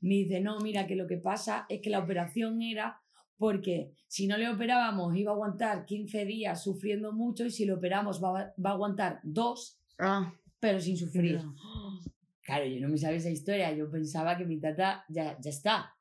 Me 0.00 0.14
dice, 0.14 0.40
no, 0.40 0.58
mira, 0.60 0.86
que 0.86 0.96
lo 0.96 1.06
que 1.06 1.18
pasa 1.18 1.66
es 1.68 1.80
que 1.80 1.90
la 1.90 1.98
operación 2.00 2.62
era 2.62 3.00
porque 3.36 3.92
si 4.06 4.26
no 4.26 4.36
le 4.36 4.48
operábamos 4.50 5.16
iba 5.16 5.30
a 5.30 5.34
aguantar 5.34 5.86
15 5.86 6.26
días 6.26 6.62
sufriendo 6.62 7.12
mucho 7.12 7.46
y 7.46 7.50
si 7.50 7.64
le 7.64 7.72
operamos 7.72 8.22
va, 8.22 8.38
a- 8.40 8.54
va 8.62 8.70
a 8.70 8.72
aguantar 8.74 9.20
dos, 9.22 9.78
Ah, 9.98 10.32
pero 10.58 10.80
sin 10.80 10.96
sufrir. 10.96 11.38
ya. 11.38 11.44
Claro, 12.42 12.64
yo 12.66 12.80
no 12.80 12.88
me 12.88 12.98
sabía 12.98 13.18
esa 13.18 13.30
historia. 13.30 13.72
Yo 13.74 13.90
pensaba 13.90 14.36
que 14.36 14.44
mi 14.44 14.58
tata 14.58 15.04
ya, 15.08 15.38
ya 15.40 15.50
está. 15.50 15.94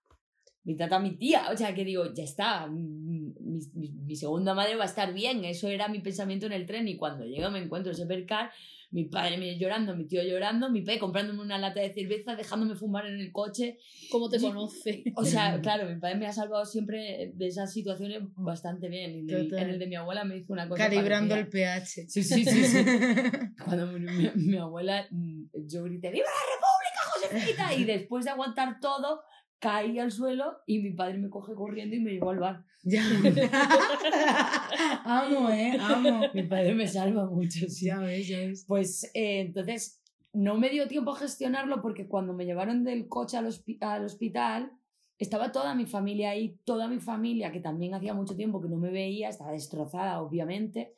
Mi 0.70 0.76
tata, 0.76 1.00
mi 1.00 1.16
tía. 1.18 1.50
O 1.52 1.58
sea, 1.58 1.74
que 1.74 1.84
digo, 1.84 2.14
ya 2.14 2.24
está. 2.24 2.68
mm, 2.68 3.10
Mi, 3.42 3.60
mi- 3.74 3.92
mi 4.10 4.16
segunda 4.16 4.54
madre 4.54 4.76
va 4.76 4.84
a 4.84 4.88
estar 4.94 5.12
bien. 5.16 5.44
Eso 5.44 5.68
era 5.68 5.88
mi 5.88 6.00
pensamiento 6.00 6.46
en 6.46 6.52
el 6.54 6.68
tren. 6.68 6.88
Y 6.88 6.96
cuando 6.96 7.26
llego 7.26 7.50
me 7.50 7.58
encuentro 7.58 7.92
ese 7.92 8.06
percal. 8.06 8.52
Mi 8.92 9.06
padre 9.06 9.38
me 9.38 9.56
llorando, 9.58 9.96
mi 9.96 10.06
tío 10.08 10.24
llorando, 10.24 10.72
mi 10.72 10.82
pe 10.82 10.98
comprándome 10.98 11.42
una 11.44 11.60
lata 11.60 11.80
de 11.80 11.94
cerveza, 11.94 12.36
dejándome 12.36 12.74
fumar 12.76 13.06
en 13.06 13.20
el 13.20 13.32
coche. 13.32 13.78
¿Cómo 14.12 14.30
te 14.30 14.40
conoce? 14.40 15.04
O 15.16 15.24
sea, 15.24 15.60
claro, 15.62 15.88
mi 15.90 16.00
padre 16.00 16.16
me 16.16 16.26
ha 16.28 16.34
salvado 16.34 16.66
siempre 16.66 17.32
de 17.36 17.48
esas 17.48 17.72
situaciones 17.72 18.22
bastante 18.36 18.90
bien. 18.90 19.12
En 19.12 19.30
el, 19.30 19.54
en 19.54 19.70
el 19.70 19.78
de 19.80 19.86
mi 19.88 19.96
abuela 19.96 20.24
me 20.24 20.38
hizo 20.38 20.54
una 20.54 20.68
cosa. 20.68 20.84
Calibrando 20.88 21.36
el 21.36 21.48
pH. 21.50 22.08
Sí, 22.10 22.24
sí, 22.24 22.44
sí, 22.46 22.64
sí. 22.66 22.84
Cuando 23.66 23.88
murió 23.92 24.12
mi, 24.36 24.44
mi 24.48 24.58
abuela, 24.58 25.06
mm, 25.12 25.44
yo 25.68 25.84
grité, 25.84 26.10
¡Viva 26.12 26.26
la 26.26 26.46
República, 26.56 27.02
Josefita! 27.14 27.74
Y 27.76 27.84
después 27.86 28.26
de 28.26 28.32
aguantar 28.32 28.80
todo, 28.80 29.22
caí 29.60 30.00
al 30.00 30.12
suelo 30.12 30.58
y 30.66 30.80
mi 30.80 30.92
padre 30.92 31.18
me 31.18 31.30
coge 31.30 31.54
corriendo 31.54 31.96
y 31.96 32.00
me 32.00 32.12
llevó 32.12 32.32
al 32.32 32.40
bar. 32.40 32.66
Ya. 32.84 33.02
amo, 35.06 35.50
eh, 35.50 35.78
amo. 35.80 36.22
Mi 36.34 36.44
padre 36.44 36.74
me 36.74 36.88
salva 36.88 37.26
mucho, 37.26 37.68
sí. 37.68 37.86
Ya 37.88 38.00
ves, 38.00 38.28
ya 38.28 38.38
ves. 38.40 38.66
Pues 38.68 39.04
eh, 39.14 39.42
entonces 39.42 40.02
no 40.34 40.58
me 40.58 40.70
dio 40.70 40.88
tiempo 40.88 41.12
a 41.12 41.18
gestionarlo 41.20 41.82
porque 41.82 42.08
cuando 42.08 42.34
me 42.34 42.46
llevaron 42.46 42.84
del 42.84 43.08
coche 43.08 43.38
al, 43.38 43.48
hospi- 43.48 43.78
al 43.82 44.06
hospital 44.06 44.72
estaba 45.18 45.52
toda 45.52 45.76
mi 45.76 45.86
familia 45.86 46.30
ahí, 46.30 46.58
toda 46.64 46.88
mi 46.88 47.00
familia 47.00 47.52
que 47.52 47.60
también 47.60 47.94
hacía 47.94 48.14
mucho 48.14 48.36
tiempo 48.38 48.62
que 48.62 48.70
no 48.70 48.78
me 48.78 48.92
veía, 48.92 49.28
estaba 49.30 49.52
destrozada 49.52 50.22
obviamente, 50.22 50.94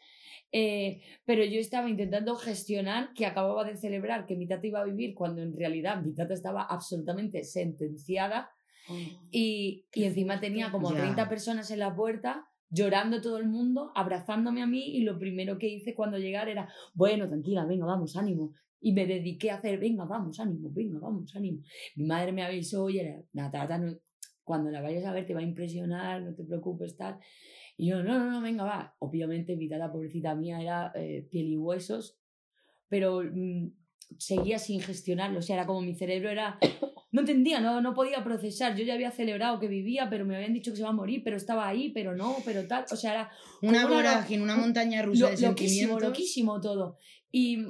eh, 0.51 1.01
pero 1.25 1.43
yo 1.43 1.59
estaba 1.59 1.89
intentando 1.89 2.35
gestionar 2.35 3.13
que 3.13 3.25
acababa 3.25 3.63
de 3.63 3.77
celebrar 3.77 4.25
que 4.25 4.35
mi 4.35 4.47
tata 4.47 4.67
iba 4.67 4.81
a 4.81 4.85
vivir 4.85 5.13
cuando 5.15 5.41
en 5.41 5.55
realidad 5.55 6.01
mi 6.01 6.13
tata 6.13 6.33
estaba 6.33 6.63
absolutamente 6.63 7.43
sentenciada 7.43 8.51
y, 9.31 9.85
y 9.93 10.03
encima 10.03 10.39
tenía 10.39 10.71
como 10.71 10.91
Ya. 10.91 10.99
30 10.99 11.29
personas 11.29 11.71
en 11.71 11.79
la 11.79 11.95
puerta 11.95 12.47
llorando 12.69 13.21
todo 13.21 13.37
el 13.37 13.47
mundo, 13.47 13.91
abrazándome 13.95 14.61
a 14.61 14.67
mí 14.67 14.95
y 14.95 15.01
lo 15.01 15.19
primero 15.19 15.57
que 15.57 15.67
hice 15.67 15.93
cuando 15.93 16.17
llegar 16.17 16.47
era, 16.47 16.69
bueno, 16.93 17.27
tranquila, 17.27 17.65
venga, 17.65 17.85
vamos, 17.85 18.15
ánimo. 18.15 18.53
Y 18.79 18.93
me 18.93 19.05
dediqué 19.05 19.51
a 19.51 19.55
hacer, 19.55 19.77
venga, 19.77 20.05
vamos, 20.05 20.39
ánimo, 20.39 20.69
venga, 20.71 20.97
vamos, 20.99 21.35
ánimo. 21.35 21.61
Mi 21.95 22.05
madre 22.05 22.31
me 22.31 22.43
avisó 22.43 22.89
y 22.89 22.99
era, 22.99 23.21
Natata, 23.33 23.77
no, 23.77 23.97
cuando 24.43 24.71
la 24.71 24.81
vayas 24.81 25.05
a 25.05 25.13
ver 25.13 25.25
te 25.27 25.33
va 25.33 25.41
a 25.41 25.43
impresionar, 25.43 26.21
no 26.23 26.33
te 26.33 26.43
preocupes, 26.43 26.95
tal. 26.95 27.19
Y 27.81 27.87
yo, 27.87 28.03
no, 28.03 28.19
no, 28.19 28.29
no, 28.29 28.41
venga, 28.41 28.63
va. 28.63 28.95
Obviamente 28.99 29.55
mi 29.55 29.67
tata, 29.67 29.91
pobrecita 29.91 30.35
mía, 30.35 30.61
era 30.61 30.91
eh, 30.93 31.27
piel 31.31 31.47
y 31.47 31.57
huesos, 31.57 32.15
pero 32.87 33.23
mm, 33.23 33.71
seguía 34.19 34.59
sin 34.59 34.81
gestionarlo. 34.81 35.39
O 35.39 35.41
sea, 35.41 35.55
era 35.55 35.65
como 35.65 35.81
mi 35.81 35.95
cerebro 35.95 36.29
era... 36.29 36.59
No 37.13 37.19
entendía, 37.19 37.59
no, 37.59 37.81
no 37.81 37.93
podía 37.93 38.23
procesar. 38.23 38.73
Yo 38.77 38.85
ya 38.85 38.93
había 38.93 39.11
celebrado 39.11 39.59
que 39.59 39.67
vivía, 39.67 40.09
pero 40.09 40.25
me 40.25 40.33
habían 40.33 40.53
dicho 40.53 40.71
que 40.71 40.77
se 40.77 40.83
va 40.83 40.91
a 40.91 40.93
morir, 40.93 41.23
pero 41.25 41.35
estaba 41.35 41.67
ahí, 41.67 41.89
pero 41.89 42.15
no, 42.15 42.37
pero 42.45 42.65
tal. 42.67 42.85
O 42.89 42.95
sea, 42.95 43.11
era... 43.11 43.31
Una 43.61 43.85
vorágine, 43.85 44.41
una 44.41 44.55
montaña 44.55 45.01
rusa 45.01 45.25
de 45.25 45.31
loquísimo, 45.31 45.49
sentimientos. 45.49 46.03
loquísimo 46.03 46.61
todo. 46.61 46.97
Y, 47.29 47.65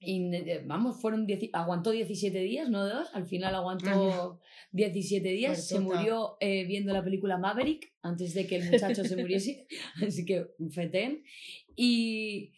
y, 0.00 0.32
eh, 0.34 0.62
vamos, 0.64 1.00
fueron 1.00 1.26
dieci- 1.26 1.50
aguantó 1.52 1.90
17 1.90 2.38
días, 2.40 2.70
no 2.70 2.86
dos. 2.86 3.08
Al 3.14 3.26
final 3.26 3.54
aguantó 3.54 4.40
17 4.72 5.28
días. 5.30 5.66
Se 5.66 5.74
murió 5.80 6.36
eh, 6.40 6.64
viendo 6.66 6.92
la 6.92 7.02
película 7.02 7.36
Maverick 7.38 7.92
antes 8.02 8.32
de 8.34 8.46
que 8.46 8.56
el 8.56 8.70
muchacho 8.70 9.04
se 9.04 9.16
muriese. 9.16 9.66
Así 10.06 10.24
que 10.24 10.46
fetén. 10.70 11.24
Y, 11.74 12.52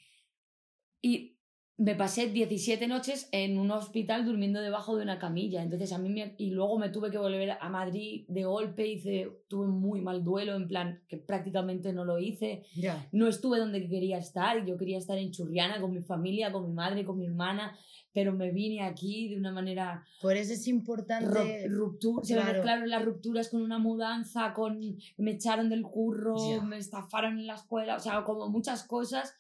y 1.03 1.37
me 1.83 1.95
pasé 1.95 2.27
17 2.29 2.87
noches 2.89 3.27
en 3.33 3.59
un 3.59 3.71
hospital 3.71 4.27
durmiendo 4.27 4.61
debajo 4.61 4.97
de 4.99 5.03
una 5.03 5.19
camilla. 5.19 5.63
Entonces 5.63 5.93
a 5.93 5.99
mí 5.99 6.11
me, 6.11 6.35
y 6.37 6.51
luego 6.51 6.79
me 6.79 6.91
tuve 6.91 7.11
que 7.11 7.17
volver 7.17 7.53
a 7.59 7.69
Madrid 7.71 8.27
de 8.29 8.45
golpe. 8.45 8.87
Hice, 8.87 9.31
tuve 9.49 9.67
muy 9.67 10.03
mal 10.03 10.23
duelo, 10.23 10.57
en 10.57 10.69
plan 10.69 11.01
que 11.09 11.17
prácticamente 11.17 11.95
no 11.95 12.05
lo 12.05 12.19
hice 12.19 12.65
Ya. 12.77 13.09
no 13.13 13.29
estuve 13.29 13.59
donde 13.59 13.89
quería 13.89 14.19
estar. 14.19 14.63
Yo 14.67 14.77
quería 14.77 14.99
estar 14.99 15.17
en 15.17 15.31
Churriana 15.31 15.81
con 15.81 15.93
mi 15.93 16.03
familia, 16.03 16.53
con 16.53 16.67
mi 16.67 16.73
madre, 16.75 17.07
con 17.07 17.17
mi 17.19 17.25
hermana, 17.25 17.75
pero 18.13 18.33
me 18.35 18.51
vine 18.51 18.83
aquí 18.83 19.29
de 19.29 19.39
una 19.39 19.51
manera 19.53 20.05
Por 20.21 20.37
eso 20.37 20.53
es 20.53 20.69
importante. 20.69 21.67
ruptura. 21.69 22.23
Se 22.25 22.35
me 22.35 22.41
claro. 22.43 22.57
mezclaron 22.59 22.91
las 22.91 23.05
rupturas 23.07 23.49
con 23.49 23.63
una 23.63 23.79
mudanza, 23.79 24.53
con 24.53 24.79
me 25.17 25.31
echaron 25.31 25.71
del 25.71 25.83
curro, 25.83 26.35
Ya. 26.37 26.61
me 26.63 26.77
estafaron 26.77 27.39
en 27.39 27.47
la 27.47 27.55
escuela, 27.55 27.97
o 27.97 28.01
sea, 28.01 28.23
como 28.25 28.51
muchas 28.51 28.85
cosas. 28.85 29.33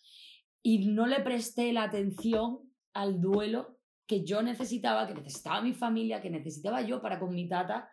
Y 0.63 0.87
no 0.89 1.07
le 1.07 1.21
presté 1.21 1.73
la 1.73 1.85
atención 1.85 2.61
al 2.93 3.21
duelo 3.21 3.79
que 4.07 4.25
yo 4.25 4.43
necesitaba, 4.43 5.07
que 5.07 5.15
necesitaba 5.15 5.63
mi 5.63 5.73
familia, 5.73 6.21
que 6.21 6.31
necesitaba 6.31 6.83
yo 6.83 7.01
para 7.01 7.19
con 7.19 7.35
mi 7.35 7.49
tata. 7.49 7.89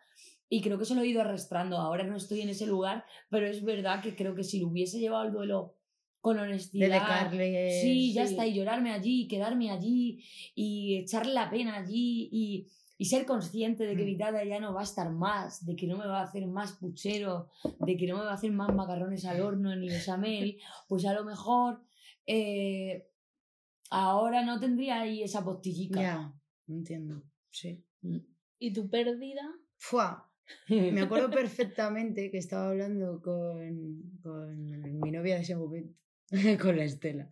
Y 0.49 0.61
creo 0.61 0.79
que 0.79 0.85
se 0.85 0.95
lo 0.95 1.01
he 1.01 1.07
ido 1.07 1.21
arrastrando. 1.21 1.77
Ahora 1.77 2.03
no 2.05 2.15
estoy 2.15 2.41
en 2.41 2.49
ese 2.49 2.65
lugar, 2.65 3.05
pero 3.29 3.45
es 3.47 3.63
verdad 3.63 4.01
que 4.01 4.15
creo 4.15 4.33
que 4.33 4.43
si 4.43 4.59
lo 4.59 4.69
hubiese 4.69 4.99
llevado 4.99 5.25
el 5.25 5.33
duelo 5.33 5.75
con 6.21 6.39
honestidad. 6.39 6.87
Dedicarle. 6.89 7.81
Sí, 7.81 8.13
ya 8.13 8.25
sí. 8.25 8.33
está, 8.33 8.47
y 8.47 8.53
llorarme 8.55 8.91
allí, 8.91 9.23
y 9.23 9.27
quedarme 9.27 9.69
allí, 9.71 10.23
y 10.55 10.97
echarle 10.97 11.33
la 11.33 11.49
pena 11.49 11.77
allí, 11.77 12.27
y, 12.31 12.67
y 12.97 13.05
ser 13.05 13.25
consciente 13.25 13.85
de 13.85 13.95
que 13.95 14.03
Mm. 14.03 14.05
mi 14.07 14.17
tata 14.17 14.43
ya 14.43 14.59
no 14.59 14.73
va 14.73 14.81
a 14.81 14.83
estar 14.83 15.11
más, 15.11 15.65
de 15.65 15.75
que 15.75 15.85
no 15.85 15.97
me 15.97 16.07
va 16.07 16.21
a 16.21 16.23
hacer 16.23 16.47
más 16.47 16.73
puchero, 16.73 17.49
de 17.79 17.95
que 17.95 18.07
no 18.07 18.17
me 18.17 18.23
va 18.23 18.31
a 18.31 18.35
hacer 18.35 18.51
más 18.51 18.73
macarrones 18.73 19.23
al 19.25 19.41
horno 19.41 19.75
ni 19.75 19.87
bechamel, 19.87 20.57
pues 20.87 21.05
a 21.05 21.13
lo 21.13 21.23
mejor 21.23 21.81
eh, 22.27 23.09
ahora 23.89 24.43
no 24.43 24.59
tendría 24.59 25.01
ahí 25.01 25.23
esa 25.23 25.43
postillica. 25.43 26.01
Ya, 26.01 26.33
entiendo. 26.67 27.23
Sí. 27.49 27.83
Mm. 28.01 28.17
¿Y 28.59 28.73
tu 28.73 28.89
pérdida? 28.89 29.43
Fua. 29.77 30.29
Me 30.69 31.01
acuerdo 31.01 31.29
perfectamente 31.29 32.31
que 32.31 32.37
estaba 32.37 32.69
hablando 32.69 33.21
con, 33.21 34.19
con 34.21 34.99
mi 35.01 35.11
novia 35.11 35.35
de 35.35 35.41
ese 35.41 35.55
momento, 35.55 35.93
con 36.61 36.77
la 36.77 36.83
Estela. 36.85 37.29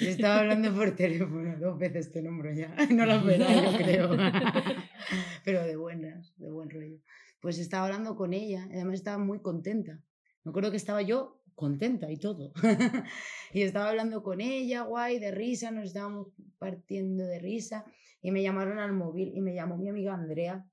Le 0.00 0.10
estaba 0.10 0.40
hablando 0.40 0.74
por 0.74 0.94
teléfono, 0.94 1.56
dos 1.58 1.78
veces 1.78 2.12
te 2.12 2.22
nombro 2.22 2.52
ya. 2.52 2.74
No 2.90 3.06
la 3.06 3.18
verá, 3.18 3.46
yo 3.48 3.76
creo. 3.78 4.10
Pero 5.44 5.64
de 5.64 5.76
buenas, 5.76 6.34
de 6.36 6.50
buen 6.50 6.70
rollo. 6.70 6.98
Pues 7.40 7.58
estaba 7.58 7.86
hablando 7.86 8.16
con 8.16 8.32
ella, 8.34 8.68
además 8.70 8.94
estaba 8.94 9.18
muy 9.18 9.40
contenta. 9.40 10.02
Me 10.44 10.50
acuerdo 10.50 10.70
que 10.70 10.76
estaba 10.76 11.02
yo 11.02 11.37
contenta 11.58 12.10
y 12.10 12.16
todo. 12.16 12.52
y 13.52 13.62
estaba 13.62 13.90
hablando 13.90 14.22
con 14.22 14.40
ella, 14.40 14.82
guay, 14.82 15.18
de 15.18 15.32
risa, 15.32 15.70
nos 15.72 15.86
estábamos 15.86 16.28
partiendo 16.58 17.24
de 17.24 17.40
risa. 17.40 17.84
Y 18.22 18.30
me 18.30 18.42
llamaron 18.42 18.78
al 18.78 18.92
móvil 18.92 19.32
y 19.34 19.40
me 19.40 19.54
llamó 19.54 19.76
mi 19.76 19.88
amiga 19.88 20.14
Andrea. 20.14 20.64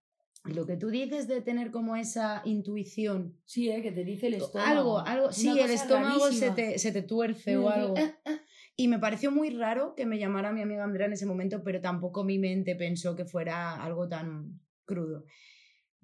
Y 0.48 0.54
lo 0.54 0.68
que 0.68 0.78
tú 0.78 0.90
dices 0.90 1.28
de 1.28 1.42
tener 1.42 1.72
como 1.72 1.96
esa 1.96 2.44
intuición, 2.46 3.36
Sí, 3.46 3.70
¿eh? 3.72 3.82
que 3.82 3.92
te 3.92 4.04
dice 4.04 4.28
el 4.28 4.36
estómago. 4.36 4.70
algo, 4.70 5.00
algo, 5.00 5.26
Una 5.26 5.34
sí, 5.34 5.60
el 5.60 5.72
estómago 5.72 6.32
se 6.32 6.52
te, 6.52 6.78
se 6.78 6.92
te 6.92 7.02
tuerce 7.02 7.58
o 7.58 7.70
algo. 7.70 7.98
eh, 7.98 8.14
eh. 8.26 8.40
Y 8.78 8.88
me 8.88 9.00
pareció 9.00 9.32
muy 9.32 9.50
raro 9.50 9.96
que 9.96 10.06
me 10.06 10.20
llamara 10.20 10.52
mi 10.52 10.62
amiga 10.62 10.84
Andrea 10.84 11.08
en 11.08 11.14
ese 11.14 11.26
momento, 11.26 11.64
pero 11.64 11.82
tampoco 11.82 12.24
mi 12.24 12.38
mente 12.38 12.76
pensó 12.76 13.16
que 13.16 13.26
fuera 13.26 13.74
algo 13.84 14.08
tan 14.08 14.60
crudo. 14.86 15.26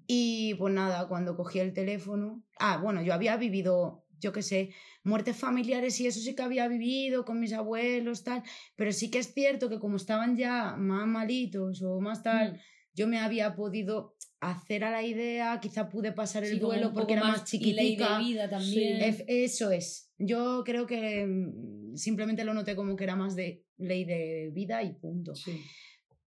Y 0.06 0.54
pues 0.54 0.74
nada, 0.74 1.06
cuando 1.06 1.36
cogí 1.36 1.60
el 1.60 1.72
teléfono, 1.72 2.42
ah, 2.58 2.78
bueno, 2.78 3.02
yo 3.02 3.14
había 3.14 3.36
vivido, 3.36 4.01
yo 4.22 4.32
qué 4.32 4.40
sé, 4.42 4.70
muertes 5.04 5.36
familiares 5.36 6.00
y 6.00 6.06
eso 6.06 6.20
sí 6.20 6.34
que 6.34 6.42
había 6.42 6.68
vivido 6.68 7.24
con 7.26 7.38
mis 7.40 7.52
abuelos, 7.52 8.22
tal, 8.24 8.42
pero 8.76 8.92
sí 8.92 9.10
que 9.10 9.18
es 9.18 9.34
cierto 9.34 9.68
que 9.68 9.78
como 9.78 9.96
estaban 9.96 10.36
ya 10.36 10.76
más 10.78 11.06
malitos 11.06 11.82
o 11.82 12.00
más 12.00 12.22
tal, 12.22 12.52
Mm. 12.54 12.56
yo 12.94 13.06
me 13.08 13.18
había 13.18 13.54
podido 13.54 14.16
hacer 14.40 14.84
a 14.84 14.90
la 14.90 15.02
idea, 15.02 15.58
quizá 15.60 15.88
pude 15.88 16.12
pasar 16.12 16.44
el 16.44 16.54
Sí, 16.54 16.58
duelo 16.58 16.92
porque 16.92 17.12
era 17.14 17.22
más 17.24 17.52
y 17.54 17.58
ley 17.58 17.74
chiquitica. 17.96 18.18
de 18.18 18.24
vida 18.24 18.48
también. 18.48 19.16
Eso 19.28 19.70
es. 19.70 20.12
Yo 20.18 20.62
creo 20.64 20.86
que 20.86 21.26
mm, 21.26 21.96
simplemente 21.96 22.44
lo 22.44 22.52
noté 22.54 22.74
como 22.76 22.94
que 22.96 23.04
era 23.04 23.16
más 23.16 23.34
de 23.36 23.64
ley 23.76 24.04
de 24.04 24.50
vida 24.52 24.82
y 24.82 24.94
punto. 24.94 25.34
Sí. 25.34 25.60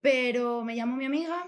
Pero 0.01 0.65
me 0.65 0.77
llamó 0.77 0.97
mi 0.97 1.07
amiga 1.07 1.45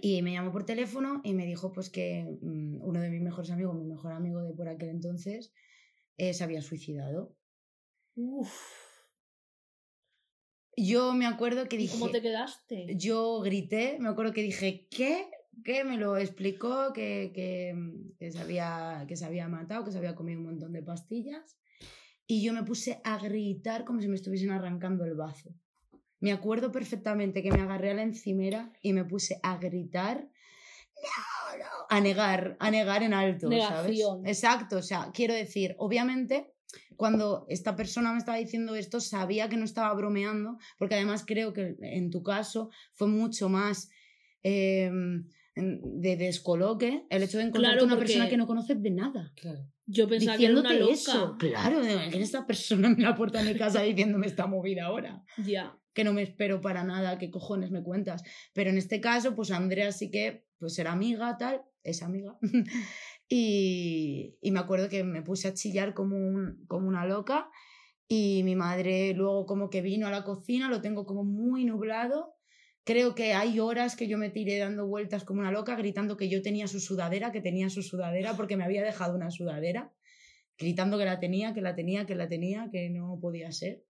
y 0.00 0.22
me 0.22 0.32
llamó 0.32 0.52
por 0.52 0.64
teléfono 0.64 1.20
y 1.24 1.34
me 1.34 1.46
dijo 1.46 1.72
pues 1.72 1.90
que 1.90 2.24
mm, 2.42 2.82
uno 2.82 3.00
de 3.00 3.10
mis 3.10 3.22
mejores 3.22 3.50
amigos, 3.50 3.74
mi 3.76 3.84
mejor 3.86 4.12
amigo 4.12 4.42
de 4.42 4.52
por 4.54 4.68
aquel 4.68 4.90
entonces, 4.90 5.52
eh, 6.16 6.34
se 6.34 6.44
había 6.44 6.62
suicidado. 6.62 7.34
Uf, 8.14 8.50
Yo 10.76 11.14
me 11.14 11.26
acuerdo 11.26 11.68
que 11.68 11.76
¿y 11.76 11.80
dije, 11.80 11.98
cómo 11.98 12.10
te 12.10 12.20
quedaste? 12.22 12.86
yo 12.96 13.40
grité, 13.40 13.98
me 13.98 14.08
acuerdo 14.08 14.32
que 14.32 14.42
dije, 14.42 14.86
¿qué? 14.90 15.30
¿Qué? 15.64 15.84
Me 15.84 15.96
lo 15.96 16.18
explicó 16.18 16.92
que, 16.92 17.32
que, 17.34 17.72
mm, 17.74 18.16
que 18.18 18.30
se 18.30 18.38
había, 18.38 19.04
que 19.08 19.16
se 19.16 19.24
había 19.24 19.48
matado, 19.48 19.84
que 19.84 19.92
se 19.92 19.98
había 19.98 20.14
comido 20.14 20.38
un 20.40 20.46
montón 20.46 20.72
de 20.72 20.82
pastillas. 20.82 21.58
Y 22.26 22.42
yo 22.44 22.52
me 22.52 22.62
puse 22.64 23.00
a 23.04 23.18
gritar 23.18 23.84
como 23.84 24.00
si 24.00 24.08
me 24.08 24.16
estuviesen 24.16 24.50
arrancando 24.50 25.04
el 25.04 25.14
bazo. 25.14 25.54
Me 26.26 26.32
acuerdo 26.32 26.72
perfectamente 26.72 27.40
que 27.40 27.52
me 27.52 27.60
agarré 27.60 27.92
a 27.92 27.94
la 27.94 28.02
encimera 28.02 28.72
y 28.82 28.92
me 28.92 29.04
puse 29.04 29.38
a 29.44 29.58
gritar, 29.58 30.22
no, 30.24 31.58
no, 31.58 31.64
a 31.88 32.00
negar, 32.00 32.56
a 32.58 32.68
negar 32.68 33.04
en 33.04 33.14
alto, 33.14 33.48
Negación. 33.48 34.24
¿sabes? 34.24 34.26
Exacto, 34.26 34.78
o 34.78 34.82
sea, 34.82 35.12
quiero 35.14 35.34
decir, 35.34 35.76
obviamente, 35.78 36.52
cuando 36.96 37.46
esta 37.48 37.76
persona 37.76 38.10
me 38.10 38.18
estaba 38.18 38.38
diciendo 38.38 38.74
esto, 38.74 38.98
sabía 38.98 39.48
que 39.48 39.56
no 39.56 39.64
estaba 39.64 39.94
bromeando, 39.94 40.58
porque 40.80 40.96
además 40.96 41.22
creo 41.24 41.52
que 41.52 41.76
en 41.80 42.10
tu 42.10 42.24
caso 42.24 42.70
fue 42.92 43.06
mucho 43.06 43.48
más 43.48 43.88
eh, 44.42 44.90
de 45.54 46.16
descoloque 46.16 47.06
el 47.08 47.22
hecho 47.22 47.38
de 47.38 47.44
encontrarte 47.44 47.78
Claro, 47.78 47.86
una 47.94 47.98
persona 48.00 48.28
que 48.28 48.36
no 48.36 48.48
conoces 48.48 48.82
de 48.82 48.90
nada. 48.90 49.32
Claro. 49.36 49.60
Yo 49.86 50.08
pensaba 50.08 50.36
que 50.36 50.46
era 50.46 50.58
una 50.58 50.70
Diciéndote 50.70 50.92
loca. 50.92 50.92
eso, 50.92 51.36
claro, 51.38 51.80
esta 51.82 52.44
persona 52.48 52.88
en 52.88 53.00
la 53.00 53.14
puerta 53.14 53.40
de 53.40 53.52
mi 53.52 53.56
casa 53.56 53.82
diciéndome 53.82 54.26
está 54.26 54.48
movida 54.48 54.86
ahora 54.86 55.22
Ya. 55.44 55.78
Que 55.96 56.04
no 56.04 56.12
me 56.12 56.22
espero 56.22 56.60
para 56.60 56.84
nada, 56.84 57.18
qué 57.18 57.30
cojones 57.32 57.72
me 57.72 57.82
cuentas. 57.82 58.22
Pero 58.54 58.70
en 58.70 58.78
este 58.78 59.00
caso, 59.00 59.34
pues 59.34 59.50
Andrea 59.50 59.90
sí 59.92 60.10
que, 60.12 60.46
pues 60.60 60.78
era 60.78 60.92
amiga, 60.92 61.36
tal, 61.38 61.62
es 61.82 62.02
amiga. 62.04 62.38
y, 63.28 64.36
y 64.40 64.50
me 64.50 64.60
acuerdo 64.60 64.88
que 64.88 65.04
me 65.04 65.22
puse 65.22 65.48
a 65.48 65.54
chillar 65.54 65.94
como, 65.94 66.16
un- 66.16 66.64
como 66.68 66.88
una 66.88 67.06
loca 67.06 67.50
y 68.08 68.42
mi 68.44 68.56
madre 68.56 69.14
luego 69.14 69.46
como 69.46 69.70
que 69.70 69.82
vino 69.82 70.06
a 70.06 70.10
la 70.10 70.24
cocina, 70.24 70.68
lo 70.70 70.80
tengo 70.82 71.06
como 71.06 71.24
muy 71.24 71.64
nublado. 71.64 72.34
Creo 72.84 73.14
que 73.16 73.34
hay 73.34 73.58
horas 73.60 73.96
que 73.96 74.08
yo 74.08 74.18
me 74.18 74.30
tiré 74.30 74.58
dando 74.58 74.86
vueltas 74.86 75.24
como 75.24 75.40
una 75.40 75.52
loca, 75.52 75.74
gritando 75.76 76.16
que 76.16 76.28
yo 76.28 76.42
tenía 76.42 76.68
su 76.68 76.80
sudadera, 76.80 77.32
que 77.32 77.40
tenía 77.40 77.68
su 77.70 77.82
sudadera, 77.82 78.34
porque 78.36 78.56
me 78.56 78.64
había 78.64 78.84
dejado 78.84 79.16
una 79.16 79.30
sudadera, 79.32 79.92
gritando 80.58 80.98
que 80.98 81.04
la 81.06 81.20
tenía, 81.20 81.54
que 81.54 81.62
la 81.62 81.74
tenía, 81.74 82.06
que 82.06 82.14
la 82.16 82.28
tenía, 82.28 82.68
que 82.72 82.90
no 82.90 83.18
podía 83.20 83.52
ser. 83.52 83.84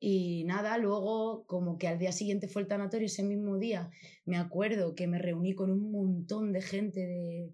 Y 0.00 0.44
nada, 0.44 0.78
luego 0.78 1.44
como 1.46 1.76
que 1.76 1.88
al 1.88 1.98
día 1.98 2.12
siguiente 2.12 2.46
fue 2.48 2.62
el 2.62 2.68
tanatorio, 2.68 3.06
ese 3.06 3.24
mismo 3.24 3.58
día, 3.58 3.90
me 4.24 4.36
acuerdo 4.36 4.94
que 4.94 5.06
me 5.08 5.18
reuní 5.18 5.54
con 5.54 5.70
un 5.72 5.90
montón 5.90 6.52
de 6.52 6.62
gente 6.62 7.00
de... 7.00 7.52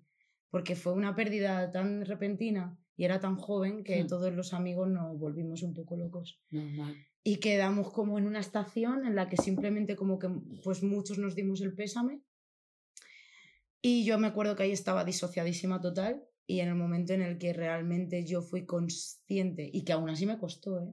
porque 0.51 0.77
fue 0.77 0.93
una 0.93 1.15
pérdida 1.15 1.71
tan 1.73 2.05
repentina 2.05 2.79
y 2.97 3.05
era 3.05 3.19
tan 3.19 3.37
joven 3.37 3.83
que 3.83 4.05
Hmm. 4.05 4.09
todos 4.09 4.33
los 4.35 4.53
amigos 4.53 4.89
nos 4.89 5.19
volvimos 5.19 5.63
un 5.63 5.73
poco 5.75 5.97
locos. 5.97 6.39
Normal. 6.51 6.95
Y 7.25 7.37
quedamos 7.37 7.91
como 7.91 8.19
en 8.19 8.27
una 8.27 8.41
estación 8.41 9.07
en 9.07 9.15
la 9.15 9.29
que 9.29 9.39
simplemente 9.39 9.97
como 9.97 10.19
que 10.19 10.29
pues 10.63 10.83
muchos 10.83 11.17
nos 11.19 11.35
dimos 11.35 11.63
el 11.63 11.75
pésame. 11.75 12.21
Y 13.81 14.05
yo 14.05 14.19
me 14.19 14.27
acuerdo 14.29 14.55
que 14.57 14.65
ahí 14.65 14.73
estaba 14.73 15.05
disociadísima 15.05 15.81
total. 15.81 16.23
y 16.47 16.61
en 16.61 16.69
el 16.69 16.75
momento 16.75 17.15
en 17.15 17.23
el 17.23 17.39
que 17.39 17.55
realmente 17.55 18.27
yo 18.27 18.43
fui 18.43 18.67
consciente 18.67 19.71
y 19.73 19.83
que 19.85 19.95
aún 19.95 20.11
así 20.11 20.27
me 20.27 20.39
costó, 20.39 20.79
¿eh? 20.83 20.93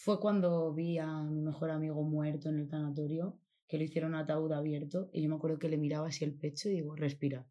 Fue 0.00 0.20
cuando 0.20 0.72
vi 0.72 0.96
a 0.98 1.08
mi 1.24 1.40
mejor 1.40 1.72
amigo 1.72 2.02
muerto 2.04 2.48
en 2.50 2.60
el 2.60 2.68
tanatorio, 2.68 3.36
que 3.66 3.78
le 3.78 3.84
hicieron 3.84 4.14
ataúd 4.14 4.52
abierto 4.52 5.10
y 5.12 5.22
yo 5.22 5.28
me 5.28 5.34
acuerdo 5.34 5.58
que 5.58 5.68
le 5.68 5.76
miraba 5.76 6.06
así 6.06 6.24
el 6.24 6.34
pecho 6.34 6.68
y 6.68 6.74
digo, 6.74 6.94
respira. 6.94 7.44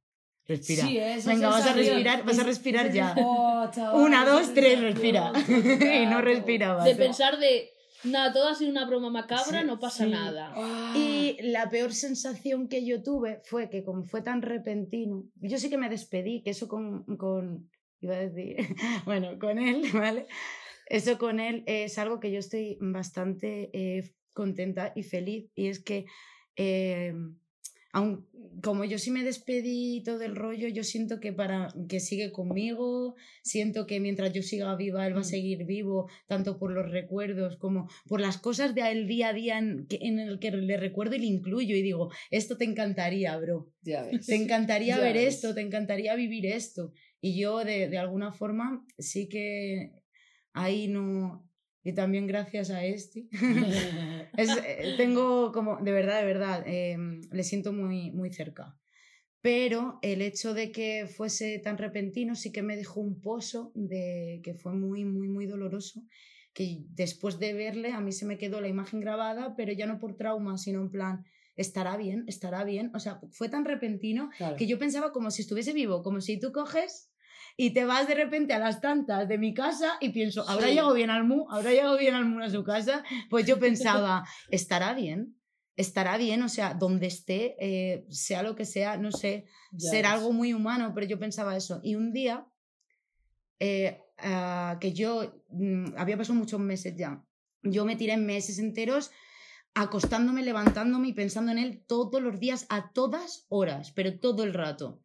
Respira. 0.45 0.84
Sí, 0.88 0.98
esa 0.98 1.30
Venga, 1.30 1.50
vas 1.50 1.68
a 1.68 1.74
respirar, 1.74 2.24
vas 2.24 2.38
a 2.38 2.41
Es- 2.41 2.48
respirar 2.48 2.91
ya. 2.93 3.14
Oh, 3.20 3.70
chaval, 3.70 4.02
Una, 4.02 4.26
dos, 4.26 4.54
tres, 4.54 4.80
respira. 4.80 5.34
y 6.02 6.06
no 6.06 6.22
respiraba. 6.22 6.86
De 6.86 6.95
pensar 6.95 7.38
de, 7.38 7.70
nada, 8.06 8.32
todo 8.32 8.48
ha 8.48 8.56
sido 8.56 8.72
una 8.72 8.86
broma 8.86 9.10
macabra, 9.10 9.60
Sí, 9.62 9.68
no 9.68 9.78
pasa 9.78 10.06
sí. 10.06 10.10
nada. 10.12 10.54
Ah. 10.56 10.93
Y 10.95 11.38
la 11.52 11.70
peor 11.70 11.91
sensación 11.93 12.70
que 12.70 12.86
yo 12.86 13.04
tuve 13.04 13.41
fue 13.43 13.70
que 13.70 13.84
como 13.84 14.06
fue 14.06 14.22
tan 14.22 14.41
repentino, 14.41 15.26
yo 15.41 15.58
sí 15.58 15.70
que 15.70 15.78
me 15.78 15.89
despedí, 15.89 16.41
que 16.43 16.52
eso 16.52 16.70
con, 16.70 17.04
con 17.18 17.70
iba 18.00 18.16
a 18.16 18.20
decir, 18.20 18.56
bueno, 19.06 19.38
con 19.38 19.60
él, 19.60 19.84
¿vale? 19.93 20.28
Eso 20.90 21.18
con 21.18 21.40
él 21.40 21.64
es 21.66 21.98
algo 21.98 22.20
que 22.20 22.32
yo 22.32 22.40
estoy 22.40 22.78
bastante 22.80 23.70
eh, 23.74 24.12
contenta 24.34 24.94
y 24.96 25.04
feliz 25.04 25.50
y 25.56 25.68
es 25.68 25.80
que 25.84 26.06
eh, 26.56 27.14
aun, 27.94 28.28
como 28.64 28.86
yo 28.86 28.98
sí 29.00 29.12
me 29.12 29.24
despedí 29.24 30.04
todo 30.04 30.22
el 30.22 30.36
rollo, 30.36 30.68
yo 30.68 30.84
siento 30.84 31.20
que 31.20 31.34
para 31.34 31.70
que 31.90 32.00
sigue 32.00 32.32
conmigo, 32.32 33.16
siento 33.44 33.86
que 33.88 34.00
mientras 34.00 34.32
yo 34.34 34.42
siga 34.44 34.76
viva 34.76 35.06
él 35.08 35.14
va 35.16 35.20
a 35.20 35.22
Mm. 35.22 35.34
seguir 35.36 35.66
vivo, 35.66 36.08
tanto 36.28 36.58
por 36.60 36.72
los 36.72 36.90
recuerdos 36.92 37.58
como 37.58 37.90
por 38.08 38.22
las 38.22 38.38
cosas 38.38 38.76
del 38.76 39.08
día 39.08 39.30
a 39.30 39.34
día 39.34 39.58
en, 39.58 39.88
que- 39.88 40.00
en 40.02 40.20
el 40.20 40.40
que 40.40 40.52
le 40.52 40.78
recuerdo 40.78 41.16
y 41.16 41.20
le 41.20 41.26
incluyo 41.26 41.76
y 41.76 41.82
digo, 41.82 42.12
esto 42.32 42.58
te 42.58 42.66
encantaría, 42.66 43.36
bro. 43.38 43.72
Ya 43.82 44.04
ves. 44.04 44.26
Te 44.28 44.36
encantaría 44.36 44.98
Ya 44.98 45.04
ver 45.04 45.16
ves. 45.16 45.36
esto, 45.36 45.54
te 45.56 45.62
encantaría 45.62 46.16
vivir 46.16 46.46
esto. 46.46 46.92
Y 47.20 47.40
yo 47.40 47.64
de, 47.64 47.90
de 47.90 47.98
alguna 47.98 48.32
forma 48.32 48.86
sí 49.00 49.28
que 49.28 49.92
ahí 50.62 50.88
no... 50.88 51.43
Y 51.84 51.93
también 51.93 52.28
gracias 52.28 52.70
a 52.70 52.84
este. 52.84 53.28
Es, 54.38 54.49
eh, 54.58 54.95
tengo 54.97 55.51
como, 55.51 55.78
de 55.78 55.91
verdad, 55.91 56.20
de 56.20 56.26
verdad, 56.26 56.64
eh, 56.68 56.97
le 57.32 57.43
siento 57.43 57.72
muy, 57.74 58.12
muy 58.12 58.32
cerca. 58.32 58.78
Pero 59.41 59.99
el 60.01 60.22
hecho 60.22 60.53
de 60.53 60.72
que 60.72 61.08
fuese 61.08 61.60
tan 61.60 61.78
repentino 61.78 62.36
sí 62.36 62.51
que 62.51 62.62
me 62.62 62.76
dejó 62.76 62.99
un 62.99 63.22
pozo 63.22 63.72
de 63.74 64.41
que 64.43 64.53
fue 64.53 64.74
muy, 64.74 65.05
muy, 65.05 65.30
muy 65.30 65.45
doloroso. 65.45 66.01
Que 66.53 66.84
después 66.89 67.39
de 67.39 67.53
verle 67.53 67.93
a 67.93 68.01
mí 68.01 68.12
se 68.12 68.26
me 68.26 68.38
quedó 68.38 68.60
la 68.62 68.68
imagen 68.68 68.99
grabada, 68.99 69.55
pero 69.55 69.72
ya 69.72 69.86
no 69.86 69.99
por 69.99 70.18
trauma, 70.18 70.58
sino 70.58 70.82
en 70.82 70.89
plan, 70.89 71.24
estará 71.55 71.95
bien, 71.97 72.26
estará 72.28 72.64
bien. 72.64 72.91
O 72.95 72.99
sea, 72.99 73.22
fue 73.32 73.47
tan 73.47 73.64
repentino 73.64 74.30
Claro. 74.38 74.55
que 74.58 74.68
yo 74.68 74.78
pensaba 74.78 75.12
como 75.12 75.32
si 75.32 75.43
estuviese 75.43 75.72
vivo, 75.72 76.01
como 76.03 76.20
si 76.20 76.39
tú 76.39 76.51
coges 76.51 77.12
y 77.60 77.72
te 77.72 77.86
vas 77.86 78.08
de 78.08 78.14
repente 78.16 78.53
a 78.53 78.60
las 78.60 78.80
tantas 78.80 79.28
de 79.28 79.38
mi 79.39 79.53
casa 79.53 79.97
y 79.99 80.10
pienso, 80.10 80.47
¿habrá 80.47 80.68
Sí. 80.68 80.74
llegado 80.74 80.93
bien 80.93 81.10
al 81.10 81.24
MU? 81.24 81.47
¿Habrá 81.49 81.72
llegado 81.72 81.97
bien 81.97 82.14
al 82.14 82.26
MU 82.26 82.39
a 82.41 82.49
su 82.49 82.64
casa? 82.64 83.03
Pues 83.32 83.45
yo 83.47 83.60
pensaba, 83.60 84.24
estará 84.51 84.93
bien, 84.93 85.36
estará 85.76 86.18
bien, 86.18 86.43
o 86.43 86.49
sea, 86.49 86.76
donde 86.76 87.08
esté, 87.08 87.55
eh, 87.60 88.05
sea 88.10 88.43
lo 88.43 88.55
que 88.55 88.64
sea, 88.66 88.97
no 88.97 89.12
sé, 89.12 89.45
ves. 89.72 90.05
algo 90.05 90.32
muy 90.32 90.53
humano, 90.53 90.91
pero 90.93 91.08
yo 91.08 91.18
pensaba 91.20 91.58
eso. 91.58 91.80
Y 91.84 91.95
un 91.95 92.14
día, 92.14 92.45
eh, 93.60 94.01
ah, 94.20 94.78
que 94.80 94.93
yo, 94.93 95.43
mm, 95.49 95.95
había 95.97 96.18
pasado 96.18 96.38
muchos 96.38 96.60
meses 96.60 96.95
ya, 96.95 97.24
yo 97.64 97.86
me 97.86 97.95
tiré 97.95 98.18
meses 98.18 98.60
enteros 98.60 99.12
acostándome, 99.74 100.41
levantándome 100.43 101.10
y 101.10 101.14
pensando 101.14 101.51
en 101.51 101.60
él 101.60 101.84
todos 101.88 102.22
los 102.22 102.39
días, 102.39 102.66
a 102.70 102.91
todas 102.93 103.45
horas, 103.49 103.91
pero 103.91 104.20
todo 104.20 104.43
el 104.43 104.53
rato. 104.53 105.01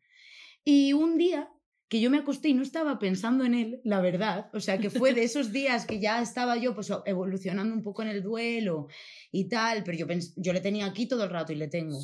Y 0.64 0.92
un 0.94 1.18
día 1.18 1.51
que 1.92 2.00
yo 2.00 2.08
me 2.08 2.16
acosté 2.16 2.48
y 2.48 2.54
no 2.54 2.62
estaba 2.62 2.98
pensando 2.98 3.44
en 3.44 3.52
él, 3.52 3.80
la 3.84 4.00
verdad, 4.00 4.48
o 4.54 4.60
sea, 4.60 4.78
que 4.78 4.88
fue 4.88 5.12
de 5.12 5.24
esos 5.24 5.52
días 5.52 5.84
que 5.84 6.00
ya 6.00 6.22
estaba 6.22 6.56
yo 6.56 6.74
pues 6.74 6.90
evolucionando 7.04 7.74
un 7.74 7.82
poco 7.82 8.00
en 8.00 8.08
el 8.08 8.22
duelo 8.22 8.86
y 9.30 9.46
tal, 9.50 9.82
pero 9.84 9.98
yo, 9.98 10.06
pens- 10.06 10.32
yo 10.36 10.54
le 10.54 10.62
tenía 10.62 10.86
aquí 10.86 11.06
todo 11.06 11.24
el 11.24 11.28
rato 11.28 11.52
y 11.52 11.56
le 11.56 11.68
tengo. 11.68 11.98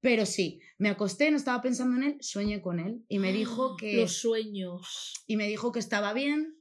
Pero 0.00 0.26
sí, 0.26 0.58
me 0.78 0.88
acosté, 0.88 1.30
no 1.30 1.36
estaba 1.36 1.62
pensando 1.62 1.96
en 1.98 2.02
él, 2.02 2.16
soñé 2.20 2.60
con 2.60 2.80
él 2.80 3.04
y 3.08 3.20
me 3.20 3.32
dijo 3.32 3.76
que 3.76 3.94
Los 3.94 4.16
sueños. 4.18 5.14
y 5.28 5.36
me 5.36 5.46
dijo 5.46 5.70
que 5.70 5.78
estaba 5.78 6.12
bien. 6.12 6.57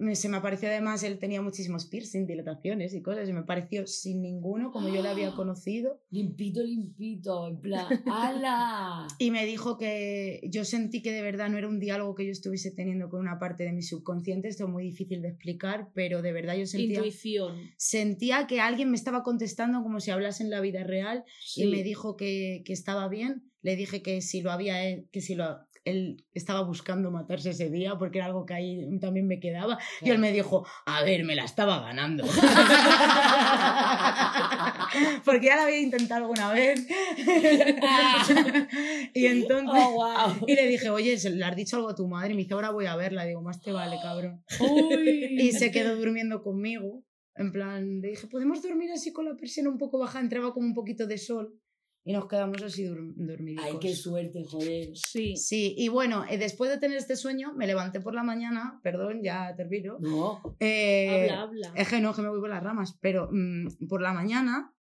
Me- 0.00 0.16
Se 0.16 0.28
me 0.28 0.38
apareció 0.38 0.68
además, 0.68 1.02
él 1.02 1.18
tenía 1.18 1.42
muchísimos 1.42 1.84
piercing, 1.84 2.26
dilataciones 2.26 2.94
y 2.94 3.02
cosas, 3.02 3.28
y 3.28 3.32
me 3.32 3.42
pareció 3.44 3.86
sin 3.86 4.22
ninguno 4.22 4.72
como 4.72 4.88
yo 4.88 5.02
le 5.02 5.08
había 5.10 5.32
conocido. 5.32 6.00
Limpito, 6.10 6.62
limpito, 6.62 7.46
en 7.48 7.60
plan, 7.60 7.86
¡ala! 8.06 9.06
Y 9.18 9.30
me 9.30 9.44
dijo 9.46 9.76
que 9.76 10.40
yo 10.50 10.64
sentí 10.64 11.02
que 11.02 11.12
de 11.12 11.22
verdad 11.22 11.48
no 11.50 11.58
era 11.58 11.68
un 11.68 11.78
diálogo 11.78 12.14
que 12.14 12.24
yo 12.24 12.32
estuviese 12.32 12.70
teniendo 12.70 13.08
con 13.10 13.20
una 13.20 13.38
parte 13.38 13.64
de 13.64 13.72
mi 13.72 13.82
subconsciente, 13.82 14.48
esto 14.48 14.64
es 14.64 14.70
muy 14.70 14.84
difícil 14.84 15.22
de 15.22 15.28
explicar, 15.28 15.90
pero 15.94 16.22
de 16.22 16.32
verdad 16.32 16.56
yo 16.56 16.66
sentía, 16.66 16.96
Intuición. 16.98 17.56
sentía 17.76 18.46
que 18.46 18.60
alguien 18.60 18.90
me 18.90 18.96
estaba 18.96 19.22
contestando 19.22 19.82
como 19.82 20.00
si 20.00 20.10
hablase 20.10 20.42
en 20.42 20.50
la 20.50 20.60
vida 20.60 20.82
real 20.84 21.24
Sí. 21.44 21.64
y 21.64 21.66
me 21.70 21.82
dijo 21.82 22.16
que, 22.16 22.62
que 22.64 22.72
estaba 22.72 23.08
bien. 23.08 23.44
Le 23.62 23.76
dije 23.76 24.00
que 24.00 24.22
si 24.22 24.40
lo 24.40 24.50
había, 24.52 24.74
que 25.12 25.20
si 25.20 25.34
lo, 25.34 25.58
él 25.84 26.24
estaba 26.32 26.62
buscando 26.62 27.10
matarse 27.10 27.50
ese 27.50 27.70
día 27.70 27.96
porque 27.98 28.18
era 28.18 28.26
algo 28.26 28.44
que 28.44 28.54
ahí 28.54 28.98
también 29.00 29.26
me 29.26 29.40
quedaba. 29.40 29.78
Y 30.00 30.10
él 30.10 30.18
me 30.18 30.32
dijo, 30.32 30.66
a 30.86 31.02
ver, 31.02 31.24
me 31.24 31.34
la 31.34 31.44
estaba 31.44 31.80
ganando. 31.80 32.24
porque 35.24 35.46
ya 35.46 35.56
la 35.56 35.64
había 35.64 35.80
intentado 35.80 36.22
alguna 36.22 36.52
vez. 36.52 36.86
y 39.14 39.26
entonces... 39.26 39.84
Oh, 39.84 39.92
wow. 39.92 40.44
Y 40.46 40.54
le 40.54 40.66
dije, 40.66 40.90
oye, 40.90 41.18
¿se 41.18 41.30
¿le 41.30 41.44
has 41.44 41.56
dicho 41.56 41.76
algo 41.76 41.90
a 41.90 41.94
tu 41.94 42.06
madre? 42.06 42.32
Y 42.32 42.36
me 42.36 42.42
dice, 42.42 42.54
ahora 42.54 42.70
voy 42.70 42.86
a 42.86 42.96
verla. 42.96 43.24
Digo, 43.24 43.42
más 43.42 43.60
te 43.60 43.72
vale, 43.72 43.96
cabrón. 44.02 44.44
Uy. 44.60 45.36
Y 45.40 45.52
se 45.52 45.70
quedó 45.70 45.96
durmiendo 45.96 46.42
conmigo. 46.42 47.02
En 47.36 47.52
plan, 47.52 48.00
le 48.02 48.10
dije, 48.10 48.26
¿podemos 48.26 48.62
dormir 48.62 48.90
así 48.92 49.12
con 49.12 49.24
la 49.24 49.36
persiana 49.36 49.70
un 49.70 49.78
poco 49.78 49.98
baja? 49.98 50.20
Entraba 50.20 50.52
como 50.52 50.66
un 50.66 50.74
poquito 50.74 51.06
de 51.06 51.16
sol. 51.16 51.58
Y 52.02 52.12
nos 52.14 52.26
quedamos 52.28 52.62
así 52.62 52.84
dur- 52.84 53.12
dormidicos. 53.14 53.64
Ay, 53.66 53.76
qué 53.80 53.94
suerte, 53.94 54.42
joder. 54.44 54.90
Sí. 54.96 55.36
Sí, 55.36 55.74
y 55.76 55.88
bueno, 55.88 56.24
eh, 56.28 56.38
después 56.38 56.70
de 56.70 56.78
tener 56.78 56.96
este 56.96 57.14
sueño, 57.14 57.52
me 57.54 57.66
levanté 57.66 58.00
por 58.00 58.14
la 58.14 58.22
mañana, 58.22 58.80
perdón, 58.82 59.22
ya 59.22 59.54
termino. 59.54 59.98
No. 60.00 60.40
Eh, 60.60 61.28
Habla, 61.30 61.42
habla. 61.42 61.72
Es 61.76 61.88
que 61.88 62.00
no, 62.00 62.14
que 62.14 62.22
me 62.22 62.28
voy 62.30 62.40
por 62.40 62.48
las 62.48 62.62
ramas, 62.62 62.96
pero 63.00 63.28
mm, 63.30 63.86
por 63.88 64.00
la 64.00 64.12
mañana 64.14 64.74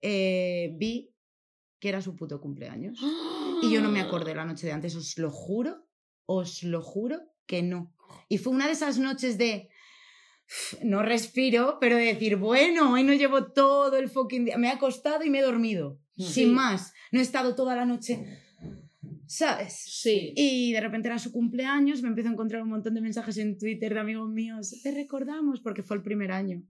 eh, 0.00 0.72
vi 0.78 1.12
que 1.80 1.90
era 1.90 2.00
su 2.00 2.16
puto 2.16 2.40
cumpleaños. 2.40 2.98
Y 3.62 3.70
yo 3.72 3.80
no 3.82 3.90
me 3.90 4.00
acordé 4.00 4.34
la 4.34 4.44
noche 4.44 4.66
de 4.66 4.72
antes, 4.72 4.96
os 4.96 5.18
lo 5.18 5.30
juro, 5.30 5.86
os 6.26 6.62
lo 6.62 6.80
juro 6.82 7.20
que 7.46 7.62
no. 7.62 7.94
Y 8.28 8.38
fue 8.38 8.52
una 8.54 8.66
de 8.66 8.72
esas 8.72 8.98
noches 8.98 9.36
de 9.38 9.68
no 10.82 11.02
respiro, 11.02 11.76
pero 11.78 11.96
de 11.96 12.04
decir, 12.06 12.36
bueno, 12.36 12.92
hoy 12.94 13.04
no 13.04 13.12
llevo 13.12 13.52
todo 13.52 13.96
el 13.98 14.08
fucking 14.08 14.46
día. 14.46 14.56
Me 14.58 14.68
he 14.68 14.70
acostado 14.70 15.22
y 15.24 15.30
me 15.30 15.40
he 15.40 15.42
dormido, 15.42 15.98
Sí. 16.18 16.32
sin 16.32 16.54
más. 16.54 16.92
No 17.12 17.18
he 17.20 17.22
estado 17.22 17.54
toda 17.54 17.74
la 17.76 17.84
noche, 17.86 18.24
¿sabes? 19.26 19.72
Sí. 19.86 20.32
Y 20.36 20.72
de 20.72 20.80
repente 20.80 21.08
era 21.08 21.18
su 21.18 21.32
cumpleaños, 21.32 22.02
me 22.02 22.08
empiezo 22.08 22.28
a 22.28 22.32
encontrar 22.32 22.62
un 22.62 22.70
montón 22.70 22.94
de 22.94 23.00
mensajes 23.00 23.38
en 23.38 23.56
Twitter 23.58 23.94
de 23.94 24.00
amigos 24.00 24.28
míos, 24.30 24.74
te 24.82 24.90
recordamos 24.92 25.60
porque 25.60 25.82
fue 25.82 25.96
el 25.96 26.02
primer 26.02 26.32
año. 26.32 26.62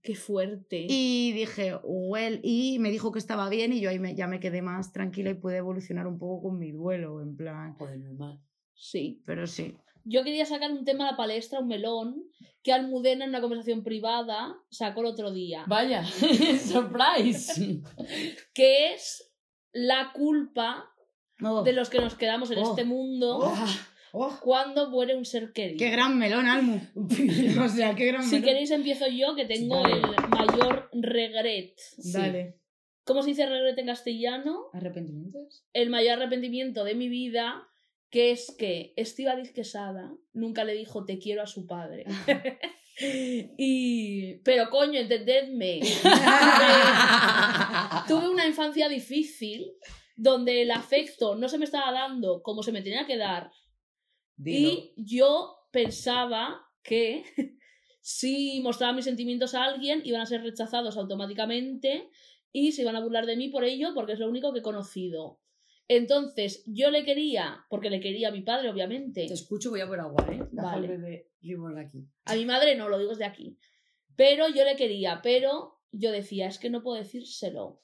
Qué 0.00 0.14
fuerte. 0.14 0.86
Y 0.88 1.32
dije, 1.32 1.74
well, 1.84 2.40
y 2.42 2.78
me 2.78 2.90
dijo 2.90 3.12
que 3.12 3.18
estaba 3.18 3.48
bien 3.50 3.72
y 3.72 3.80
yo 3.80 3.90
ahí 3.90 3.98
me- 3.98 4.14
ya 4.14 4.26
me 4.26 4.40
quedé 4.40 4.62
más 4.62 4.92
tranquila 4.92 5.30
y 5.30 5.34
pude 5.34 5.56
evolucionar 5.56 6.06
un 6.06 6.18
poco 6.18 6.48
con 6.48 6.58
mi 6.58 6.70
duelo, 6.72 7.20
en 7.20 7.36
plan, 7.36 7.74
Joder, 7.74 7.98
normal. 7.98 8.40
Sí. 8.74 9.22
pero 9.26 9.46
sí. 9.46 9.76
Yo 10.10 10.24
quería 10.24 10.46
sacar 10.46 10.70
un 10.72 10.84
tema 10.84 11.06
a 11.06 11.12
la 11.12 11.16
palestra, 11.16 11.60
un 11.60 11.68
melón, 11.68 12.24
que 12.62 12.72
Almudena 12.72 13.24
en 13.24 13.30
una 13.30 13.40
conversación 13.40 13.82
privada 13.84 14.54
sacó 14.70 15.00
el 15.00 15.06
otro 15.08 15.30
día, 15.32 15.64
Vaya, 15.68 16.02
surprise. 16.72 17.80
que 18.54 18.94
es 18.94 19.32
la 19.72 20.12
culpa 20.14 20.84
Oh, 21.40 21.62
de 21.62 21.72
los 21.72 21.88
que 21.88 22.00
nos 22.00 22.16
quedamos 22.16 22.50
en 22.50 22.58
Oh. 22.58 22.70
este 22.70 22.84
mundo 22.84 23.38
Oh. 23.40 23.54
oh, 24.12 24.38
cuando 24.42 24.90
muere 24.90 25.14
un 25.16 25.24
ser 25.24 25.52
querido. 25.52 25.78
¡Qué 25.78 25.90
gran 25.90 26.18
melón, 26.18 26.46
Almu! 26.48 26.80
o 27.64 27.68
sea, 27.68 27.94
qué 27.94 28.06
gran 28.06 28.24
Si 28.24 28.36
melón. 28.36 28.44
queréis 28.48 28.70
empiezo 28.72 29.06
yo, 29.06 29.36
que 29.36 29.44
tengo 29.44 29.80
Dale. 29.80 29.94
el 30.00 30.28
mayor 30.30 30.90
regret. 30.92 31.74
Dale. 32.12 32.58
¿Cómo 33.04 33.22
se 33.22 33.28
dice 33.30 33.46
regret 33.46 33.78
en 33.78 33.86
castellano? 33.86 34.64
¿Arrepentimientos? 34.72 35.64
El 35.72 35.90
mayor 35.90 36.14
arrepentimiento 36.14 36.82
de 36.82 36.94
mi 36.96 37.08
vida, 37.08 37.62
que 38.10 38.30
es 38.30 38.54
que 38.58 38.94
Estíbaliz 38.96 39.52
Quesada 39.52 40.14
nunca 40.32 40.64
le 40.64 40.72
dijo 40.74 41.04
te 41.04 41.18
quiero 41.18 41.42
a 41.42 41.46
su 41.46 41.66
padre. 41.66 42.06
y... 43.58 44.36
Pero 44.38 44.70
coño, 44.70 44.98
entendedme. 44.98 45.80
Tuve 48.08 48.28
una 48.28 48.46
infancia 48.46 48.88
difícil 48.88 49.72
donde 50.16 50.62
el 50.62 50.72
afecto 50.72 51.36
no 51.36 51.48
se 51.48 51.58
me 51.58 51.64
estaba 51.64 51.92
dando 51.92 52.42
como 52.42 52.62
se 52.62 52.72
me 52.72 52.82
tenía 52.82 53.06
que 53.06 53.16
dar 53.16 53.52
Dilo. 54.36 54.70
y 54.70 54.92
yo 54.96 55.54
pensaba 55.70 56.60
que 56.82 57.22
si 58.00 58.60
mostraba 58.62 58.94
mis 58.94 59.04
sentimientos 59.04 59.54
a 59.54 59.64
alguien 59.64 60.02
iban 60.04 60.20
a 60.20 60.26
ser 60.26 60.42
rechazados 60.42 60.96
automáticamente 60.96 62.10
y 62.50 62.72
se 62.72 62.82
iban 62.82 62.96
a 62.96 63.00
burlar 63.00 63.26
de 63.26 63.36
mí 63.36 63.48
por 63.48 63.62
ello 63.62 63.90
porque 63.94 64.14
es 64.14 64.18
lo 64.18 64.28
único 64.28 64.52
que 64.52 64.58
he 64.58 64.62
conocido. 64.62 65.38
Entonces, 65.88 66.62
yo 66.66 66.90
le 66.90 67.04
quería, 67.04 67.64
porque 67.70 67.88
le 67.88 68.00
quería 68.00 68.28
a 68.28 68.32
mi 68.32 68.42
padre, 68.42 68.68
obviamente. 68.68 69.26
Te 69.26 69.34
escucho, 69.34 69.70
voy 69.70 69.80
a 69.80 69.86
por 69.86 69.98
agua, 69.98 70.26
¿eh? 70.30 70.42
Deja 70.52 70.66
Vale. 70.66 70.86
el 70.86 70.98
bebé 70.98 71.30
reborn 71.40 71.78
aquí. 71.78 72.06
A 72.26 72.34
mi 72.34 72.44
madre 72.44 72.76
no, 72.76 72.90
lo 72.90 72.98
digo 72.98 73.10
desde 73.10 73.24
aquí. 73.24 73.58
Pero 74.14 74.48
yo 74.48 74.64
le 74.64 74.76
quería, 74.76 75.20
pero 75.22 75.80
yo 75.90 76.12
decía, 76.12 76.46
es 76.46 76.58
que 76.58 76.68
no 76.68 76.82
puedo 76.82 76.98
decírselo. 76.98 77.80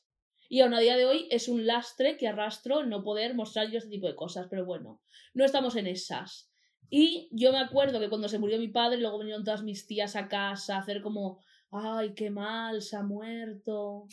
Y 0.50 0.61
aún 0.61 0.74
a 0.74 0.80
día 0.80 0.96
de 0.96 1.07
hoy 1.07 1.26
es 1.30 1.48
un 1.48 1.66
lastre 1.66 2.18
que 2.18 2.28
arrastro 2.28 2.84
no 2.84 3.02
poder 3.02 3.34
mostrar 3.34 3.70
yo 3.70 3.78
este 3.78 3.90
tipo 3.90 4.07
de 4.07 4.14
cosas, 4.14 4.46
pero 4.50 4.66
bueno, 4.66 5.00
no 5.32 5.44
estamos 5.44 5.74
en 5.76 5.86
esas. 5.86 6.50
Y 6.90 7.28
yo 7.32 7.52
me 7.52 7.59
acuerdo 7.59 7.98
que 7.98 8.11
cuando 8.11 8.28
se 8.28 8.38
murió 8.38 8.59
mi 8.59 8.68
padre, 8.68 8.98
luego 8.98 9.18
vinieron 9.18 9.44
todas 9.44 9.62
mis 9.62 9.86
tías 9.86 10.14
a 10.16 10.28
casa 10.28 10.76
a 10.76 10.80
hacer 10.80 11.00
como, 11.00 11.40
ay, 11.70 12.14
qué 12.14 12.30
mal, 12.30 12.82
se 12.82 12.96
ha 12.96 13.02
muerto, 13.02 14.07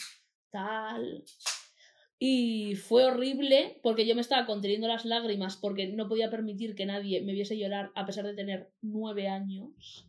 tal. 0.49 1.25
Y 2.23 2.75
fue 2.75 3.05
horrible 3.05 3.79
porque 3.81 4.05
yo 4.05 4.13
me 4.13 4.21
estaba 4.21 4.45
conteniendo 4.45 4.87
las 4.87 5.05
lágrimas 5.05 5.57
porque 5.57 5.87
no 5.87 6.07
podía 6.07 6.29
permitir 6.29 6.75
que 6.75 6.85
nadie 6.85 7.19
me 7.23 7.33
viese 7.33 7.57
llorar 7.57 7.91
a 7.95 8.05
pesar 8.05 8.27
de 8.27 8.35
tener 8.35 8.71
nueve 8.79 9.27
años. 9.27 10.07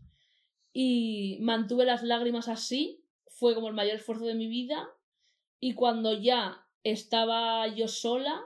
Y 0.75 1.39
mantuve 1.41 1.87
las 1.87 2.03
lágrimas 2.03 2.49
así, 2.49 3.03
fue 3.29 3.55
como 3.55 3.69
el 3.69 3.75
mayor 3.75 3.95
esfuerzo 3.95 4.27
de 4.27 4.35
mi 4.35 4.47
vida. 4.47 4.91
Y 5.59 5.73
cuando 5.73 6.13
ya 6.13 6.67
estaba 6.85 7.67
yo 7.69 7.89
sola, 7.89 8.43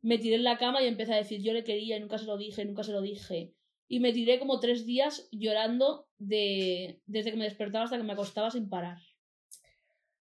me 0.00 0.18
tiré 0.18 0.36
en 0.36 0.44
la 0.44 0.56
cama 0.56 0.80
y 0.80 0.86
empecé 0.86 1.14
a 1.14 1.16
decir 1.16 1.42
yo 1.42 1.52
le 1.52 1.64
quería 1.64 1.96
y 1.96 2.00
nunca 2.00 2.18
se 2.18 2.26
lo 2.26 2.36
dije, 2.36 2.64
nunca 2.64 2.84
se 2.84 2.92
lo 2.92 3.00
dije. 3.00 3.52
Y 3.88 3.98
me 3.98 4.12
tiré 4.12 4.38
como 4.38 4.60
tres 4.60 4.86
días 4.86 5.28
llorando 5.32 6.06
de... 6.18 7.00
desde 7.06 7.32
que 7.32 7.36
me 7.36 7.46
despertaba 7.46 7.86
hasta 7.86 7.96
que 7.96 8.04
me 8.04 8.12
acostaba 8.12 8.52
sin 8.52 8.68
parar. 8.68 8.98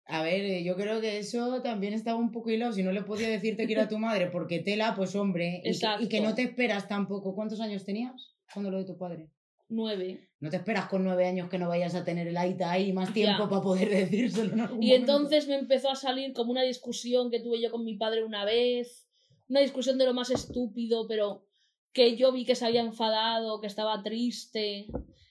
A 0.07 0.21
ver, 0.21 0.41
eh, 0.45 0.63
yo 0.63 0.75
creo 0.75 1.01
que 1.01 1.17
eso 1.17 1.61
también 1.63 1.93
estaba 1.93 2.19
un 2.19 2.31
poco 2.31 2.51
hilado. 2.51 2.73
Si 2.73 2.83
no 2.83 2.91
le 2.91 3.01
podía 3.01 3.27
decir 3.27 3.57
te 3.57 3.65
quiero 3.65 3.81
a 3.81 3.87
tu 3.87 3.97
madre 3.97 4.27
porque 4.27 4.59
tela, 4.59 4.93
pues 4.95 5.15
hombre. 5.15 5.61
y 5.63 5.79
que- 5.79 5.87
Y 6.03 6.07
que, 6.07 6.21
no 6.21 6.35
te 6.35 6.43
esperas 6.43 6.87
tampoco. 6.87 7.33
¿Cuántos 7.33 7.59
años 7.59 7.83
tenías 7.85 8.35
cuando 8.53 8.69
lo 8.69 8.77
de 8.77 8.85
tu 8.85 8.97
padre? 8.97 9.29
Nueve. 9.67 10.29
No 10.39 10.51
te 10.51 10.57
esperas 10.57 10.85
con 10.89 11.03
nueve 11.03 11.25
años 11.27 11.49
que 11.49 11.57
no 11.57 11.67
vayas 11.67 11.95
a 11.95 12.03
tener 12.05 12.27
el 12.27 12.37
aita 12.37 12.69
ahí 12.71 12.93
más 12.93 13.11
tiempo 13.13 13.43
Ya. 13.45 13.49
para 13.49 13.61
poder 13.63 13.89
decírselo 13.89 14.53
en 14.53 14.59
algún 14.59 14.83
Y 14.83 14.87
momento. 14.89 15.11
entonces 15.11 15.47
me 15.47 15.55
empezó 15.55 15.89
a 15.89 15.95
salir 15.95 16.33
como 16.33 16.51
una 16.51 16.61
discusión 16.61 17.31
que 17.31 17.39
tuve 17.39 17.59
yo 17.59 17.71
con 17.71 17.83
mi 17.83 17.95
padre 17.97 18.23
una 18.23 18.45
vez, 18.45 19.07
una 19.49 19.61
discusión 19.61 19.97
de 19.97 20.05
lo 20.05 20.13
más 20.13 20.29
estúpido, 20.29 21.07
pero 21.07 21.47
que 21.93 22.15
yo 22.15 22.31
vi 22.31 22.45
que 22.45 22.53
se 22.53 22.65
había 22.65 22.81
enfadado, 22.81 23.59
que 23.59 23.65
estaba 23.67 24.03
triste. 24.03 24.85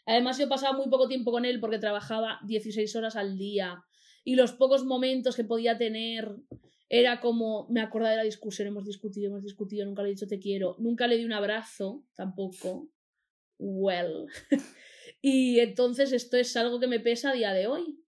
Además 0.05 0.37
yo 0.39 0.49
pasaba 0.49 0.77
muy 0.77 0.89
poco 0.89 1.07
tiempo 1.07 1.31
con 1.31 1.45
él 1.45 1.61
porque 1.61 1.79
trabajaba 1.79 2.41
16 2.45 2.97
horas 2.97 3.15
al 3.15 3.39
día 3.39 3.85
y 4.25 4.37
los 4.37 4.53
pocos 4.53 4.85
momentos 4.85 5.37
que 5.37 5.45
podía 5.45 5.77
tener 5.77 6.35
era 6.89 7.21
como, 7.21 7.67
me 7.71 7.81
acordaba 7.81 8.13
de 8.13 8.17
la 8.19 8.25
discusión, 8.25 8.69
hemos 8.69 8.85
discutido, 8.85 9.29
hemos 9.29 9.43
discutido, 9.43 9.85
nunca 9.85 10.03
le 10.03 10.09
he 10.09 10.13
dicho 10.13 10.27
te 10.27 10.39
quiero, 10.39 10.77
nunca 10.79 11.07
le 11.07 11.17
di 11.17 11.25
un 11.25 11.33
abrazo, 11.33 12.05
tampoco. 12.15 12.89
Well. 13.59 14.27
y 15.23 15.61
entonces 15.61 16.13
esto 16.13 16.37
es 16.37 16.57
algo 16.57 16.81
que 16.81 16.87
me 16.87 17.01
pesa 17.01 17.31
a 17.31 17.35
día 17.35 17.53
de 17.53 17.67
hoy. 17.67 18.04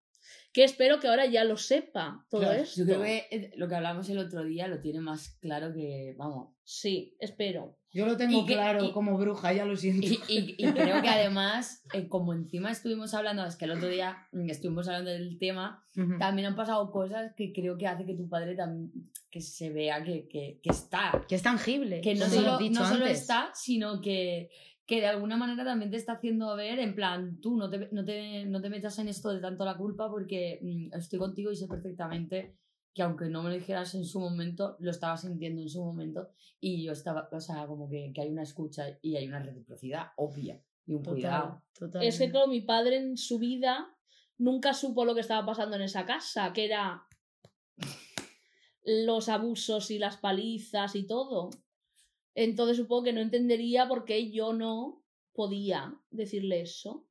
Que 0.56 0.64
espero 0.64 0.98
que 1.00 1.06
ahora 1.06 1.26
ya 1.26 1.44
lo 1.44 1.58
sepa 1.58 2.24
todo 2.30 2.40
Claro, 2.40 2.62
esto. 2.62 2.80
Yo 2.80 2.86
creo 2.86 3.02
que 3.02 3.26
eh, 3.30 3.50
lo 3.56 3.68
que 3.68 3.74
hablamos 3.74 4.08
el 4.08 4.16
otro 4.16 4.42
día 4.42 4.66
lo 4.68 4.80
tiene 4.80 5.00
más 5.00 5.36
claro 5.38 5.74
que, 5.74 6.14
vamos. 6.16 6.54
Sí, 6.64 7.14
espero. 7.20 7.76
Yo 7.92 8.06
lo 8.06 8.16
tengo 8.16 8.40
y 8.40 8.46
que- 8.46 8.54
claro 8.54 8.82
y- 8.82 8.90
como 8.90 9.18
bruja, 9.18 9.52
ya 9.52 9.66
lo 9.66 9.76
siento. 9.76 10.06
Y, 10.30 10.56
creo 10.56 11.02
que 11.02 11.08
además, 11.10 11.82
eh, 11.92 12.08
como 12.08 12.32
encima 12.32 12.70
estuvimos 12.70 13.12
hablando, 13.12 13.44
es 13.44 13.54
que 13.56 13.66
el 13.66 13.72
otro 13.72 13.88
día 13.88 14.16
mm, 14.32 14.48
estuvimos 14.48 14.88
hablando 14.88 15.10
del 15.10 15.36
tema, 15.38 15.84
también 16.18 16.46
han 16.48 16.56
pasado 16.56 16.90
cosas 16.90 17.34
que 17.36 17.52
creo 17.52 17.76
que 17.76 17.86
hace 17.86 18.06
que 18.06 18.14
tu 18.14 18.26
padre 18.26 18.54
también 18.54 19.10
que 19.30 19.42
se 19.42 19.68
vea 19.70 20.02
que, 20.02 20.26
que, 20.26 20.58
que 20.62 20.70
está. 20.70 21.22
Que 21.28 21.34
es 21.34 21.42
tangible. 21.42 22.00
Que 22.00 22.14
no 22.14 22.24
solo, 22.30 22.58
no 22.58 23.04
está, 23.04 23.50
sino 23.52 24.00
que, 24.00 24.48
que 24.86 25.00
de 25.00 25.06
alguna 25.06 25.36
manera 25.36 25.64
también 25.64 25.90
te 25.90 25.96
está 25.96 26.12
haciendo 26.12 26.54
ver, 26.54 26.78
en 26.78 26.94
plan, 26.94 27.40
tú 27.40 27.56
no 27.56 27.68
te, 27.68 27.88
no 27.90 28.04
te, 28.04 28.46
no 28.46 28.60
te 28.60 28.70
metas 28.70 28.98
en 29.00 29.08
esto 29.08 29.30
de 29.30 29.40
tanto 29.40 29.64
la 29.64 29.76
culpa 29.76 30.08
porque 30.08 30.60
mm, 30.62 30.94
estoy 30.96 31.18
contigo 31.18 31.50
y 31.50 31.56
sé 31.56 31.66
perfectamente 31.66 32.56
que 32.94 33.02
aunque 33.02 33.28
no 33.28 33.42
me 33.42 33.50
lo 33.50 33.56
dijeras 33.56 33.94
en 33.94 34.06
su 34.06 34.20
momento, 34.20 34.76
lo 34.78 34.90
estaba 34.90 35.18
sintiendo 35.18 35.60
en 35.60 35.68
su 35.68 35.84
momento 35.84 36.30
y 36.60 36.82
yo 36.82 36.92
estaba, 36.92 37.28
o 37.30 37.40
sea, 37.40 37.66
como 37.66 37.90
que, 37.90 38.10
que 38.14 38.22
hay 38.22 38.30
una 38.30 38.44
escucha 38.44 38.98
y 39.02 39.16
hay 39.16 39.28
una 39.28 39.40
reciprocidad 39.40 40.12
obvia 40.16 40.62
y 40.86 40.94
un 40.94 41.04
cuidado. 41.04 41.62
Total. 41.78 42.02
Es 42.02 42.18
que, 42.18 42.30
claro, 42.30 42.46
mi 42.46 42.62
padre 42.62 42.96
en 42.96 43.18
su 43.18 43.38
vida 43.38 43.94
nunca 44.38 44.72
supo 44.72 45.04
lo 45.04 45.14
que 45.14 45.20
estaba 45.20 45.44
pasando 45.44 45.76
en 45.76 45.82
esa 45.82 46.06
casa, 46.06 46.52
que 46.54 46.64
era 46.64 47.06
los 48.84 49.28
abusos 49.28 49.90
y 49.90 49.98
las 49.98 50.16
palizas 50.16 50.94
y 50.94 51.06
todo. 51.06 51.50
Entonces 52.36 52.76
supongo 52.76 53.04
que 53.04 53.12
no 53.14 53.20
entendería 53.20 53.88
por 53.88 54.04
qué 54.04 54.30
yo 54.30 54.52
no 54.52 55.02
podía 55.32 55.94
decirle 56.10 56.60
eso, 56.60 57.06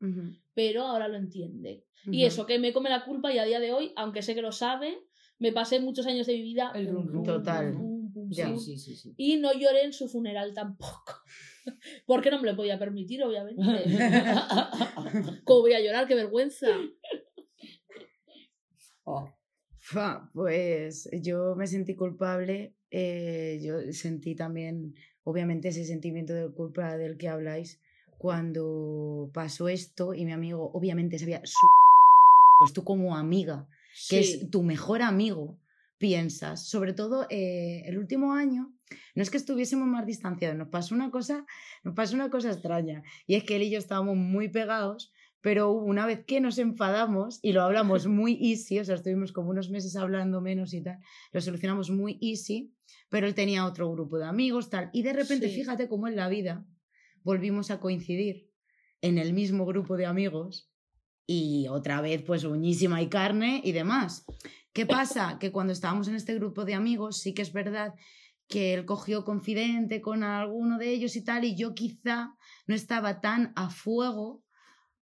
pero 0.54 0.84
ahora 0.84 1.08
lo 1.08 1.18
entiende. 1.18 1.84
Y 2.12 2.26
eso, 2.26 2.46
que 2.46 2.60
me 2.60 2.72
come 2.72 2.90
la 2.92 3.04
culpa 3.04 3.34
y 3.34 3.40
a 3.40 3.46
día 3.46 3.60
de 3.60 3.74
hoy, 3.74 3.92
aunque 3.96 4.22
sé 4.22 4.36
que 4.36 4.44
lo 4.44 4.52
sabe, 4.52 5.00
me 5.40 5.52
pasé 5.52 5.80
muchos 5.80 6.06
años 6.06 6.28
de 6.28 6.34
mi 6.34 6.44
vida. 6.44 6.72
El 6.76 6.88
rum, 6.88 7.08
rum, 7.08 7.24
Total. 7.26 7.74
pum, 7.74 8.12
Ya. 8.30 8.48
pum, 8.50 8.60
Sí, 8.60 8.78
sí, 8.78 8.96
sí. 8.96 8.96
sí. 8.96 9.14
y 9.18 9.38
no 9.38 9.52
lloré 9.54 9.84
en 9.84 9.94
su 9.94 10.08
funeral 10.08 10.54
tampoco. 10.54 11.14
Porque 12.06 12.30
no 12.30 12.40
me 12.40 12.48
lo 12.52 12.56
podía 12.56 12.78
permitir, 12.78 13.24
obviamente. 13.24 13.62
¿Cómo 15.44 15.62
voy 15.62 15.74
a 15.74 15.82
llorar? 15.82 16.08
¡Qué 16.08 16.14
vergüenza! 16.14 16.68
Oh, 19.04 19.28
Fa, 19.80 20.30
Pues 20.34 21.10
yo 21.22 21.56
me 21.56 21.68
sentí 21.68 21.96
culpable, 21.96 22.76
eh, 22.90 23.60
yo 23.64 23.92
sentí 23.94 24.36
también, 24.36 24.96
obviamente, 25.26 25.68
ese 25.68 25.84
sentimiento 25.84 26.34
de 26.34 26.50
culpa 26.54 26.96
del 26.98 27.18
que 27.18 27.28
habláis 27.28 27.80
cuando 28.18 29.30
pasó 29.34 29.68
esto 29.68 30.14
y 30.14 30.24
mi 30.26 30.32
amigo, 30.32 30.72
obviamente, 30.74 31.20
sabía 31.20 31.42
su... 31.44 31.58
Pues 32.58 32.72
tú 32.72 32.86
como 32.86 33.18
amiga, 33.18 33.68
que 34.10 34.24
Sí. 34.24 34.40
es 34.44 34.50
tu 34.50 34.64
mejor 34.64 35.02
amigo, 35.02 35.60
piensas, 35.98 36.66
sobre 36.66 36.94
todo 36.94 37.28
eh, 37.30 37.84
el 37.86 37.98
último 37.98 38.32
año, 38.34 38.74
no 39.14 39.22
es 39.22 39.30
que 39.30 39.36
estuviésemos 39.36 39.88
más 39.88 40.06
distanciados, 40.06 40.58
nos 40.58 40.70
pasó 40.70 40.96
una 40.96 41.12
cosa, 41.12 41.46
nos 41.84 41.96
pasó 41.96 42.16
una 42.16 42.30
cosa 42.30 42.52
extraña, 42.52 43.04
y 43.28 43.36
es 43.36 43.44
que 43.44 43.58
él 43.58 43.64
y 43.64 43.72
yo 43.72 43.78
estábamos 43.78 44.16
muy 44.16 44.48
pegados, 44.48 45.12
pero 45.46 45.70
una 45.70 46.08
vez 46.08 46.26
que 46.26 46.42
nos 46.42 46.58
enfadamos 46.58 47.38
y 47.44 47.54
lo 47.54 47.62
hablamos 47.62 48.08
muy 48.08 48.34
easy, 48.42 48.80
o 48.80 48.84
sea, 48.84 48.96
estuvimos 48.96 49.32
como 49.32 49.52
unos 49.52 49.70
meses 49.70 49.96
hablando 49.96 50.42
menos 50.42 50.74
y 50.74 50.82
tal, 50.82 50.98
lo 51.32 51.40
solucionamos 51.40 51.92
muy 51.92 52.18
easy, 52.20 52.74
pero 53.10 53.28
él 53.28 53.36
tenía 53.36 53.68
otro 53.68 53.92
grupo 53.92 54.18
de 54.18 54.26
amigos, 54.26 54.72
tal, 54.72 54.90
y 54.92 55.04
de 55.04 55.14
repente, 55.14 55.48
Sí. 55.50 55.58
fíjate 55.58 55.88
cómo 55.88 56.08
en 56.08 56.16
la 56.16 56.30
vida 56.30 56.66
volvimos 57.22 57.70
a 57.70 57.80
coincidir 57.80 58.50
en 59.02 59.20
el 59.20 59.34
mismo 59.34 59.68
grupo 59.68 59.98
de 59.98 60.08
amigos 60.08 60.72
y 61.28 61.68
otra 61.68 62.02
vez 62.02 62.24
pues 62.24 62.44
uñísima 62.44 63.04
y 63.04 63.08
carne 63.08 63.62
y 63.64 63.72
demás. 63.72 64.26
¿Qué 64.74 64.88
pasa? 64.88 65.38
Que 65.40 65.52
cuando 65.52 65.74
estábamos 65.74 66.08
en 66.08 66.16
este 66.16 66.34
grupo 66.34 66.66
de 66.66 66.74
amigos 66.74 67.20
sí 67.20 67.36
que 67.36 67.44
es 67.44 67.54
verdad 67.54 67.94
que 68.48 68.74
él 68.74 68.86
cogió 68.86 69.24
confidente 69.24 70.02
con 70.02 70.24
alguno 70.24 70.80
de 70.80 70.90
ellos 70.90 71.16
y 71.16 71.24
tal 71.24 71.44
y 71.44 71.56
yo 71.56 71.76
quizá 71.76 72.34
no 72.66 72.74
estaba 72.74 73.22
tan 73.22 73.54
a 73.56 73.70
fuego, 73.70 74.44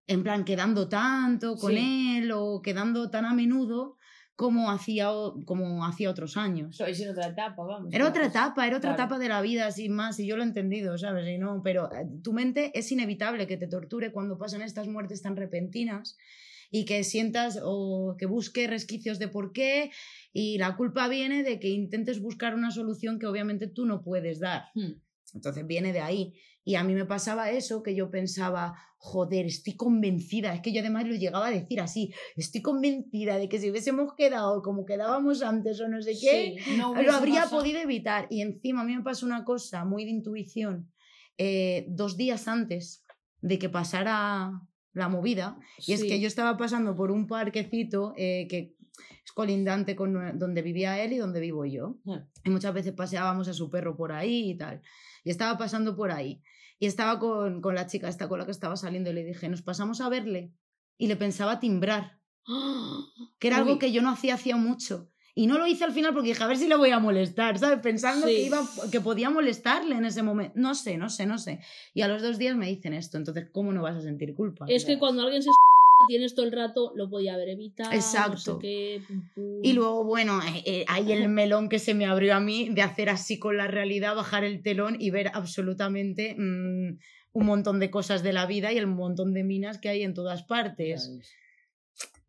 en 0.06 0.22
plan 0.22 0.44
quedando 0.44 0.88
tanto 0.88 1.56
con 1.56 1.72
Sí. 1.72 2.18
él 2.18 2.32
o 2.32 2.60
quedando 2.62 3.10
tan 3.10 3.24
a 3.24 3.34
menudo 3.34 3.96
como 4.36 4.70
hacía, 4.70 5.08
como 5.46 5.84
hacía 5.86 6.10
otros 6.10 6.36
años. 6.36 6.76
Sois 6.76 6.98
en 7.00 7.10
otra 7.10 7.28
etapa, 7.28 7.62
vamos. 7.64 7.94
Era 7.94 8.08
otra 8.08 8.26
etapa, 8.26 8.66
era 8.66 8.78
otra 8.78 8.90
claro. 8.94 9.02
etapa 9.04 9.18
de 9.20 9.28
la 9.28 9.40
vida, 9.42 9.70
sin 9.70 9.92
más, 9.92 10.18
y 10.18 10.26
yo 10.26 10.36
lo 10.36 10.42
he 10.42 10.46
entendido, 10.46 10.98
¿sabes? 10.98 11.28
Y 11.28 11.38
no, 11.38 11.62
pero 11.62 11.90
eh, 11.92 12.06
tu 12.22 12.32
mente 12.32 12.72
es 12.74 12.90
inevitable 12.90 13.46
que 13.46 13.56
te 13.56 13.68
torture 13.68 14.10
cuando 14.10 14.36
pasan 14.36 14.62
estas 14.62 14.88
muertes 14.88 15.22
tan 15.22 15.36
repentinas 15.36 16.16
y 16.72 16.84
que 16.84 17.04
sientas 17.04 17.60
o 17.62 18.16
que 18.18 18.26
busques 18.26 18.68
resquicios 18.68 19.20
de 19.20 19.28
por 19.28 19.52
qué 19.52 19.92
y 20.32 20.58
la 20.58 20.74
culpa 20.76 21.06
viene 21.06 21.44
de 21.44 21.60
que 21.60 21.68
intentes 21.68 22.20
buscar 22.20 22.56
una 22.56 22.72
solución 22.72 23.20
que 23.20 23.26
obviamente 23.26 23.68
tú 23.68 23.86
no 23.86 24.02
puedes 24.02 24.40
dar. 24.40 24.64
Hmm. 24.74 24.94
Entonces 25.34 25.66
viene 25.66 25.92
de 25.92 26.00
ahí. 26.00 26.34
Y 26.64 26.76
a 26.76 26.84
mí 26.84 26.94
me 26.94 27.04
pasaba 27.04 27.50
eso, 27.50 27.82
que 27.82 27.94
yo 27.94 28.10
pensaba, 28.10 28.74
joder, 28.96 29.44
estoy 29.44 29.76
convencida, 29.76 30.54
es 30.54 30.62
que 30.62 30.72
yo 30.72 30.80
además 30.80 31.06
lo 31.06 31.14
llegaba 31.14 31.48
a 31.48 31.50
decir 31.50 31.78
así, 31.80 32.14
estoy 32.36 32.62
convencida 32.62 33.36
de 33.36 33.50
que 33.50 33.58
si 33.58 33.70
hubiésemos 33.70 34.14
quedado 34.16 34.62
como 34.62 34.86
quedábamos 34.86 35.42
antes 35.42 35.78
o 35.80 35.88
no 35.88 36.00
sé 36.00 36.12
qué, 36.12 36.56
Sí. 36.64 36.76
No 36.78 36.94
lo 36.94 37.12
habría 37.12 37.42
pasado. 37.42 37.60
podido 37.60 37.80
evitar. 37.80 38.26
Y 38.30 38.40
encima 38.40 38.80
a 38.80 38.84
mí 38.84 38.96
me 38.96 39.02
pasó 39.02 39.26
una 39.26 39.44
cosa 39.44 39.84
muy 39.84 40.04
de 40.04 40.10
intuición. 40.12 40.90
eh, 41.36 41.84
dos 41.88 42.16
días 42.16 42.46
antes 42.48 43.04
de 43.42 43.58
que 43.58 43.68
pasara 43.68 44.52
la 44.92 45.08
movida, 45.08 45.58
y 45.84 45.92
es 45.92 46.02
que 46.04 46.20
yo 46.20 46.28
estaba 46.28 46.56
pasando 46.56 46.94
por 46.94 47.10
un 47.10 47.26
parquecito 47.26 48.14
eh, 48.16 48.46
que 48.48 48.74
es 49.24 49.32
colindante 49.32 49.96
con 49.96 50.38
donde 50.38 50.62
vivía 50.62 51.02
él 51.02 51.12
y 51.12 51.18
donde 51.18 51.40
vivo 51.40 51.64
yo. 51.64 51.96
Ah. 52.06 52.26
Y 52.44 52.50
muchas 52.50 52.74
veces 52.74 52.92
paseábamos 52.92 53.48
a 53.48 53.54
su 53.54 53.70
perro 53.70 53.96
por 53.96 54.12
ahí 54.12 54.50
y 54.50 54.56
tal. 54.56 54.82
Y 55.24 55.30
estaba 55.30 55.56
pasando 55.58 55.96
por 55.96 56.10
ahí. 56.10 56.42
Y 56.78 56.86
estaba 56.86 57.18
con, 57.18 57.60
con 57.60 57.74
la 57.74 57.86
chica 57.86 58.08
esta 58.08 58.28
con 58.28 58.38
la 58.38 58.44
que 58.44 58.50
estaba 58.50 58.76
saliendo 58.76 59.10
y 59.10 59.14
le 59.14 59.24
dije, 59.24 59.48
nos 59.48 59.62
pasamos 59.62 60.00
a 60.00 60.08
verle. 60.08 60.52
Y 60.98 61.06
le 61.06 61.16
pensaba 61.16 61.60
timbrar, 61.60 62.20
que 63.38 63.48
era 63.48 63.58
algo 63.58 63.78
que 63.78 63.92
yo 63.92 64.02
no 64.02 64.10
hacía 64.10 64.34
hacía 64.34 64.56
mucho. 64.56 65.10
Y 65.36 65.48
no 65.48 65.58
lo 65.58 65.66
hice 65.66 65.82
al 65.82 65.92
final 65.92 66.12
porque 66.12 66.28
dije, 66.28 66.44
a 66.44 66.46
ver 66.46 66.56
si 66.56 66.68
le 66.68 66.76
voy 66.76 66.90
a 66.90 67.00
molestar, 67.00 67.58
¿sabes? 67.58 67.80
Pensando 67.80 68.26
que, 68.26 68.44
iba, 68.44 68.60
que 68.92 69.00
podía 69.00 69.30
molestarle 69.30 69.96
en 69.96 70.04
ese 70.04 70.22
momento. 70.22 70.52
No 70.54 70.76
sé, 70.76 70.96
no 70.96 71.10
sé, 71.10 71.26
no 71.26 71.38
sé. 71.38 71.58
Y 71.92 72.02
a 72.02 72.08
los 72.08 72.22
dos 72.22 72.38
días 72.38 72.56
me 72.56 72.68
dicen 72.68 72.94
esto, 72.94 73.16
entonces, 73.16 73.48
¿cómo 73.50 73.72
no 73.72 73.82
vas 73.82 73.96
a 73.96 74.00
sentir 74.00 74.34
culpa? 74.34 74.66
Es 74.68 74.84
que 74.84 74.96
cuando 74.96 75.22
alguien 75.22 75.42
se 75.42 75.50
tienes 76.06 76.34
todo 76.34 76.46
el 76.46 76.52
rato, 76.52 76.92
lo 76.94 77.08
podía 77.08 77.34
haber 77.34 77.50
evitado. 77.50 77.90
No 77.90 78.00
sé 78.00 78.16
Exacto. 78.16 78.58
qué, 78.58 79.00
pum, 79.06 79.28
pum. 79.34 79.60
Y 79.62 79.72
luego, 79.72 80.04
bueno, 80.04 80.40
eh, 80.42 80.62
eh, 80.66 80.84
hay 80.88 81.12
el 81.12 81.28
melón 81.28 81.68
que 81.68 81.78
se 81.78 81.94
me 81.94 82.06
abrió 82.06 82.34
a 82.34 82.40
mí 82.40 82.68
de 82.70 82.82
hacer 82.82 83.08
así 83.08 83.38
con 83.38 83.56
la 83.56 83.66
realidad, 83.66 84.14
bajar 84.14 84.44
el 84.44 84.62
telón 84.62 84.96
y 84.98 85.10
ver 85.10 85.30
absolutamente 85.34 86.34
mm, 86.34 86.98
un 87.32 87.46
montón 87.46 87.80
de 87.80 87.90
cosas 87.90 88.22
de 88.22 88.32
la 88.32 88.46
vida 88.46 88.72
y 88.72 88.78
el 88.78 88.86
montón 88.86 89.34
de 89.34 89.44
minas 89.44 89.78
que 89.78 89.88
hay 89.88 90.02
en 90.02 90.14
todas 90.14 90.44
partes. 90.44 91.10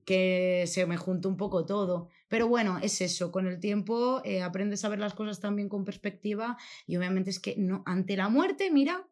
que 0.05 0.65
se 0.67 0.85
me 0.85 0.97
juntó 0.97 1.29
un 1.29 1.37
poco 1.37 1.65
todo. 1.65 2.09
Pero 2.27 2.47
bueno, 2.47 2.79
es 2.81 3.01
eso, 3.01 3.31
con 3.31 3.47
el 3.47 3.59
tiempo 3.59 4.21
eh, 4.23 4.41
aprendes 4.41 4.83
a 4.85 4.89
ver 4.89 4.99
las 4.99 5.13
cosas 5.13 5.39
también 5.39 5.69
con 5.69 5.83
perspectiva 5.83 6.57
y 6.85 6.97
obviamente 6.97 7.29
es 7.29 7.39
que 7.39 7.55
no, 7.57 7.81
ante 7.85 8.15
la 8.17 8.29
muerte, 8.29 8.69
mira, 8.71 9.07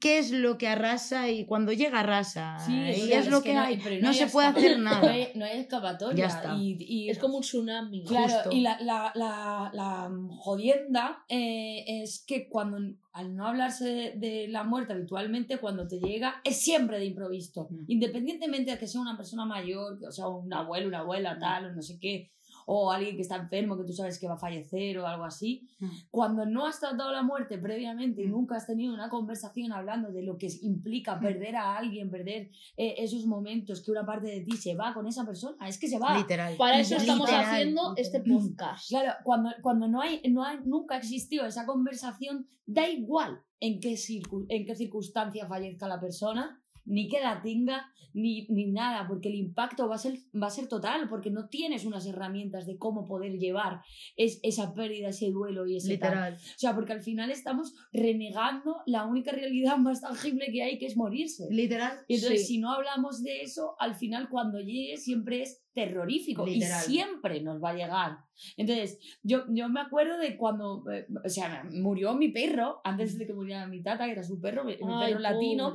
¿qué 0.00 0.18
es 0.18 0.30
lo 0.32 0.58
que 0.58 0.68
arrasa? 0.68 1.30
Y 1.30 1.46
cuando 1.46 1.72
llega 1.72 2.00
arrasa, 2.00 2.58
Sí, 2.58 2.72
y 2.74 2.90
o 3.02 3.06
sea, 3.06 3.18
es 3.20 3.28
lo 3.30 3.42
que, 3.42 3.54
no 3.54 3.60
hay, 3.62 3.76
no, 4.02 4.08
hay 4.08 4.14
se 4.14 4.26
puede 4.26 4.48
hacer 4.48 4.78
No 4.78 4.84
nada. 4.84 5.10
hay, 5.10 5.28
no 5.34 5.44
hay 5.44 5.60
escapatoria. 5.60 6.28
Ya 6.28 6.34
está. 6.36 6.54
Y, 6.56 6.76
y- 6.80 7.10
Es 7.10 7.18
como 7.18 7.36
un 7.36 7.42
tsunami. 7.42 8.04
Claro, 8.04 8.32
Justo. 8.32 8.50
y 8.52 8.60
la, 8.60 8.78
la, 8.80 9.12
la, 9.14 9.70
la 9.72 10.10
jodienda 10.38 11.24
eh, 11.28 11.84
es 12.02 12.22
que 12.26 12.48
cuando, 12.48 12.78
al 13.12 13.34
no 13.34 13.46
hablarse 13.46 13.84
de, 13.84 14.12
de 14.16 14.48
la 14.48 14.64
muerte 14.64 14.92
habitualmente, 14.92 15.58
cuando 15.58 15.86
te 15.88 15.98
llega, 16.00 16.40
es 16.44 16.60
siempre 16.60 16.98
de 16.98 17.06
improviso. 17.06 17.68
Mm. 17.70 17.84
Independientemente 17.88 18.72
de 18.72 18.78
que 18.78 18.86
sea 18.86 19.00
una 19.00 19.16
persona 19.16 19.44
mayor, 19.46 19.98
o 20.06 20.12
sea, 20.12 20.28
un 20.28 20.52
abuelo, 20.52 20.88
una 20.88 20.98
Mm. 20.98 21.02
abuela, 21.02 21.38
tal, 21.38 21.66
o 21.66 21.72
no 21.72 21.82
sé 21.82 21.98
qué, 21.98 22.30
o 22.66 22.90
alguien 22.90 23.16
que 23.16 23.22
está 23.22 23.36
enfermo, 23.36 23.76
que 23.76 23.84
tú 23.84 23.92
sabes 23.92 24.18
que 24.18 24.26
va 24.26 24.34
a 24.34 24.38
fallecer 24.38 24.98
o 24.98 25.06
algo 25.06 25.24
así, 25.24 25.68
Mm. 25.80 25.86
cuando 26.10 26.46
no 26.46 26.66
has 26.66 26.80
tratado 26.80 27.12
la 27.12 27.22
muerte 27.22 27.58
previamente 27.58 28.22
y 28.22 28.26
Mm. 28.26 28.30
nunca 28.30 28.56
has 28.56 28.66
tenido 28.66 28.94
una 28.94 29.08
conversación 29.08 29.72
hablando 29.72 30.10
de 30.12 30.22
lo 30.22 30.38
que 30.38 30.48
implica 30.62 31.18
perder 31.20 31.56
a 31.56 31.76
alguien, 31.76 32.10
perder 32.10 32.50
eh, 32.76 32.94
esos 32.98 33.26
momentos 33.26 33.82
que 33.82 33.90
una 33.90 34.04
parte 34.04 34.28
de 34.28 34.40
ti 34.40 34.56
se 34.56 34.74
va 34.74 34.92
con 34.94 35.06
esa 35.06 35.24
persona, 35.24 35.68
es 35.68 35.78
que 35.78 35.88
se 35.88 35.98
va. 35.98 36.16
Literal. 36.18 36.56
Para 36.56 36.80
eso 36.80 36.96
estamos 36.96 37.28
Literal, 37.28 37.44
haciendo 37.54 37.90
literal. 37.90 37.94
este 37.98 38.20
podcast. 38.20 38.88
Claro, 38.88 39.12
cuando, 39.24 39.50
cuando 39.62 39.88
no 39.88 40.00
hay, 40.00 40.20
no 40.30 40.42
hay, 40.44 40.58
nunca 40.64 40.96
existió 40.96 41.44
esa 41.46 41.66
conversación, 41.66 42.46
da 42.66 42.88
igual 42.88 43.40
en 43.60 43.80
qué, 43.80 43.92
circu- 43.94 44.46
en 44.48 44.64
qué 44.66 44.74
circunstancia 44.74 45.46
fallezca 45.46 45.86
la 45.88 46.00
persona, 46.00 46.60
ni 46.84 47.08
que 47.08 47.20
la 47.20 47.40
tenga, 47.42 47.90
ni, 48.12 48.46
ni 48.48 48.66
nada, 48.66 49.08
porque 49.08 49.28
el 49.28 49.34
impacto 49.34 49.88
va 49.88 49.96
a, 49.96 49.98
ser, 49.98 50.18
va 50.40 50.46
a 50.46 50.50
ser 50.50 50.68
total, 50.68 51.08
porque 51.08 51.30
no 51.30 51.48
tienes 51.48 51.84
unas 51.84 52.06
herramientas 52.06 52.64
de 52.64 52.78
cómo 52.78 53.06
poder 53.06 53.38
llevar 53.38 53.80
es, 54.16 54.38
esa 54.44 54.72
pérdida, 54.72 55.08
ese 55.08 55.30
duelo 55.30 55.66
y 55.66 55.76
ese 55.76 55.98
tal. 55.98 56.10
Literal. 56.10 56.34
O 56.34 56.58
sea, 56.58 56.74
porque 56.74 56.92
al 56.92 57.00
final 57.00 57.30
estamos 57.32 57.74
renegando 57.92 58.82
la 58.86 59.04
única 59.04 59.32
realidad 59.32 59.78
más 59.78 60.00
tangible 60.00 60.46
que 60.52 60.62
hay, 60.62 60.78
que 60.78 60.86
es 60.86 60.96
morirse. 60.96 61.48
Literal. 61.50 61.98
Y 62.06 62.14
entonces, 62.16 62.42
Sí. 62.42 62.54
si 62.54 62.58
no 62.58 62.72
hablamos 62.72 63.22
de 63.22 63.42
eso, 63.42 63.74
al 63.80 63.94
final 63.96 64.28
cuando 64.28 64.60
llegue 64.60 64.96
siempre 64.96 65.42
es 65.42 65.64
terrorífico 65.72 66.46
Literal. 66.46 66.82
y 66.86 66.92
siempre 66.92 67.42
nos 67.42 67.62
va 67.62 67.70
a 67.70 67.74
llegar. 67.74 68.18
Entonces, 68.56 69.00
yo, 69.24 69.44
yo 69.48 69.68
me 69.68 69.80
acuerdo 69.80 70.18
de 70.18 70.36
cuando, 70.36 70.84
eh, 70.88 71.06
o 71.24 71.28
sea, 71.28 71.64
murió 71.72 72.14
mi 72.14 72.28
perro, 72.28 72.80
antes 72.84 73.18
de 73.18 73.26
que 73.26 73.34
muriera 73.34 73.66
mi 73.66 73.82
tata, 73.82 74.04
que 74.04 74.12
era 74.12 74.22
su 74.22 74.40
perro, 74.40 74.62
mi, 74.64 74.74
Ay, 74.74 74.78
perro 75.08 75.18
latino. 75.18 75.72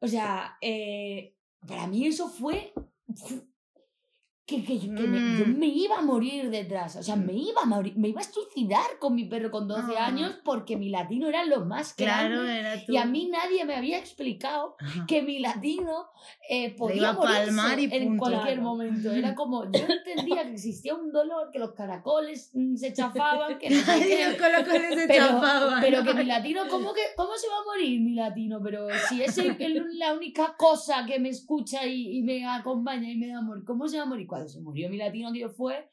O 0.00 0.08
sea, 0.08 0.56
eh, 0.60 1.34
para 1.66 1.86
mí 1.86 2.06
eso 2.06 2.28
fue... 2.28 2.72
Que, 4.46 4.62
que, 4.62 4.78
que 4.78 4.86
me, 5.08 5.38
yo 5.40 5.44
Mm. 5.44 5.58
me 5.58 5.66
iba 5.66 5.98
a 5.98 6.02
morir 6.02 6.50
detrás, 6.50 6.94
o 6.94 7.02
sea, 7.02 7.16
me 7.16 7.32
iba 7.32 7.62
a 7.62 7.64
morir, 7.64 7.94
me 7.96 8.10
iba 8.10 8.20
a 8.20 8.24
suicidar 8.24 8.86
con 9.00 9.16
mi 9.16 9.24
perro 9.24 9.50
con 9.50 9.66
12 9.66 9.96
Ah. 9.98 10.06
años 10.06 10.38
porque 10.44 10.76
mi 10.76 10.88
latino 10.88 11.26
era 11.28 11.44
lo 11.44 11.64
más 11.64 11.94
Claro, 11.94 12.42
grande 12.44 12.60
era 12.60 12.86
tú. 12.86 12.92
y 12.92 12.96
a 12.96 13.04
mí 13.06 13.26
nadie 13.26 13.64
me 13.64 13.74
había 13.74 13.98
explicado 13.98 14.76
Ajá. 14.78 15.04
que 15.08 15.22
mi 15.22 15.40
latino 15.40 16.06
eh, 16.48 16.76
podía 16.76 17.12
morirse 17.12 17.96
en 17.96 18.16
cualquier 18.18 18.60
momento. 18.60 19.10
Era 19.10 19.34
como, 19.34 19.64
yo 19.64 19.80
entendía 19.88 20.44
que 20.44 20.52
existía 20.52 20.94
un 20.94 21.10
dolor, 21.10 21.50
que 21.50 21.58
los 21.58 21.72
caracoles 21.72 22.50
mm, 22.54 22.76
se 22.76 22.92
chafaban, 22.92 23.58
que 23.58 23.68
no 23.68 23.80
sé 23.80 23.90
Ay, 23.90 24.02
qué. 24.02 24.28
los 24.28 24.36
colocones 24.36 24.94
se 24.94 25.08
Pero, 25.08 25.26
chafaban. 25.26 25.80
pero 25.80 26.04
que 26.04 26.14
mi 26.14 26.24
latino, 26.24 26.62
¿cómo, 26.70 26.94
que, 26.94 27.00
¿cómo 27.16 27.32
se 27.36 27.48
va 27.48 27.56
a 27.62 27.64
morir 27.64 28.00
mi 28.00 28.14
latino? 28.14 28.60
Pero 28.62 28.86
si 29.08 29.24
es 29.24 29.36
el- 29.38 29.56
el- 29.58 29.98
la 29.98 30.14
única 30.14 30.54
cosa 30.56 31.04
que 31.04 31.18
me 31.18 31.30
escucha 31.30 31.84
y, 31.84 32.18
y 32.18 32.22
me 32.22 32.46
acompaña 32.46 33.10
y 33.10 33.16
me 33.16 33.26
da 33.26 33.38
amor, 33.38 33.64
¿cómo 33.64 33.88
se 33.88 33.96
va 33.96 34.04
a 34.04 34.06
morir? 34.06 34.28
Cuando 34.36 34.48
se 34.48 34.60
murió 34.60 34.88
mi 34.88 34.96
latino, 34.96 35.32
tío, 35.32 35.50
fue 35.50 35.88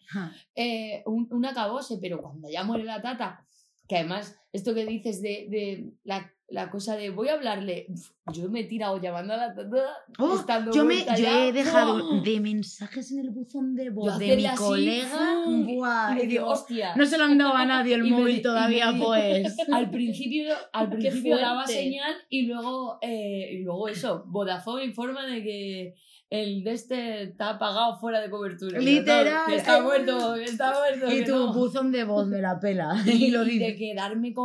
eh, 0.55 1.03
un, 1.05 1.27
un 1.31 1.45
acabose, 1.45 1.97
pero 2.01 2.21
cuando 2.21 2.49
ya 2.49 2.63
muere 2.63 2.83
la 2.83 3.01
tata, 3.01 3.45
que 3.87 3.97
además, 3.97 4.39
esto 4.53 4.73
que 4.73 4.85
dices 4.85 5.21
de, 5.21 5.47
de 5.49 5.91
la, 6.03 6.31
la 6.47 6.69
cosa 6.69 6.95
de 6.95 7.09
voy 7.09 7.27
a 7.29 7.33
hablarle, 7.33 7.87
yo 8.31 8.49
me 8.49 8.59
he 8.61 8.63
tirado 8.65 9.01
llamando 9.01 9.33
a 9.33 9.37
la 9.37 9.55
tata, 9.55 9.83
Oh, 10.19 10.35
estando 10.35 10.71
Yo, 10.71 10.85
me, 10.85 11.03
yo 11.17 11.27
he 11.27 11.51
dejado 11.51 11.95
¡oh! 11.95 12.21
de 12.21 12.39
mensajes 12.39 13.11
en 13.11 13.19
el 13.19 13.31
buzón 13.31 13.73
de 13.75 13.89
voz 13.89 14.17
de 14.19 14.35
mi 14.37 14.45
así, 14.45 14.57
colega. 14.63 15.41
¡fum! 15.43 15.65
Buah, 15.65 16.15
y 16.19 16.23
y 16.23 16.27
digo, 16.27 16.47
hostia. 16.47 16.95
no 16.95 17.05
se 17.05 17.17
lo 17.17 17.23
han 17.25 17.37
dado 17.37 17.55
a 17.55 17.65
nadie 17.65 17.95
el 17.95 18.03
me 18.09 18.11
móvil 18.11 18.37
y 18.37 18.41
todavía, 18.43 18.91
me 18.91 19.03
pues. 19.03 19.55
Al 19.71 19.89
principio, 19.89 20.53
al 20.71 20.89
principio 20.89 21.37
daba 21.37 21.65
señal 21.65 22.13
y 22.29 22.43
luego, 22.45 22.99
eh, 23.01 23.49
y 23.53 23.57
luego 23.63 23.87
eso, 23.87 24.23
Vodafone 24.27 24.85
informa 24.85 25.25
de 25.25 25.41
que 25.43 25.95
el 26.29 26.63
de 26.63 26.71
este 26.73 27.23
está 27.23 27.51
apagado 27.51 27.99
fuera 27.99 28.19
de 28.19 28.27
cobertura. 28.31 28.79
Literal. 28.79 29.43
"No, 29.47 29.53
Está 29.53 29.83
muerto, 29.83 30.33
está 30.35 30.73
muerto. 30.79 31.11
Y 31.15 31.23
tu 31.25 31.31
no". 31.35 31.53
buzón 31.53 31.91
de 31.91 32.03
voz 32.05 32.25
me 32.27 32.41
la 32.41 32.59
pela. 32.59 32.95
y, 33.05 33.25
Y 33.25 33.31
lo 33.31 33.43
y 33.43 33.59
de 33.59 33.65
dice. 33.67 33.75
quedarme 33.77 34.33
con... 34.33 34.42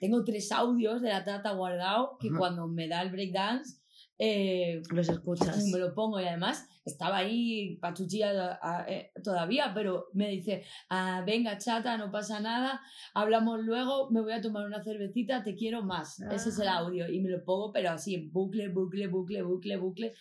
Tengo 0.00 0.24
tres 0.24 0.52
audios 0.52 1.00
de 1.02 1.08
la 1.08 1.24
tata 1.24 1.52
guardado 1.52 2.16
que 2.20 2.30
cuando 2.30 2.66
me 2.68 2.88
da 2.88 3.02
el 3.02 3.10
breakdance 3.10 3.80
eh, 4.18 4.80
Los 4.90 5.08
escuchas. 5.10 5.62
me 5.70 5.78
lo 5.78 5.92
pongo 5.94 6.18
y 6.20 6.24
además 6.24 6.66
estaba 6.86 7.18
ahí 7.18 7.76
pachuchilla 7.76 8.58
eh, 8.88 9.10
todavía, 9.22 9.72
pero 9.74 10.06
me 10.14 10.30
dice, 10.30 10.64
"Ah, 10.88 11.22
venga 11.26 11.58
chata, 11.58 11.98
no 11.98 12.10
pasa 12.10 12.40
nada, 12.40 12.80
hablamos 13.12 13.60
luego, 13.62 14.10
me 14.10 14.22
voy 14.22 14.32
a 14.32 14.40
tomar 14.40 14.64
una 14.66 14.82
cervecita, 14.82 15.42
te 15.42 15.54
quiero 15.54 15.82
más. 15.82 16.18
Ese 16.30 16.48
es 16.48 16.58
el 16.58 16.68
Ah. 16.68 16.78
audio 16.78 17.10
y 17.10 17.20
me 17.20 17.28
lo 17.28 17.44
pongo, 17.44 17.72
pero 17.72 17.90
así 17.90 18.14
en 18.14 18.32
bucle, 18.32 18.68
bucle, 18.68 19.06
bucle, 19.08 19.42
bucle, 19.42 19.76
bucle, 19.76 20.14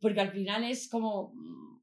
porque 0.00 0.20
al 0.20 0.30
final 0.30 0.64
es 0.64 0.88
como... 0.88 1.32
mm, 1.34 1.74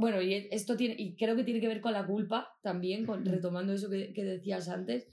Bueno, 0.00 0.22
y 0.22 0.32
esto 0.52 0.76
tiene, 0.76 0.94
y 0.96 1.16
creo 1.16 1.34
que 1.34 1.42
tiene 1.42 1.60
que 1.60 1.66
ver 1.66 1.80
con 1.80 1.92
la 1.92 2.06
culpa 2.06 2.48
también, 2.62 3.04
con, 3.04 3.24
retomando 3.26 3.72
eso 3.72 3.90
que, 3.90 4.12
que 4.12 4.22
decías 4.24 4.68
antes. 4.68 5.08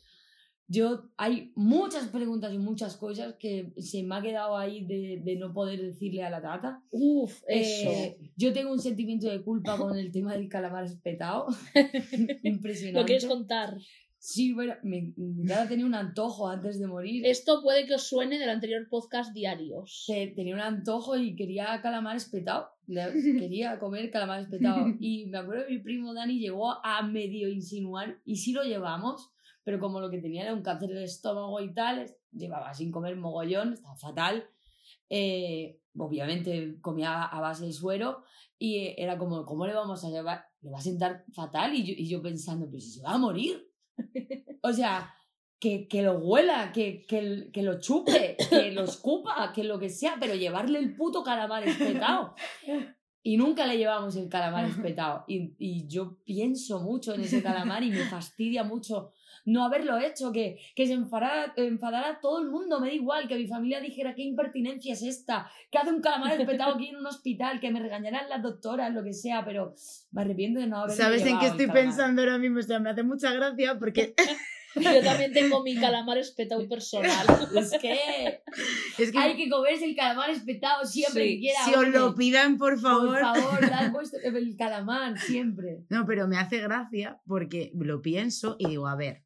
Yo, 0.68 1.12
hay 1.18 1.52
muchas 1.56 2.08
preguntas 2.08 2.52
y 2.54 2.58
muchas 2.58 2.98
cosas 2.98 3.36
que 3.36 3.72
se 3.78 4.02
me 4.02 4.16
ha 4.16 4.22
quedado 4.22 4.58
ahí 4.58 4.84
de, 4.86 5.22
de 5.24 5.36
no 5.36 5.54
poder 5.54 5.80
decirle 5.80 6.24
a 6.24 6.30
la 6.32 6.42
tata. 6.42 6.82
Uf, 6.90 7.44
eso. 7.48 7.90
Eh, 7.92 8.18
yo 8.36 8.52
tengo 8.52 8.72
un 8.72 8.80
sentimiento 8.80 9.30
de 9.30 9.44
culpa 9.44 9.78
con 9.78 9.96
el 9.98 10.12
tema 10.12 10.34
del 10.34 10.50
calamar 10.50 10.86
espetado. 10.86 11.48
Impresionante. 12.44 13.00
¿Lo 13.00 13.06
quieres 13.06 13.26
contar? 13.26 13.78
Sí, 14.18 14.54
bueno, 14.54 14.74
mi, 14.82 15.14
mi 15.18 15.46
tata 15.46 15.70
tenía 15.70 15.86
un 15.86 15.94
antojo 15.94 16.48
antes 16.48 16.80
de 16.80 16.88
morir. 16.88 17.24
Esto 17.28 17.62
puede 17.62 17.86
que 17.86 17.94
os 17.94 18.08
suene 18.08 18.40
del 18.40 18.50
anterior 18.50 18.88
podcast 18.90 19.34
diarios. 19.36 20.06
Te- 20.08 20.34
tenía 20.36 20.56
un 20.56 20.62
antojo 20.62 21.16
y 21.16 21.36
quería 21.36 21.80
calamar 21.84 22.16
espetado. 22.16 22.70
Quería 22.88 23.78
comer 23.78 24.10
calamar 24.10 24.42
espetado. 24.42 24.88
Y 25.00 25.26
me 25.28 25.38
acuerdo 25.38 25.66
que 25.68 25.74
mi 25.74 25.80
primo 25.80 26.14
Dani 26.16 26.40
llegó 26.40 26.72
a 26.84 27.04
medio 27.04 27.50
insinuar, 27.50 28.20
y 28.26 28.38
sí 28.38 28.52
lo 28.52 28.64
llevamos, 28.64 29.32
pero 29.66 29.80
como 29.80 30.00
lo 30.00 30.10
que 30.12 30.20
tenía 30.20 30.44
era 30.44 30.54
un 30.54 30.62
cáncer 30.62 30.92
de 30.92 31.04
estómago 31.04 31.60
y 31.60 31.74
tal, 31.74 32.16
llevaba 32.32 32.74
sin 32.74 32.92
comer 32.92 33.18
mogollón, 33.18 33.74
estaba 33.74 33.98
fatal. 33.98 34.48
Eh, 35.10 35.82
obviamente 35.98 36.80
comía 36.82 37.24
a 37.24 37.42
base 37.42 37.66
de 37.66 37.74
suero 37.74 38.24
y 38.60 38.78
eh, 38.78 38.96
era 39.00 39.18
como, 39.18 39.44
¿cómo 39.44 39.66
le 39.66 39.74
vamos 39.74 40.06
a 40.06 40.10
llevar? 40.10 40.46
Le 40.62 40.70
va 40.70 40.78
a 40.78 40.82
sentar 40.82 41.26
fatal 41.34 41.74
y 41.74 41.84
yo, 41.84 41.94
y 41.98 42.08
yo 42.08 42.22
pensando, 42.22 42.68
pero 42.68 42.80
si 42.80 42.92
se 42.92 43.02
va 43.02 43.14
a 43.14 43.18
morir. 43.18 43.68
O 44.68 44.74
sea, 44.74 45.14
que, 45.60 45.88
que 45.88 46.02
lo 46.02 46.18
huela, 46.18 46.72
que, 46.72 47.06
que, 47.06 47.52
que 47.54 47.62
lo 47.62 47.80
chupe, 47.80 48.36
que 48.50 48.72
lo 48.72 48.84
escupa, 48.84 49.52
que 49.54 49.64
lo 49.64 49.78
que 49.78 49.90
sea, 49.90 50.18
pero 50.20 50.34
llevarle 50.34 50.80
el 50.80 50.96
puto 50.96 51.24
calamar 51.24 51.68
espetado. 51.68 52.34
Y 53.22 53.38
nunca 53.38 53.68
le 53.68 53.78
llevamos 53.78 54.16
el 54.16 54.28
calamar 54.28 54.66
espetado. 54.66 55.24
Y, 55.28 55.56
y 55.60 55.88
yo 55.88 56.18
pienso 56.24 56.80
mucho 56.80 57.14
en 57.14 57.22
ese 57.22 57.44
calamar 57.44 57.84
y 57.84 57.92
me 57.92 58.06
fastidia 58.06 58.64
mucho 58.64 59.12
no 59.46 59.64
haberlo 59.64 59.98
hecho, 59.98 60.32
que, 60.32 60.60
que 60.76 60.88
se 60.88 60.94
enfadara, 60.94 61.54
enfadara 61.56 62.20
todo 62.20 62.42
el 62.42 62.50
mundo, 62.50 62.80
me 62.80 62.88
da 62.88 62.94
igual, 62.94 63.28
que 63.28 63.38
mi 63.38 63.48
familia 63.48 63.80
dijera 63.80 64.16
qué 64.16 64.24
impertinencia 64.24 64.94
es 64.94 65.04
esta, 65.04 65.50
que 65.72 65.78
hace 65.78 65.92
un 65.92 66.02
calamar 66.02 66.40
espetado 66.40 66.76
aquí 66.76 66.90
en 66.90 66.98
un 66.98 67.06
hospital, 67.06 67.60
que 67.60 67.72
me 67.72 67.80
regañarán 67.80 68.30
las 68.30 68.42
doctoras, 68.42 68.94
lo 68.94 69.04
que 69.04 69.14
sea, 69.14 69.46
pero 69.46 69.76
me 70.12 70.22
arrepiento 70.24 70.60
de 70.60 70.68
no 70.68 70.80
haber 70.80 70.96
¿Sabes 70.96 71.26
en 71.26 71.40
qué 71.40 71.48
estoy 71.48 71.68
pensando 71.68 72.22
ahora 72.22 72.38
mismo? 72.38 72.60
O 72.60 72.64
sea, 72.64 72.80
me 72.80 72.90
hace 72.90 73.04
mucha 73.04 73.32
gracia 73.34 73.78
porque 73.80 74.16
Yo 74.76 75.04
también 75.04 75.32
tengo 75.32 75.64
mi 75.64 75.76
calamar 75.76 76.18
espetado 76.18 76.68
personal. 76.68 77.26
Es 77.56 77.72
que 77.80 78.42
Es 78.98 79.12
que 79.12 79.18
hay 79.18 79.36
que 79.36 79.50
comerse 79.50 79.86
el 79.86 79.96
calamar 79.96 80.30
espetado 80.30 80.86
siempre 80.86 81.24
Sí, 81.24 81.36
que 81.36 81.40
quiera. 81.40 81.60
si 81.66 81.74
os 81.74 81.88
lo 81.90 82.16
pidan, 82.16 82.58
por 82.58 82.80
favor. 82.80 83.20
Por 83.20 83.20
favor, 83.20 83.62
dad 83.62 83.94
el 84.24 84.56
calamar 84.58 85.18
siempre. 85.18 85.86
No, 85.90 86.06
pero 86.06 86.28
me 86.28 86.38
hace 86.38 86.60
gracia 86.60 87.22
porque 87.26 87.72
lo 87.76 88.02
pienso 88.02 88.56
y 88.60 88.68
digo, 88.68 88.88
a 88.88 88.96
ver, 88.96 89.25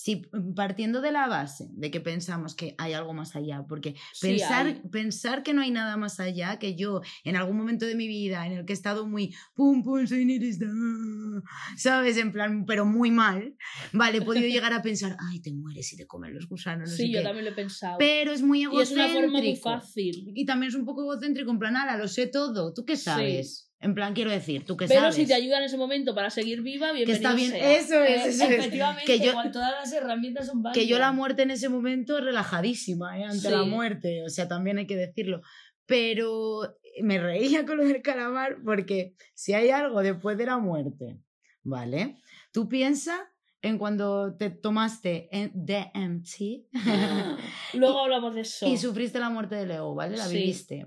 si 0.00 0.22
partiendo 0.54 1.00
de 1.00 1.10
la 1.10 1.26
base 1.26 1.66
de 1.72 1.90
que 1.90 2.00
pensamos 2.00 2.54
que 2.54 2.76
hay 2.78 2.92
algo 2.92 3.12
más 3.14 3.34
allá, 3.34 3.64
porque 3.68 3.96
Sí, 4.12 4.28
pensar, 4.28 4.66
hay. 4.68 4.80
pensar 4.92 5.42
que 5.42 5.52
no 5.52 5.60
hay 5.60 5.72
nada 5.72 5.96
más 5.96 6.20
allá, 6.20 6.60
que 6.60 6.76
yo 6.76 7.00
en 7.24 7.34
algún 7.34 7.56
momento 7.56 7.84
de 7.84 7.96
mi 7.96 8.06
vida 8.06 8.46
en 8.46 8.52
el 8.52 8.64
que 8.64 8.72
he 8.74 8.78
estado 8.80 9.08
muy 9.08 9.34
pum 9.56 9.82
pum 9.82 10.06
soy 10.06 10.24
nihilista, 10.24 10.66
¿sabes? 11.76 12.16
En 12.16 12.30
plan, 12.30 12.64
pero 12.64 12.84
muy 12.86 13.10
mal, 13.10 13.56
vale, 13.92 14.18
he 14.18 14.22
podido 14.22 14.46
llegar 14.46 14.72
a 14.72 14.82
pensar, 14.82 15.16
ay, 15.30 15.40
te 15.40 15.52
mueres 15.52 15.92
y 15.92 15.96
te 15.96 16.06
comen 16.06 16.32
los 16.32 16.48
gusanos, 16.48 16.90
no 16.90 16.96
Sí, 16.96 17.06
sé 17.06 17.10
yo 17.10 17.18
qué. 17.18 17.24
también 17.24 17.44
lo 17.46 17.50
he 17.50 17.54
pensado. 17.54 17.98
Pero 17.98 18.32
es 18.32 18.42
muy 18.42 18.60
y 18.60 18.62
es 18.62 18.68
una 18.92 19.06
egocéntrico. 19.06 19.20
forma 19.20 19.38
muy 19.40 19.56
fácil. 19.56 20.32
Y 20.34 20.44
también 20.46 20.68
es 20.68 20.76
un 20.76 20.84
poco 20.84 21.02
egocéntrico, 21.02 21.50
en 21.50 21.58
plan, 21.58 21.76
ala, 21.76 21.96
lo 21.96 22.06
sé 22.06 22.28
todo, 22.28 22.72
¿tú 22.72 22.84
qué 22.84 22.96
sabes? 22.96 23.67
En 23.80 23.94
plan, 23.94 24.12
quiero 24.12 24.30
decir, 24.32 24.64
¿tú 24.64 24.76
Pero 24.76 24.92
sabes? 24.92 25.14
si 25.14 25.24
te 25.24 25.34
ayuda 25.34 25.58
en 25.58 25.64
ese 25.64 25.76
momento 25.76 26.12
para 26.14 26.30
seguir 26.30 26.62
viva, 26.62 26.90
bienvenido 26.92 27.06
que 27.06 27.12
está 27.12 27.34
bien, 27.34 27.50
sea. 27.52 27.76
eso 27.78 28.02
es, 28.02 28.26
eso 28.34 28.44
es. 28.44 28.50
Efectivamente, 28.50 29.04
Que 29.06 29.20
yo- 29.24 29.32
todas 29.52 29.70
las 29.72 29.92
herramientas 29.92 30.46
son 30.46 30.62
válidas. 30.64 30.82
Que 30.84 30.90
yo 30.90 30.98
la 30.98 31.12
muerte 31.12 31.42
en 31.42 31.52
ese 31.52 31.68
momento 31.68 32.20
relajadísima, 32.20 33.18
¿eh? 33.20 33.24
ante 33.24 33.50
la 33.50 33.62
Sí. 33.62 33.68
muerte, 33.68 34.24
o 34.24 34.28
sea, 34.30 34.48
también 34.48 34.78
hay 34.78 34.86
que 34.88 34.96
decirlo. 34.96 35.42
Pero 35.86 36.74
me 37.02 37.18
reía 37.20 37.64
con 37.64 37.76
lo 37.78 37.84
del 37.84 38.02
calamar 38.02 38.56
porque 38.64 39.14
si 39.34 39.52
hay 39.54 39.70
algo 39.70 40.02
después 40.02 40.36
de 40.36 40.46
la 40.46 40.58
muerte, 40.58 41.20
¿vale? 41.62 42.16
Tú 42.52 42.68
piensas 42.68 43.20
en 43.62 43.78
cuando 43.78 44.34
te 44.36 44.50
tomaste 44.50 45.28
DMT 45.54 46.66
Luego 47.74 48.00
hablamos 48.00 48.34
de 48.34 48.40
eso. 48.42 48.66
y 48.66 48.76
sufriste 48.76 49.18
la 49.20 49.30
muerte 49.30 49.54
de 49.54 49.66
Leo, 49.66 49.94
¿vale? 49.94 50.16
La 50.16 50.26
Sí. 50.26 50.36
viviste. 50.36 50.86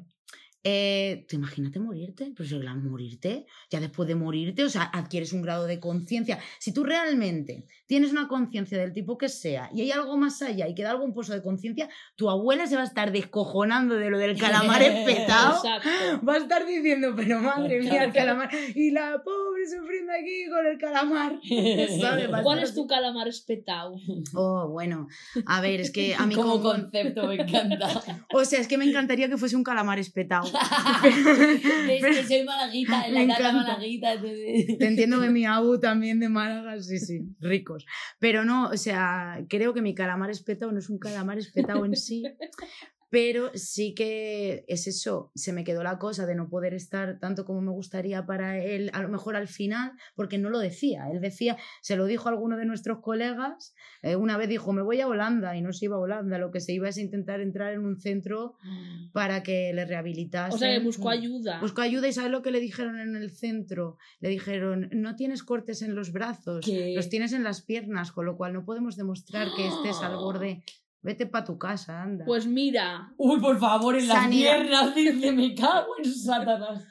Eh, 0.64 1.26
¿Tú 1.28 1.38
imagínate 1.38 1.80
morirte? 1.80 2.34
Pero 2.36 2.48
si 2.48 2.60
la 2.60 2.76
morirte, 2.76 3.48
ya 3.70 3.80
después 3.80 4.08
de 4.08 4.16
morirte, 4.16 4.64
o 4.64 4.70
sea, 4.70 4.84
adquieres 4.84 5.34
un 5.34 5.42
grado 5.42 5.66
de 5.66 5.80
conciencia. 5.80 6.40
Si 6.60 6.72
tú 6.72 6.84
realmente 6.84 7.66
tienes 7.92 8.14
una 8.14 8.30
conciencia 8.30 8.78
del 8.78 8.94
tipo 8.94 9.18
que 9.18 9.28
sea 9.28 9.70
y 9.74 9.82
hay 9.82 9.92
algo 9.92 10.16
más 10.16 10.42
allá 10.42 10.66
y 10.70 10.74
queda 10.74 10.92
algún 10.92 11.14
pozo 11.14 11.34
de 11.34 11.42
conciencia, 11.42 11.90
tu 12.16 12.30
abuela 12.30 12.66
se 12.66 12.76
va 12.78 12.84
a 12.84 12.86
estar 12.86 13.12
descojonando 13.12 13.96
de 13.96 14.10
lo 14.10 14.18
del 14.18 14.38
calamar 14.38 14.82
espetado. 14.82 15.62
Va 16.26 16.36
a 16.36 16.38
estar 16.38 16.66
diciendo, 16.66 17.14
pero 17.16 17.40
madre 17.40 17.82
mía, 17.82 18.06
el 18.06 18.14
calamar. 18.14 18.50
Y 18.76 18.92
la 18.92 19.22
pobre 19.24 19.68
sufriendo 19.68 20.14
aquí 20.14 20.50
con 20.50 20.66
el 20.66 20.78
calamar. 20.78 21.40
¿Cuál 22.44 22.60
es 22.60 22.74
tu 22.74 22.88
calamar 22.88 23.28
espetado? 23.28 23.96
Oh, 24.36 24.70
bueno. 24.70 25.08
A 25.46 25.60
ver, 25.60 25.82
es 25.82 25.92
que 25.92 26.16
a 26.16 26.26
mí 26.28 26.36
Como 26.36 26.62
como... 26.62 26.64
concepto 26.64 27.28
me 27.28 27.36
encanta. 27.36 27.90
O 28.34 28.46
sea, 28.46 28.60
es 28.62 28.68
que 28.70 28.78
me 28.78 28.86
encantaría 28.86 29.28
que 29.28 29.38
fuese 29.38 29.58
un 29.58 29.64
calamar 29.64 30.00
espetado. 30.00 30.46
es 30.46 32.04
que 32.06 32.24
soy 32.24 32.44
malaguita, 32.46 33.08
en 33.08 33.14
la 33.16 33.22
encanta. 33.24 33.52
malaguita. 33.52 34.22
Te 34.22 34.88
entiendo 34.88 35.20
que 35.20 35.30
mi 35.30 35.46
abu 35.46 35.78
también 35.80 36.22
de 36.22 36.30
Málaga, 36.30 36.80
sí, 36.82 37.00
sí, 37.00 37.22
ricos. 37.42 37.81
Pero 38.20 38.46
no, 38.46 38.70
o 38.70 38.78
sea, 38.78 39.44
creo 39.50 39.74
que 39.74 39.82
mi 39.82 39.94
calamar 39.94 40.30
espetado 40.30 40.72
no 40.72 40.80
es 40.80 40.90
un 40.90 41.00
calamar 41.00 41.38
espetado 41.38 41.86
en 41.86 41.96
sí, 41.96 42.24
pero 43.12 43.52
sí 43.56 43.94
que 43.94 44.64
es 44.70 44.88
eso, 44.88 45.34
se 45.36 45.52
me 45.52 45.66
quedó 45.66 45.84
la 45.84 46.00
cosa 46.00 46.26
de 46.26 46.34
no 46.34 46.50
poder 46.50 46.74
estar 46.74 47.20
tanto 47.20 47.44
como 47.44 47.62
me 47.62 47.72
gustaría 47.72 48.26
para 48.26 48.58
él, 48.64 48.90
a 48.94 49.02
lo 49.02 49.10
mejor 49.10 49.36
al 49.36 49.50
final, 49.50 49.92
porque 50.16 50.38
no 50.38 50.50
lo 50.50 50.60
decía. 50.60 51.10
Él 51.12 51.20
decía, 51.20 51.58
se 51.82 51.98
lo 51.98 52.06
dijo 52.06 52.30
a 52.30 52.32
alguno 52.32 52.56
de 52.56 52.66
nuestros 52.66 53.00
colegas, 53.02 53.76
eh, 54.02 54.16
una 54.16 54.38
vez 54.38 54.48
dijo, 54.48 54.72
me 54.72 54.82
voy 54.82 55.02
a 55.02 55.08
Holanda, 55.08 55.58
y 55.58 55.62
no 55.62 55.74
se 55.74 55.86
iba 55.86 55.98
a 55.98 56.00
Holanda, 56.00 56.38
lo 56.38 56.52
que 56.52 56.62
se 56.62 56.72
iba 56.72 56.88
es 56.88 56.98
intentar 56.98 57.42
entrar 57.42 57.74
en 57.74 57.82
un 57.82 58.00
centro 58.00 58.56
para 59.12 59.44
que 59.44 59.74
le 59.74 59.84
rehabilitasen. 59.84 60.56
O 60.56 60.58
sea, 60.58 60.74
que 60.74 60.80
buscó 60.80 61.10
ayuda. 61.10 61.60
Buscó 61.60 61.82
ayuda 61.82 62.08
y 62.08 62.14
¿sabes 62.14 62.32
lo 62.32 62.42
que 62.42 62.52
le 62.52 62.62
dijeron 62.62 62.98
en 62.98 63.18
el 63.18 63.32
centro? 63.32 63.98
Le 64.22 64.30
dijeron, 64.30 64.88
no 64.94 65.18
tienes 65.18 65.44
cortes 65.44 65.82
en 65.82 65.96
los 65.96 66.14
brazos, 66.14 66.64
¿Qué? 66.64 66.94
los 66.96 67.10
tienes 67.10 67.34
en 67.34 67.44
las 67.44 67.62
piernas, 67.62 68.14
con 68.14 68.26
lo 68.26 68.38
cual 68.38 68.54
no 68.54 68.64
podemos 68.64 68.96
demostrar 68.96 69.50
que 69.54 69.68
estés 69.68 69.98
al 70.02 70.16
borde. 70.16 70.64
Vete 71.04 71.26
para 71.26 71.46
tu 71.46 71.58
casa, 71.58 72.02
anda. 72.02 72.26
Pues 72.26 72.46
mira, 72.46 73.12
Uy, 73.18 73.40
por 73.40 73.58
favor, 73.60 73.96
en 73.98 74.08
las 74.08 74.18
Sanidad. 74.24 74.56
piernas, 74.58 74.96
dice, 74.96 75.32
me 75.32 75.56
cago 75.56 75.88
en 76.04 76.14
Satanás. 76.14 76.86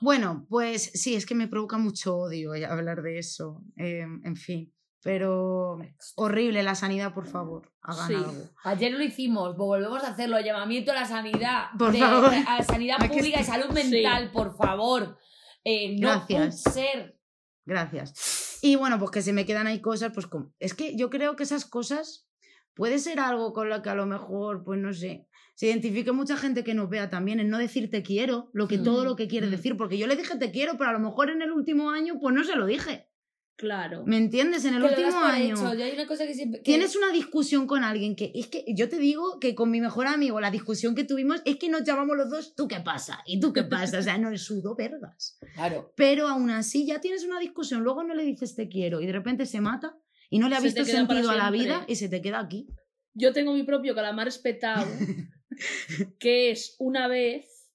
Bueno, 0.00 0.44
pues 0.50 0.90
sí, 0.94 1.14
es 1.14 1.24
que 1.24 1.34
me 1.34 1.48
provoca 1.48 1.78
mucho 1.78 2.16
odio 2.16 2.52
hablar 2.70 3.02
de 3.02 3.18
eso. 3.18 3.62
eh, 3.78 4.04
en 4.24 4.36
fin, 4.36 4.72
pero 5.02 5.78
horrible 6.16 6.62
la 6.62 6.74
sanidad, 6.74 7.14
por 7.14 7.26
favor, 7.26 7.72
hagan 7.80 8.08
Sí. 8.08 8.14
algo. 8.14 8.32
Ayer 8.64 8.92
lo 8.92 9.02
hicimos, 9.02 9.56
volvemos 9.56 10.04
a 10.04 10.08
hacerlo. 10.08 10.38
Llamamiento 10.40 10.92
a 10.92 10.94
la 10.94 11.06
sanidad. 11.06 11.66
Por 11.78 11.92
de- 11.92 11.98
favor. 12.00 12.32
A 12.46 12.58
la 12.58 12.64
sanidad 12.64 12.96
Aquí 13.00 13.16
pública 13.16 13.40
y 13.40 13.44
salud 13.44 13.74
Sí. 13.74 13.90
mental, 13.90 14.30
por 14.32 14.54
favor. 14.56 15.16
Eh, 15.64 15.96
no 15.98 16.08
Gracias. 16.08 16.60
ser. 16.62 17.18
Gracias. 17.64 18.58
Y 18.60 18.76
bueno, 18.76 18.98
pues 18.98 19.10
que 19.10 19.22
se 19.22 19.32
me 19.32 19.46
quedan 19.46 19.66
ahí 19.66 19.80
cosas, 19.80 20.10
pues 20.12 20.26
como... 20.26 20.52
Es 20.58 20.74
que 20.74 20.94
yo 20.96 21.08
creo 21.08 21.36
que 21.36 21.42
esas 21.44 21.64
cosas 21.64 22.26
puede 22.74 22.98
ser 22.98 23.20
algo 23.20 23.52
con 23.52 23.68
lo 23.68 23.82
que 23.82 23.90
a 23.90 23.94
lo 23.94 24.06
mejor, 24.06 24.64
pues 24.64 24.78
no 24.80 24.92
sé, 24.92 25.26
se 25.54 25.66
identifique 25.66 26.10
mucha 26.12 26.36
gente 26.36 26.64
que 26.64 26.74
nos 26.74 26.88
vea 26.90 27.10
también 27.10 27.38
en 27.40 27.48
no 27.48 27.58
decir 27.58 27.88
te 27.90 28.02
quiero, 28.02 28.50
lo 28.52 28.66
que 28.68 28.78
todo 28.78 29.02
Mm, 29.02 29.06
lo 29.06 29.16
que 29.16 29.28
quiere 29.28 29.46
mm. 29.46 29.50
decir, 29.50 29.76
porque 29.76 29.98
yo 29.98 30.06
le 30.06 30.16
dije 30.16 30.36
te 30.36 30.50
quiero, 30.50 30.76
pero 30.76 30.90
a 30.90 30.92
lo 30.92 31.00
mejor 31.00 31.30
en 31.30 31.42
el 31.42 31.52
último 31.52 31.90
año 31.90 32.18
pues 32.20 32.34
no 32.34 32.42
se 32.44 32.56
lo 32.56 32.66
dije. 32.66 33.08
claro. 33.56 34.02
¿Me 34.04 34.16
entiendes? 34.16 34.64
En 34.64 34.74
el 34.74 34.82
Que 34.82 34.88
último 34.88 35.16
año. 35.20 35.54
Yo 35.54 35.84
hay 35.84 35.92
una 35.92 36.08
cosa 36.08 36.26
que 36.26 36.34
siempre. 36.34 36.58
que- 36.58 36.64
Tienes 36.64 36.96
una 36.96 37.12
discusión 37.12 37.68
con 37.68 37.84
alguien 37.84 38.16
que 38.16 38.32
es 38.34 38.48
que 38.48 38.64
yo 38.76 38.88
te 38.88 38.98
digo 38.98 39.38
que 39.38 39.54
con 39.54 39.70
mi 39.70 39.80
mejor 39.80 40.08
amigo 40.08 40.40
la 40.40 40.50
discusión 40.50 40.96
que 40.96 41.04
tuvimos 41.04 41.40
es 41.44 41.54
que 41.56 41.68
nos 41.68 41.84
llamamos 41.84 42.16
los 42.16 42.28
dos, 42.30 42.54
¿tú 42.56 42.66
qué 42.66 42.80
pasa? 42.80 43.20
¿Y 43.26 43.38
tú 43.38 43.52
qué 43.52 43.62
pasa? 43.62 44.00
O 44.00 44.02
sea, 44.02 44.18
no 44.18 44.36
sudo 44.38 44.74
vergas. 44.74 45.38
Claro. 45.54 45.92
Pero 45.94 46.26
aún 46.26 46.50
así 46.50 46.84
ya 46.84 47.00
tienes 47.00 47.24
una 47.24 47.38
discusión, 47.38 47.84
luego 47.84 48.02
no 48.02 48.14
le 48.14 48.24
dices 48.24 48.56
te 48.56 48.68
quiero 48.68 49.00
y 49.00 49.06
de 49.06 49.12
repente 49.12 49.46
se 49.46 49.60
mata 49.60 49.96
y 50.30 50.38
no 50.38 50.48
le 50.48 50.56
ha 50.56 50.60
Se 50.60 50.66
visto 50.66 50.84
sentido 50.84 51.30
a 51.30 51.36
la 51.36 51.50
vida 51.50 51.84
y 51.88 51.96
se 51.96 52.08
te 52.08 52.20
queda 52.22 52.40
aquí. 52.40 52.66
Yo 53.14 53.32
tengo 53.32 53.52
mi 53.52 53.62
propio 53.62 53.94
calamar 53.94 54.28
espetado, 54.28 54.86
que 56.18 56.50
es 56.50 56.76
una 56.78 57.08
vez 57.08 57.70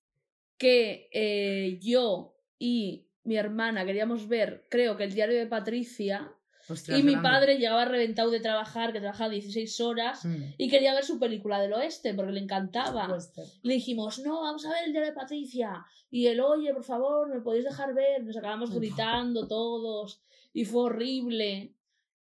que 0.57 1.09
eh, 1.13 1.79
yo 1.81 2.35
y 2.57 3.07
mi 3.23 3.37
hermana 3.37 3.85
queríamos 3.85 4.27
ver, 4.27 4.65
creo 4.69 4.97
que 4.97 5.05
el 5.05 5.13
diario 5.13 5.37
de 5.37 5.47
Patricia, 5.47 6.33
y 6.95 7.01
mi 7.01 7.15
padre 7.15 7.57
llegaba 7.57 7.85
reventado 7.85 8.29
de 8.29 8.39
trabajar, 8.41 8.93
que 8.93 8.99
trabajaba 8.99 9.31
16 9.31 9.79
horas, 9.81 10.23
Mm. 10.23 10.53
y 10.57 10.69
quería 10.69 10.93
ver 10.93 11.03
su 11.03 11.17
película 11.17 11.59
del 11.59 11.73
oeste, 11.73 12.13
porque 12.13 12.31
le 12.31 12.41
encantaba. 12.41 13.17
Le 13.63 13.73
dijimos, 13.73 14.19
no, 14.19 14.41
vamos 14.41 14.65
a 14.65 14.69
ver 14.69 14.83
el 14.85 14.91
diario 14.91 15.09
de 15.09 15.15
Patricia. 15.15 15.83
Y 16.11 16.27
él, 16.27 16.39
oye, 16.41 16.71
por 16.73 16.83
favor, 16.83 17.27
¿me 17.33 17.41
podéis 17.41 17.65
dejar 17.65 17.95
ver? 17.95 18.23
Nos 18.23 18.37
acabamos 18.37 18.71
gritando 18.71 19.47
todos. 19.47 20.21
Y 20.53 20.65
fue 20.65 20.83
horrible. 20.83 21.73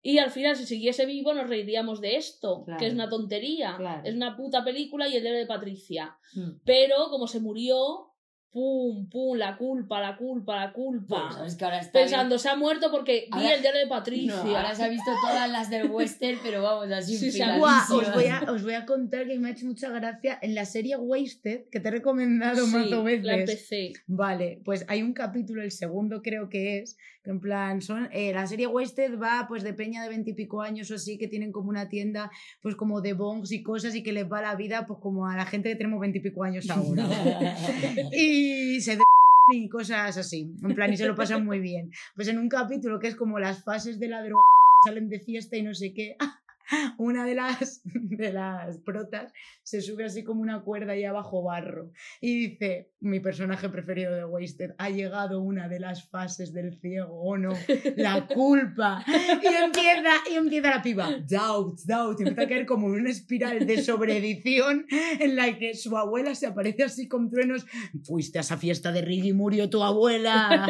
Y 0.09 0.19
al 0.19 0.31
final, 0.31 0.55
si 0.55 0.65
siguiese 0.65 1.05
vivo, 1.05 1.33
nos 1.33 1.49
reiríamos 1.49 1.99
de 1.99 2.15
esto, 2.15 2.63
Claro. 2.63 2.79
que 2.79 2.87
es 2.87 2.93
una 2.93 3.09
tontería. 3.09 3.75
Claro. 3.75 4.07
Es 4.07 4.15
una 4.15 4.37
puta 4.37 4.63
película 4.63 5.05
y 5.09 5.17
el 5.17 5.21
diario 5.21 5.39
de 5.39 5.45
Patricia. 5.45 6.15
Mm. 6.33 6.49
Pero 6.63 7.09
como 7.09 7.27
se 7.27 7.41
murió, 7.41 8.13
pum, 8.51 9.07
pum, 9.09 9.37
la 9.37 9.55
culpa, 9.57 9.99
la 10.01 10.17
culpa, 10.17 10.55
la 10.55 10.73
culpa. 10.73 11.31
Sabes 11.31 11.55
que 11.55 11.65
ahora 11.65 11.79
está 11.79 11.99
Pensando, 11.99 12.39
se 12.39 12.49
ha 12.49 12.55
muerto 12.55 12.89
porque 12.89 13.27
vi 13.27 13.43
Ahora- 13.43 13.55
el 13.55 13.61
diario 13.61 13.79
de 13.79 13.85
bien. 13.85 13.89
Patricia. 13.97 14.35
No, 14.43 14.55
ahora 14.57 14.73
se 14.73 14.83
ha 14.83 14.87
visto 14.89 15.11
todas 15.21 15.49
las 15.51 15.69
del 15.69 15.89
western, 15.91 16.39
pero 16.43 16.63
vamos, 16.63 16.91
así 16.91 17.17
Sí, 17.17 17.31
se 17.31 17.43
ha- 17.43 17.55
enfiladísimas. 17.57 17.87
Guau, 17.89 17.99
os, 18.01 18.13
voy 18.15 18.25
a, 18.25 18.51
os 18.51 18.63
voy 18.63 18.73
a 18.73 18.85
contar 18.85 19.27
que 19.27 19.37
me 19.37 19.49
ha 19.49 19.51
hecho 19.51 19.65
mucha 19.67 19.89
gracia 19.89 20.39
en 20.41 20.55
la 20.55 20.65
serie 20.65 20.95
Wasted, 20.97 21.69
que 21.69 21.79
te 21.79 21.87
he 21.89 21.91
recomendado 21.91 22.65
Sí, 22.65 22.71
más 22.75 23.03
veces. 23.03 23.23
la 23.25 23.35
empecé. 23.37 23.93
Vale, 24.07 24.59
pues 24.65 24.85
hay 24.87 25.03
un 25.03 25.13
capítulo, 25.13 25.61
el 25.61 25.71
segundo 25.71 26.21
creo 26.23 26.49
que 26.49 26.79
es, 26.79 26.97
que 27.23 27.31
en 27.31 27.39
plan 27.41 27.81
son, 27.81 28.09
eh, 28.11 28.31
la 28.33 28.47
serie 28.47 28.65
Wasted 28.67 29.19
va 29.19 29.45
pues 29.47 29.61
de 29.63 29.73
peña 29.73 30.01
de 30.03 30.09
veintipico 30.09 30.61
años 30.61 30.89
o 30.91 30.95
así, 30.95 31.17
que 31.17 31.27
tienen 31.27 31.51
como 31.51 31.69
una 31.69 31.89
tienda 31.89 32.31
pues 32.61 32.75
como 32.75 33.01
de 33.01 33.13
bongs 33.13 33.51
y 33.51 33.61
cosas 33.61 33.93
y 33.95 34.01
que 34.01 34.13
les 34.13 34.25
va 34.31 34.41
la 34.41 34.55
vida 34.55 34.85
pues 34.87 34.99
como 35.01 35.27
a 35.27 35.35
la 35.35 35.45
gente 35.45 35.69
que 35.69 35.75
tenemos 35.75 35.99
veintipico 35.99 36.43
años 36.43 36.67
ahora. 36.69 37.05
¿vale? 37.07 37.55
Y 38.37 38.81
se 38.81 38.97
y 39.49 39.69
cosas 39.69 40.17
así, 40.17 40.51
en 40.61 40.75
plan 40.75 40.91
y 40.91 40.97
se 40.97 41.07
lo 41.07 41.15
pasan 41.15 41.45
muy 41.45 41.59
bien. 41.59 41.91
Pues 42.15 42.27
en 42.27 42.37
un 42.37 42.49
capítulo 42.49 42.99
que 42.99 43.07
es 43.07 43.15
como 43.15 43.39
las 43.39 43.63
fases 43.63 43.99
de 43.99 44.09
la 44.09 44.21
droga, 44.21 44.41
salen 44.85 45.09
de 45.09 45.19
fiesta 45.19 45.55
y 45.55 45.63
no 45.63 45.73
sé 45.73 45.93
qué, 45.93 46.17
una 46.97 47.25
de 47.25 47.35
las, 47.35 47.81
de 47.83 48.33
las 48.33 48.77
protas 48.79 49.31
se 49.63 49.81
sube 49.81 50.05
así 50.05 50.23
como 50.23 50.41
una 50.41 50.61
cuerda 50.61 50.95
y 50.95 51.03
abajo 51.03 51.43
barro. 51.43 51.91
Y 52.21 52.49
dice, 52.49 52.91
mi 52.99 53.19
personaje 53.19 53.69
preferido 53.69 54.13
de 54.15 54.25
Wasted, 54.25 54.71
ha 54.77 54.89
llegado 54.89 55.41
una 55.41 55.67
de 55.67 55.79
las 55.79 56.07
fases 56.09 56.53
del 56.53 56.79
ciego, 56.79 57.19
o 57.21 57.37
no, 57.37 57.53
la 57.95 58.27
culpa. 58.33 59.03
Y 59.07 59.47
empieza, 59.47 60.11
y 60.31 60.35
empieza 60.35 60.69
la 60.69 60.81
piba, 60.81 61.09
doubt, 61.27 61.79
doubt, 61.85 62.19
y 62.19 62.23
empieza 62.23 62.43
a 62.43 62.47
caer 62.47 62.65
como 62.65 62.87
en 62.87 63.01
una 63.01 63.09
espiral 63.09 63.65
de 63.65 63.81
sobreedición 63.81 64.85
en 64.89 65.35
la 65.35 65.57
que 65.57 65.75
su 65.75 65.97
abuela 65.97 66.35
se 66.35 66.47
aparece 66.47 66.83
así 66.83 67.07
con 67.07 67.29
truenos, 67.29 67.65
fuiste 68.03 68.37
a 68.37 68.41
esa 68.41 68.57
fiesta 68.57 68.91
de 68.91 69.01
Riggy, 69.01 69.33
murió 69.33 69.69
tu 69.69 69.83
abuela. 69.83 70.67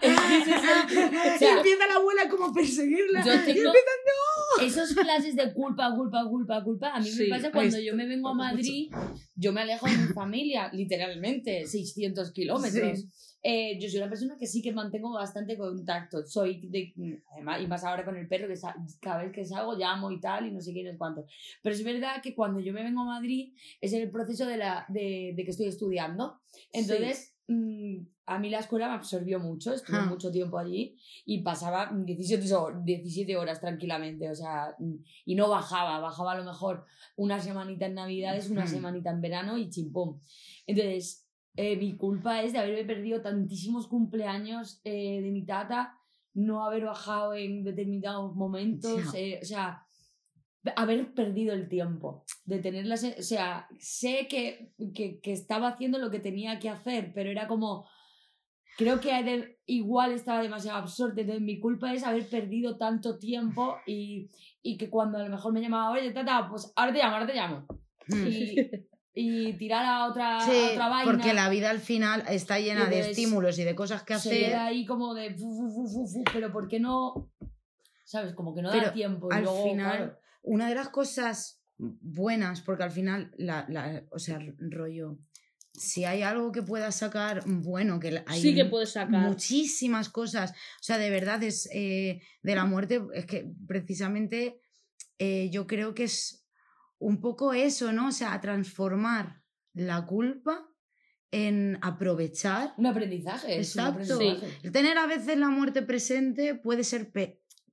Y 0.02 1.44
empieza 1.44 1.86
la 1.86 1.94
abuela 1.94 2.28
como 2.28 2.46
a 2.46 2.52
perseguirla. 2.52 3.20
Y 3.24 3.28
empieza, 3.28 3.68
no, 3.70 4.39
esos 4.66 4.94
clases 4.94 5.36
de 5.36 5.52
culpa, 5.52 5.94
culpa, 5.94 6.24
culpa, 6.28 6.62
culpa, 6.64 6.90
a 6.94 7.00
mí 7.00 7.06
Sí. 7.06 7.24
me 7.24 7.28
pasa 7.30 7.50
cuando 7.52 7.78
yo 7.78 7.94
me 7.94 8.06
vengo 8.06 8.28
a. 8.28 8.34
Madrid, 8.34 8.90
yo 9.36 9.52
me 9.52 9.60
alejo 9.62 9.86
de 9.86 9.96
mi 9.96 10.08
familia, 10.12 10.70
literalmente, 10.72 11.66
600 11.66 12.32
kilómetros. 12.32 13.06
Eh, 13.42 13.78
yo 13.80 13.88
soy 13.88 14.00
una 14.00 14.10
persona 14.10 14.36
que 14.38 14.46
sí 14.46 14.60
que 14.60 14.70
mantengo 14.72 15.12
bastante 15.14 15.56
contacto. 15.56 16.26
Soy 16.26 16.60
de. 16.68 16.92
Además, 17.32 17.62
y 17.62 17.66
más 17.66 17.84
ahora 17.84 18.04
con 18.04 18.16
el 18.16 18.28
perro, 18.28 18.48
que 18.48 18.54
cada 19.00 19.22
vez 19.22 19.32
que 19.32 19.44
salgo 19.46 19.74
llamo 19.76 20.10
y 20.10 20.20
tal, 20.20 20.46
y 20.46 20.50
no 20.52 20.60
sé 20.60 20.74
qué, 20.74 20.82
no 20.84 20.92
sé 20.92 20.98
cuánto. 20.98 21.24
Pero 21.62 21.74
es 21.74 21.82
verdad 21.82 22.20
que 22.22 22.34
cuando 22.34 22.60
yo 22.60 22.72
me 22.74 22.82
vengo 22.82 23.00
a 23.00 23.06
Madrid 23.06 23.54
es 23.80 23.92
en 23.94 24.02
el 24.02 24.10
proceso 24.10 24.44
de, 24.46 24.58
la, 24.58 24.84
de, 24.88 25.32
de 25.34 25.44
que 25.44 25.50
estoy 25.52 25.66
estudiando. 25.68 26.38
Entonces, 26.72 27.34
mm, 27.48 27.96
a 28.32 28.38
mí 28.38 28.48
la 28.48 28.60
escuela 28.60 28.86
me 28.88 28.94
absorbió 28.94 29.40
mucho, 29.40 29.74
estuve 29.74 29.98
Ah. 29.98 30.06
mucho 30.06 30.30
tiempo 30.30 30.56
allí 30.56 30.96
y 31.26 31.42
pasaba 31.42 31.90
17, 31.92 32.44
hor- 32.54 32.84
17 32.84 33.36
horas 33.36 33.60
tranquilamente, 33.60 34.30
o 34.30 34.34
sea, 34.34 34.76
y 35.24 35.34
no 35.34 35.48
bajaba, 35.48 35.98
bajaba 35.98 36.32
a 36.32 36.38
lo 36.38 36.44
mejor 36.44 36.84
una 37.16 37.40
semanita 37.40 37.86
en 37.86 37.94
Navidades, 37.94 38.48
una 38.48 38.64
Hmm. 38.66 38.68
semanita 38.68 39.10
en 39.10 39.20
verano 39.20 39.58
y 39.58 39.68
chimpum. 39.68 40.20
Entonces, 40.66 41.26
eh, 41.56 41.76
mi 41.76 41.96
culpa 41.96 42.42
es 42.42 42.52
de 42.52 42.60
haberme 42.60 42.84
perdido 42.84 43.20
tantísimos 43.20 43.88
cumpleaños 43.88 44.80
eh, 44.84 45.20
de 45.22 45.30
mi 45.32 45.44
tata, 45.44 45.98
no 46.32 46.64
haber 46.64 46.84
bajado 46.84 47.34
en 47.34 47.64
determinados 47.64 48.36
momentos, 48.36 49.12
eh, 49.14 49.40
o 49.42 49.44
sea, 49.44 49.84
haber 50.76 51.14
perdido 51.14 51.52
el 51.54 51.68
tiempo, 51.68 52.24
de 52.44 52.58
tenerla, 52.60 52.94
o 52.94 53.22
sea, 53.22 53.66
sé 53.78 54.28
que, 54.28 54.72
que, 54.94 55.18
que 55.20 55.32
estaba 55.32 55.68
haciendo 55.68 55.98
lo 55.98 56.10
que 56.10 56.20
tenía 56.20 56.58
que 56.60 56.68
hacer, 56.68 57.12
pero 57.14 57.30
era 57.30 57.48
como, 57.48 57.86
creo 58.80 59.00
que 59.00 59.22
de- 59.22 59.58
igual 59.66 60.12
estaba 60.12 60.42
demasiado 60.42 60.78
absorta, 60.78 61.20
entonces 61.20 61.42
mi 61.44 61.60
culpa 61.60 61.92
es 61.94 62.02
haber 62.02 62.26
perdido 62.28 62.76
tanto 62.76 63.18
tiempo 63.18 63.76
y, 63.86 64.28
y 64.62 64.76
que 64.78 64.88
cuando 64.90 65.18
a 65.18 65.22
lo 65.22 65.28
mejor 65.30 65.52
me 65.52 65.60
llamaba, 65.60 65.90
oye, 65.92 66.10
tata, 66.12 66.48
pues 66.50 66.72
ahora 66.74 66.92
te 66.92 66.98
llamo, 66.98 67.14
ahora 67.14 67.26
te 67.26 67.34
llamo, 67.34 67.66
Mm. 68.08 68.26
y, 68.26 68.56
y 69.14 69.52
tirar 69.54 69.84
a 69.84 70.06
otra, 70.06 70.38
a 70.38 70.48
otra 70.72 70.88
vaina. 70.88 71.04
porque 71.12 71.32
la 71.34 71.48
vida 71.48 71.70
al 71.70 71.78
final 71.80 72.24
está 72.28 72.58
llena 72.58 72.86
de 72.86 72.96
entonces 73.00 73.10
estímulos 73.18 73.58
y 73.58 73.64
de 73.64 73.74
cosas 73.74 74.02
que 74.02 74.14
se 74.18 74.30
hacer. 74.30 74.44
queda 74.46 74.66
ahí 74.66 74.84
como 74.86 75.14
de 75.14 75.34
fu, 75.34 75.70
fu, 75.70 76.06
fu, 76.06 76.24
pero 76.32 76.50
¿por 76.50 76.66
qué 76.66 76.80
no? 76.80 77.30
¿Sabes? 78.04 78.32
Como 78.34 78.54
que 78.54 78.62
no 78.62 78.70
da 78.72 78.92
tiempo. 78.92 79.28
Y 79.30 79.34
al 79.36 79.42
luego, 79.44 79.62
final, 79.62 79.96
claro, 79.96 80.18
Una 80.42 80.68
de 80.68 80.74
las 80.74 80.88
cosas 80.88 81.60
buenas, 81.78 82.60
porque 82.62 82.82
al 82.82 82.90
final, 82.90 83.30
la, 83.36 83.66
la- 83.68 84.02
o 84.10 84.18
sea, 84.18 84.40
rollo, 84.58 85.18
si 85.72 86.04
hay 86.04 86.22
algo 86.22 86.52
que 86.52 86.62
puedas 86.62 86.96
sacar 86.96 87.42
bueno, 87.46 88.00
que 88.00 88.22
hay 88.26 88.40
sí 88.42 88.54
que 88.54 88.64
puedes 88.64 88.90
sacar. 88.92 89.28
muchísimas 89.28 90.08
cosas, 90.08 90.50
o 90.52 90.82
sea, 90.82 90.98
de 90.98 91.10
verdad 91.10 91.42
es 91.42 91.68
eh, 91.72 92.20
de 92.42 92.54
la 92.54 92.64
muerte, 92.64 93.00
es 93.14 93.26
que 93.26 93.50
precisamente 93.66 94.60
eh, 95.18 95.48
yo 95.50 95.66
creo 95.66 95.94
que 95.94 96.04
es 96.04 96.46
un 96.98 97.20
poco 97.20 97.52
eso, 97.54 97.92
¿no? 97.92 98.08
O 98.08 98.12
sea, 98.12 98.40
transformar 98.40 99.42
la 99.72 100.04
culpa 100.06 100.66
en 101.30 101.78
aprovechar 101.82 102.74
un 102.76 102.86
aprendizaje. 102.86 103.58
es 103.60 103.76
un 103.76 103.82
Exacto. 103.84 104.14
aprendizaje. 104.14 104.70
Tener 104.70 104.98
a 104.98 105.06
veces 105.06 105.38
la 105.38 105.48
muerte 105.48 105.82
presente 105.82 106.56
puede 106.56 106.82
ser, 106.84 107.12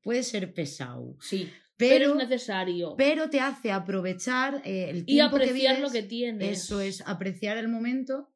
puede 0.01 0.23
ser 0.23 0.53
pesado, 0.53 1.17
Sí. 1.19 1.49
Pero, 1.78 1.95
pero, 2.07 2.11
es 2.21 2.30
necesario. 2.30 2.95
pero 2.97 3.30
te 3.30 3.39
hace 3.39 3.71
aprovechar 3.71 4.61
eh, 4.65 4.89
el 4.89 4.97
y 4.99 5.03
tiempo 5.05 5.38
que 5.38 5.43
apreciar 5.45 5.75
vives. 5.75 5.88
lo 5.88 5.93
que 5.93 6.03
tienes. 6.07 6.63
Eso 6.63 6.82
es, 6.82 7.01
apreciar 7.07 7.57
el 7.57 7.67
momento 7.67 8.30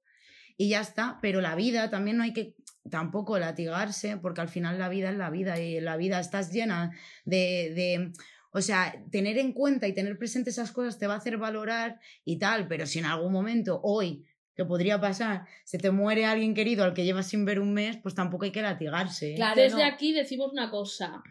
y 0.58 0.70
ya 0.70 0.82
está. 0.82 1.20
Pero 1.22 1.42
la 1.42 1.56
vida 1.56 1.90
también 1.90 2.18
no 2.18 2.24
hay 2.24 2.34
que 2.34 2.56
tampoco 2.90 3.38
latigarse, 3.40 4.18
porque 4.18 4.42
al 4.42 4.50
final 4.50 4.78
la 4.80 4.90
vida 4.90 5.10
es 5.12 5.18
la 5.18 5.30
vida 5.30 5.60
y 5.60 5.80
la 5.82 5.98
vida 5.98 6.20
estás 6.20 6.52
llena 6.52 6.92
de, 7.26 7.72
de- 7.76 8.12
o 8.54 8.62
sea, 8.62 8.94
tener 9.12 9.38
en 9.38 9.54
cuenta 9.54 9.88
y 9.88 9.94
tener 9.94 10.18
presente 10.18 10.50
esas 10.50 10.72
cosas 10.72 10.98
te 11.00 11.08
va 11.08 11.14
a 11.14 11.18
hacer 11.18 11.38
valorar 11.38 12.00
y 12.26 12.38
tal, 12.38 12.68
pero 12.68 12.86
si 12.86 13.00
en 13.00 13.06
algún 13.06 13.32
momento, 13.32 13.80
hoy, 13.84 14.26
que 14.56 14.66
podría 14.66 15.00
pasar, 15.00 15.46
se 15.64 15.78
te 15.78 15.90
muere 15.92 16.26
alguien 16.26 16.54
querido 16.54 16.84
al 16.84 16.94
que 16.94 17.06
llevas 17.06 17.28
sin 17.28 17.46
ver 17.46 17.62
un 17.62 17.74
mes, 17.74 17.96
pues 17.98 18.14
tampoco 18.14 18.44
hay 18.44 18.52
que 18.52 18.62
latigarse. 18.62 19.32
¿eh? 19.32 19.36
Claro, 19.36 19.62
Desde 19.62 19.78
no. 19.78 19.86
aquí 19.86 20.12
decimos 20.12 20.52
una 20.52 20.70
cosa. 20.70 21.24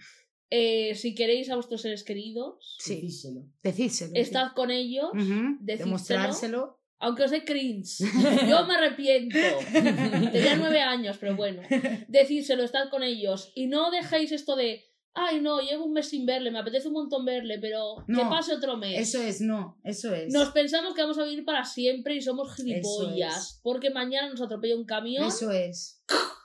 Eh, 0.50 0.94
si 0.96 1.14
queréis 1.14 1.48
a 1.50 1.54
vuestros 1.54 1.80
seres 1.82 2.02
queridos, 2.02 2.76
Sí, 2.80 2.96
Decíselo. 2.96 3.42
decídselo. 3.62 4.12
estad 4.14 4.52
con 4.54 4.70
ellos, 4.72 5.10
Ujú, 5.12 5.56
decídselo. 5.60 5.84
Demostrárselo. 5.84 6.80
aunque 6.98 7.22
os 7.22 7.30
dé 7.30 7.44
cringe. 7.44 7.98
Yo 8.48 8.66
me 8.66 8.74
arrepiento. 8.74 9.38
Tenía 10.32 10.56
nueve 10.56 10.80
años, 10.80 11.16
pero 11.20 11.36
bueno. 11.36 11.62
Decírselo, 12.08 12.62
estad 12.64 12.90
con 12.90 13.02
ellos. 13.02 13.52
Y 13.54 13.68
no 13.68 13.90
dejéis 13.90 14.32
esto 14.32 14.56
de, 14.56 14.84
ay, 15.14 15.40
no, 15.40 15.60
llevo 15.60 15.84
un 15.84 15.92
mes 15.92 16.08
sin 16.08 16.26
verle, 16.26 16.50
me 16.50 16.58
apetece 16.58 16.88
un 16.88 16.94
montón 16.94 17.24
verle, 17.24 17.58
pero 17.60 17.96
que 18.06 18.12
No, 18.12 18.28
pase 18.28 18.52
otro 18.52 18.76
mes. 18.76 18.98
Eso 19.08 19.22
es, 19.22 19.40
no, 19.40 19.78
eso 19.84 20.12
es. 20.14 20.32
Nos 20.32 20.50
pensamos 20.50 20.94
que 20.94 21.02
vamos 21.02 21.18
a 21.18 21.24
vivir 21.24 21.44
para 21.44 21.64
siempre 21.64 22.16
y 22.16 22.20
somos 22.22 22.54
gilipollas. 22.56 23.36
es. 23.36 23.60
Porque 23.62 23.90
mañana 23.90 24.28
nos 24.30 24.40
atropella 24.42 24.76
un 24.76 24.84
camión 24.84 25.24
Eso 25.26 25.50
es. 25.52 26.02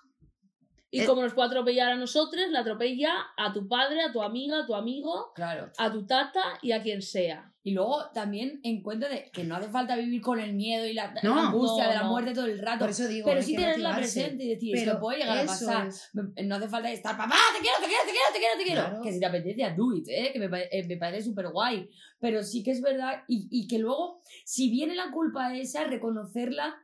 y 0.91 1.01
eh. 1.01 1.05
como 1.05 1.21
nos 1.21 1.33
puede 1.33 1.47
atropellar 1.47 1.91
a 1.91 1.95
nosotros, 1.95 2.45
le 2.49 2.57
atropella 2.57 3.11
a 3.37 3.51
tu 3.51 3.67
padre, 3.67 4.01
a 4.03 4.11
tu 4.11 4.21
amiga, 4.21 4.59
a 4.59 4.65
tu 4.65 4.75
amigo, 4.75 5.31
Claro. 5.35 5.71
a 5.77 5.91
tu 5.91 6.05
tata 6.05 6.41
y 6.61 6.71
a 6.71 6.81
quien 6.81 7.01
sea. 7.01 7.51
Y 7.63 7.73
luego 7.73 8.11
también 8.13 8.59
en 8.63 8.83
cuenta 8.83 9.09
de 9.09 9.31
que 9.33 9.43
no 9.43 9.55
hace 9.55 9.69
falta 9.69 9.95
vivir 9.95 10.21
con 10.21 10.39
el 10.39 10.53
miedo 10.53 10.85
y 10.85 10.93
la, 10.93 11.11
la 11.15 11.21
No, 11.23 11.47
angustia 11.47 11.85
no, 11.85 11.89
de 11.89 11.95
la 11.95 12.03
muerte 12.03 12.33
todo 12.35 12.45
el 12.45 12.59
rato. 12.59 12.79
Por 12.81 12.91
eso 12.91 13.07
digo, 13.07 13.25
pero 13.27 13.41
sí 13.41 13.55
tenerla 13.55 13.95
presente 13.95 14.43
y 14.43 14.49
decir, 14.49 14.71
Pero 14.75 14.91
esto 14.91 15.01
puede 15.01 15.17
llegar 15.19 15.39
a 15.39 15.45
pasar. 15.47 15.87
es. 15.87 16.11
No 16.13 16.55
hace 16.55 16.69
falta 16.69 16.91
estar, 16.91 17.17
papá, 17.17 17.35
te 17.55 17.61
quiero, 17.61 17.77
te 17.81 17.87
quiero, 17.87 18.03
te 18.05 18.11
quiero, 18.11 18.25
te 18.33 18.39
quiero, 18.39 18.57
te 18.59 18.63
quiero. 18.63 18.81
Claro. 18.81 19.01
Que 19.01 19.11
si 19.11 19.19
te 19.19 19.25
apetece, 19.25 19.73
do 19.75 19.95
it, 19.95 20.05
¿eh? 20.09 20.29
que 20.31 20.47
me, 20.47 20.61
eh, 20.71 20.85
me 20.87 20.97
parece 20.97 21.23
súper 21.23 21.49
guay. 21.49 21.89
Pero 22.19 22.43
sí 22.43 22.61
que 22.63 22.69
es 22.69 22.81
verdad, 22.81 23.23
y, 23.27 23.47
y 23.49 23.67
que 23.67 23.79
luego, 23.79 24.21
si 24.45 24.69
viene 24.69 24.93
la 24.93 25.09
culpa 25.11 25.55
esa, 25.57 25.85
reconocerla 25.85 26.75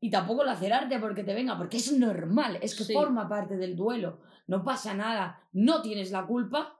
y 0.00 0.10
tampoco 0.10 0.44
lacerarte 0.44 0.98
porque 0.98 1.24
te 1.24 1.34
venga, 1.34 1.56
porque 1.58 1.76
es 1.78 1.92
normal, 1.92 2.58
es 2.62 2.74
que 2.76 2.84
Sí. 2.84 2.92
forma 2.92 3.28
parte 3.28 3.56
del 3.56 3.74
duelo. 3.76 4.20
No 4.46 4.64
pasa 4.64 4.94
nada, 4.94 5.40
no 5.52 5.82
tienes 5.82 6.10
la 6.10 6.26
culpa. 6.26 6.74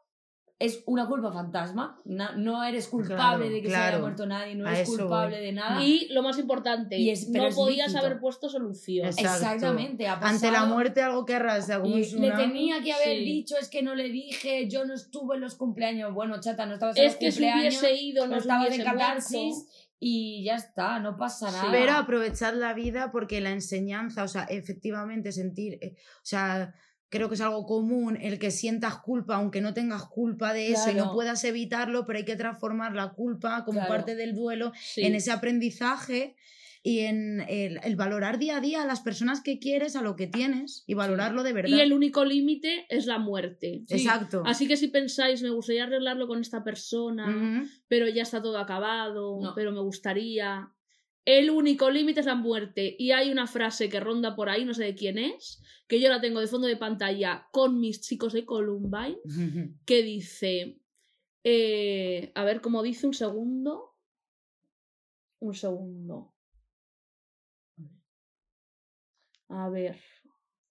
Es 0.61 0.83
una 0.87 1.07
culpa 1.07 1.31
fantasma, 1.33 2.01
na- 2.05 2.33
no 2.37 2.65
eres 2.65 2.89
culpable 2.89 3.15
Claro, 3.15 3.49
de 3.49 3.61
que 3.63 3.69
se 3.69 3.75
claro. 3.75 3.87
haya 3.95 3.99
muerto 4.01 4.27
nadie, 4.27 4.57
no 4.57 4.67
A 4.67 4.75
eres 4.75 4.89
culpable 4.89 5.37
voy. 5.37 5.45
de 5.47 5.53
nada. 5.53 5.81
Y 5.85 6.09
lo 6.09 6.21
más 6.25 6.37
importante, 6.37 6.99
Y 6.99 7.11
es- 7.11 7.29
no 7.29 7.49
podías 7.51 7.89
lícito. 7.93 8.05
haber 8.05 8.19
puesto 8.19 8.49
solución. 8.49 9.07
Exacto. 9.07 9.31
Exactamente, 9.37 10.09
ha 10.09 10.15
Ante 10.15 10.51
la 10.51 10.65
muerte 10.65 11.01
algo 11.01 11.25
que 11.25 11.37
es 11.37 12.13
le 12.15 12.33
tenía 12.33 12.83
que 12.83 12.93
haber 12.93 13.19
Sí. 13.19 13.25
dicho, 13.25 13.55
es 13.61 13.69
que 13.69 13.83
no 13.85 13.95
le 13.95 14.09
dije, 14.09 14.69
yo 14.69 14.85
no 14.85 14.95
estuve 14.95 15.37
en 15.37 15.43
los 15.43 15.55
cumpleaños. 15.55 16.13
Bueno, 16.13 16.41
chata, 16.41 16.67
no 16.67 16.75
estabas 16.75 16.97
en 16.97 17.05
Es 17.05 17.13
los 17.13 17.19
que 17.21 17.31
si 17.31 17.39
cumpleaños, 17.41 17.79
hubiese 17.81 17.95
ido, 18.03 18.27
no 18.27 18.31
no 18.35 18.41
se 18.41 18.49
estabas 18.49 18.73
en 18.73 18.83
catarsis 18.85 19.41
muerto. 19.55 19.73
Y 20.01 20.45
ya 20.45 20.55
está, 20.57 21.01
no 21.01 21.17
pasa 21.17 21.51
nada. 21.51 21.71
Pero 21.73 21.93
aprovechar 21.93 22.55
la 22.55 22.73
vida 22.73 23.11
porque 23.11 23.41
la 23.41 23.51
enseñanza, 23.51 24.23
o 24.25 24.29
sea, 24.29 24.45
efectivamente 24.45 25.33
sentir, 25.33 25.79
eh, 25.81 25.95
o 25.97 26.25
sea, 26.25 26.75
creo 27.09 27.29
que 27.29 27.35
es 27.37 27.41
algo 27.41 27.65
común 27.67 28.17
el 28.21 28.39
que 28.39 28.51
sientas 28.51 28.99
culpa, 28.99 29.37
aunque 29.37 29.61
no 29.61 29.73
tengas 29.75 30.05
culpa 30.05 30.53
de 30.53 30.73
eso 30.73 30.91
y 30.91 30.95
no 30.95 31.13
puedas 31.13 31.43
evitarlo, 31.45 32.05
pero 32.07 32.19
hay 32.19 32.25
que 32.25 32.37
transformar 32.37 32.95
la 32.95 33.11
culpa 33.11 33.65
como 33.65 33.81
Claro. 33.81 33.95
parte 33.95 34.15
del 34.15 34.35
duelo 34.35 34.73
Sí. 34.79 35.03
en 35.03 35.15
ese 35.15 35.33
aprendizaje 35.33 36.37
y 36.89 37.01
en 37.01 37.41
el, 37.49 37.79
el 37.85 37.97
valorar 37.97 38.39
día 38.39 38.57
a 38.57 38.61
día 38.61 38.83
a 38.83 38.87
las 38.87 39.01
personas 39.01 39.43
que 39.43 39.59
quieres, 39.59 39.95
a 39.97 40.03
lo 40.03 40.17
que 40.17 40.27
tienes 40.27 40.85
y 40.87 40.95
valorarlo 40.95 41.43
de 41.43 41.53
verdad. 41.53 41.77
Y 41.77 41.81
el 41.81 41.93
único 41.93 42.25
límite 42.25 42.87
es 42.89 43.07
la 43.07 43.19
muerte. 43.19 43.85
Sí. 43.87 43.95
Exacto. 43.97 44.43
Así 44.47 44.67
que 44.67 44.77
si 44.77 44.89
pensáis, 44.89 45.43
me 45.43 45.51
gustaría 45.51 45.85
arreglarlo 45.85 46.27
con 46.27 46.41
esta 46.41 46.65
persona, 46.65 47.69
pero 47.89 48.09
ya 48.09 48.23
está 48.23 48.41
todo 48.41 48.59
acabado, 48.59 49.39
No. 49.43 49.53
pero 49.55 49.71
me 49.73 49.81
gustaría. 49.81 50.73
El 51.25 51.51
único 51.51 51.91
límite 51.91 52.21
es 52.21 52.27
la 52.27 52.37
muerte. 52.37 52.97
Y 52.99 53.11
hay 53.11 53.31
una 53.31 53.47
frase 53.47 53.91
que 53.91 54.01
ronda 54.01 54.35
por 54.35 54.49
ahí, 54.49 54.65
no 54.65 54.73
sé 54.73 54.85
de 54.85 54.95
quién 54.95 55.19
es, 55.19 55.61
que 55.87 56.01
yo 56.01 56.09
la 56.09 56.23
tengo 56.23 56.41
de 56.41 56.47
fondo 56.47 56.67
de 56.69 56.77
pantalla 56.79 57.49
con 57.53 57.81
mis 57.81 58.01
chicos 58.01 58.33
de 58.33 58.47
Columbine, 58.47 59.19
que 59.85 60.03
dice. 60.03 60.81
eh, 61.45 62.33
a 62.35 62.45
ver 62.45 62.63
cómo 62.63 62.83
dice 62.83 63.07
un 63.07 63.13
segundo. 63.15 63.95
Un 65.41 65.55
segundo. 65.55 66.35
A 69.49 69.69
ver. 69.69 69.99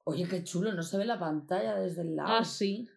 Oye, 0.03 0.27
qué 0.27 0.43
chulo, 0.43 0.73
no 0.73 0.83
se 0.83 0.97
ve 0.97 1.05
la 1.05 1.19
pantalla 1.19 1.75
desde 1.75 2.01
el 2.01 2.15
lado. 2.15 2.29
Ah, 2.31 2.45
sí. 2.45 2.87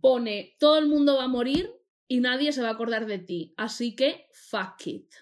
Pone: 0.00 0.56
todo 0.58 0.78
el 0.78 0.86
mundo 0.86 1.16
va 1.16 1.24
a 1.24 1.28
morir 1.28 1.70
y 2.06 2.20
nadie 2.20 2.52
se 2.52 2.62
va 2.62 2.68
a 2.68 2.72
acordar 2.72 3.06
de 3.06 3.18
ti. 3.18 3.54
Así 3.56 3.94
que, 3.94 4.26
fuck 4.32 4.86
it. 4.86 5.12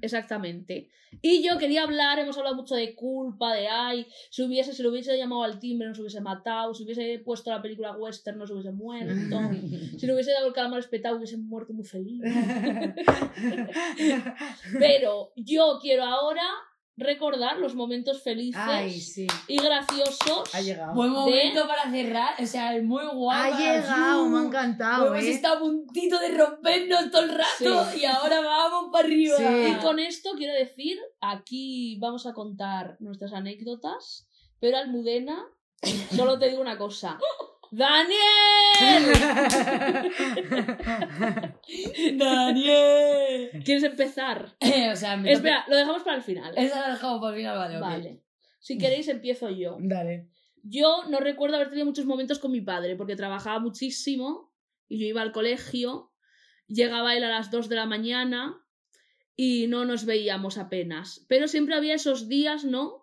Exactamente. 0.00 0.90
Y 1.22 1.42
yo 1.42 1.58
quería 1.58 1.82
hablar, 1.82 2.20
hemos 2.20 2.38
hablado 2.38 2.54
mucho 2.54 2.76
de 2.76 2.94
culpa, 2.94 3.52
de 3.52 3.66
ay, 3.66 4.06
si 4.30 4.42
hubiese, 4.42 4.72
si 4.72 4.82
lo 4.82 4.90
hubiese 4.90 5.18
llamado 5.18 5.42
al 5.42 5.58
timbre 5.58 5.88
nos 5.88 5.98
hubiese 5.98 6.20
matado, 6.20 6.72
si 6.72 6.84
hubiese 6.84 7.18
puesto 7.18 7.50
la 7.50 7.60
película 7.60 7.96
western 7.96 8.38
nos 8.38 8.52
hubiese 8.52 8.70
muerto, 8.70 9.40
si 9.98 10.06
le 10.06 10.14
hubiese 10.14 10.30
dado 10.30 10.46
el 10.46 10.52
calamar 10.52 10.78
espetado 10.78 11.16
hubiese 11.16 11.36
muerto 11.36 11.72
muy 11.72 11.84
feliz. 11.84 12.22
Pero 14.78 15.32
yo 15.34 15.78
quiero 15.82 16.04
ahora 16.04 16.44
recordar 17.00 17.58
los 17.58 17.74
momentos 17.74 18.22
felices 18.22 18.60
Ay, 18.62 19.00
sí. 19.00 19.26
y 19.48 19.56
graciosos. 19.56 20.54
Ha 20.54 20.60
llegado. 20.60 20.94
Buen 20.94 21.10
De- 21.12 21.18
momento 21.18 21.66
para 21.66 21.90
cerrar, 21.90 22.34
o 22.40 22.46
sea, 22.46 22.76
es 22.76 22.84
muy 22.84 23.04
guay. 23.12 23.52
Ha 23.52 23.58
llegado, 23.58 24.28
me 24.28 24.38
ha 24.38 24.42
encantado, 24.44 25.06
Hemos 25.14 25.24
¿eh? 25.24 25.30
estado 25.32 25.56
a 25.56 25.60
puntito 25.60 26.18
de 26.18 26.28
rompernos 26.36 27.10
todo 27.10 27.22
el 27.22 27.30
rato 27.30 27.84
Sí. 27.92 28.00
y 28.00 28.04
ahora 28.04 28.40
vamos 28.40 28.90
para 28.92 29.06
arriba. 29.08 29.36
Sí. 29.36 29.44
Y 29.44 29.74
con 29.82 29.98
esto 29.98 30.30
quiero 30.36 30.54
decir, 30.54 30.98
aquí 31.20 31.98
vamos 32.00 32.26
a 32.26 32.32
contar 32.34 32.96
nuestras 33.00 33.32
anécdotas, 33.32 34.28
pero 34.60 34.76
Almudena, 34.76 35.42
solo 36.14 36.38
te 36.38 36.50
digo 36.50 36.60
una 36.60 36.76
cosa. 36.78 37.18
¡Daniel! 37.70 38.18
Daniel. 42.18 43.62
¿Quieres 43.64 43.84
empezar? 43.84 44.56
o 44.92 44.96
sea, 44.96 45.14
Espera, 45.24 45.64
lo 45.68 45.76
dejamos 45.76 46.02
para 46.02 46.16
el 46.16 46.22
final. 46.22 46.52
Esa 46.56 46.80
la 46.80 46.94
dejamos 46.94 47.20
para 47.20 47.34
el 47.34 47.38
final, 47.38 47.56
vale. 47.56 47.78
Vale. 47.78 48.22
Si 48.58 48.76
queréis, 48.76 49.06
empiezo 49.08 49.50
yo. 49.50 49.76
Dale. 49.80 50.28
Yo 50.62 51.04
no 51.08 51.20
recuerdo 51.20 51.56
haber 51.56 51.68
tenido 51.68 51.86
muchos 51.86 52.04
momentos 52.04 52.38
con 52.38 52.52
mi 52.52 52.60
padre, 52.60 52.96
porque 52.96 53.16
trabajaba 53.16 53.58
muchísimo 53.60 54.52
y 54.88 54.98
yo 54.98 55.06
iba 55.06 55.22
al 55.22 55.32
colegio, 55.32 56.12
llegaba 56.66 57.16
él 57.16 57.24
a 57.24 57.30
las 57.30 57.50
2 57.50 57.68
de 57.68 57.76
la 57.76 57.86
mañana 57.86 58.62
y 59.36 59.66
no 59.68 59.84
nos 59.84 60.04
veíamos 60.04 60.58
apenas. 60.58 61.24
Pero 61.28 61.48
siempre 61.48 61.74
había 61.74 61.94
esos 61.94 62.28
días, 62.28 62.64
¿no? 62.64 62.99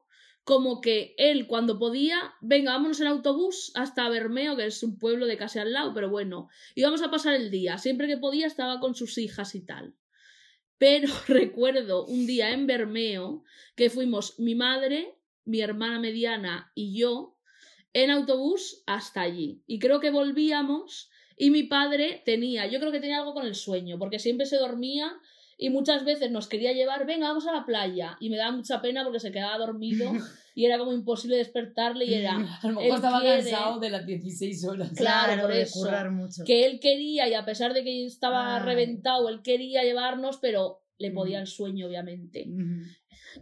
Como 0.48 0.80
que 0.80 1.14
él, 1.18 1.46
cuando 1.46 1.78
podía, 1.78 2.34
venga, 2.40 2.72
vámonos 2.72 3.02
en 3.02 3.08
autobús 3.08 3.74
hasta 3.76 4.08
Bermeo, 4.08 4.56
que 4.56 4.68
es 4.68 4.82
un 4.82 4.98
pueblo 4.98 5.26
de 5.26 5.36
casi 5.36 5.60
al 5.60 5.74
lado, 5.74 5.94
pero 5.94 6.10
bueno, 6.10 6.48
íbamos 6.74 7.02
a 7.02 7.12
pasar 7.12 7.34
el 7.34 7.52
día. 7.52 7.78
Siempre 7.78 8.08
que 8.08 8.16
podía 8.16 8.48
estaba 8.48 8.80
con 8.80 8.96
sus 8.96 9.18
hijas 9.18 9.56
y 9.56 9.66
tal. 9.66 9.94
Pero 10.78 11.10
recuerdo 11.28 12.06
un 12.06 12.26
día 12.26 12.52
en 12.52 12.66
Bermeo 12.66 13.44
que 13.76 13.90
fuimos 13.90 14.40
mi 14.40 14.56
madre, 14.56 15.20
mi 15.44 15.60
hermana 15.60 16.00
mediana 16.00 16.72
y 16.74 16.98
yo 16.98 17.38
en 17.92 18.10
autobús 18.10 18.84
hasta 18.86 19.20
allí. 19.20 19.64
Y 19.68 19.80
creo 19.80 20.00
que 20.00 20.12
volvíamos 20.12 21.10
y 21.36 21.50
mi 21.50 21.64
padre 21.64 22.22
tenía, 22.24 22.68
yo 22.68 22.80
creo 22.80 22.94
que 22.94 23.02
tenía 23.02 23.18
algo 23.18 23.34
con 23.34 23.46
el 23.46 23.56
sueño, 23.56 24.00
porque 24.00 24.20
siempre 24.20 24.46
se 24.46 24.56
dormía 24.56 25.12
y 25.58 25.70
muchas 25.72 26.06
veces 26.06 26.30
nos 26.32 26.48
quería 26.48 26.72
llevar, 26.74 27.06
venga, 27.06 27.30
vamos 27.30 27.48
a 27.48 27.52
la 27.52 27.66
playa. 27.66 28.16
Y 28.20 28.30
me 28.30 28.38
daba 28.38 28.52
mucha 28.56 28.82
pena 28.82 29.04
porque 29.04 29.20
se 29.20 29.32
quedaba 29.32 29.58
dormido 29.58 30.12
y 30.56 30.66
era 30.66 30.78
como 30.78 30.94
imposible 30.94 31.38
despertarle 31.38 32.06
y 32.06 32.14
era 32.14 32.36
A 32.62 32.68
lo 32.68 32.80
mejor 32.80 32.96
estaba 32.96 33.22
quiere- 33.22 33.42
cansado 33.42 33.80
de 33.80 33.90
las 33.90 34.06
16 34.06 34.66
horas. 34.66 34.92
Claro, 34.96 35.42
por 35.42 35.52
de 35.52 35.62
eso. 35.64 35.80
currar 35.80 36.12
mucho. 36.12 36.44
que 36.46 36.66
él 36.66 36.80
quería 36.80 37.28
y 37.28 37.34
a 37.34 37.44
pesar 37.46 37.74
de 37.74 37.84
que 37.84 38.06
estaba 38.06 38.58
Ay. 38.58 38.64
reventado, 38.66 39.30
él 39.30 39.42
quería 39.42 39.84
llevarnos, 39.84 40.38
pero 40.38 40.82
le 41.00 41.12
podía 41.12 41.40
el 41.40 41.48
sueño, 41.48 41.88
obviamente. 41.88 42.48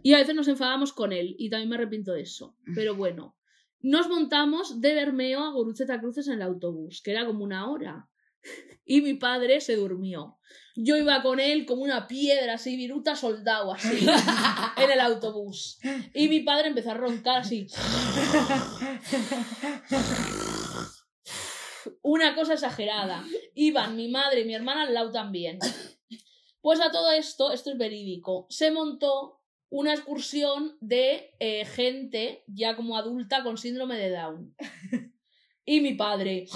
Y 0.02 0.12
a 0.14 0.18
veces 0.18 0.34
nos 0.34 0.48
enfadábamos 0.48 0.92
con 0.92 1.12
él 1.12 1.36
y 1.38 1.48
también 1.50 1.70
me 1.70 1.76
arrepiento 1.76 2.12
de 2.12 2.22
eso. 2.22 2.54
Pero 2.74 2.94
bueno, 2.94 3.36
nos 3.80 4.08
montamos 4.08 4.80
de 4.80 4.94
Bermeo 4.94 5.42
a 5.44 5.52
Guruceta 5.52 6.00
Cruces 6.00 6.28
en 6.28 6.34
el 6.34 6.42
autobús, 6.42 7.00
que 7.02 7.12
era 7.12 7.24
como 7.26 7.44
una 7.44 7.70
hora. 7.70 8.08
Y 8.88 9.00
mi 9.00 9.14
padre 9.14 9.60
se 9.60 9.74
durmió. 9.74 10.38
Yo 10.76 10.96
iba 10.96 11.22
con 11.22 11.40
él 11.40 11.64
como 11.64 11.82
una 11.82 12.06
piedra 12.06 12.54
así, 12.54 12.76
viruta 12.76 13.16
soldado 13.16 13.72
así, 13.72 14.06
en 14.76 14.90
el 14.90 15.00
autobús. 15.00 15.78
Y 16.12 16.28
mi 16.28 16.40
padre 16.40 16.68
empezó 16.68 16.90
a 16.90 16.94
roncar 16.94 17.38
así. 17.38 17.66
Una 22.02 22.34
cosa 22.34 22.54
exagerada. 22.54 23.24
Iban 23.54 23.96
mi 23.96 24.08
madre 24.08 24.40
y 24.40 24.44
mi 24.44 24.54
hermana 24.54 24.82
al 24.82 24.92
lado 24.94 25.12
también. 25.12 25.58
Pues 26.60 26.80
a 26.80 26.90
todo 26.90 27.10
esto, 27.12 27.52
esto 27.52 27.70
es 27.70 27.78
verídico, 27.78 28.46
se 28.50 28.70
montó 28.70 29.40
una 29.70 29.94
excursión 29.94 30.76
de 30.80 31.34
eh, 31.38 31.64
gente 31.64 32.44
ya 32.46 32.76
como 32.76 32.96
adulta 32.96 33.42
con 33.42 33.56
síndrome 33.56 33.96
de 33.96 34.10
Down. 34.10 34.56
Y 35.64 35.80
mi 35.80 35.94
padre. 35.94 36.46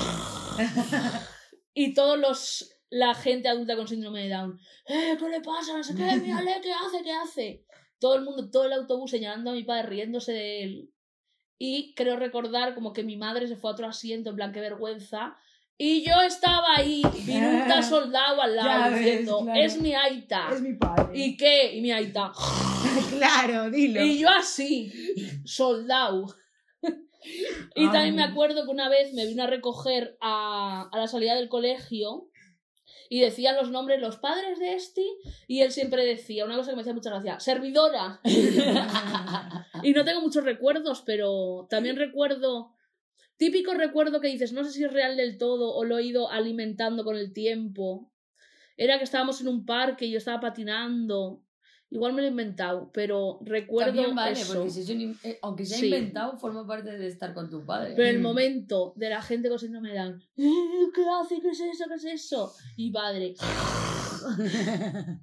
Y 1.75 1.95
todos 1.95 2.18
los 2.18 2.80
la 2.91 3.14
gente 3.14 3.49
adulta 3.49 3.76
con 3.76 3.88
síndrome 3.88 4.24
de 4.24 4.34
Down. 4.34 4.59
"Eh, 4.86 5.16
¿Qué 5.18 5.28
le 5.28 5.41
pasa? 5.41 5.76
No 5.76 5.82
sé 5.84 5.95
qué, 5.95 6.03
mírale, 6.16 6.61
¿qué 6.62 6.72
hace? 6.72 7.03
¿Qué 7.03 7.12
hace? 7.12 7.64
Todo 7.99 8.16
el 8.16 8.22
mundo, 8.22 8.51
todo 8.51 8.64
el 8.64 8.72
autobús 8.72 9.11
señalando 9.11 9.51
a 9.51 9.55
mi 9.55 9.62
padre, 9.64 9.88
riéndose 9.88 10.32
de 10.32 10.62
él. 10.64 10.91
Y 11.59 11.95
creo 11.95 12.16
recordar 12.16 12.74
como 12.74 12.93
que 12.93 13.03
mi 13.05 13.16
madre 13.16 13.47
se 13.47 13.57
fue 13.57 13.70
a 13.70 13.74
otro 13.74 13.86
asiento, 13.86 14.30
en 14.30 14.36
plan, 14.36 14.53
qué 14.53 14.61
vergüenza. 14.61 15.36
Y 15.76 16.03
yo 16.03 16.20
estaba 16.22 16.76
ahí, 16.76 17.03
viruta 17.24 17.82
soldado 17.82 18.43
al 18.43 18.57
lado, 18.57 18.91
ves, 18.93 19.01
diciendo, 19.01 19.41
claro. 19.45 19.61
es 19.61 19.80
mi 19.80 19.95
aita. 19.95 20.49
Es 20.53 20.61
mi 20.61 20.74
padre. 20.74 21.18
¿Y 21.18 21.36
qué? 21.36 21.74
Y 21.74 21.80
mi 21.80 21.91
aita. 21.93 22.32
Claro, 23.11 23.70
dilo. 23.70 24.03
Y 24.03 24.18
yo 24.18 24.28
así, 24.30 24.91
soldado. 25.45 26.26
y 26.82 27.84
Ay. 27.84 27.93
también 27.93 28.14
me 28.16 28.22
acuerdo 28.22 28.64
que 28.64 28.70
una 28.70 28.88
vez 28.88 29.12
me 29.12 29.26
vino 29.26 29.43
a 29.43 29.47
recoger 29.47 30.16
a, 30.20 30.88
a 30.91 30.99
la 30.99 31.07
salida 31.07 31.34
del 31.34 31.49
colegio 31.51 32.30
y 33.13 33.21
decían 33.21 33.57
los 33.57 33.73
nombres, 33.73 34.01
los 34.01 34.19
padres 34.19 34.61
de 34.61 34.75
este, 34.75 35.05
y 35.49 35.63
él 35.63 35.73
siempre 35.73 36.07
decía, 36.07 36.45
una 36.45 36.57
cosa 36.57 36.71
que 36.71 36.77
me 36.77 36.83
hacía 36.83 36.95
mucha 36.95 37.11
gracia, 37.11 37.41
servidora. 37.41 38.21
y 39.83 39.93
no 39.93 40.05
tengo 40.05 40.21
muchos 40.21 40.45
recuerdos, 40.45 41.03
pero 41.05 41.67
también 41.69 41.97
recuerdo, 41.97 42.73
típico 43.37 43.75
recuerdo 43.75 44.21
que 44.21 44.29
dices, 44.29 44.53
no 44.53 44.63
sé 44.63 44.71
si 44.71 44.85
es 44.85 44.93
real 44.93 45.17
del 45.17 45.39
todo 45.39 45.75
o 45.75 45.83
lo 45.83 45.99
he 45.99 46.05
ido 46.05 46.31
alimentando 46.31 47.03
con 47.03 47.17
el 47.17 47.33
tiempo. 47.33 48.13
Era 48.77 48.99
que 48.99 49.05
estábamos 49.05 49.41
en 49.41 49.49
un 49.49 49.67
parque 49.67 50.07
y 50.07 50.13
yo 50.13 50.19
estaba 50.19 50.39
patinando. 50.39 51.43
Igual 51.93 52.12
me 52.12 52.20
lo 52.22 52.28
he 52.28 52.30
inventado, 52.30 52.88
pero 52.93 53.41
recuerdo 53.45 53.93
También 53.93 54.14
vale, 54.14 54.41
eso. 54.41 54.55
porque 54.55 54.70
si 54.70 54.80
es 54.82 54.91
un 54.91 55.18
eh, 55.24 55.38
aunque 55.43 55.66
sea 55.66 55.78
Sí. 55.78 55.86
inventado, 55.86 56.36
forma 56.36 56.64
parte 56.64 56.97
de 56.97 57.09
estar 57.09 57.34
con 57.34 57.51
tu 57.51 57.66
padre. 57.66 57.95
Pero 57.97 58.09
el 58.09 58.20
Mm. 58.20 58.22
momento 58.22 58.93
de 58.97 59.11
la 59.11 59.20
gente 59.20 59.49
con 59.49 59.59
síndrome 59.59 59.91
de 59.91 59.99
Down, 59.99 60.22
"Eh, 60.36 60.53
¿qué 60.95 61.03
hace? 61.20 61.41
¿Qué 61.41 61.49
es 61.51 61.61
eso? 61.61 61.84
¿Qué 61.88 61.95
es 61.95 62.05
eso? 62.05 62.55
Y 62.76 62.93
padre, 62.93 63.34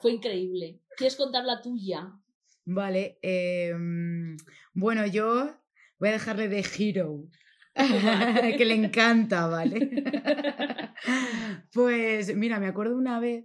fue 0.00 0.12
increíble. 0.12 0.80
¿Quieres 0.96 1.16
contar 1.16 1.44
la 1.44 1.60
tuya? 1.60 2.12
Vale, 2.66 3.18
em, 3.22 4.36
bueno, 4.72 5.06
yo 5.06 5.54
voy 5.98 6.08
a 6.08 6.12
dejarle 6.12 6.48
de 6.48 6.64
Hero, 6.78 7.24
que 8.58 8.64
le 8.64 8.74
encanta, 8.74 9.46
¿vale? 9.46 10.04
pues 11.72 12.34
mira, 12.36 12.58
me 12.60 12.68
acuerdo 12.68 12.96
una 12.96 13.20
vez 13.20 13.44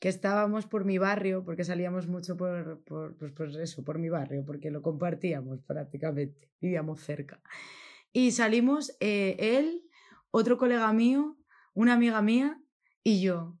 que 0.00 0.08
estábamos 0.08 0.66
por 0.66 0.86
mi 0.86 0.96
barrio, 0.96 1.44
porque 1.44 1.62
salíamos 1.62 2.08
mucho 2.08 2.36
por, 2.36 2.82
por, 2.84 3.16
pues, 3.18 3.32
por 3.32 3.48
eso, 3.60 3.84
por 3.84 3.98
mi 3.98 4.08
barrio, 4.08 4.44
porque 4.46 4.70
lo 4.70 4.80
compartíamos 4.80 5.60
prácticamente, 5.60 6.50
vivíamos 6.58 7.00
cerca. 7.00 7.40
Y 8.10 8.32
salimos 8.32 8.96
eh, 8.98 9.36
él, 9.38 9.82
otro 10.30 10.56
colega 10.56 10.90
mío, 10.94 11.36
una 11.74 11.92
amiga 11.92 12.22
mía 12.22 12.58
y 13.04 13.20
yo. 13.20 13.58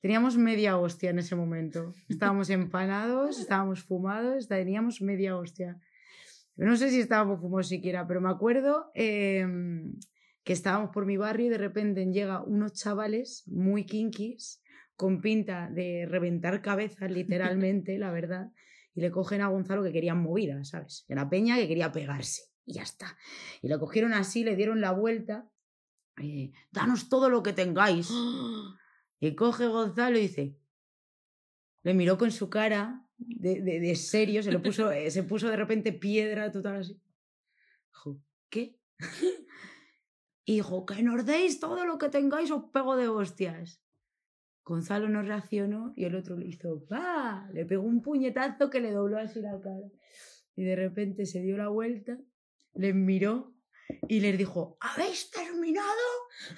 Teníamos 0.00 0.36
media 0.38 0.78
hostia 0.78 1.10
en 1.10 1.18
ese 1.18 1.36
momento. 1.36 1.92
Estábamos 2.08 2.48
empanados, 2.48 3.38
estábamos 3.38 3.84
fumados, 3.84 4.48
teníamos 4.48 5.02
media 5.02 5.36
hostia. 5.36 5.78
No 6.56 6.76
sé 6.76 6.90
si 6.90 7.00
estábamos 7.00 7.40
fumados 7.40 7.68
siquiera, 7.68 8.06
pero 8.06 8.22
me 8.22 8.30
acuerdo 8.30 8.90
em, 8.94 9.92
que 10.42 10.54
estábamos 10.54 10.90
por 10.90 11.04
mi 11.04 11.18
barrio 11.18 11.46
y 11.46 11.50
de 11.50 11.58
repente 11.58 12.06
llega 12.06 12.42
unos 12.42 12.72
chavales 12.72 13.44
muy 13.46 13.84
kinkis, 13.84 14.61
con 15.02 15.20
pinta 15.20 15.68
de 15.68 16.06
reventar 16.08 16.62
cabezas, 16.62 17.10
literalmente, 17.20 17.98
la 17.98 18.10
verdad, 18.12 18.52
y 18.94 19.00
le 19.00 19.10
cogen 19.10 19.40
a 19.42 19.48
Gonzalo 19.48 19.82
que 19.82 19.92
querían 19.92 20.22
movida, 20.22 20.64
¿sabes? 20.64 21.04
Era 21.08 21.28
Peña 21.28 21.56
que 21.56 21.66
quería 21.68 21.90
pegarse, 21.92 22.42
y 22.64 22.74
ya 22.74 22.82
está. 22.82 23.16
Y 23.62 23.68
lo 23.68 23.78
cogieron 23.80 24.12
así, 24.14 24.44
le 24.44 24.54
dieron 24.56 24.80
la 24.80 24.92
vuelta, 24.92 25.50
eh, 26.22 26.52
danos 26.70 27.08
todo 27.08 27.28
lo 27.28 27.42
que 27.42 27.52
tengáis. 27.52 28.08
Y 29.24 29.36
coge 29.36 29.68
Gonzalo 29.68 30.18
y 30.18 30.22
dice, 30.22 30.56
le 31.84 31.94
miró 31.94 32.18
con 32.18 32.32
su 32.32 32.50
cara 32.50 33.06
de, 33.18 33.60
de- 33.60 33.78
de 33.78 33.94
serio, 33.94 34.42
se, 34.42 34.50
lo 34.50 34.60
puso, 34.60 34.90
eh, 34.90 35.12
se 35.12 35.22
puso 35.22 35.48
de 35.48 35.56
repente 35.56 35.92
piedra 35.92 36.50
total 36.50 36.76
así. 36.80 37.00
Dijo, 37.92 38.20
¿qué? 38.50 38.78
Y 40.44 40.54
dijo, 40.56 40.84
que 40.86 41.02
nos 41.04 41.24
deis 41.24 41.60
todo 41.60 41.84
lo 41.86 41.98
que 41.98 42.08
tengáis, 42.08 42.50
os 42.50 42.64
pego 42.72 42.96
de 42.96 43.06
hostias. 43.06 43.81
Gonzalo 44.64 45.08
no 45.08 45.22
reaccionó 45.22 45.92
y 45.96 46.04
el 46.04 46.14
otro 46.14 46.36
le 46.36 46.46
hizo, 46.46 46.86
¡va! 46.92 47.48
Le 47.52 47.64
pegó 47.64 47.82
un 47.82 48.00
puñetazo 48.00 48.70
que 48.70 48.80
le 48.80 48.92
dobló 48.92 49.18
así 49.18 49.40
la 49.40 49.60
cara. 49.60 49.88
Y 50.54 50.62
de 50.64 50.76
repente 50.76 51.26
se 51.26 51.40
dio 51.40 51.56
la 51.56 51.68
vuelta, 51.68 52.18
les 52.74 52.94
miró 52.94 53.54
y 54.08 54.20
les 54.20 54.38
dijo, 54.38 54.78
¿habéis 54.80 55.30
terminado? 55.30 55.88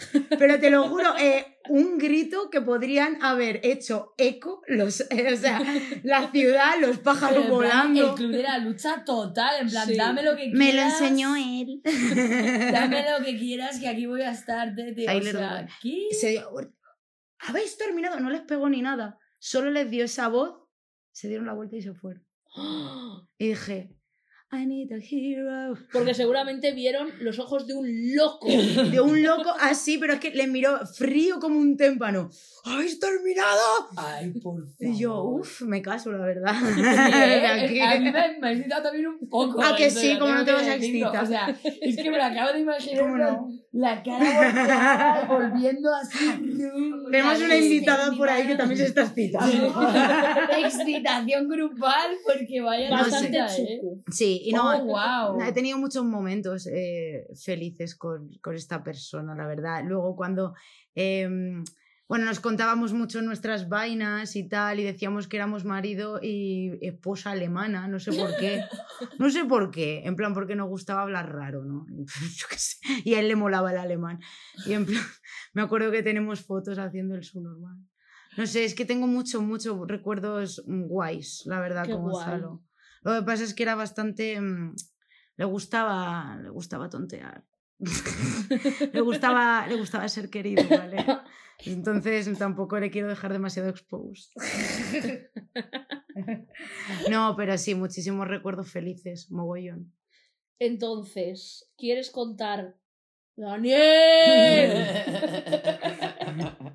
Pero 0.38 0.60
te 0.60 0.70
lo 0.70 0.84
juro, 0.88 1.16
eh, 1.18 1.58
un 1.70 1.98
grito 1.98 2.50
que 2.50 2.60
podrían 2.60 3.22
haber 3.22 3.60
hecho 3.64 4.14
eco, 4.18 4.62
los, 4.68 5.00
eh, 5.10 5.32
o 5.32 5.36
sea, 5.36 5.60
la 6.04 6.30
ciudad, 6.30 6.74
los 6.80 6.98
Pero 6.98 7.02
pájaros 7.02 7.36
en 7.38 7.42
plan, 7.44 7.50
volando. 7.50 8.10
El 8.10 8.14
club 8.14 8.30
de 8.32 8.42
la 8.42 8.58
lucha 8.58 9.02
total, 9.04 9.62
en 9.62 9.68
plan, 9.70 9.88
Sí. 9.88 9.96
dame 9.96 10.22
lo 10.22 10.36
que 10.36 10.50
quieras. 10.52 10.58
Me 10.58 10.72
lo 10.74 10.82
enseñó 10.82 11.36
él. 11.36 11.80
Dame 12.72 13.04
lo 13.10 13.24
que 13.24 13.36
quieras, 13.38 13.80
que 13.80 13.88
aquí 13.88 14.06
voy 14.06 14.22
a 14.22 14.30
estar, 14.30 14.74
tete. 14.74 15.04
O 15.08 15.22
sea, 15.22 15.32
Durden. 15.32 15.68
¿qué? 15.82 16.08
se 16.12 16.28
dio 16.30 16.42
la 16.42 16.48
vuelta. 16.48 16.83
¿Habéis 17.46 17.76
terminado? 17.76 18.20
No 18.20 18.30
les 18.30 18.42
pegó 18.42 18.68
ni 18.68 18.82
nada. 18.82 19.18
Solo 19.38 19.70
les 19.70 19.90
dio 19.90 20.04
esa 20.04 20.28
voz, 20.28 20.66
se 21.12 21.28
dieron 21.28 21.46
la 21.46 21.52
vuelta 21.52 21.76
y 21.76 21.82
se 21.82 21.94
fueron. 21.94 22.26
Y 23.38 23.48
dije, 23.48 23.96
I 24.54 24.66
need 24.66 24.92
a 24.92 24.98
hero. 24.98 25.76
Porque 25.92 26.14
seguramente 26.14 26.72
vieron 26.72 27.10
los 27.20 27.38
ojos 27.38 27.66
de 27.66 27.74
un 27.74 28.14
loco. 28.14 28.46
De 28.94 29.00
un 29.00 29.22
loco 29.22 29.52
así, 29.60 29.98
pero 29.98 30.14
es 30.14 30.20
que 30.20 30.30
le 30.30 30.46
miró 30.46 30.86
frío 30.86 31.40
como 31.40 31.58
un 31.58 31.76
témpano. 31.76 32.30
¿Habéis 32.66 32.98
terminado? 32.98 33.88
Ay, 33.96 34.30
por 34.30 34.62
favor. 34.62 34.64
Y 34.78 34.98
yo, 34.98 35.22
uff, 35.22 35.62
me 35.62 35.82
caso, 35.82 36.12
la 36.12 36.24
verdad. 36.24 36.54
Sí, 36.74 36.80
¿eh? 36.80 37.82
A 37.82 37.98
mí 37.98 38.04
me, 38.04 38.38
me 38.40 38.48
ha 38.48 38.52
excitado 38.52 38.82
también 38.84 39.06
un 39.06 39.28
poco. 39.28 39.60
Ah, 39.62 39.74
que 39.76 39.90
sí, 39.90 40.14
ya 40.14 40.18
¿cómo 40.18 40.34
no 40.34 40.44
te 40.44 40.52
vas 40.52 40.66
a 40.66 40.74
excitar? 40.76 41.24
O 41.24 41.26
sea, 41.26 41.56
es 41.64 41.96
que 41.96 42.10
me 42.10 42.16
lo 42.16 42.24
acabo 42.24 42.52
de 42.52 42.60
imaginar. 42.60 43.02
¿Cómo 43.02 43.16
no? 43.18 43.48
La 43.72 44.02
cara 44.02 45.26
volviendo 45.28 45.92
así. 45.94 46.18
Tenemos 47.10 47.40
una 47.40 47.56
invitada 47.56 48.12
por 48.16 48.28
ahí 48.28 48.46
que 48.46 48.54
también 48.54 48.78
se 48.78 48.86
está 48.86 49.02
excitando. 49.02 49.74
Excitación 50.58 51.48
grupal, 51.48 52.10
porque 52.24 52.60
vaya 52.60 52.90
Bastante 52.90 53.26
cita, 53.26 53.56
¿eh? 53.58 53.80
Sí, 54.10 54.42
y 54.48 54.52
no, 54.52 54.70
Oh, 54.76 54.84
wow. 54.84 55.42
he 55.42 55.52
tenido 55.52 55.78
muchos 55.78 56.04
momentos 56.04 56.66
eh, 56.66 57.26
felices 57.42 57.94
con, 57.96 58.28
con 58.42 58.54
esta 58.54 58.82
persona, 58.82 59.34
la 59.34 59.46
verdad. 59.46 59.82
Luego 59.84 60.14
cuando, 60.16 60.54
em, 60.94 61.64
bueno, 62.06 62.26
nos 62.26 62.40
contábamos 62.40 62.92
mucho 62.92 63.22
nuestras 63.22 63.68
vainas 63.68 64.36
y 64.36 64.46
tal, 64.48 64.78
y 64.80 64.84
decíamos 64.84 65.26
que 65.26 65.36
éramos 65.38 65.64
marido 65.64 66.20
y 66.22 66.78
esposa 66.86 67.30
alemana, 67.30 67.88
no 67.88 67.98
sé 67.98 68.12
por 68.12 68.36
qué. 68.36 68.60
No 69.18 69.28
sé 69.28 69.44
por 69.44 69.70
qué, 69.72 70.02
en 70.04 70.14
plan 70.16 70.34
porque 70.34 70.54
nos 70.54 70.68
gustaba 70.68 71.02
hablar 71.02 71.32
raro, 71.32 71.64
¿no? 71.64 71.84
Yo 72.36 72.46
qué 72.48 72.58
sé. 72.58 72.76
Y 73.04 73.14
a 73.14 73.20
él 73.20 73.28
le 73.28 73.36
molaba 73.36 73.72
el 73.72 73.78
alemán. 73.78 74.20
Y 74.66 74.72
en 74.72 74.86
plan, 74.86 75.02
me 75.52 75.62
acuerdo 75.62 75.90
que 75.90 76.02
tenemos 76.02 76.44
fotos 76.44 76.78
haciendo 76.78 77.14
el 77.16 77.24
subnormal. 77.24 77.76
No 78.36 78.46
sé, 78.46 78.64
es 78.64 78.74
que 78.74 78.84
tengo 78.84 79.06
muchos, 79.06 79.42
muchos 79.42 79.86
recuerdos 79.86 80.62
guays, 80.66 81.42
la 81.46 81.60
verdad, 81.60 81.86
Qué 81.86 81.92
con 81.92 82.02
guay. 82.02 82.14
Gonzalo. 82.14 82.63
Lo 83.04 83.14
que 83.14 83.22
pasa 83.22 83.44
es 83.44 83.54
que 83.54 83.62
era 83.62 83.74
bastante. 83.74 84.40
mm, 84.40 84.74
le 85.36 85.44
gustaba. 85.44 86.38
Le 86.42 86.50
gustaba 86.50 86.88
tontear. 86.88 87.44
le, 88.92 89.00
gustaba, 89.00 89.66
le 89.66 89.76
gustaba 89.76 90.08
ser 90.08 90.30
querido, 90.30 90.62
¿vale? 90.68 91.04
Entonces 91.66 92.38
tampoco 92.38 92.78
le 92.78 92.90
quiero 92.90 93.08
dejar 93.08 93.32
demasiado 93.32 93.68
exposed. 93.68 94.30
no, 97.10 97.34
pero 97.36 97.58
sí, 97.58 97.74
muchísimos 97.74 98.28
recuerdos 98.28 98.70
felices, 98.70 99.30
mogollón. 99.30 99.92
Entonces, 100.58 101.70
¿quieres 101.76 102.10
contar? 102.10 102.76
¡Daniel! 103.36 103.74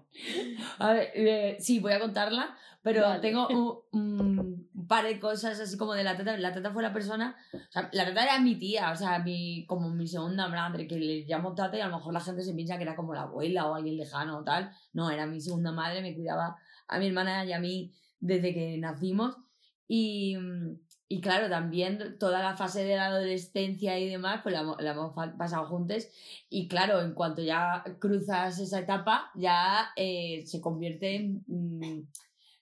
A 0.80 0.94
ver, 0.94 1.12
eh, 1.14 1.58
sí, 1.60 1.80
voy 1.80 1.94
a 1.94 2.00
contarla, 2.00 2.58
pero 2.82 3.02
Vale. 3.02 3.20
tengo 3.20 3.48
un, 3.92 4.68
un 4.74 4.88
par 4.88 5.06
de 5.06 5.20
cosas 5.20 5.60
así 5.60 5.78
como 5.78 5.94
de 5.94 6.04
la 6.04 6.18
tata. 6.18 6.38
La 6.38 6.54
tata 6.54 6.72
fue 6.72 6.84
la 6.84 6.94
persona, 6.94 7.36
o 7.54 7.72
sea, 7.72 7.90
la 7.94 8.06
tata 8.06 8.24
era 8.24 8.40
mi 8.40 8.56
tía, 8.56 8.92
o 8.92 8.96
sea, 8.96 9.20
mi, 9.20 9.66
como 9.68 9.90
mi 9.90 10.08
segunda 10.08 10.48
madre, 10.48 10.88
que 10.88 10.98
le 10.98 11.26
llamo 11.26 11.56
tata 11.56 11.78
y 11.78 11.82
a 11.82 11.88
lo 11.88 11.98
mejor 11.98 12.14
la 12.14 12.22
gente 12.22 12.44
se 12.44 12.54
piensa 12.54 12.78
que 12.78 12.84
era 12.84 12.96
como 12.96 13.14
la 13.14 13.24
abuela 13.24 13.68
o 13.68 13.76
alguien 13.76 13.98
lejano 13.98 14.40
o 14.40 14.44
tal. 14.44 14.72
No, 14.94 15.10
era 15.12 15.26
mi 15.26 15.42
segunda 15.42 15.72
madre, 15.72 16.02
me 16.02 16.16
cuidaba 16.16 16.58
a 16.88 17.00
mi 17.00 17.08
hermana 17.08 17.46
y 17.46 17.54
a 17.54 17.60
mí 17.60 17.94
desde 18.20 18.54
que 18.54 18.78
nacimos. 18.78 19.38
Y, 19.88 20.38
y 21.08 21.22
claro, 21.22 21.50
también 21.50 22.18
toda 22.20 22.42
la 22.42 22.56
fase 22.56 22.84
de 22.84 22.96
la 22.96 23.08
adolescencia 23.08 23.98
y 23.98 24.08
demás, 24.08 24.42
pues 24.44 24.54
la, 24.54 24.64
la 24.80 24.92
hemos 24.92 25.14
pasado 25.38 25.66
juntos. 25.68 26.08
Y 26.50 26.68
claro, 26.68 27.02
en 27.02 27.14
cuanto 27.14 27.42
ya 27.42 27.84
cruzas 28.00 28.60
esa 28.60 28.80
etapa, 28.80 29.32
ya 29.36 29.90
eh, 29.96 30.44
se 30.46 30.62
convierte 30.62 31.16
en. 31.16 31.44
mm, 31.48 32.08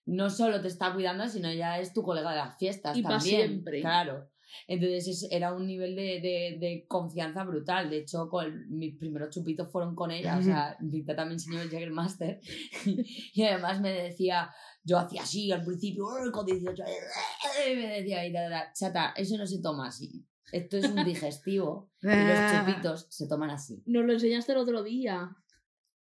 no 0.07 0.29
solo 0.29 0.59
te 0.61 0.67
está 0.69 0.93
cuidando, 0.93 1.27
sino 1.27 1.51
ya 1.53 1.79
es 1.79 1.93
tu 1.93 2.01
colega 2.01 2.31
de 2.31 2.37
las 2.37 2.57
fiestas 2.57 2.97
Y 2.97 3.03
también. 3.03 3.47
siempre. 3.49 3.81
Claro. 3.81 4.29
Entonces 4.67 5.07
es- 5.07 5.27
era 5.29 5.53
un 5.53 5.67
nivel 5.67 5.95
de, 5.95 6.19
de- 6.21 6.57
de 6.59 6.85
confianza 6.87 7.43
brutal. 7.43 7.89
De 7.89 7.97
hecho, 7.99 8.29
con, 8.29 8.69
mis 8.69 8.97
primeros 8.97 9.29
chupitos 9.29 9.69
fueron 9.71 9.93
con 9.93 10.09
ella. 10.09 10.37
O 10.37 10.41
sea, 10.41 10.77
mi 10.79 11.03
tata 11.03 11.25
me 11.25 11.33
enseñó 11.33 11.61
el 11.61 11.69
Jägermaster. 11.69 12.39
y 13.33 13.43
además 13.43 13.81
me 13.81 13.91
decía, 13.91 14.49
yo 14.83 14.97
hacía 14.97 15.21
así 15.23 15.51
al 15.51 15.63
principio, 15.65 16.05
"Uy, 16.05 16.31
con 16.31 16.45
18 16.45 16.81
años", 16.83 16.95
y 17.69 17.75
me 17.75 17.87
decía, 17.99 18.25
y 18.25 18.31
ta, 18.33 18.49
ta, 18.49 18.71
chata, 18.73 19.13
eso 19.17 19.37
no 19.37 19.45
se 19.45 19.61
toma 19.61 19.87
así. 19.89 20.25
Esto 20.53 20.77
es 20.77 20.85
un 20.89 20.95
digestivo. 21.05 21.91
y 22.01 22.07
los 22.07 22.51
chupitos 22.65 23.07
se 23.09 23.27
toman 23.27 23.49
así. 23.49 23.83
Nos 23.85 24.05
lo 24.05 24.13
enseñaste 24.13 24.53
el 24.53 24.59
otro 24.59 24.81
día. 24.81 25.29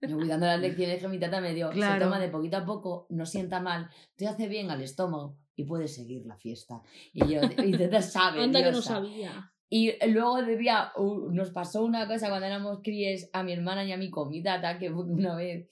Yo 0.09 0.17
cuidando 0.17 0.47
las 0.47 0.61
lecciones 0.61 1.01
que 1.01 1.09
mi 1.09 1.19
tata 1.19 1.41
me 1.41 1.55
dio, 1.55 1.73
se 1.73 1.99
toma 1.99 2.19
de 2.19 2.29
poquito 2.29 2.57
a 2.57 2.65
poco, 2.65 3.07
no 3.11 3.27
sienta 3.27 3.61
mal, 3.61 3.89
te 4.17 4.27
hace 4.27 4.49
bien 4.49 4.71
al 4.71 4.83
estómago 4.83 5.37
y 5.57 5.65
puedes 5.65 5.95
seguir 5.95 6.27
la 6.27 6.37
fiesta. 6.37 6.83
Y 7.13 7.21
yo, 7.27 7.41
mi 7.59 7.73
tata 7.73 8.03
sabe. 8.03 8.43
Anda 8.43 8.63
que 8.63 8.73
no 8.73 8.83
sabía. 8.83 9.53
Y 9.71 9.93
luego 10.09 10.43
debía, 10.43 10.93
uh, 10.97 11.31
nos 11.33 11.51
pasó 11.51 11.85
una 11.85 12.07
cosa 12.07 12.29
cuando 12.29 12.47
éramos 12.47 12.81
críes 12.83 13.31
a 13.33 13.43
mi 13.43 13.53
hermana 13.53 13.85
y 13.85 13.93
a 13.93 13.97
mí 13.97 14.11
con 14.11 14.29
mi 14.29 14.43
tata, 14.43 14.79
que 14.79 14.91
una 14.91 15.35
vez 15.35 15.69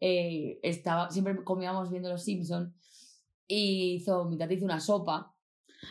eh, 0.00 0.58
estaba, 0.62 1.10
siempre 1.10 1.42
comíamos 1.42 1.90
viendo 1.90 2.10
Los 2.10 2.24
Simpsons 2.24 2.74
y 3.48 3.94
hizo, 3.94 4.24
mi 4.26 4.36
tata 4.36 4.52
hizo 4.52 4.64
una 4.64 4.80
sopa 4.80 5.36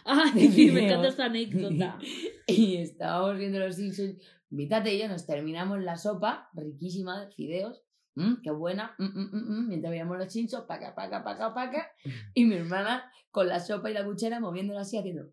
Ay, 0.03 0.31
De 0.31 0.71
me 0.73 0.85
encanta 0.85 1.07
esta 1.07 1.25
anécdota. 1.25 1.97
y 2.47 2.77
estábamos 2.77 3.37
viendo 3.37 3.59
Los 3.59 3.75
Simpsons. 3.75 4.17
Mi 4.49 4.67
tata 4.67 4.89
y 4.89 4.99
yo 4.99 5.07
nos 5.07 5.25
terminamos 5.25 5.81
la 5.81 5.97
sopa, 5.97 6.49
riquísima 6.53 7.19
de 7.19 7.31
fideos. 7.31 7.83
Mm, 8.15 8.41
qué 8.41 8.51
buena. 8.51 8.95
mm, 8.97 9.05
mm, 9.05 9.29
mm, 9.31 9.59
mm, 9.59 9.67
mientras 9.67 9.91
veíamos 9.91 10.17
los 10.17 10.31
Simpsons, 10.31 10.65
paca, 10.65 10.95
paca, 10.95 11.23
paca, 11.23 11.53
paca. 11.53 11.91
Y 12.33 12.45
mi 12.45 12.55
hermana 12.55 13.11
con 13.31 13.47
la 13.47 13.59
sopa 13.59 13.89
y 13.89 13.93
la 13.93 14.05
cuchara 14.05 14.39
moviéndola 14.39 14.81
así, 14.81 14.97
haciendo. 14.97 15.31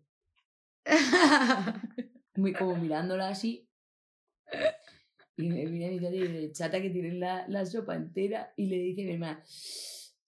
muy 2.35 2.53
como 2.53 2.75
mirándola 2.75 3.29
así. 3.29 3.67
Y 5.35 5.47
me 5.47 5.65
mira 5.65 5.87
mi 5.89 5.99
tata 5.99 6.15
y 6.15 6.27
dice, 6.27 6.51
chata 6.51 6.81
que 6.81 6.89
tiene 6.89 7.13
la, 7.13 7.47
la 7.47 7.65
sopa 7.65 7.95
entera. 7.95 8.53
Y 8.55 8.67
le 8.67 8.77
dice 8.77 9.01
a 9.03 9.05
mi 9.05 9.13
hermana, 9.13 9.43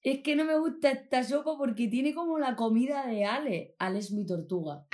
es 0.02 0.22
que 0.23 0.36
no 0.36 0.45
me 0.45 0.57
gusta 0.57 0.91
esta 0.91 1.23
sopa 1.23 1.57
porque 1.57 1.88
tiene 1.88 2.14
como 2.14 2.40
la 2.40 2.56
comida 2.56 3.06
de 3.06 3.26
Ale. 3.26 3.76
Ale 3.80 3.99
es 3.99 4.11
mi 4.11 4.26
tortuga. 4.26 4.86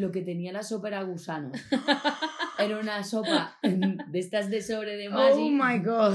Lo 0.00 0.10
que 0.10 0.22
tenía 0.22 0.50
la 0.52 0.62
sopa 0.62 0.88
era 0.88 1.02
gusano. 1.02 1.52
Era 2.58 2.78
una 2.78 3.02
sopa 3.04 3.56
de 3.62 4.18
estas 4.18 4.50
de 4.50 4.60
sobre 4.60 4.96
de 4.98 5.08
oh 5.08 5.12
Maggi. 5.12 5.50
my 5.50 5.78
god. 5.78 6.14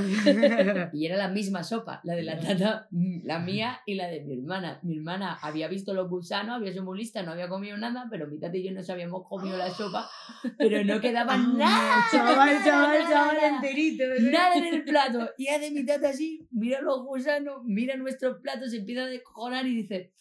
Y 0.94 1.08
era 1.08 1.18
la 1.18 1.28
misma 1.28 1.64
sopa, 1.64 2.02
la 2.04 2.14
de 2.14 2.22
la 2.22 2.40
tata, 2.40 2.88
la 3.24 3.40
mía 3.40 3.82
y 3.88 3.96
la 3.96 4.08
de 4.08 4.22
mi 4.22 4.34
hermana. 4.34 4.80
Mi 4.84 4.98
hermana 4.98 5.40
había 5.42 5.68
visto 5.68 5.96
los 5.96 6.08
gusanos, 6.08 6.58
había 6.58 6.72
sido 6.72 6.84
muy 6.84 7.00
lista, 7.00 7.24
no 7.24 7.32
había 7.32 7.50
comido 7.50 7.76
nada, 7.78 8.06
pero 8.12 8.28
mi 8.28 8.38
tata 8.40 8.58
y 8.58 8.64
yo 8.64 8.72
nos 8.74 8.88
habíamos 8.92 9.28
comido 9.28 9.58
la 9.58 9.72
sopa, 9.72 10.08
pero 10.60 10.84
no 10.84 11.02
quedaba 11.02 11.36
nada. 11.36 12.06
Chaval, 12.12 12.64
chaval, 12.64 13.04
chaval 13.10 13.38
enterito. 13.56 14.04
¿eh? 14.04 14.22
Nada 14.22 14.56
en 14.56 14.66
el 14.66 14.84
plato. 14.84 15.28
Y 15.40 15.48
hace 15.48 15.72
mi 15.72 15.84
tata 15.84 16.10
así, 16.10 16.48
mira 16.52 16.80
los 16.82 17.04
gusanos, 17.04 17.64
mira 17.66 17.96
nuestros 17.96 18.38
platos, 18.42 18.70
se 18.70 18.78
empieza 18.78 19.02
a 19.02 19.08
descojonar 19.08 19.66
y 19.66 19.76
dice, 19.78 20.12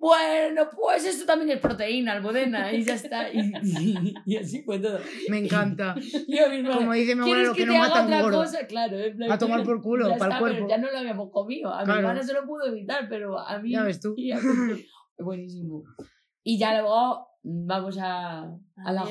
bueno, 0.00 0.68
pues 0.74 1.04
esto 1.04 1.26
también 1.26 1.50
es 1.50 1.58
proteína, 1.60 2.12
almudena, 2.14 2.72
y 2.72 2.82
ya 2.82 2.94
está. 2.94 3.30
Y, 3.30 3.52
y- 3.62 4.14
y 4.24 4.36
así 4.38 4.62
fue 4.62 4.78
todo. 4.78 4.98
Me 5.28 5.38
encanta. 5.44 5.94
Y 6.26 6.38
a 6.38 6.48
mi 6.48 6.56
hermana, 6.56 6.76
Como 6.78 6.92
dice 6.94 7.14
mi 7.14 7.20
abuela, 7.20 7.34
¿Quieres 7.34 7.48
lo 7.48 7.54
que 7.54 7.60
que 7.60 7.66
no 7.66 7.72
te 7.74 7.78
haga 7.78 7.88
mata 7.88 8.02
otra 8.04 8.16
engorda. 8.18 8.38
cosa? 8.38 8.66
Claro, 8.66 8.98
en 8.98 9.16
plan, 9.16 9.30
A 9.30 9.38
tomar 9.38 9.62
por 9.62 9.82
culo, 9.82 10.04
para 10.04 10.14
el 10.16 10.22
está, 10.22 10.28
pero 10.28 10.40
cuerpo. 10.40 10.68
ya 10.70 10.78
no 10.78 10.90
lo 10.90 10.98
habíamos 10.98 11.30
comido. 11.30 11.72
A 11.72 11.80
mi 11.80 11.84
Claro. 11.84 12.00
hermana 12.00 12.22
se 12.22 12.32
lo 12.32 12.44
pudo 12.46 12.66
evitar, 12.66 13.08
pero 13.10 13.38
a 13.38 13.58
mí. 13.58 13.72
Ya 13.72 13.82
ves 13.82 14.00
tú. 14.00 14.14
y 14.16 14.32
a 14.32 14.38
Buenísimo. 15.18 15.84
Y 16.42 16.58
ya 16.58 16.80
luego 16.80 17.28
vamos 17.42 17.98
a, 18.00 18.44
a 18.44 18.92
la 18.92 19.04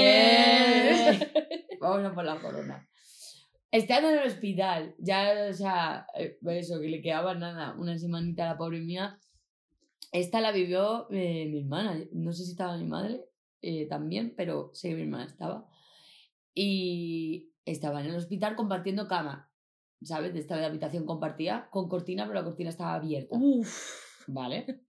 Daniel. 0.00 1.28
Vamos 1.80 2.04
a 2.04 2.14
por 2.14 2.24
la 2.24 2.36
corona. 2.38 2.86
Estando 3.72 4.10
en 4.10 4.18
el 4.18 4.26
hospital, 4.26 4.94
ya, 4.98 5.32
o 5.48 5.52
sea, 5.52 6.06
eh, 6.16 6.36
eso, 6.50 6.80
que 6.80 6.88
le 6.88 7.00
quedaba 7.00 7.34
nada, 7.34 7.74
una 7.78 7.96
semanita 7.98 8.44
a 8.44 8.48
la 8.52 8.58
pobre 8.58 8.80
mía. 8.80 9.16
Esta 10.12 10.40
la 10.40 10.52
vivió 10.52 11.06
eh, 11.10 11.46
mi 11.50 11.60
hermana. 11.60 11.98
No 12.12 12.32
sé 12.32 12.44
si 12.44 12.52
estaba 12.52 12.76
mi 12.76 12.84
madre 12.86 13.24
eh, 13.62 13.86
también, 13.86 14.34
pero 14.36 14.70
sé 14.74 14.88
que 14.90 14.94
mi 14.96 15.02
hermana 15.02 15.24
estaba. 15.26 15.68
Y 16.54 17.52
estaba 17.64 18.00
en 18.00 18.06
el 18.10 18.16
hospital 18.16 18.56
compartiendo 18.56 19.06
cama, 19.06 19.52
¿sabes? 20.02 20.34
De 20.34 20.40
esta 20.40 20.56
de 20.56 20.64
habitación 20.64 21.06
compartida, 21.06 21.68
con 21.70 21.88
cortina, 21.88 22.24
pero 22.26 22.40
la 22.40 22.44
cortina 22.44 22.70
estaba 22.70 22.94
abierta. 22.94 23.36
Uf. 23.38 24.26
¿Vale? 24.26 24.84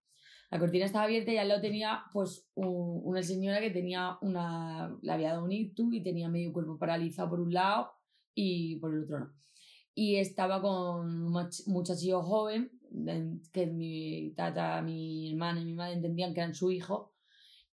La 0.49 0.60
cortina 0.60 0.85
estaba 0.85 1.06
abierta 1.06 1.31
y 1.31 1.38
al 1.38 1.48
lado 1.48 1.61
tenía, 1.61 2.03
pues, 2.11 2.49
un- 2.56 3.02
una 3.06 3.23
señora 3.23 3.61
que 3.61 3.69
tenía 3.72 4.18
una. 4.22 4.98
Le 5.02 5.11
había 5.11 5.30
dado 5.34 5.45
un 5.45 5.52
ictus 5.52 5.93
y 5.93 6.03
tenía 6.03 6.27
medio 6.30 6.52
cuerpo 6.52 6.77
paralizado 6.77 7.30
por 7.30 7.39
un 7.39 7.53
lado 7.53 7.91
y 8.35 8.76
por 8.77 8.93
el 8.93 9.03
otro 9.03 9.19
no. 9.19 9.34
Y 9.93 10.15
estaba 10.18 10.61
con 10.61 11.26
un 11.26 11.49
muchachillo 11.68 12.22
joven, 12.22 12.72
que 13.51 13.68
mi 13.68 14.34
tata, 14.35 14.81
mi 14.81 15.31
hermana 15.31 15.61
y 15.61 15.65
mi 15.65 15.73
madre 15.73 15.93
entendían 15.93 16.34
que 16.34 16.41
eran 16.41 16.53
su 16.53 16.72
hijo, 16.72 17.13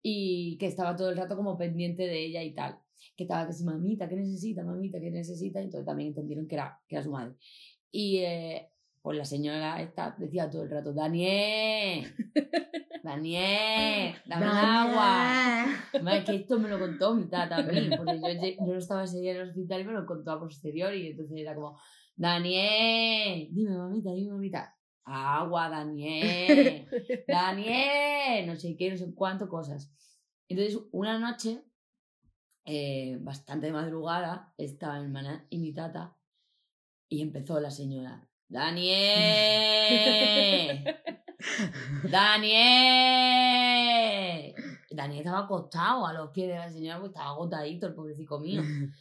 y 0.03 0.57
que 0.59 0.67
estaba 0.67 0.97
todo 0.97 1.11
el 1.11 1.17
rato 1.17 1.37
como 1.37 1.59
pendiente 1.59 2.05
de 2.05 2.25
ella 2.25 2.43
y 2.43 2.55
tal. 2.55 2.79
Que 3.17 3.25
estaba 3.25 3.47
que 3.47 3.53
si 3.53 3.65
mamita, 3.65 4.09
¿qué 4.09 4.17
necesita? 4.17 4.63
Mamita, 4.65 5.01
¿qué 5.01 5.11
necesita? 5.11 5.61
Y 5.61 5.65
entonces 5.65 5.87
también 5.87 6.09
entendieron 6.09 6.47
que 6.47 6.55
era, 6.55 6.81
que 6.87 6.97
era 6.97 7.03
su 7.05 7.11
madre. 7.11 7.35
Y 7.91 8.19
eh, 8.19 8.71
Pues 9.03 9.17
la 9.17 9.25
señora 9.25 9.81
esta 9.81 10.15
decía 10.19 10.51
todo 10.51 10.65
el 10.65 10.71
rato, 10.71 10.93
Daniel, 10.93 12.05
Daniel, 13.03 14.15
dame 14.27 14.47
agua. 14.47 15.67
Más 16.03 16.25
que 16.25 16.37
esto 16.37 16.59
me 16.59 16.69
lo 16.69 16.79
contó 16.79 17.15
mi 17.15 17.27
tata 17.27 17.57
a 17.57 17.63
mí, 17.63 17.89
porque 17.97 18.21
yo, 18.21 18.67
yo 18.67 18.73
no 18.73 18.79
estaba 18.79 19.05
ese 19.05 19.21
día 19.21 19.33
en 19.33 19.39
el 19.39 19.49
hospital 19.49 19.81
y 19.81 19.85
me 19.85 19.93
lo 19.93 20.05
contó 20.05 20.33
a 20.33 20.41
posteriori, 20.41 21.03
y 21.03 21.07
entonces 21.13 21.39
era 21.39 21.55
como, 21.55 21.79
Daniel, 22.17 23.49
dime 23.53 23.77
mamita, 23.77 24.13
dime 24.13 24.33
mamita, 24.33 24.77
agua, 25.09 25.69
Daniel, 25.69 26.87
Daniel, 27.29 28.47
no 28.47 28.57
sé 28.57 28.77
qué, 28.77 28.91
no 28.91 28.97
sé 28.97 29.15
cuánto 29.15 29.49
cosas. 29.49 29.93
Entonces, 30.49 30.79
una 30.93 31.19
noche, 31.19 31.65
eh, 32.65 33.19
bastante 33.21 33.67
de 33.67 33.73
madrugada, 33.73 34.55
estaba 34.59 34.99
mi 34.99 35.05
hermana 35.05 35.47
y 35.51 35.59
mi 35.59 35.73
tata, 35.73 36.17
y 37.09 37.23
empezó 37.23 37.59
la 37.61 37.71
señora, 37.71 38.29
Daniel, 38.49 38.85
Daniel. 42.11 43.29
Daniel 44.91 45.21
estaba 45.21 45.45
acostado 45.45 46.07
a 46.07 46.13
los 46.13 46.31
pies 46.31 46.49
de 46.49 46.55
la 46.55 46.71
señora 46.71 46.99
porque 46.99 47.13
estaba 47.15 47.31
agotadito 47.31 47.87
el 47.87 47.95
pobrecito 47.95 48.39
mío. 48.41 48.63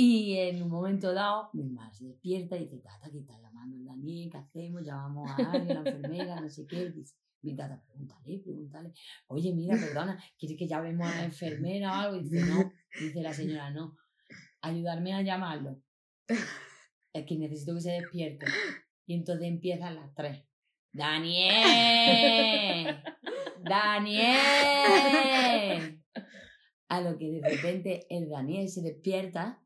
Y 0.00 0.36
en 0.36 0.62
un 0.62 0.70
momento 0.70 1.12
dado, 1.12 1.50
mi 1.54 1.64
hermana 1.64 1.92
se 1.92 2.04
despierta 2.04 2.56
y 2.56 2.66
dice, 2.66 2.78
tata, 2.78 3.10
¿qué 3.10 3.18
está 3.18 3.36
llamando 3.40 3.74
el 3.76 3.84
Daniel? 3.84 4.30
¿Qué 4.30 4.38
hacemos? 4.38 4.84
Llamamos 4.84 5.28
a 5.28 5.34
alguien, 5.50 5.76
a 5.76 5.82
la 5.82 5.90
enfermera, 5.90 6.40
no 6.40 6.48
sé 6.48 6.68
qué. 6.68 6.88
Dice, 6.90 7.16
mi 7.42 7.56
tata, 7.56 7.82
pregúntale, 7.84 8.38
pregúntale. 8.38 8.92
Oye, 9.26 9.52
mira, 9.52 9.76
perdona, 9.76 10.16
¿quieres 10.38 10.56
que 10.56 10.68
llamemos 10.68 11.04
a 11.08 11.16
la 11.16 11.24
enfermera 11.24 11.90
o 11.90 11.94
algo? 11.94 12.16
Y 12.20 12.28
dice, 12.28 12.46
no. 12.46 12.72
Dice 13.00 13.20
la 13.20 13.32
señora, 13.32 13.72
no. 13.72 13.96
Ayudarme 14.60 15.14
a 15.14 15.22
llamarlo. 15.22 15.82
Es 17.12 17.26
que 17.26 17.36
necesito 17.36 17.74
que 17.74 17.80
se 17.80 17.90
despierte. 17.90 18.46
Y 19.04 19.14
entonces 19.14 19.48
empiezan 19.48 19.96
las 19.96 20.14
tres. 20.14 20.44
¡Daniel! 20.92 21.56
¡Daniel! 23.64 24.38
A 26.86 27.00
lo 27.00 27.18
que 27.18 27.32
de 27.32 27.40
repente 27.40 28.06
el 28.10 28.28
Daniel 28.28 28.68
se 28.68 28.82
despierta, 28.82 29.60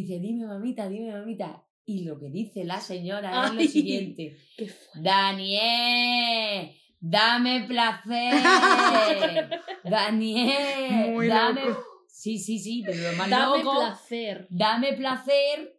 dice, 0.00 0.18
dime 0.18 0.46
mamita, 0.46 0.88
dime 0.88 1.12
mamita. 1.12 1.64
Y 1.86 2.04
lo 2.04 2.18
que 2.18 2.30
dice 2.30 2.64
la 2.64 2.80
señora 2.80 3.46
es 3.46 3.54
lo 3.54 3.60
siguiente. 3.62 4.36
Daniel, 4.94 6.72
dame 6.98 7.64
placer. 7.68 8.34
Daniel, 9.84 11.12
Muy 11.12 11.28
dame... 11.28 11.64
loco. 11.66 11.84
Sí, 12.08 12.38
sí, 12.38 12.58
sí, 12.58 12.82
pero 12.86 13.10
lo 13.10 13.16
más 13.18 13.28
Dame 13.28 13.58
loco... 13.58 13.78
placer. 13.80 14.46
Dame 14.48 14.94
placer. 14.94 15.73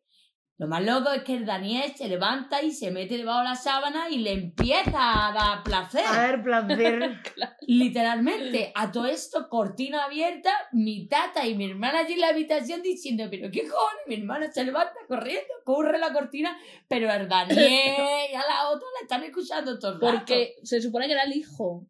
Lo 0.58 0.68
más 0.68 0.86
loco 0.86 1.12
es 1.12 1.24
que 1.24 1.36
el 1.36 1.46
Daniel 1.46 1.92
se 1.98 2.08
levanta 2.08 2.62
y 2.62 2.72
se 2.72 2.90
mete 2.90 3.18
debajo 3.18 3.40
de 3.40 3.50
la 3.50 3.56
sábana 3.56 4.10
y 4.10 4.20
le 4.20 4.32
empieza 4.32 5.28
a 5.28 5.34
dar 5.34 5.64
placer. 5.64 6.06
A 6.06 6.28
ver, 6.28 6.42
placer. 6.42 7.22
Literalmente, 7.68 8.72
a 8.74 8.90
todo 8.90 9.06
esto, 9.06 9.50
cortina 9.50 10.06
abierta, 10.06 10.52
mi 10.72 11.08
tata 11.10 11.46
y 11.46 11.56
mi 11.56 11.70
hermana 11.70 12.00
allí 12.00 12.14
en 12.14 12.22
la 12.22 12.30
habitación 12.30 12.82
diciendo, 12.82 13.26
pero 13.30 13.52
qué 13.52 13.68
cojones, 13.68 14.08
mi 14.08 14.16
hermana 14.16 14.50
se 14.50 14.64
levanta 14.64 14.96
corriendo, 15.10 15.54
corre 15.66 16.00
la 16.00 16.14
cortina, 16.14 16.58
pero 16.88 17.12
el 17.12 17.28
Daniel 17.28 18.30
y 18.32 18.36
a 18.36 18.40
la 18.48 18.70
otra 18.70 18.88
la 18.94 19.02
están 19.02 19.24
escuchando 19.24 19.78
todo 19.78 19.96
el 19.96 20.02
rato. 20.02 20.18
Porque 20.18 20.56
se 20.64 20.82
supone 20.82 21.08
que 21.08 21.14
era 21.14 21.24
el 21.24 21.36
hijo. 21.36 21.86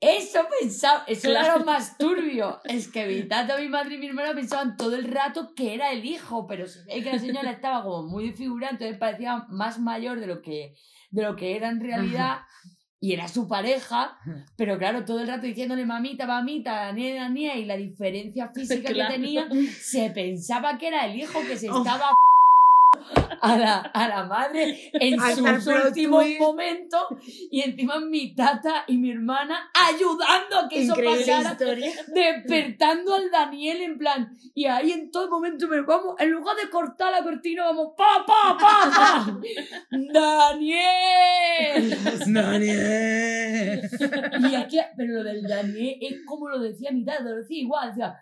Eso 0.00 0.40
pensaba, 0.60 1.04
eso 1.06 1.30
era 1.30 1.58
lo 1.58 1.64
más 1.64 1.98
turbio. 1.98 2.58
Es 2.64 2.88
que 2.88 3.06
mi 3.06 3.22
tata, 3.28 3.58
mi 3.58 3.68
madre 3.68 3.96
y 3.96 3.98
mi 3.98 4.06
hermana 4.06 4.34
pensaban 4.34 4.76
todo 4.76 4.96
el 4.96 5.04
rato 5.04 5.52
que 5.54 5.74
era 5.74 5.92
el 5.92 6.04
hijo, 6.04 6.46
pero 6.46 6.66
se 6.66 6.82
ve 6.84 7.02
que 7.02 7.12
la 7.12 7.18
señora 7.18 7.50
estaba 7.50 7.82
como 7.82 8.04
muy 8.04 8.28
desfigurada, 8.28 8.72
entonces 8.72 8.96
parecía 8.98 9.44
más 9.50 9.78
mayor 9.78 10.18
de 10.20 10.26
lo 10.26 10.40
que, 10.40 10.74
de 11.10 11.22
lo 11.22 11.36
que 11.36 11.54
era 11.56 11.68
en 11.68 11.80
realidad. 11.80 12.38
Y 13.02 13.14
era 13.14 13.28
su 13.28 13.48
pareja, 13.48 14.18
pero 14.58 14.76
claro, 14.78 15.06
todo 15.06 15.20
el 15.20 15.26
rato 15.28 15.46
diciéndole 15.46 15.86
mamita, 15.86 16.26
mamita, 16.26 16.72
Daniel, 16.86 17.16
Daniel, 17.16 17.58
y 17.60 17.64
la 17.64 17.76
diferencia 17.78 18.48
física 18.54 18.90
Claro. 18.92 19.14
que 19.14 19.18
tenía, 19.20 19.48
se 19.80 20.10
pensaba 20.10 20.76
que 20.76 20.88
era 20.88 21.06
el 21.06 21.18
hijo 21.18 21.40
que 21.48 21.56
se 21.56 21.70
Oh. 21.70 21.78
estaba 21.78 22.10
a 23.40 23.56
la, 23.56 23.78
a 23.78 24.08
la 24.08 24.24
madre 24.24 24.90
en 24.92 25.18
sus 25.20 25.66
últimos 25.66 26.24
momentos 26.38 27.02
y 27.50 27.62
encima 27.62 28.00
mi 28.00 28.34
tata 28.34 28.84
y 28.86 28.98
mi 28.98 29.12
hermana 29.12 29.70
ayudando 29.72 30.58
a 30.58 30.68
que 30.68 30.82
Increíble 30.82 31.20
eso 31.22 31.32
pasara 31.32 31.52
historia. 31.52 31.92
despertando 32.08 33.14
al 33.14 33.30
Daniel 33.30 33.82
en 33.82 33.98
plan 33.98 34.36
y 34.54 34.66
ahí 34.66 34.92
en 34.92 35.10
todo 35.10 35.30
momento 35.30 35.68
me 35.68 35.80
vamos 35.82 36.16
en 36.18 36.30
lugar 36.30 36.56
de 36.56 36.68
cortar 36.68 37.12
la 37.12 37.22
cortina 37.22 37.64
vamos 37.64 37.92
pa 37.96 38.24
pa 38.26 38.56
pa 38.58 38.90
pa 38.90 39.38
Daniel 40.12 41.96
Daniel. 42.26 43.90
y 44.50 44.54
aquí 44.54 44.78
pero 44.96 45.14
lo 45.14 45.24
del 45.24 45.42
Daniel 45.42 45.96
es 46.00 46.16
como 46.26 46.48
lo 46.48 46.58
decía 46.58 46.90
mi 46.90 47.04
tata 47.04 47.22
lo 47.22 47.36
decía 47.36 47.60
igual 47.62 47.88
decía 47.88 48.16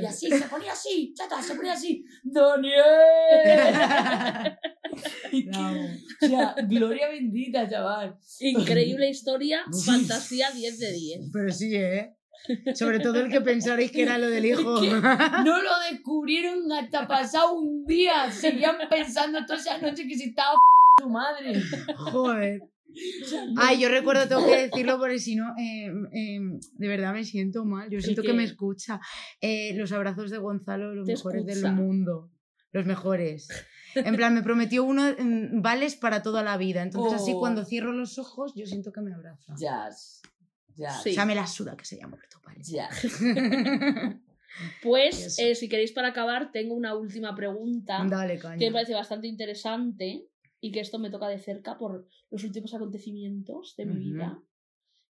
y 0.00 0.06
así 0.06 0.30
se 0.30 0.44
ponía 0.48 0.72
así 0.72 1.12
chata 1.14 1.42
se 1.42 1.54
ponía 1.54 1.72
así 1.72 2.04
Daniel 2.22 2.82
o 6.22 6.26
sea, 6.26 6.54
gloria 6.68 7.08
bendita 7.08 7.68
chaval 7.68 8.16
Increíble 8.40 9.08
historia, 9.08 9.64
fantasía 9.84 10.50
10 10.50 10.78
de 10.78 10.92
10. 10.92 11.20
Pero 11.32 11.52
sí, 11.52 11.74
¿eh? 11.74 12.14
Sobre 12.74 13.00
todo 13.00 13.20
el 13.20 13.30
que 13.30 13.40
pensaréis 13.40 13.90
que 13.90 14.02
era 14.02 14.18
lo 14.18 14.28
del 14.28 14.44
hijo. 14.44 14.80
¿Qué? 14.80 14.90
No 15.44 15.62
lo 15.62 15.70
descubrieron 15.90 16.70
hasta 16.72 17.06
pasado 17.06 17.54
un 17.54 17.84
día. 17.86 18.30
Seguían 18.30 18.76
pensando 18.90 19.44
toda 19.46 19.58
esa 19.58 19.78
noche 19.78 20.06
que 20.06 20.14
si 20.14 20.28
estaba 20.30 20.56
su 21.00 21.08
madre. 21.08 21.62
Joder. 21.96 22.60
Ay, 23.56 23.80
yo 23.80 23.88
recuerdo, 23.88 24.28
tengo 24.28 24.46
que 24.46 24.68
decirlo 24.68 24.98
porque 24.98 25.18
si 25.18 25.34
no, 25.34 25.48
eh, 25.58 25.90
eh, 26.12 26.38
de 26.74 26.88
verdad 26.88 27.12
me 27.12 27.24
siento 27.24 27.64
mal. 27.64 27.90
Yo 27.90 28.00
siento 28.00 28.22
que 28.22 28.32
me 28.32 28.44
escucha. 28.44 29.00
Eh, 29.40 29.74
los 29.74 29.90
abrazos 29.92 30.30
de 30.30 30.38
Gonzalo, 30.38 30.94
los 30.94 31.06
mejores 31.06 31.44
escucha. 31.46 31.68
del 31.68 31.76
mundo. 31.76 32.30
Los 32.72 32.86
mejores. 32.86 33.48
En 33.94 34.16
plan, 34.16 34.34
me 34.34 34.42
prometió 34.42 34.84
uno 34.84 35.02
mm, 35.18 35.60
vales 35.62 35.96
para 35.96 36.22
toda 36.22 36.42
la 36.42 36.56
vida. 36.56 36.82
Entonces, 36.82 37.20
así 37.20 37.32
Oh. 37.34 37.40
cuando 37.40 37.64
cierro 37.64 37.92
los 37.92 38.18
ojos, 38.18 38.52
yo 38.54 38.66
siento 38.66 38.92
que 38.92 39.00
me 39.00 39.14
abraza. 39.14 39.54
Jazz. 39.56 40.22
Jazz. 40.76 41.02
Sí. 41.02 41.10
O 41.10 41.14
sea, 41.14 41.26
me 41.26 41.34
la 41.34 41.46
suda 41.46 41.76
que 41.76 41.84
se 41.84 41.96
llama 41.96 42.16
muerto, 42.16 42.40
vale. 42.44 42.60
Jazz. 42.62 43.06
Pues, 44.82 45.38
eh, 45.40 45.54
si 45.56 45.68
queréis 45.68 45.92
para 45.92 46.08
acabar, 46.08 46.52
tengo 46.52 46.74
una 46.74 46.94
última 46.94 47.34
pregunta 47.34 48.04
Dale, 48.08 48.38
caña. 48.38 48.58
que 48.58 48.66
me 48.66 48.72
parece 48.72 48.94
bastante 48.94 49.26
interesante 49.26 50.28
y 50.60 50.70
que 50.70 50.78
esto 50.80 50.98
me 51.00 51.10
toca 51.10 51.26
de 51.28 51.38
cerca 51.40 51.76
por 51.76 52.06
los 52.30 52.44
últimos 52.44 52.72
acontecimientos 52.72 53.74
de 53.76 53.86
mi 53.86 53.96
vida. 53.98 54.38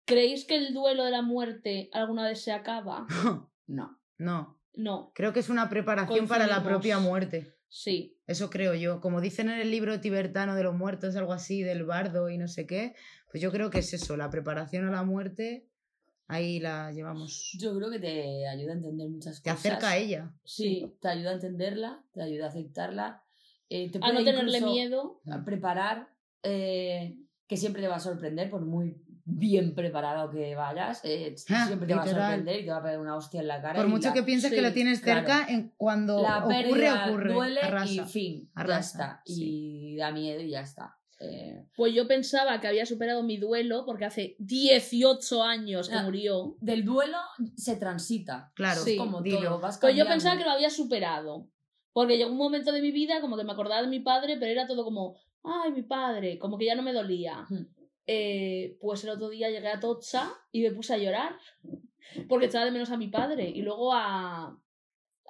¿Creéis 0.05 0.45
que 0.45 0.57
el 0.57 0.73
duelo 0.73 1.05
de 1.05 1.11
la 1.11 1.23
muerte 1.23 1.91
alguna 1.93 2.27
vez 2.27 2.41
se 2.43 2.53
acaba? 2.53 3.07
No. 3.69 3.99
no, 4.19 4.59
No, 4.75 5.13
creo 5.15 5.33
que 5.33 5.41
es 5.41 5.49
una 5.49 5.69
preparación 5.71 6.29
para 6.29 6.47
la 6.47 6.63
propia 6.63 6.99
muerte. 6.99 7.55
Sí. 7.73 8.16
Eso 8.27 8.51
creo 8.51 8.74
yo. 8.74 9.01
Como 9.01 9.20
dicen 9.20 9.49
en 9.49 9.59
el 9.61 9.70
libro 9.70 10.01
tibetano 10.01 10.55
de 10.55 10.62
los 10.62 10.74
muertos, 10.74 11.16
algo 11.16 11.32
así, 11.32 11.62
del 11.62 11.85
bardo 11.85 12.28
y 12.28 12.36
no 12.39 12.47
sé 12.49 12.66
qué, 12.66 12.94
pues 13.31 13.43
yo 13.43 13.51
creo 13.51 13.70
que 13.70 13.78
es 13.78 13.93
eso, 13.94 14.16
la 14.16 14.28
preparación 14.31 14.86
a 14.86 14.90
la 14.90 15.03
muerte, 15.03 15.66
ahí 16.28 16.61
la 16.61 16.93
llevamos. 16.93 17.57
Yo 17.59 17.74
creo 17.77 17.90
que 17.90 17.99
te 17.99 18.47
ayuda 18.47 18.73
a 18.73 18.77
entender 18.77 19.09
muchas 19.09 19.43
Te 19.43 19.51
cosas. 19.51 19.66
acerca 19.66 19.90
a 19.90 19.97
ella. 19.97 20.35
Sí, 20.44 20.94
te 21.01 21.09
ayuda 21.09 21.31
a 21.31 21.35
entenderla, 21.35 22.05
te 22.12 22.23
ayuda 22.23 22.47
a 22.47 22.49
aceptarla. 22.51 23.23
eh, 23.70 23.90
te 23.90 23.99
A 24.03 24.12
no 24.12 24.23
tenerle 24.23 24.61
miedo. 24.61 25.23
a 25.31 25.43
preparar, 25.44 26.09
eh, 26.43 27.16
que 27.49 27.57
siempre 27.57 27.81
te 27.82 27.89
va 27.89 27.97
a 27.97 28.01
sorprender, 28.01 28.51
por 28.51 28.61
muy 28.66 29.02
bien 29.24 29.74
preparado 29.74 30.31
que 30.31 30.55
vayas, 30.55 31.01
eh, 31.05 31.35
Ah, 31.51 31.66
siempre 31.66 31.86
te 31.89 31.94
va 31.94 32.03
a 32.03 32.05
literal. 32.07 32.27
sorprender 32.31 32.61
y 32.61 32.65
te 32.65 32.70
va 32.70 32.77
a 32.78 32.82
pegar 32.82 33.01
una 33.01 33.16
hostia 33.16 33.40
en 33.40 33.49
la 33.49 33.61
cara. 33.62 33.74
Por 33.77 33.86
y 33.86 33.89
mucho 33.90 34.09
la- 34.09 34.15
que 34.15 34.23
pienses 34.23 34.51
sí, 34.51 34.57
que 34.57 34.62
lo 34.62 34.73
tienes 34.73 35.01
claro. 35.01 35.20
cerca, 35.27 35.47
en 35.53 35.73
cuando 35.77 36.23
la 36.23 36.44
ocurre, 36.44 36.90
ocurre. 36.93 37.32
duele 37.35 37.61
y 37.62 37.65
arrasa. 37.66 38.07
fin, 38.07 38.51
ya 38.66 38.78
está. 38.78 39.23
sí. 39.24 39.93
Y 39.93 39.97
da 39.97 40.11
miedo 40.11 40.40
y 40.40 40.51
ya 40.51 40.61
está. 40.61 40.97
Eh, 41.20 41.66
Pues 41.77 41.94
yo 41.94 42.09
pensaba 42.09 42.61
que 42.61 42.66
había 42.66 42.85
superado 42.85 43.23
mi 43.23 43.36
duelo 43.36 43.85
porque 43.86 44.05
hace 44.05 44.35
18 44.40 45.44
años 45.44 45.89
que 45.89 45.94
Ah. 45.94 46.03
murió. 46.03 46.57
del 46.61 46.85
duelo 46.85 47.19
se 47.57 47.77
transita. 47.77 48.51
Claro, 48.57 48.81
Sí. 48.82 48.97
como 48.97 49.23
dilo. 49.23 49.40
todo, 49.40 49.61
vas 49.61 49.78
Pues 49.78 49.94
yo 49.94 50.05
pensaba 50.07 50.36
que 50.36 50.44
lo 50.44 50.51
había 50.51 50.70
superado. 50.70 51.49
Porque 51.93 52.16
llegó 52.16 52.32
un 52.32 52.39
momento 52.39 52.73
de 52.73 52.81
mi 52.81 52.90
vida 52.90 53.20
como 53.20 53.36
que 53.36 53.44
me 53.44 53.53
acordaba 53.53 53.82
de 53.82 53.89
mi 53.89 54.01
padre, 54.01 54.36
pero 54.40 54.51
era 54.51 54.66
todo 54.66 54.82
como, 54.82 55.15
ay, 55.44 55.70
mi 55.73 55.82
padre, 55.82 56.39
como 56.39 56.57
que 56.59 56.65
ya 56.65 56.74
no 56.74 56.82
me 56.82 56.93
dolía. 56.93 57.47
Eh, 58.07 58.77
pues 58.81 59.05
el 59.05 59.11
otro 59.11 59.29
día 59.29 59.51
llegué 59.51 59.69
a 59.69 59.81
Tocha 59.81 60.33
y 60.51 60.62
me 60.62 60.73
puse 60.73 60.95
a 60.95 60.99
llorar. 60.99 61.37
Porque 62.29 62.47
echaba 62.47 62.65
de 62.65 62.70
menos 62.73 62.91
a 62.91 62.97
mi 62.97 63.09
padre 63.09 63.49
y 63.49 63.62
luego 63.62 63.93
a, 63.95 64.45
a 64.47 64.59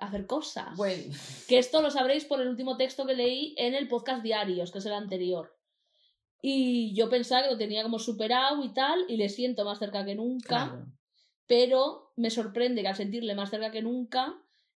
hacer 0.01 0.27
cosas. 0.27 0.77
Bueno, 0.77 1.03
Que 1.49 1.59
esto 1.59 1.83
lo 1.83 1.91
sabréis 1.91 2.25
por 2.25 2.41
el 2.41 2.49
último 2.49 2.77
texto 2.77 3.07
que 3.07 3.15
leí 3.15 3.55
en 3.59 3.75
el 3.75 3.89
podcast 3.89 4.23
Diarios, 4.23 4.73
que 4.73 4.79
es 4.79 4.87
el 4.87 4.95
anterior. 4.95 5.57
Y 6.41 6.93
yo 6.95 7.09
pensaba 7.09 7.45
que 7.45 7.51
lo 7.53 7.59
tenía 7.59 7.85
como 7.85 7.99
superado 8.01 8.65
y 8.65 8.73
tal, 8.75 9.05
y 9.09 9.17
le 9.17 9.29
siento 9.29 9.65
más 9.65 9.79
cerca 9.79 10.05
que 10.05 10.17
nunca, 10.17 10.69
Claro. 10.71 10.87
pero 11.47 12.13
me 12.17 12.31
sorprende 12.31 12.83
que 12.83 12.89
al 12.89 12.97
sentirle 12.97 13.35
más 13.37 13.51
cerca 13.51 13.71
que 13.71 13.83
nunca 13.83 14.35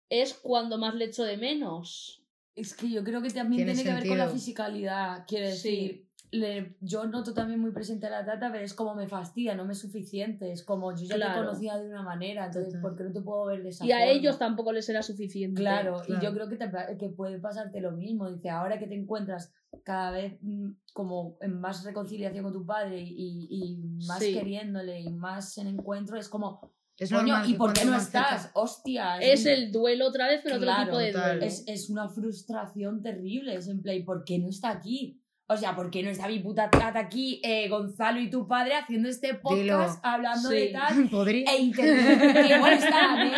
es 0.08 0.34
cuando 0.34 0.78
más 0.78 0.94
le 0.94 1.06
echo 1.06 1.24
de 1.24 1.36
menos. 1.38 2.22
es 2.54 2.74
que 2.74 2.88
yo 2.88 3.02
creo 3.02 3.20
que 3.20 3.30
también 3.30 3.64
Tiene 3.66 3.74
tiene, 3.74 3.90
que 3.90 3.94
ver 3.96 4.08
con 4.08 4.16
la 4.18 4.28
fisicalidad. 4.28 5.24
Quiero 5.26 5.50
Sí. 5.54 6.05
Le- 6.36 6.76
yo 6.80 7.06
noto 7.06 7.34
también 7.34 7.60
muy 7.60 7.70
presente 7.72 8.06
a 8.06 8.10
la 8.10 8.24
tata, 8.24 8.50
pero 8.52 8.64
es 8.64 8.74
como 8.74 8.94
me 8.94 9.08
fastidia, 9.08 9.54
no 9.54 9.64
me 9.64 9.72
es 9.72 9.78
suficiente. 9.78 10.52
Es 10.52 10.62
como 10.62 10.94
yo 10.94 11.06
ya 11.06 11.16
Claro. 11.16 11.32
te 11.40 11.46
conocía 11.46 11.76
de 11.78 11.88
una 11.88 12.02
manera, 12.02 12.46
entonces. 12.46 12.76
¿por 12.80 12.96
qué 12.96 13.04
no 13.04 13.12
te 13.12 13.20
puedo 13.20 13.46
ver 13.46 13.62
de 13.62 13.70
esa 13.70 13.84
Y 13.84 13.92
a 13.92 13.98
forma? 13.98 14.12
ellos 14.12 14.38
tampoco 14.38 14.72
les 14.72 14.84
será 14.86 15.02
suficiente. 15.02 15.60
Claro, 15.60 16.00
y 16.04 16.06
Claro. 16.06 16.22
yo 16.22 16.32
creo 16.34 16.48
que, 16.48 16.56
te 16.56 16.70
que 16.98 17.08
puede 17.10 17.38
pasarte 17.38 17.80
lo 17.80 17.92
mismo. 17.92 18.30
Dice, 18.30 18.50
ahora 18.50 18.78
que 18.78 18.86
te 18.86 18.94
encuentras 18.94 19.52
cada 19.84 20.10
vez 20.12 20.38
mm, 20.42 20.70
como 20.92 21.36
en 21.40 21.60
más 21.60 21.84
reconciliación 21.84 22.44
con 22.44 22.52
tu 22.52 22.64
padre 22.64 23.00
y, 23.02 23.46
y 23.50 23.76
más 24.06 24.18
Sí. 24.20 24.32
queriéndole 24.32 25.00
y 25.00 25.10
más 25.10 25.58
en 25.58 25.66
encuentro, 25.66 26.16
es 26.18 26.28
como, 26.28 26.72
Es 26.98 27.10
coño, 27.10 27.34
normal 27.34 27.50
¿y 27.50 27.54
por 27.54 27.72
qué 27.74 27.84
no 27.84 27.90
más 27.90 28.04
cerca- 28.04 28.36
estás? 28.36 28.50
Hostia. 28.54 29.18
Es 29.18 29.42
un- 29.44 29.50
el 29.50 29.70
duelo 29.72 30.06
otra 30.08 30.28
vez, 30.28 30.40
pero 30.42 30.56
otro 30.56 30.64
Claro, 30.66 30.84
tipo 30.84 30.98
de 30.98 31.12
duelo. 31.12 31.44
es, 31.44 31.62
es 31.66 31.90
una 31.90 32.08
frustración 32.08 33.02
terrible. 33.02 33.54
Es 33.54 33.68
en 33.68 33.82
play, 33.82 34.02
¿por 34.02 34.24
qué 34.24 34.38
no 34.38 34.48
está 34.48 34.70
aquí? 34.70 35.20
O 35.48 35.56
sea, 35.56 35.76
¿por 35.76 35.90
qué 35.90 36.02
no 36.02 36.10
está 36.10 36.26
mi 36.26 36.40
puta 36.40 36.68
tata 36.70 36.98
aquí, 36.98 37.40
eh, 37.44 37.68
Gonzalo 37.68 38.18
y 38.18 38.28
tu 38.28 38.48
padre, 38.48 38.74
haciendo 38.74 39.08
este 39.08 39.34
podcast, 39.34 39.60
Dilo. 39.62 40.00
hablando 40.02 40.48
Sí. 40.48 40.54
de 40.56 40.66
tal? 40.68 41.08
Podría. 41.10 41.44
E 41.54 41.70
que 41.70 42.54
igual 42.56 42.72
están, 42.72 43.20
¿eh? 43.28 43.32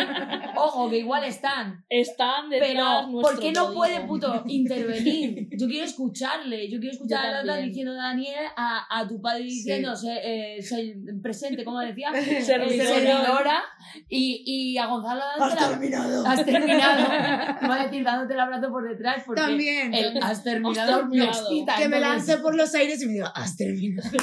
Ojo, 0.55 0.89
que 0.89 0.97
igual 0.97 1.23
están. 1.23 1.85
Están 1.87 2.49
detrás 2.49 2.69
Pero, 2.71 3.07
nuestro 3.07 3.35
¿por 3.35 3.39
qué 3.39 3.51
no 3.51 3.61
código. 3.65 3.77
puede, 3.79 3.99
puto, 4.01 4.43
intervenir? 4.47 5.49
Yo 5.51 5.67
quiero 5.67 5.85
escucharle. 5.85 6.69
Yo 6.69 6.79
quiero 6.79 6.93
escuchar 6.93 7.23
Yo 7.23 7.29
a 7.37 7.41
Tata 7.41 7.57
diciendo 7.57 7.93
Daniel, 7.93 8.45
a, 8.57 8.87
a 8.99 9.07
tu 9.07 9.21
padre 9.21 9.43
diciendo, 9.43 9.95
Sí. 9.95 10.07
sé, 10.07 10.19
eh, 10.57 10.63
soy 10.63 10.95
presente, 11.21 11.63
como 11.63 11.79
decía, 11.79 12.11
Servidora. 12.41 13.61
y, 14.09 14.43
y 14.45 14.77
a 14.77 14.87
Gonzalo 14.87 15.21
dándote 15.37 15.61
la- 15.61 15.69
terminado! 15.69 16.25
Has 16.25 16.43
terminado. 16.45 17.01
Iba 17.61 17.75
a 17.75 17.83
decir 17.83 18.03
dándote 18.03 18.33
el 18.33 18.39
abrazo 18.39 18.69
por 18.69 18.87
detrás 18.89 19.23
porque 19.25 19.41
También. 19.41 19.93
el 19.93 20.17
has 20.23 20.43
terminado, 20.43 20.91
Has 20.91 20.99
terminado. 21.01 21.09
me 21.09 21.25
excita. 21.25 21.77
Me 21.99 22.07
lance 22.07 22.37
por 22.37 22.55
los 22.55 22.73
aires 22.75 23.01
y 23.01 23.05
me 23.07 23.13
diga, 23.13 23.27
has 23.35 23.55
terminado. 23.55 24.09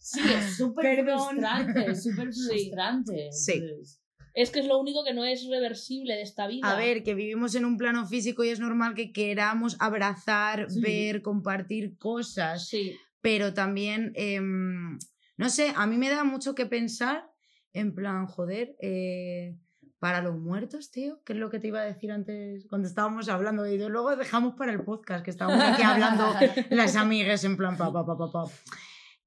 Sí, 0.00 0.20
es 0.20 0.56
súper 0.58 1.02
frustrante, 1.02 1.90
es 1.90 2.02
súper 2.02 2.30
frustrante. 2.32 3.32
Sí. 3.32 3.52
entonces- 3.54 4.00
Es 4.34 4.50
que 4.50 4.60
es 4.60 4.66
lo 4.66 4.78
único 4.80 5.04
que 5.04 5.14
no 5.14 5.24
es 5.24 5.46
reversible 5.48 6.14
de 6.14 6.22
esta 6.22 6.46
vida. 6.46 6.68
A 6.70 6.76
ver, 6.76 7.02
que 7.04 7.14
vivimos 7.14 7.54
en 7.54 7.64
un 7.64 7.78
plano 7.78 8.04
físico 8.06 8.42
y 8.44 8.48
es 8.50 8.58
normal 8.60 8.94
que 8.94 9.12
queramos 9.12 9.76
abrazar, 9.80 10.70
Sí. 10.70 10.80
ver, 10.80 11.22
compartir 11.22 11.96
cosas, 11.98 12.68
Sí. 12.68 12.96
pero 13.20 13.54
también, 13.54 14.12
em, 14.16 14.98
no 15.36 15.48
sé, 15.48 15.72
a 15.74 15.86
mí 15.86 15.96
me 15.96 16.10
da 16.10 16.24
mucho 16.24 16.54
que 16.54 16.66
pensar 16.66 17.30
en 17.72 17.94
plan, 17.94 18.26
joder, 18.26 18.76
eh, 18.80 19.56
para 20.04 20.20
los 20.20 20.38
muertos, 20.38 20.90
tío, 20.90 21.22
que 21.24 21.32
es 21.32 21.38
lo 21.38 21.48
que 21.48 21.58
te 21.58 21.68
iba 21.68 21.80
a 21.80 21.84
decir 21.84 22.12
antes 22.12 22.66
cuando 22.66 22.86
estábamos 22.86 23.30
hablando 23.30 23.66
y 23.66 23.78
luego 23.78 24.14
dejamos 24.16 24.52
para 24.54 24.70
el 24.70 24.82
podcast 24.82 25.24
que 25.24 25.30
estábamos 25.30 25.64
aquí 25.64 25.80
hablando 25.80 26.26
las 26.68 26.96
amigas 26.96 27.42
en 27.44 27.56
plan 27.56 27.78
pa 27.78 27.90
pa 27.90 28.04
pa 28.04 28.18
pa 28.18 28.30
pa. 28.30 28.44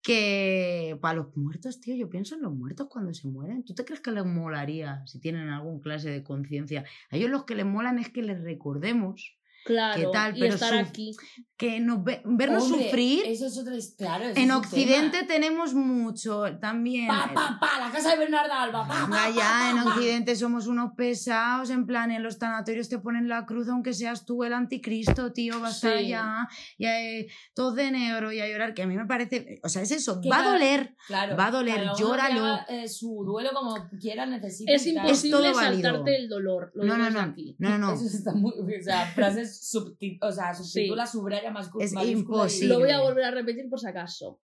Que 0.03 0.95
para 1.01 1.15
los 1.15 1.35
muertos, 1.35 1.81
tío, 1.81 1.95
yo 1.95 2.11
pienso 2.11 2.35
en 2.35 2.43
los 2.43 2.53
muertos 2.53 2.89
cuando 2.91 3.11
se 3.15 3.27
mueren. 3.27 3.65
¿Tú 3.65 3.73
te 3.73 3.85
crees 3.85 4.01
que 4.01 4.11
les 4.11 4.23
molaría 4.23 5.01
si 5.07 5.19
tienen 5.19 5.49
algún 5.49 5.79
clase 5.79 6.11
de 6.11 6.23
conciencia? 6.23 6.85
A 7.09 7.15
ellos 7.15 7.31
los 7.31 7.45
que 7.45 7.55
les 7.55 7.65
molan 7.65 7.97
es 7.97 8.09
que 8.09 8.21
les 8.21 8.39
recordemos 8.43 9.36
Claro. 9.68 9.99
¿Qué 10.02 10.07
tal? 10.14 10.38
Y 10.38 10.39
Pero 10.39 10.53
estar 10.56 10.69
su- 10.73 10.80
aquí. 10.89 11.15
que 11.57 11.80
nos 11.80 12.03
ve- 12.03 12.22
vernos 12.23 12.64
Hombre, 12.64 12.85
sufrir. 12.85 13.23
Eso 13.26 13.48
es 13.48 13.57
otro. 13.57 13.73
Claro, 13.98 14.26
eso 14.26 14.39
En 14.39 14.49
es 14.52 14.56
Occidente 14.56 15.18
tema. 15.18 15.27
tenemos 15.27 15.73
mucho 15.73 16.44
también. 16.61 17.07
Pa, 17.07 17.31
pa, 17.34 17.57
pa, 17.60 17.80
la 17.80 17.91
casa 17.91 18.11
de 18.11 18.18
Bernarda 18.18 18.61
Alba. 18.64 18.88
Pa, 18.88 19.30
en. 19.72 19.80
Occidente 19.80 20.35
somos 20.35 20.68
unos 20.68 20.91
pesados, 20.95 21.69
en 21.72 21.85
plan, 21.85 22.11
en 22.11 22.22
los 22.23 22.38
tanatorios 22.39 22.89
te 22.89 22.99
ponen 22.99 23.27
la 23.27 23.45
cruz 23.45 23.68
aunque 23.69 23.94
seas 23.94 24.26
tú 24.26 24.44
el 24.44 24.53
anticristo, 24.53 25.34
tío, 25.34 25.60
vas 25.60 25.80
Sí. 25.80 25.88
allá, 25.88 26.48
y 26.77 27.27
todos 27.56 27.76
de 27.76 27.91
negro 27.91 28.31
y 28.31 28.39
a 28.39 28.48
llorar, 28.48 28.73
que 28.73 28.84
a 28.84 28.88
mí 28.88 28.95
me 28.95 29.06
parece, 29.06 29.60
o 29.64 29.69
sea, 29.69 29.81
es 29.81 29.91
eso, 29.91 30.22
Que 30.22 30.30
va 30.30 30.41
a 30.44 30.52
doler, 30.52 30.95
Claro, 31.07 31.35
Va 31.38 31.48
a 31.48 31.52
doler, 31.52 31.81
uno 31.81 31.98
llóralo. 31.98 32.45
haga, 32.45 32.65
eh, 32.69 32.88
su 32.88 33.23
duelo 33.26 33.49
como 33.53 33.89
quiera, 33.99 34.26
necesita. 34.26 34.72
Es 34.72 34.85
y 34.85 34.91
imposible 34.91 35.38
todo 35.38 35.53
saltarte 35.56 36.15
el 36.18 36.30
dolor. 36.30 36.72
Lo 36.76 36.85
No, 36.85 36.98
no, 36.98 37.10
no, 37.10 37.19
aquí. 37.19 37.56
no, 37.60 37.69
no, 37.69 37.77
no, 37.77 37.94
Eso 37.94 38.06
está 38.06 38.34
muy. 38.34 38.52
O 38.52 38.84
sea, 38.84 39.06
frases 39.07 39.56
subti- 39.61 40.17
o 40.21 40.31
sea, 40.31 40.53
subtítulas, 40.53 41.11
subraya 41.11 41.51
más 41.51 41.69
Es 41.79 41.93
imposible. 41.93 42.67
Lo 42.73 42.79
voy 42.79 42.91
a 42.91 43.01
volver 43.01 43.23
a 43.25 43.31
repetir 43.31 43.69
por 43.69 43.79
si 43.79 43.88
acaso. 43.88 44.39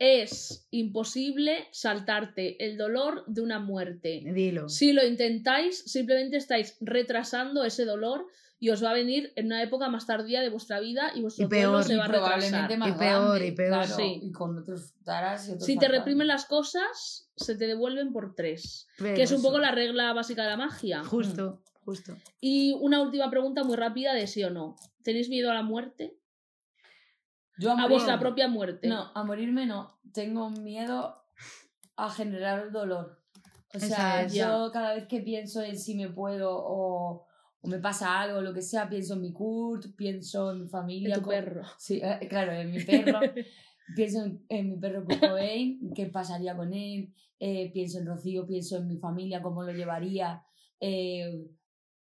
Es 0.00 0.68
imposible 0.70 1.66
saltarte 1.72 2.64
el 2.64 2.78
dolor 2.78 3.24
de 3.26 3.40
una 3.40 3.58
muerte. 3.58 4.22
dilo. 4.32 4.68
Si 4.68 4.92
lo 4.92 5.04
intentáis, 5.04 5.82
simplemente 5.90 6.36
estáis 6.36 6.76
retrasando 6.80 7.64
ese 7.64 7.84
dolor 7.84 8.24
y 8.60 8.70
os 8.70 8.82
va 8.82 8.90
a 8.90 8.94
venir 8.94 9.32
en 9.36 9.46
una 9.46 9.60
época 9.62 9.88
más 9.88 10.06
tardía 10.06 10.40
de 10.40 10.50
vuestra 10.50 10.78
vida 10.80 11.10
y 11.16 11.22
vuestro 11.22 11.46
Y 11.46 11.48
peor. 11.48 11.82
se 11.84 11.94
y 11.94 11.96
va 11.96 12.04
a 12.04 12.08
probablemente 12.08 12.74
retrasar. 12.74 12.78
más 12.78 12.88
Y 12.88 12.92
peor, 12.92 13.28
grande, 13.30 13.46
y 13.46 13.52
peor. 13.52 13.68
claro, 13.70 13.96
Sí. 13.96 14.20
y 14.22 14.32
con 14.32 14.58
otros 14.58 14.94
taras 15.04 15.48
y 15.48 15.52
otros 15.52 15.64
Si 15.66 15.72
te 15.74 15.80
fantasmas. 15.80 15.98
reprimen 16.00 16.26
las 16.28 16.44
cosas, 16.46 17.30
se 17.36 17.56
te 17.56 17.66
devuelven 17.66 18.12
por 18.12 18.34
tres. 18.36 18.86
Pero 18.98 19.14
Que 19.16 19.22
es 19.22 19.32
un 19.32 19.42
poco 19.42 19.58
la 19.58 19.72
regla 19.72 20.12
básica 20.12 20.42
de 20.44 20.50
la 20.50 20.56
magia. 20.56 21.04
Justo, 21.04 21.62
justo. 21.88 22.12
Y 22.40 22.72
una 22.80 23.00
última 23.00 23.30
pregunta 23.30 23.64
muy 23.64 23.76
rápida 23.76 24.12
de 24.12 24.26
sí 24.26 24.44
o 24.44 24.50
no. 24.50 24.76
¿Tenéis 25.02 25.28
miedo 25.30 25.50
a 25.50 25.54
la 25.54 25.62
muerte? 25.62 26.18
Yo 27.58 27.70
A 27.72 27.76
morir- 27.76 27.88
vuestra 27.90 28.18
propia 28.20 28.46
muerte. 28.48 28.88
No, 28.88 29.10
a 29.14 29.24
morirme 29.24 29.64
no. 29.66 29.98
Tengo 30.12 30.50
miedo 30.50 31.16
a 31.96 32.10
generar 32.10 32.70
dolor. 32.70 33.22
O 33.74 33.78
sea, 33.78 34.22
es. 34.22 34.34
yo 34.34 34.70
cada 34.72 34.94
vez 34.94 35.06
que 35.06 35.20
pienso 35.20 35.62
en 35.62 35.78
si 35.78 35.94
me 35.94 36.08
puedo 36.08 36.50
o, 36.56 37.26
o 37.60 37.68
me 37.68 37.78
pasa 37.78 38.20
algo, 38.20 38.40
lo 38.40 38.52
que 38.54 38.62
sea, 38.62 38.88
pienso 38.88 39.14
en 39.14 39.22
mi 39.22 39.32
Kurt, 39.32 39.94
pienso 39.96 40.52
en 40.52 40.60
mi 40.62 40.68
familia. 40.68 41.14
En 41.14 41.22
tu 41.22 41.28
perro. 41.28 41.62
Sí, 41.78 42.00
eh, 42.02 42.18
claro, 42.28 42.52
en 42.52 42.70
mi 42.70 42.82
perro. 42.84 43.20
pienso 43.96 44.24
en, 44.24 44.44
en 44.48 44.70
mi 44.70 44.76
perro 44.76 45.04
Kurt 45.04 45.20
Cobain, 45.20 45.92
qué 45.94 46.06
pasaría 46.06 46.54
con 46.56 46.72
él. 46.74 47.12
eh, 47.40 47.70
pienso 47.72 47.98
en 47.98 48.06
Rocío, 48.06 48.46
pienso 48.46 48.76
en 48.78 48.86
mi 48.88 48.98
familia, 48.98 49.40
cómo 49.42 49.62
lo 49.62 49.72
llevaría. 49.72 50.42
eh, 50.80 51.46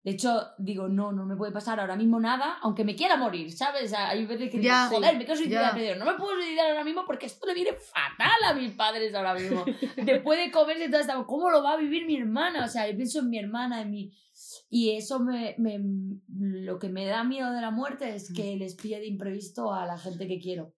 de 0.05 0.11
hecho, 0.11 0.49
digo, 0.59 0.87
no, 0.87 1.11
no 1.11 1.25
me 1.25 1.35
puede 1.35 1.51
pasar 1.51 1.79
ahora 1.79 1.95
mismo 1.95 2.19
nada, 2.19 2.59
aunque 2.61 2.83
me 2.83 2.95
quiera 2.95 3.17
morir, 3.17 3.51
¿sabes? 3.51 3.91
Hay 3.91 4.23
veces 4.27 4.51
que 4.51 4.59
digo, 4.59 4.75
joder, 4.87 5.17
me 5.17 5.25
quiero 5.25 5.35
suicidar, 5.35 5.73
pero 5.73 5.97
no 5.97 6.05
me 6.05 6.13
puedo 6.13 6.35
suicidar 6.35 6.69
ahora 6.69 6.83
mismo 6.83 7.05
porque 7.07 7.25
esto 7.25 7.47
le 7.47 7.55
viene 7.55 7.73
fatal 7.73 8.43
a 8.45 8.53
mis 8.53 8.71
padres 8.73 9.15
ahora 9.15 9.33
mismo. 9.33 9.65
Después 9.97 10.37
de 10.37 10.51
comerse 10.51 10.89
toda 10.89 11.01
esta... 11.01 11.23
¿Cómo 11.23 11.49
lo 11.49 11.63
va 11.63 11.73
a 11.73 11.77
vivir 11.77 12.05
mi 12.05 12.17
hermana? 12.17 12.65
O 12.65 12.67
sea, 12.67 12.87
yo 12.87 12.95
pienso 12.95 13.17
en 13.17 13.31
mi 13.31 13.39
hermana, 13.39 13.81
en 13.81 13.89
mi... 13.89 14.11
Y 14.69 14.91
eso 14.91 15.19
me, 15.19 15.55
me... 15.57 15.79
Lo 16.29 16.77
que 16.77 16.89
me 16.89 17.07
da 17.07 17.23
miedo 17.23 17.51
de 17.51 17.61
la 17.61 17.71
muerte 17.71 18.13
es 18.13 18.31
que 18.31 18.57
les 18.57 18.75
pille 18.75 18.99
de 18.99 19.07
imprevisto 19.07 19.73
a 19.73 19.87
la 19.87 19.97
gente 19.97 20.27
que 20.27 20.37
quiero. 20.39 20.75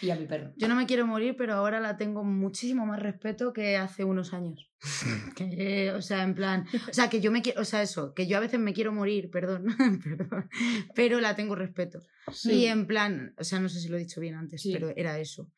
Y 0.00 0.10
a 0.10 0.16
mi 0.16 0.26
perro. 0.26 0.52
Yo 0.56 0.68
no 0.68 0.74
me 0.74 0.86
quiero 0.86 1.06
morir, 1.06 1.36
pero 1.36 1.54
ahora 1.54 1.78
la 1.80 1.96
tengo 1.96 2.24
muchísimo 2.24 2.86
más 2.86 3.00
respeto 3.00 3.52
que 3.52 3.76
hace 3.76 4.04
unos 4.04 4.32
años. 4.32 4.68
Que, 5.36 5.92
o 5.92 6.02
sea, 6.02 6.22
en 6.24 6.34
plan, 6.34 6.66
o 6.88 6.92
sea, 6.92 7.08
que 7.08 7.20
yo 7.20 7.30
me 7.30 7.40
quiero, 7.42 7.60
o 7.60 7.64
sea, 7.64 7.82
eso, 7.82 8.14
que 8.14 8.26
yo 8.26 8.36
a 8.36 8.40
veces 8.40 8.58
me 8.58 8.72
quiero 8.72 8.92
morir, 8.92 9.30
perdón, 9.30 9.66
perdón, 10.04 10.48
pero 10.94 11.20
la 11.20 11.36
tengo 11.36 11.54
respeto. 11.54 12.00
Y 12.44 12.66
en 12.66 12.86
plan, 12.86 13.34
o 13.38 13.44
sea, 13.44 13.60
no 13.60 13.68
sé 13.68 13.80
si 13.80 13.88
lo 13.88 13.96
he 13.96 14.00
dicho 14.00 14.20
bien 14.20 14.34
antes, 14.34 14.62
Sí. 14.62 14.72
pero 14.72 14.90
era 14.96 15.18
eso. 15.18 15.48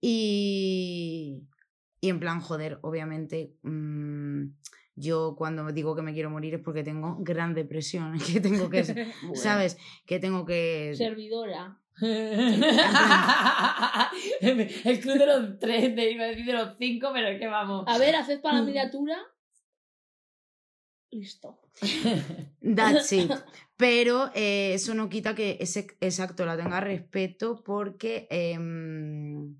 Y, 0.00 1.42
y 2.00 2.08
en 2.08 2.20
plan, 2.20 2.40
joder, 2.40 2.78
obviamente, 2.82 3.54
mm, 3.62 4.44
yo 4.96 5.34
cuando 5.36 5.70
digo 5.72 5.94
que 5.94 6.02
me 6.02 6.12
quiero 6.12 6.30
morir 6.30 6.54
es 6.54 6.60
porque 6.60 6.82
tengo 6.82 7.16
gran 7.20 7.54
depresión, 7.54 8.18
que 8.34 8.40
tengo 8.40 8.70
que, 8.70 8.84
¿sabes? 9.34 9.76
Que 10.06 10.18
tengo 10.18 10.44
que... 10.44 10.94
Servidora. 10.96 11.78
el 14.40 15.00
club 15.00 15.18
de 15.18 15.26
los 15.26 15.58
tres, 15.58 15.94
de, 15.94 16.10
iba 16.10 16.24
a 16.24 16.28
decir 16.28 16.46
de 16.46 16.52
los 16.52 16.76
cinco, 16.78 17.10
pero 17.12 17.28
es 17.28 17.38
que 17.38 17.46
vamos. 17.46 17.84
A 17.86 17.98
ver, 17.98 18.16
haced 18.16 18.40
para 18.40 18.58
la 18.58 18.62
miniatura. 18.62 19.16
Listo. 21.10 21.60
That's 22.76 23.12
it. 23.12 23.32
Pero 23.76 24.30
eh, 24.34 24.74
eso 24.74 24.94
no 24.94 25.08
quita 25.08 25.34
que 25.34 25.56
ese, 25.60 25.86
exacto 26.00 26.44
la 26.44 26.56
tenga 26.56 26.80
respeto 26.80 27.62
porque 27.64 28.28
em, 28.30 29.56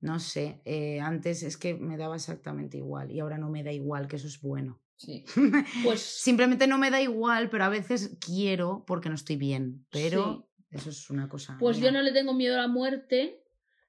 no 0.00 0.20
sé, 0.20 0.60
eh, 0.64 1.00
antes 1.00 1.42
es 1.42 1.56
que 1.56 1.74
me 1.74 1.96
daba 1.96 2.16
exactamente 2.16 2.78
igual 2.78 3.10
y 3.10 3.20
ahora 3.20 3.38
no 3.38 3.50
me 3.50 3.62
da 3.62 3.72
igual, 3.72 4.08
que 4.08 4.16
eso 4.16 4.26
es 4.26 4.40
bueno. 4.40 4.80
Sí. 4.96 5.24
Pues 5.84 6.00
Simplemente 6.00 6.66
no 6.66 6.78
me 6.78 6.90
da 6.90 7.00
igual, 7.00 7.50
pero 7.50 7.64
a 7.64 7.68
veces 7.68 8.16
quiero 8.20 8.84
porque 8.86 9.08
no 9.08 9.14
estoy 9.14 9.36
bien. 9.36 9.86
Pero 9.90 10.47
eso 10.70 10.90
es 10.90 11.10
una 11.10 11.28
cosa. 11.28 11.56
Pues 11.58 11.78
mía. 11.78 11.86
yo 11.86 11.92
no 11.92 12.02
le 12.02 12.12
tengo 12.12 12.34
miedo 12.34 12.54
a 12.56 12.58
la 12.62 12.68
muerte 12.68 13.42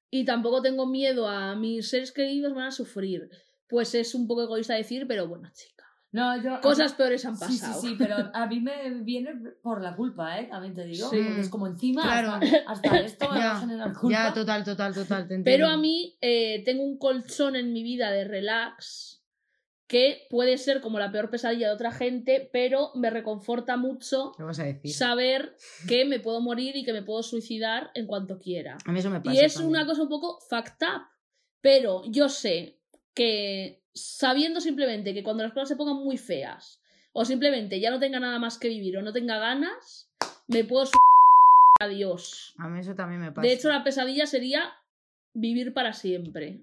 y 0.10 0.26
tampoco 0.26 0.62
tengo 0.62 0.86
miedo 0.88 1.28
a 1.28 1.56
mis 1.56 1.90
seres 1.90 2.12
queridos 2.12 2.54
van 2.54 2.68
a 2.68 2.72
sufrir. 2.72 3.30
Pues 3.68 3.94
es 3.96 4.16
un 4.16 4.28
poco 4.28 4.44
egoísta 4.44 4.74
decir, 4.76 5.06
pero 5.08 5.28
bueno, 5.28 5.50
chica. 5.54 5.86
No, 6.12 6.42
yo. 6.42 6.60
Cosas 6.62 6.94
peores 6.94 7.24
han 7.26 7.38
Sí, 7.38 7.60
pasado. 7.60 7.80
sí, 7.82 7.90
sí, 7.90 7.96
pero 8.00 8.16
a 8.34 8.48
mí 8.48 8.60
me 8.60 8.90
viene 9.04 9.32
por 9.62 9.80
la 9.84 9.96
culpa, 9.96 10.40
¿eh? 10.40 10.48
También 10.50 10.74
te 10.74 10.84
digo. 10.86 11.08
Sí. 11.08 11.18
Porque 11.24 11.42
es 11.42 11.50
como 11.50 11.68
encima, 11.68 12.02
Claro. 12.02 12.32
hasta, 12.32 12.58
hasta 12.68 13.00
esto 13.02 13.30
me 13.30 13.38
va 13.38 13.52
a 13.52 13.54
Ya, 13.54 13.60
generar 13.60 13.94
culpa. 13.94 14.18
Ya, 14.28 14.34
total, 14.34 14.64
total, 14.64 14.94
total. 14.96 15.28
te 15.28 15.40
Pero 15.42 15.68
a 15.68 15.78
mí 15.78 16.18
eh, 16.22 16.64
tengo 16.66 16.82
un 16.84 16.98
colchón 16.98 17.56
en 17.56 17.72
mi 17.74 17.84
vida 17.84 18.10
de 18.10 18.24
relax 18.24 19.19
que 19.90 20.28
puede 20.30 20.60
ser 20.60 20.82
como 20.82 21.00
la 21.00 21.12
peor 21.12 21.32
pesadilla 21.32 21.68
de 21.68 21.74
otra 21.74 21.92
gente, 21.92 22.48
pero 22.54 22.92
me 22.94 23.10
reconforta 23.10 23.76
mucho 23.76 24.34
saber 24.86 25.56
que 25.88 26.06
me 26.06 26.20
puedo 26.20 26.42
morir 26.42 26.76
y 26.76 26.86
que 26.86 26.94
me 26.94 27.02
puedo 27.02 27.24
suicidar 27.24 27.90
en 27.96 28.06
cuanto 28.06 28.38
quiera. 28.38 28.78
A 28.86 28.92
mí 28.92 29.00
eso 29.00 29.10
me 29.10 29.20
pasa. 29.20 29.36
Y 29.36 29.44
es 29.44 29.56
también. 29.56 29.72
una 29.72 29.88
cosa 29.88 30.04
un 30.04 30.10
poco 30.10 30.40
fucked 30.48 30.86
up, 30.86 31.08
pero 31.60 32.04
yo 32.06 32.30
sé 32.30 32.78
que 33.16 33.84
sabiendo 33.96 34.62
simplemente 34.62 35.12
que 35.12 35.24
cuando 35.24 35.42
las 35.42 35.54
cosas 35.54 35.70
se 35.70 35.76
pongan 35.76 35.98
muy 35.98 36.18
feas 36.18 36.80
o 37.12 37.26
simplemente 37.26 37.80
ya 37.80 37.90
no 37.90 38.00
tenga 38.00 38.20
nada 38.20 38.38
más 38.38 38.60
que 38.60 38.70
vivir 38.70 38.96
o 38.96 39.02
no 39.02 39.12
tenga 39.12 39.40
ganas, 39.40 40.14
me 40.48 40.64
puedo 40.66 40.86
suicidar. 40.86 41.00
Adiós. 41.82 42.54
A 42.60 42.68
mí 42.68 42.80
eso 42.80 42.94
también 42.94 43.22
me 43.22 43.32
pasa. 43.32 43.48
De 43.48 43.54
hecho, 43.54 43.70
la 43.70 43.84
pesadilla 43.84 44.28
sería 44.28 44.72
vivir 45.34 45.74
para 45.74 45.94
siempre. 45.94 46.62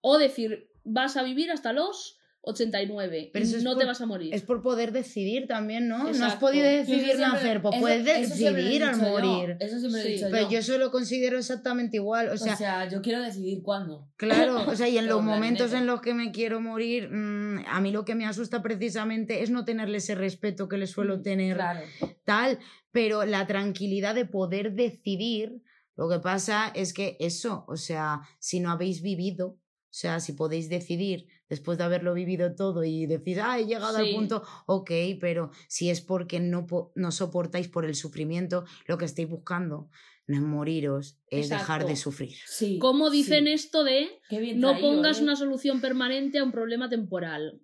O 0.00 0.18
decir, 0.18 0.72
vas 0.82 1.16
a 1.16 1.22
vivir 1.22 1.52
hasta 1.52 1.72
los 1.72 2.17
89 2.42 3.30
Pero 3.32 3.44
eso 3.44 3.56
es 3.56 3.62
no 3.64 3.72
por- 3.72 3.80
te 3.80 3.84
vas 3.86 4.00
a 4.00 4.06
morir. 4.06 4.32
Es 4.34 4.42
por 4.42 4.62
poder 4.62 4.92
decidir 4.92 5.46
también, 5.46 5.88
¿no? 5.88 5.98
No 5.98 6.08
has 6.08 6.16
Exacto. 6.16 6.40
podido 6.40 6.64
decidir 6.66 7.04
siempre- 7.04 7.26
nacer, 7.26 7.62
pues 7.62 7.74
eso- 7.74 7.80
puedes 7.82 8.04
decidir 8.04 8.84
al 8.84 8.94
dicho 8.94 9.06
yo, 9.06 9.10
morir. 9.12 9.56
Eso 9.60 9.78
siempre 9.78 9.90
lo 9.90 9.98
he 9.98 10.02
Sí. 10.02 10.12
dicho 10.14 10.26
Pero 10.30 10.42
yo. 10.44 10.50
yo 10.50 10.58
eso 10.58 10.78
lo 10.78 10.90
considero 10.90 11.38
exactamente 11.38 11.96
igual. 11.96 12.28
O 12.28 12.32
O 12.34 12.36
sea, 12.36 12.88
yo 12.88 13.02
quiero 13.02 13.20
decidir 13.22 13.62
cuándo. 13.62 14.08
claro, 14.16 14.64
o 14.68 14.74
sea, 14.76 14.88
y 14.88 14.98
en 14.98 15.06
los 15.08 15.22
momentos 15.22 15.72
en 15.72 15.86
los 15.86 16.00
que 16.00 16.14
me 16.14 16.30
quiero 16.32 16.60
morir, 16.60 17.08
mm, 17.10 17.64
a 17.66 17.80
mí 17.80 17.90
lo 17.90 18.04
que 18.04 18.14
me 18.14 18.24
asusta 18.26 18.62
precisamente 18.62 19.42
es 19.42 19.50
no 19.50 19.64
tenerle 19.64 19.98
ese 19.98 20.14
respeto 20.14 20.68
que 20.68 20.78
le 20.78 20.86
suelo 20.86 21.18
Mm, 21.18 21.22
tener 21.22 21.56
Claro. 21.56 21.80
tal, 22.24 22.58
pero 22.92 23.24
la 23.24 23.46
tranquilidad 23.46 24.14
de 24.14 24.24
poder 24.24 24.72
decidir, 24.74 25.62
lo 25.96 26.08
que 26.08 26.20
pasa 26.20 26.70
es 26.74 26.92
que 26.94 27.16
eso, 27.20 27.64
o 27.68 27.76
sea, 27.76 28.20
si 28.38 28.60
no 28.60 28.70
habéis 28.70 29.02
vivido, 29.02 29.48
o 29.48 29.58
sea, 29.90 30.20
si 30.20 30.32
podéis 30.34 30.68
decidir 30.68 31.26
después 31.48 31.78
de 31.78 31.84
haberlo 31.84 32.14
vivido 32.14 32.54
todo 32.54 32.84
y 32.84 33.06
decir, 33.06 33.40
ah, 33.40 33.58
he 33.58 33.66
llegado 33.66 33.98
Sí. 33.98 34.08
al 34.08 34.14
punto, 34.14 34.42
ok, 34.66 34.90
pero 35.20 35.50
si 35.68 35.90
es 35.90 36.00
porque 36.00 36.40
no, 36.40 36.66
no 36.94 37.10
soportáis 37.12 37.68
por 37.68 37.84
el 37.84 37.94
sufrimiento, 37.94 38.64
lo 38.86 38.98
que 38.98 39.04
estáis 39.06 39.28
buscando 39.28 39.88
no 40.26 40.36
es 40.36 40.42
moriros, 40.42 41.16
es 41.30 41.48
dejar 41.48 41.86
de 41.86 41.96
sufrir. 41.96 42.36
Sí. 42.46 42.78
¿Cómo 42.78 43.08
dicen 43.08 43.46
sí. 43.46 43.52
esto 43.52 43.82
de 43.82 44.08
Qué 44.28 44.38
bien 44.40 44.60
no 44.60 44.72
traído, 44.72 44.88
pongas 44.90 45.20
¿eh? 45.20 45.22
una 45.22 45.36
solución 45.36 45.80
permanente 45.80 46.38
a 46.38 46.44
un 46.44 46.52
problema 46.52 46.88
temporal? 46.90 47.60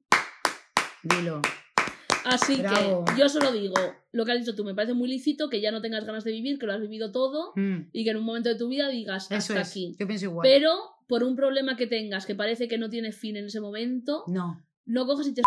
Dilo. 1.03 1.43
Así 2.25 2.57
Bravo. 2.57 3.05
que 3.05 3.21
yo 3.21 3.29
solo 3.29 3.53
digo, 3.53 3.75
lo 4.13 4.25
que 4.25 4.33
has 4.33 4.39
dicho 4.39 4.55
tú, 4.55 4.65
me 4.65 4.75
parece 4.75 4.95
muy 4.95 5.09
lícito 5.11 5.51
que 5.51 5.61
ya 5.61 5.71
no 5.71 5.83
tengas 5.83 6.07
ganas 6.07 6.25
de 6.25 6.33
vivir, 6.33 6.59
que 6.59 6.65
lo 6.65 6.73
has 6.73 6.81
vivido 6.81 7.13
todo 7.13 7.53
Mm, 7.55 7.91
y 7.93 8.03
que 8.05 8.11
en 8.13 8.17
un 8.17 8.25
momento 8.25 8.49
de 8.49 8.55
tu 8.57 8.69
vida 8.69 8.89
digas 8.89 9.27
Eso 9.27 9.35
hasta 9.37 9.61
es. 9.61 9.69
aquí. 9.71 9.95
Yo 9.99 10.07
pienso 10.07 10.25
igual. 10.25 10.49
Pero 10.49 10.71
por 11.09 11.23
un 11.23 11.37
problema 11.37 11.77
que 11.77 11.87
tengas 11.87 12.27
que 12.27 12.35
parece 12.35 12.69
que 12.69 12.79
no 12.79 12.89
tiene 12.91 13.13
fin 13.13 13.37
en 13.37 13.47
ese 13.47 13.61
momento, 13.61 14.25
No, 14.27 14.63
no 14.87 15.07
cojas 15.07 15.27
y 15.29 15.35
te... 15.35 15.43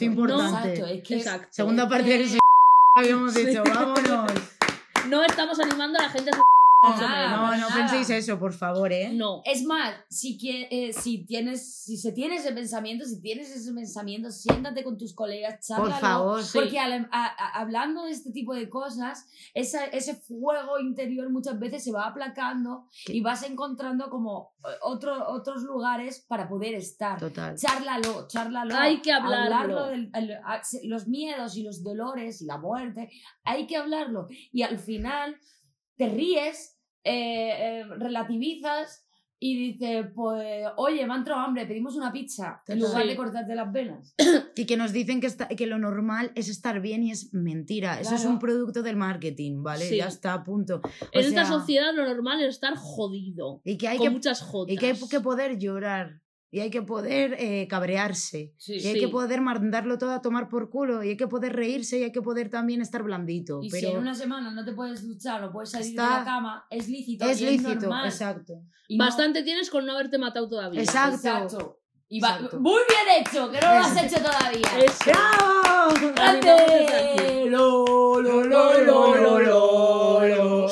importante. 0.00 0.68
Exacto, 0.74 0.86
es 0.86 1.02
que 1.02 1.16
Exacto. 1.16 1.48
Segunda 1.50 1.88
parte 1.88 2.04
que- 2.08 2.18
del 2.18 2.38
habíamos 2.96 3.34
dicho, 3.34 3.62
vámonos. 3.74 4.32
No 5.08 5.22
estamos 5.24 5.58
animando 5.60 5.98
a 5.98 6.02
la 6.02 6.08
gente 6.10 6.30
a 6.30 6.34
Nada, 6.82 7.36
No, 7.36 7.42
no 7.50 7.68
nada. 7.68 7.74
penséis 7.74 8.08
eso, 8.08 8.38
por 8.38 8.54
favor, 8.54 8.90
¿eh? 8.90 9.12
No. 9.12 9.42
Es 9.44 9.64
más, 9.64 9.94
si, 10.08 10.38
eh, 10.70 10.92
si 10.94 11.26
tienes, 11.26 11.82
si 11.84 11.98
se 11.98 12.12
tiene 12.12 12.36
ese 12.36 12.52
pensamiento, 12.52 13.04
si 13.04 13.20
tienes 13.20 13.50
ese 13.50 13.72
pensamiento, 13.74 14.30
siéntate 14.30 14.82
con 14.82 14.96
tus 14.96 15.14
colegas, 15.14 15.56
Por 15.68 15.76
chárlalo, 15.90 16.00
favor. 16.00 16.42
Sí. 16.42 16.58
Porque 16.58 16.78
al- 16.78 17.08
a- 17.12 17.26
a- 17.26 17.60
hablando 17.60 18.04
de 18.04 18.12
este 18.12 18.32
tipo 18.32 18.54
de 18.54 18.70
cosas, 18.70 19.26
esa- 19.52 19.84
ese 19.86 20.14
fuego 20.14 20.78
interior 20.80 21.28
muchas 21.30 21.58
veces 21.58 21.84
se 21.84 21.92
va 21.92 22.06
aplacando 22.06 22.86
Sí. 22.90 23.18
y 23.18 23.20
vas 23.20 23.42
encontrando 23.42 24.08
como 24.08 24.54
eh, 24.60 24.68
otro- 24.82 25.28
otros 25.30 25.62
lugares 25.62 26.20
para 26.28 26.48
poder 26.48 26.74
estar. 26.74 27.18
Total. 27.18 27.56
Chárlalo, 27.56 28.26
chárlalo. 28.28 28.74
Hay 28.74 29.00
que 29.02 29.12
hablarlo. 29.12 29.56
Hablarlo 29.56 29.86
del- 29.86 30.10
el- 30.14 30.32
a- 30.44 30.62
se- 30.62 30.86
los 30.86 31.08
miedos 31.08 31.56
y 31.56 31.62
los 31.62 31.82
dolores 31.82 32.40
y 32.42 32.46
la 32.46 32.58
muerte. 32.58 33.10
Hay 33.44 33.66
que 33.66 33.76
hablarlo. 33.76 34.28
Y 34.52 34.62
al 34.62 34.78
final 34.78 35.36
te 36.00 36.08
ríes, 36.08 36.80
eh, 37.04 37.50
eh, 37.58 37.84
relativizas 37.98 39.06
y 39.38 39.72
dices, 39.72 40.06
pues, 40.14 40.66
oye, 40.78 41.06
me 41.06 41.12
ha 41.12 41.16
entrado 41.16 41.42
hambre, 41.42 41.66
pedimos 41.66 41.94
una 41.94 42.10
pizza. 42.10 42.62
En 42.66 42.80
lugar 42.80 43.02
Sí. 43.02 43.08
de 43.08 43.16
cortarte 43.16 43.54
las 43.54 43.70
venas. 43.70 44.14
Y 44.56 44.64
que 44.64 44.76
nos 44.78 44.92
dicen 44.92 45.20
que, 45.20 45.26
está, 45.26 45.48
que 45.48 45.66
lo 45.66 45.78
normal 45.78 46.32
es 46.34 46.48
estar 46.48 46.80
bien 46.80 47.02
y 47.02 47.10
es 47.10 47.32
mentira. 47.34 48.00
Eso 48.00 48.14
es 48.14 48.24
un 48.24 48.38
producto 48.38 48.82
del 48.82 48.96
marketing, 48.96 49.62
¿vale? 49.62 49.84
Sí. 49.84 49.96
Ya 49.98 50.08
está 50.08 50.32
a 50.34 50.42
punto. 50.42 50.80
O 50.82 51.18
En 51.18 51.24
esta 51.24 51.44
sociedad 51.44 51.94
lo 51.94 52.06
normal 52.06 52.42
es 52.42 52.54
estar 52.54 52.74
jodido. 52.76 53.60
Y 53.64 53.76
que 53.76 53.88
hay 53.88 53.98
con 53.98 54.06
que, 54.06 54.10
muchas 54.10 54.40
jotas. 54.40 54.74
y 54.74 54.78
que, 54.78 54.86
hay 54.86 54.98
que 55.10 55.20
poder 55.20 55.58
llorar. 55.58 56.20
Y 56.52 56.58
hay 56.60 56.70
que 56.70 56.82
poder 56.82 57.36
eh, 57.38 57.68
cabrearse. 57.68 58.54
Sí. 58.58 58.74
Y 58.74 58.86
hay 58.88 58.94
Sí. 58.94 59.00
que 59.00 59.08
poder 59.08 59.40
mandarlo 59.40 59.98
todo 59.98 60.10
a 60.10 60.20
tomar 60.20 60.48
por 60.48 60.68
culo. 60.68 61.04
Y 61.04 61.10
hay 61.10 61.16
que 61.16 61.28
poder 61.28 61.54
reírse 61.54 61.98
y 62.00 62.02
hay 62.02 62.10
que 62.12 62.22
poder 62.22 62.50
también 62.50 62.80
estar 62.82 63.02
blandito. 63.04 63.60
Y 63.62 63.70
pero 63.70 63.88
si 63.88 63.92
en 63.94 63.98
una 63.98 64.14
semana 64.16 64.50
no 64.50 64.64
te 64.64 64.72
puedes 64.72 65.06
duchar 65.06 65.44
o 65.44 65.52
puedes 65.52 65.70
salir 65.70 65.86
de 65.86 65.90
Está- 65.92 66.18
la 66.18 66.24
cama, 66.24 66.66
es 66.70 66.88
lícito. 66.88 67.24
es 67.24 67.40
lícito, 67.40 67.68
normal. 67.82 68.06
exacto. 68.06 68.54
Y 68.88 68.98
no- 68.98 69.04
Bastante 69.04 69.44
tienes 69.44 69.70
con 69.70 69.86
no 69.86 69.92
haberte 69.92 70.18
matado 70.18 70.48
todavía. 70.48 70.80
Exacto. 70.80 71.14
Exacto. 71.16 71.76
Y 72.08 72.18
va- 72.18 72.34
Exacto. 72.34 72.58
muy 72.58 72.80
bien 72.88 73.20
hecho, 73.24 73.48
que 73.52 73.60
no 73.60 73.68
lo 73.68 73.78
has 73.78 74.02
hecho 74.02 74.16
todavía. 74.20 74.84
Eso. 74.84 75.04
¡Bravo! 75.06 76.12
¡Grande! 76.16 77.46
Lo, 77.48 78.20
lo, 78.20 78.42
lo, 78.44 78.74
lo, 78.74 79.14
lo, 79.14 79.38
lo, 79.38 80.26
lo. 80.26 80.66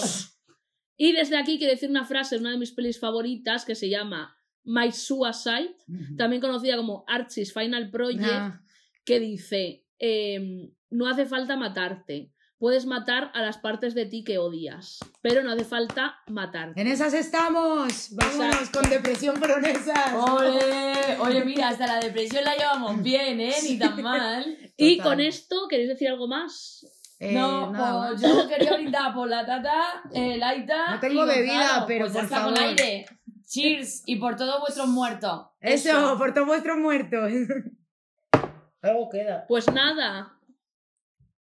Y 0.96 1.12
desde 1.12 1.36
aquí 1.38 1.58
quiero 1.58 1.72
decir 1.72 1.88
una 1.90 2.04
frase 2.04 2.34
de 2.34 2.40
una 2.40 2.50
de 2.50 2.58
mis 2.58 2.72
pelis 2.72 2.98
favoritas 2.98 3.64
que 3.64 3.76
se 3.76 3.88
llama 3.88 4.34
My 4.70 4.92
Suicide, 4.92 5.74
también 6.18 6.42
conocida 6.42 6.76
como 6.76 7.04
Archie's 7.08 7.52
Final 7.54 7.90
Project, 7.90 8.22
Ah, 8.24 8.60
que 9.04 9.18
dice, 9.18 9.84
em, 9.98 10.70
no 10.90 11.08
hace 11.08 11.24
falta 11.24 11.56
matarte, 11.56 12.30
puedes 12.58 12.84
matar 12.84 13.30
a 13.34 13.40
las 13.40 13.56
partes 13.56 13.94
de 13.94 14.04
ti 14.04 14.24
que 14.24 14.36
odias, 14.36 14.98
pero 15.22 15.42
no 15.42 15.52
hace 15.52 15.64
falta 15.64 16.18
matarte. 16.26 16.78
en 16.80 16.86
esas 16.88 17.14
estamos. 17.14 18.10
Vámonos 18.12 18.56
Exacto. 18.56 18.80
con 18.80 18.90
depresión 18.90 19.36
pero 19.40 19.56
en 19.58 19.64
esas. 19.66 20.12
Ole, 20.14 21.16
oye, 21.20 21.44
mira, 21.44 21.68
hasta 21.68 21.86
la 21.86 22.00
depresión 22.00 22.44
la 22.44 22.54
llevamos 22.56 23.02
bien, 23.02 23.40
¿eh? 23.40 23.54
Ni 23.62 23.78
tan 23.78 24.02
mal. 24.02 24.56
Y 24.76 24.98
con 24.98 25.18
esto, 25.20 25.66
¿queréis 25.70 25.88
decir 25.88 26.08
algo 26.08 26.28
más? 26.28 26.84
Eh, 27.20 27.32
no, 27.32 27.72
pues 27.76 28.20
yo 28.20 28.46
quería 28.48 28.74
brindar 28.74 29.12
por 29.14 29.28
la 29.28 29.44
tata, 29.46 30.02
el 30.12 30.40
Aita. 30.42 30.94
No 30.94 31.00
tengo 31.00 31.24
y 31.24 31.28
bebida, 31.28 31.84
pero 31.86 32.04
Pues 32.04 32.12
por 32.12 32.24
está 32.24 32.44
con 32.44 32.54
favor. 32.54 32.68
aire. 32.70 33.06
Cheers 33.48 34.02
y 34.06 34.16
por 34.16 34.36
todos 34.36 34.60
vuestros 34.60 34.88
muertos. 34.88 35.46
Eso, 35.60 36.16
por 36.18 36.34
todos 36.34 36.46
vuestros 36.46 36.76
muertos. 36.76 37.30
Algo 38.82 39.08
queda. 39.08 39.46
Pues 39.48 39.66
nada, 39.72 40.38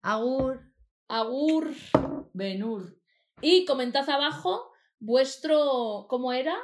Agur. 0.01 0.61
agur. 1.07 1.71
Benur. 2.33 2.99
Y 3.41 3.65
comentad 3.65 4.07
abajo 4.09 4.71
vuestro, 4.99 6.05
¿cómo 6.09 6.33
era? 6.33 6.55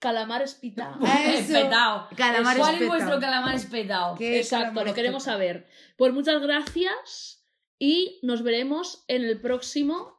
Calamar 0.00 0.42
espitado. 0.42 0.96
Eso. 1.06 1.56
Espetao. 1.56 2.08
Calamar 2.16 2.56
¿Cuál 2.58 2.82
es 2.82 2.88
vuestro 2.88 3.20
calamar 3.20 3.54
espetao? 3.54 4.16
¿Qué 4.16 4.38
Exacto, 4.38 4.64
calamar 4.64 4.86
lo 4.88 4.94
queremos 4.94 5.22
espetao? 5.22 5.34
saber. 5.34 5.68
Pues 5.96 6.12
muchas 6.12 6.42
gracias 6.42 7.46
y 7.78 8.18
nos 8.22 8.42
veremos 8.42 9.04
en 9.08 9.22
el 9.24 9.40
próximo 9.40 10.18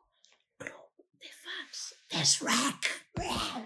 Club 0.57 0.89
de 1.19 1.27
Fans 1.27 1.95
de 2.09 2.23
Shrek. 2.23 3.65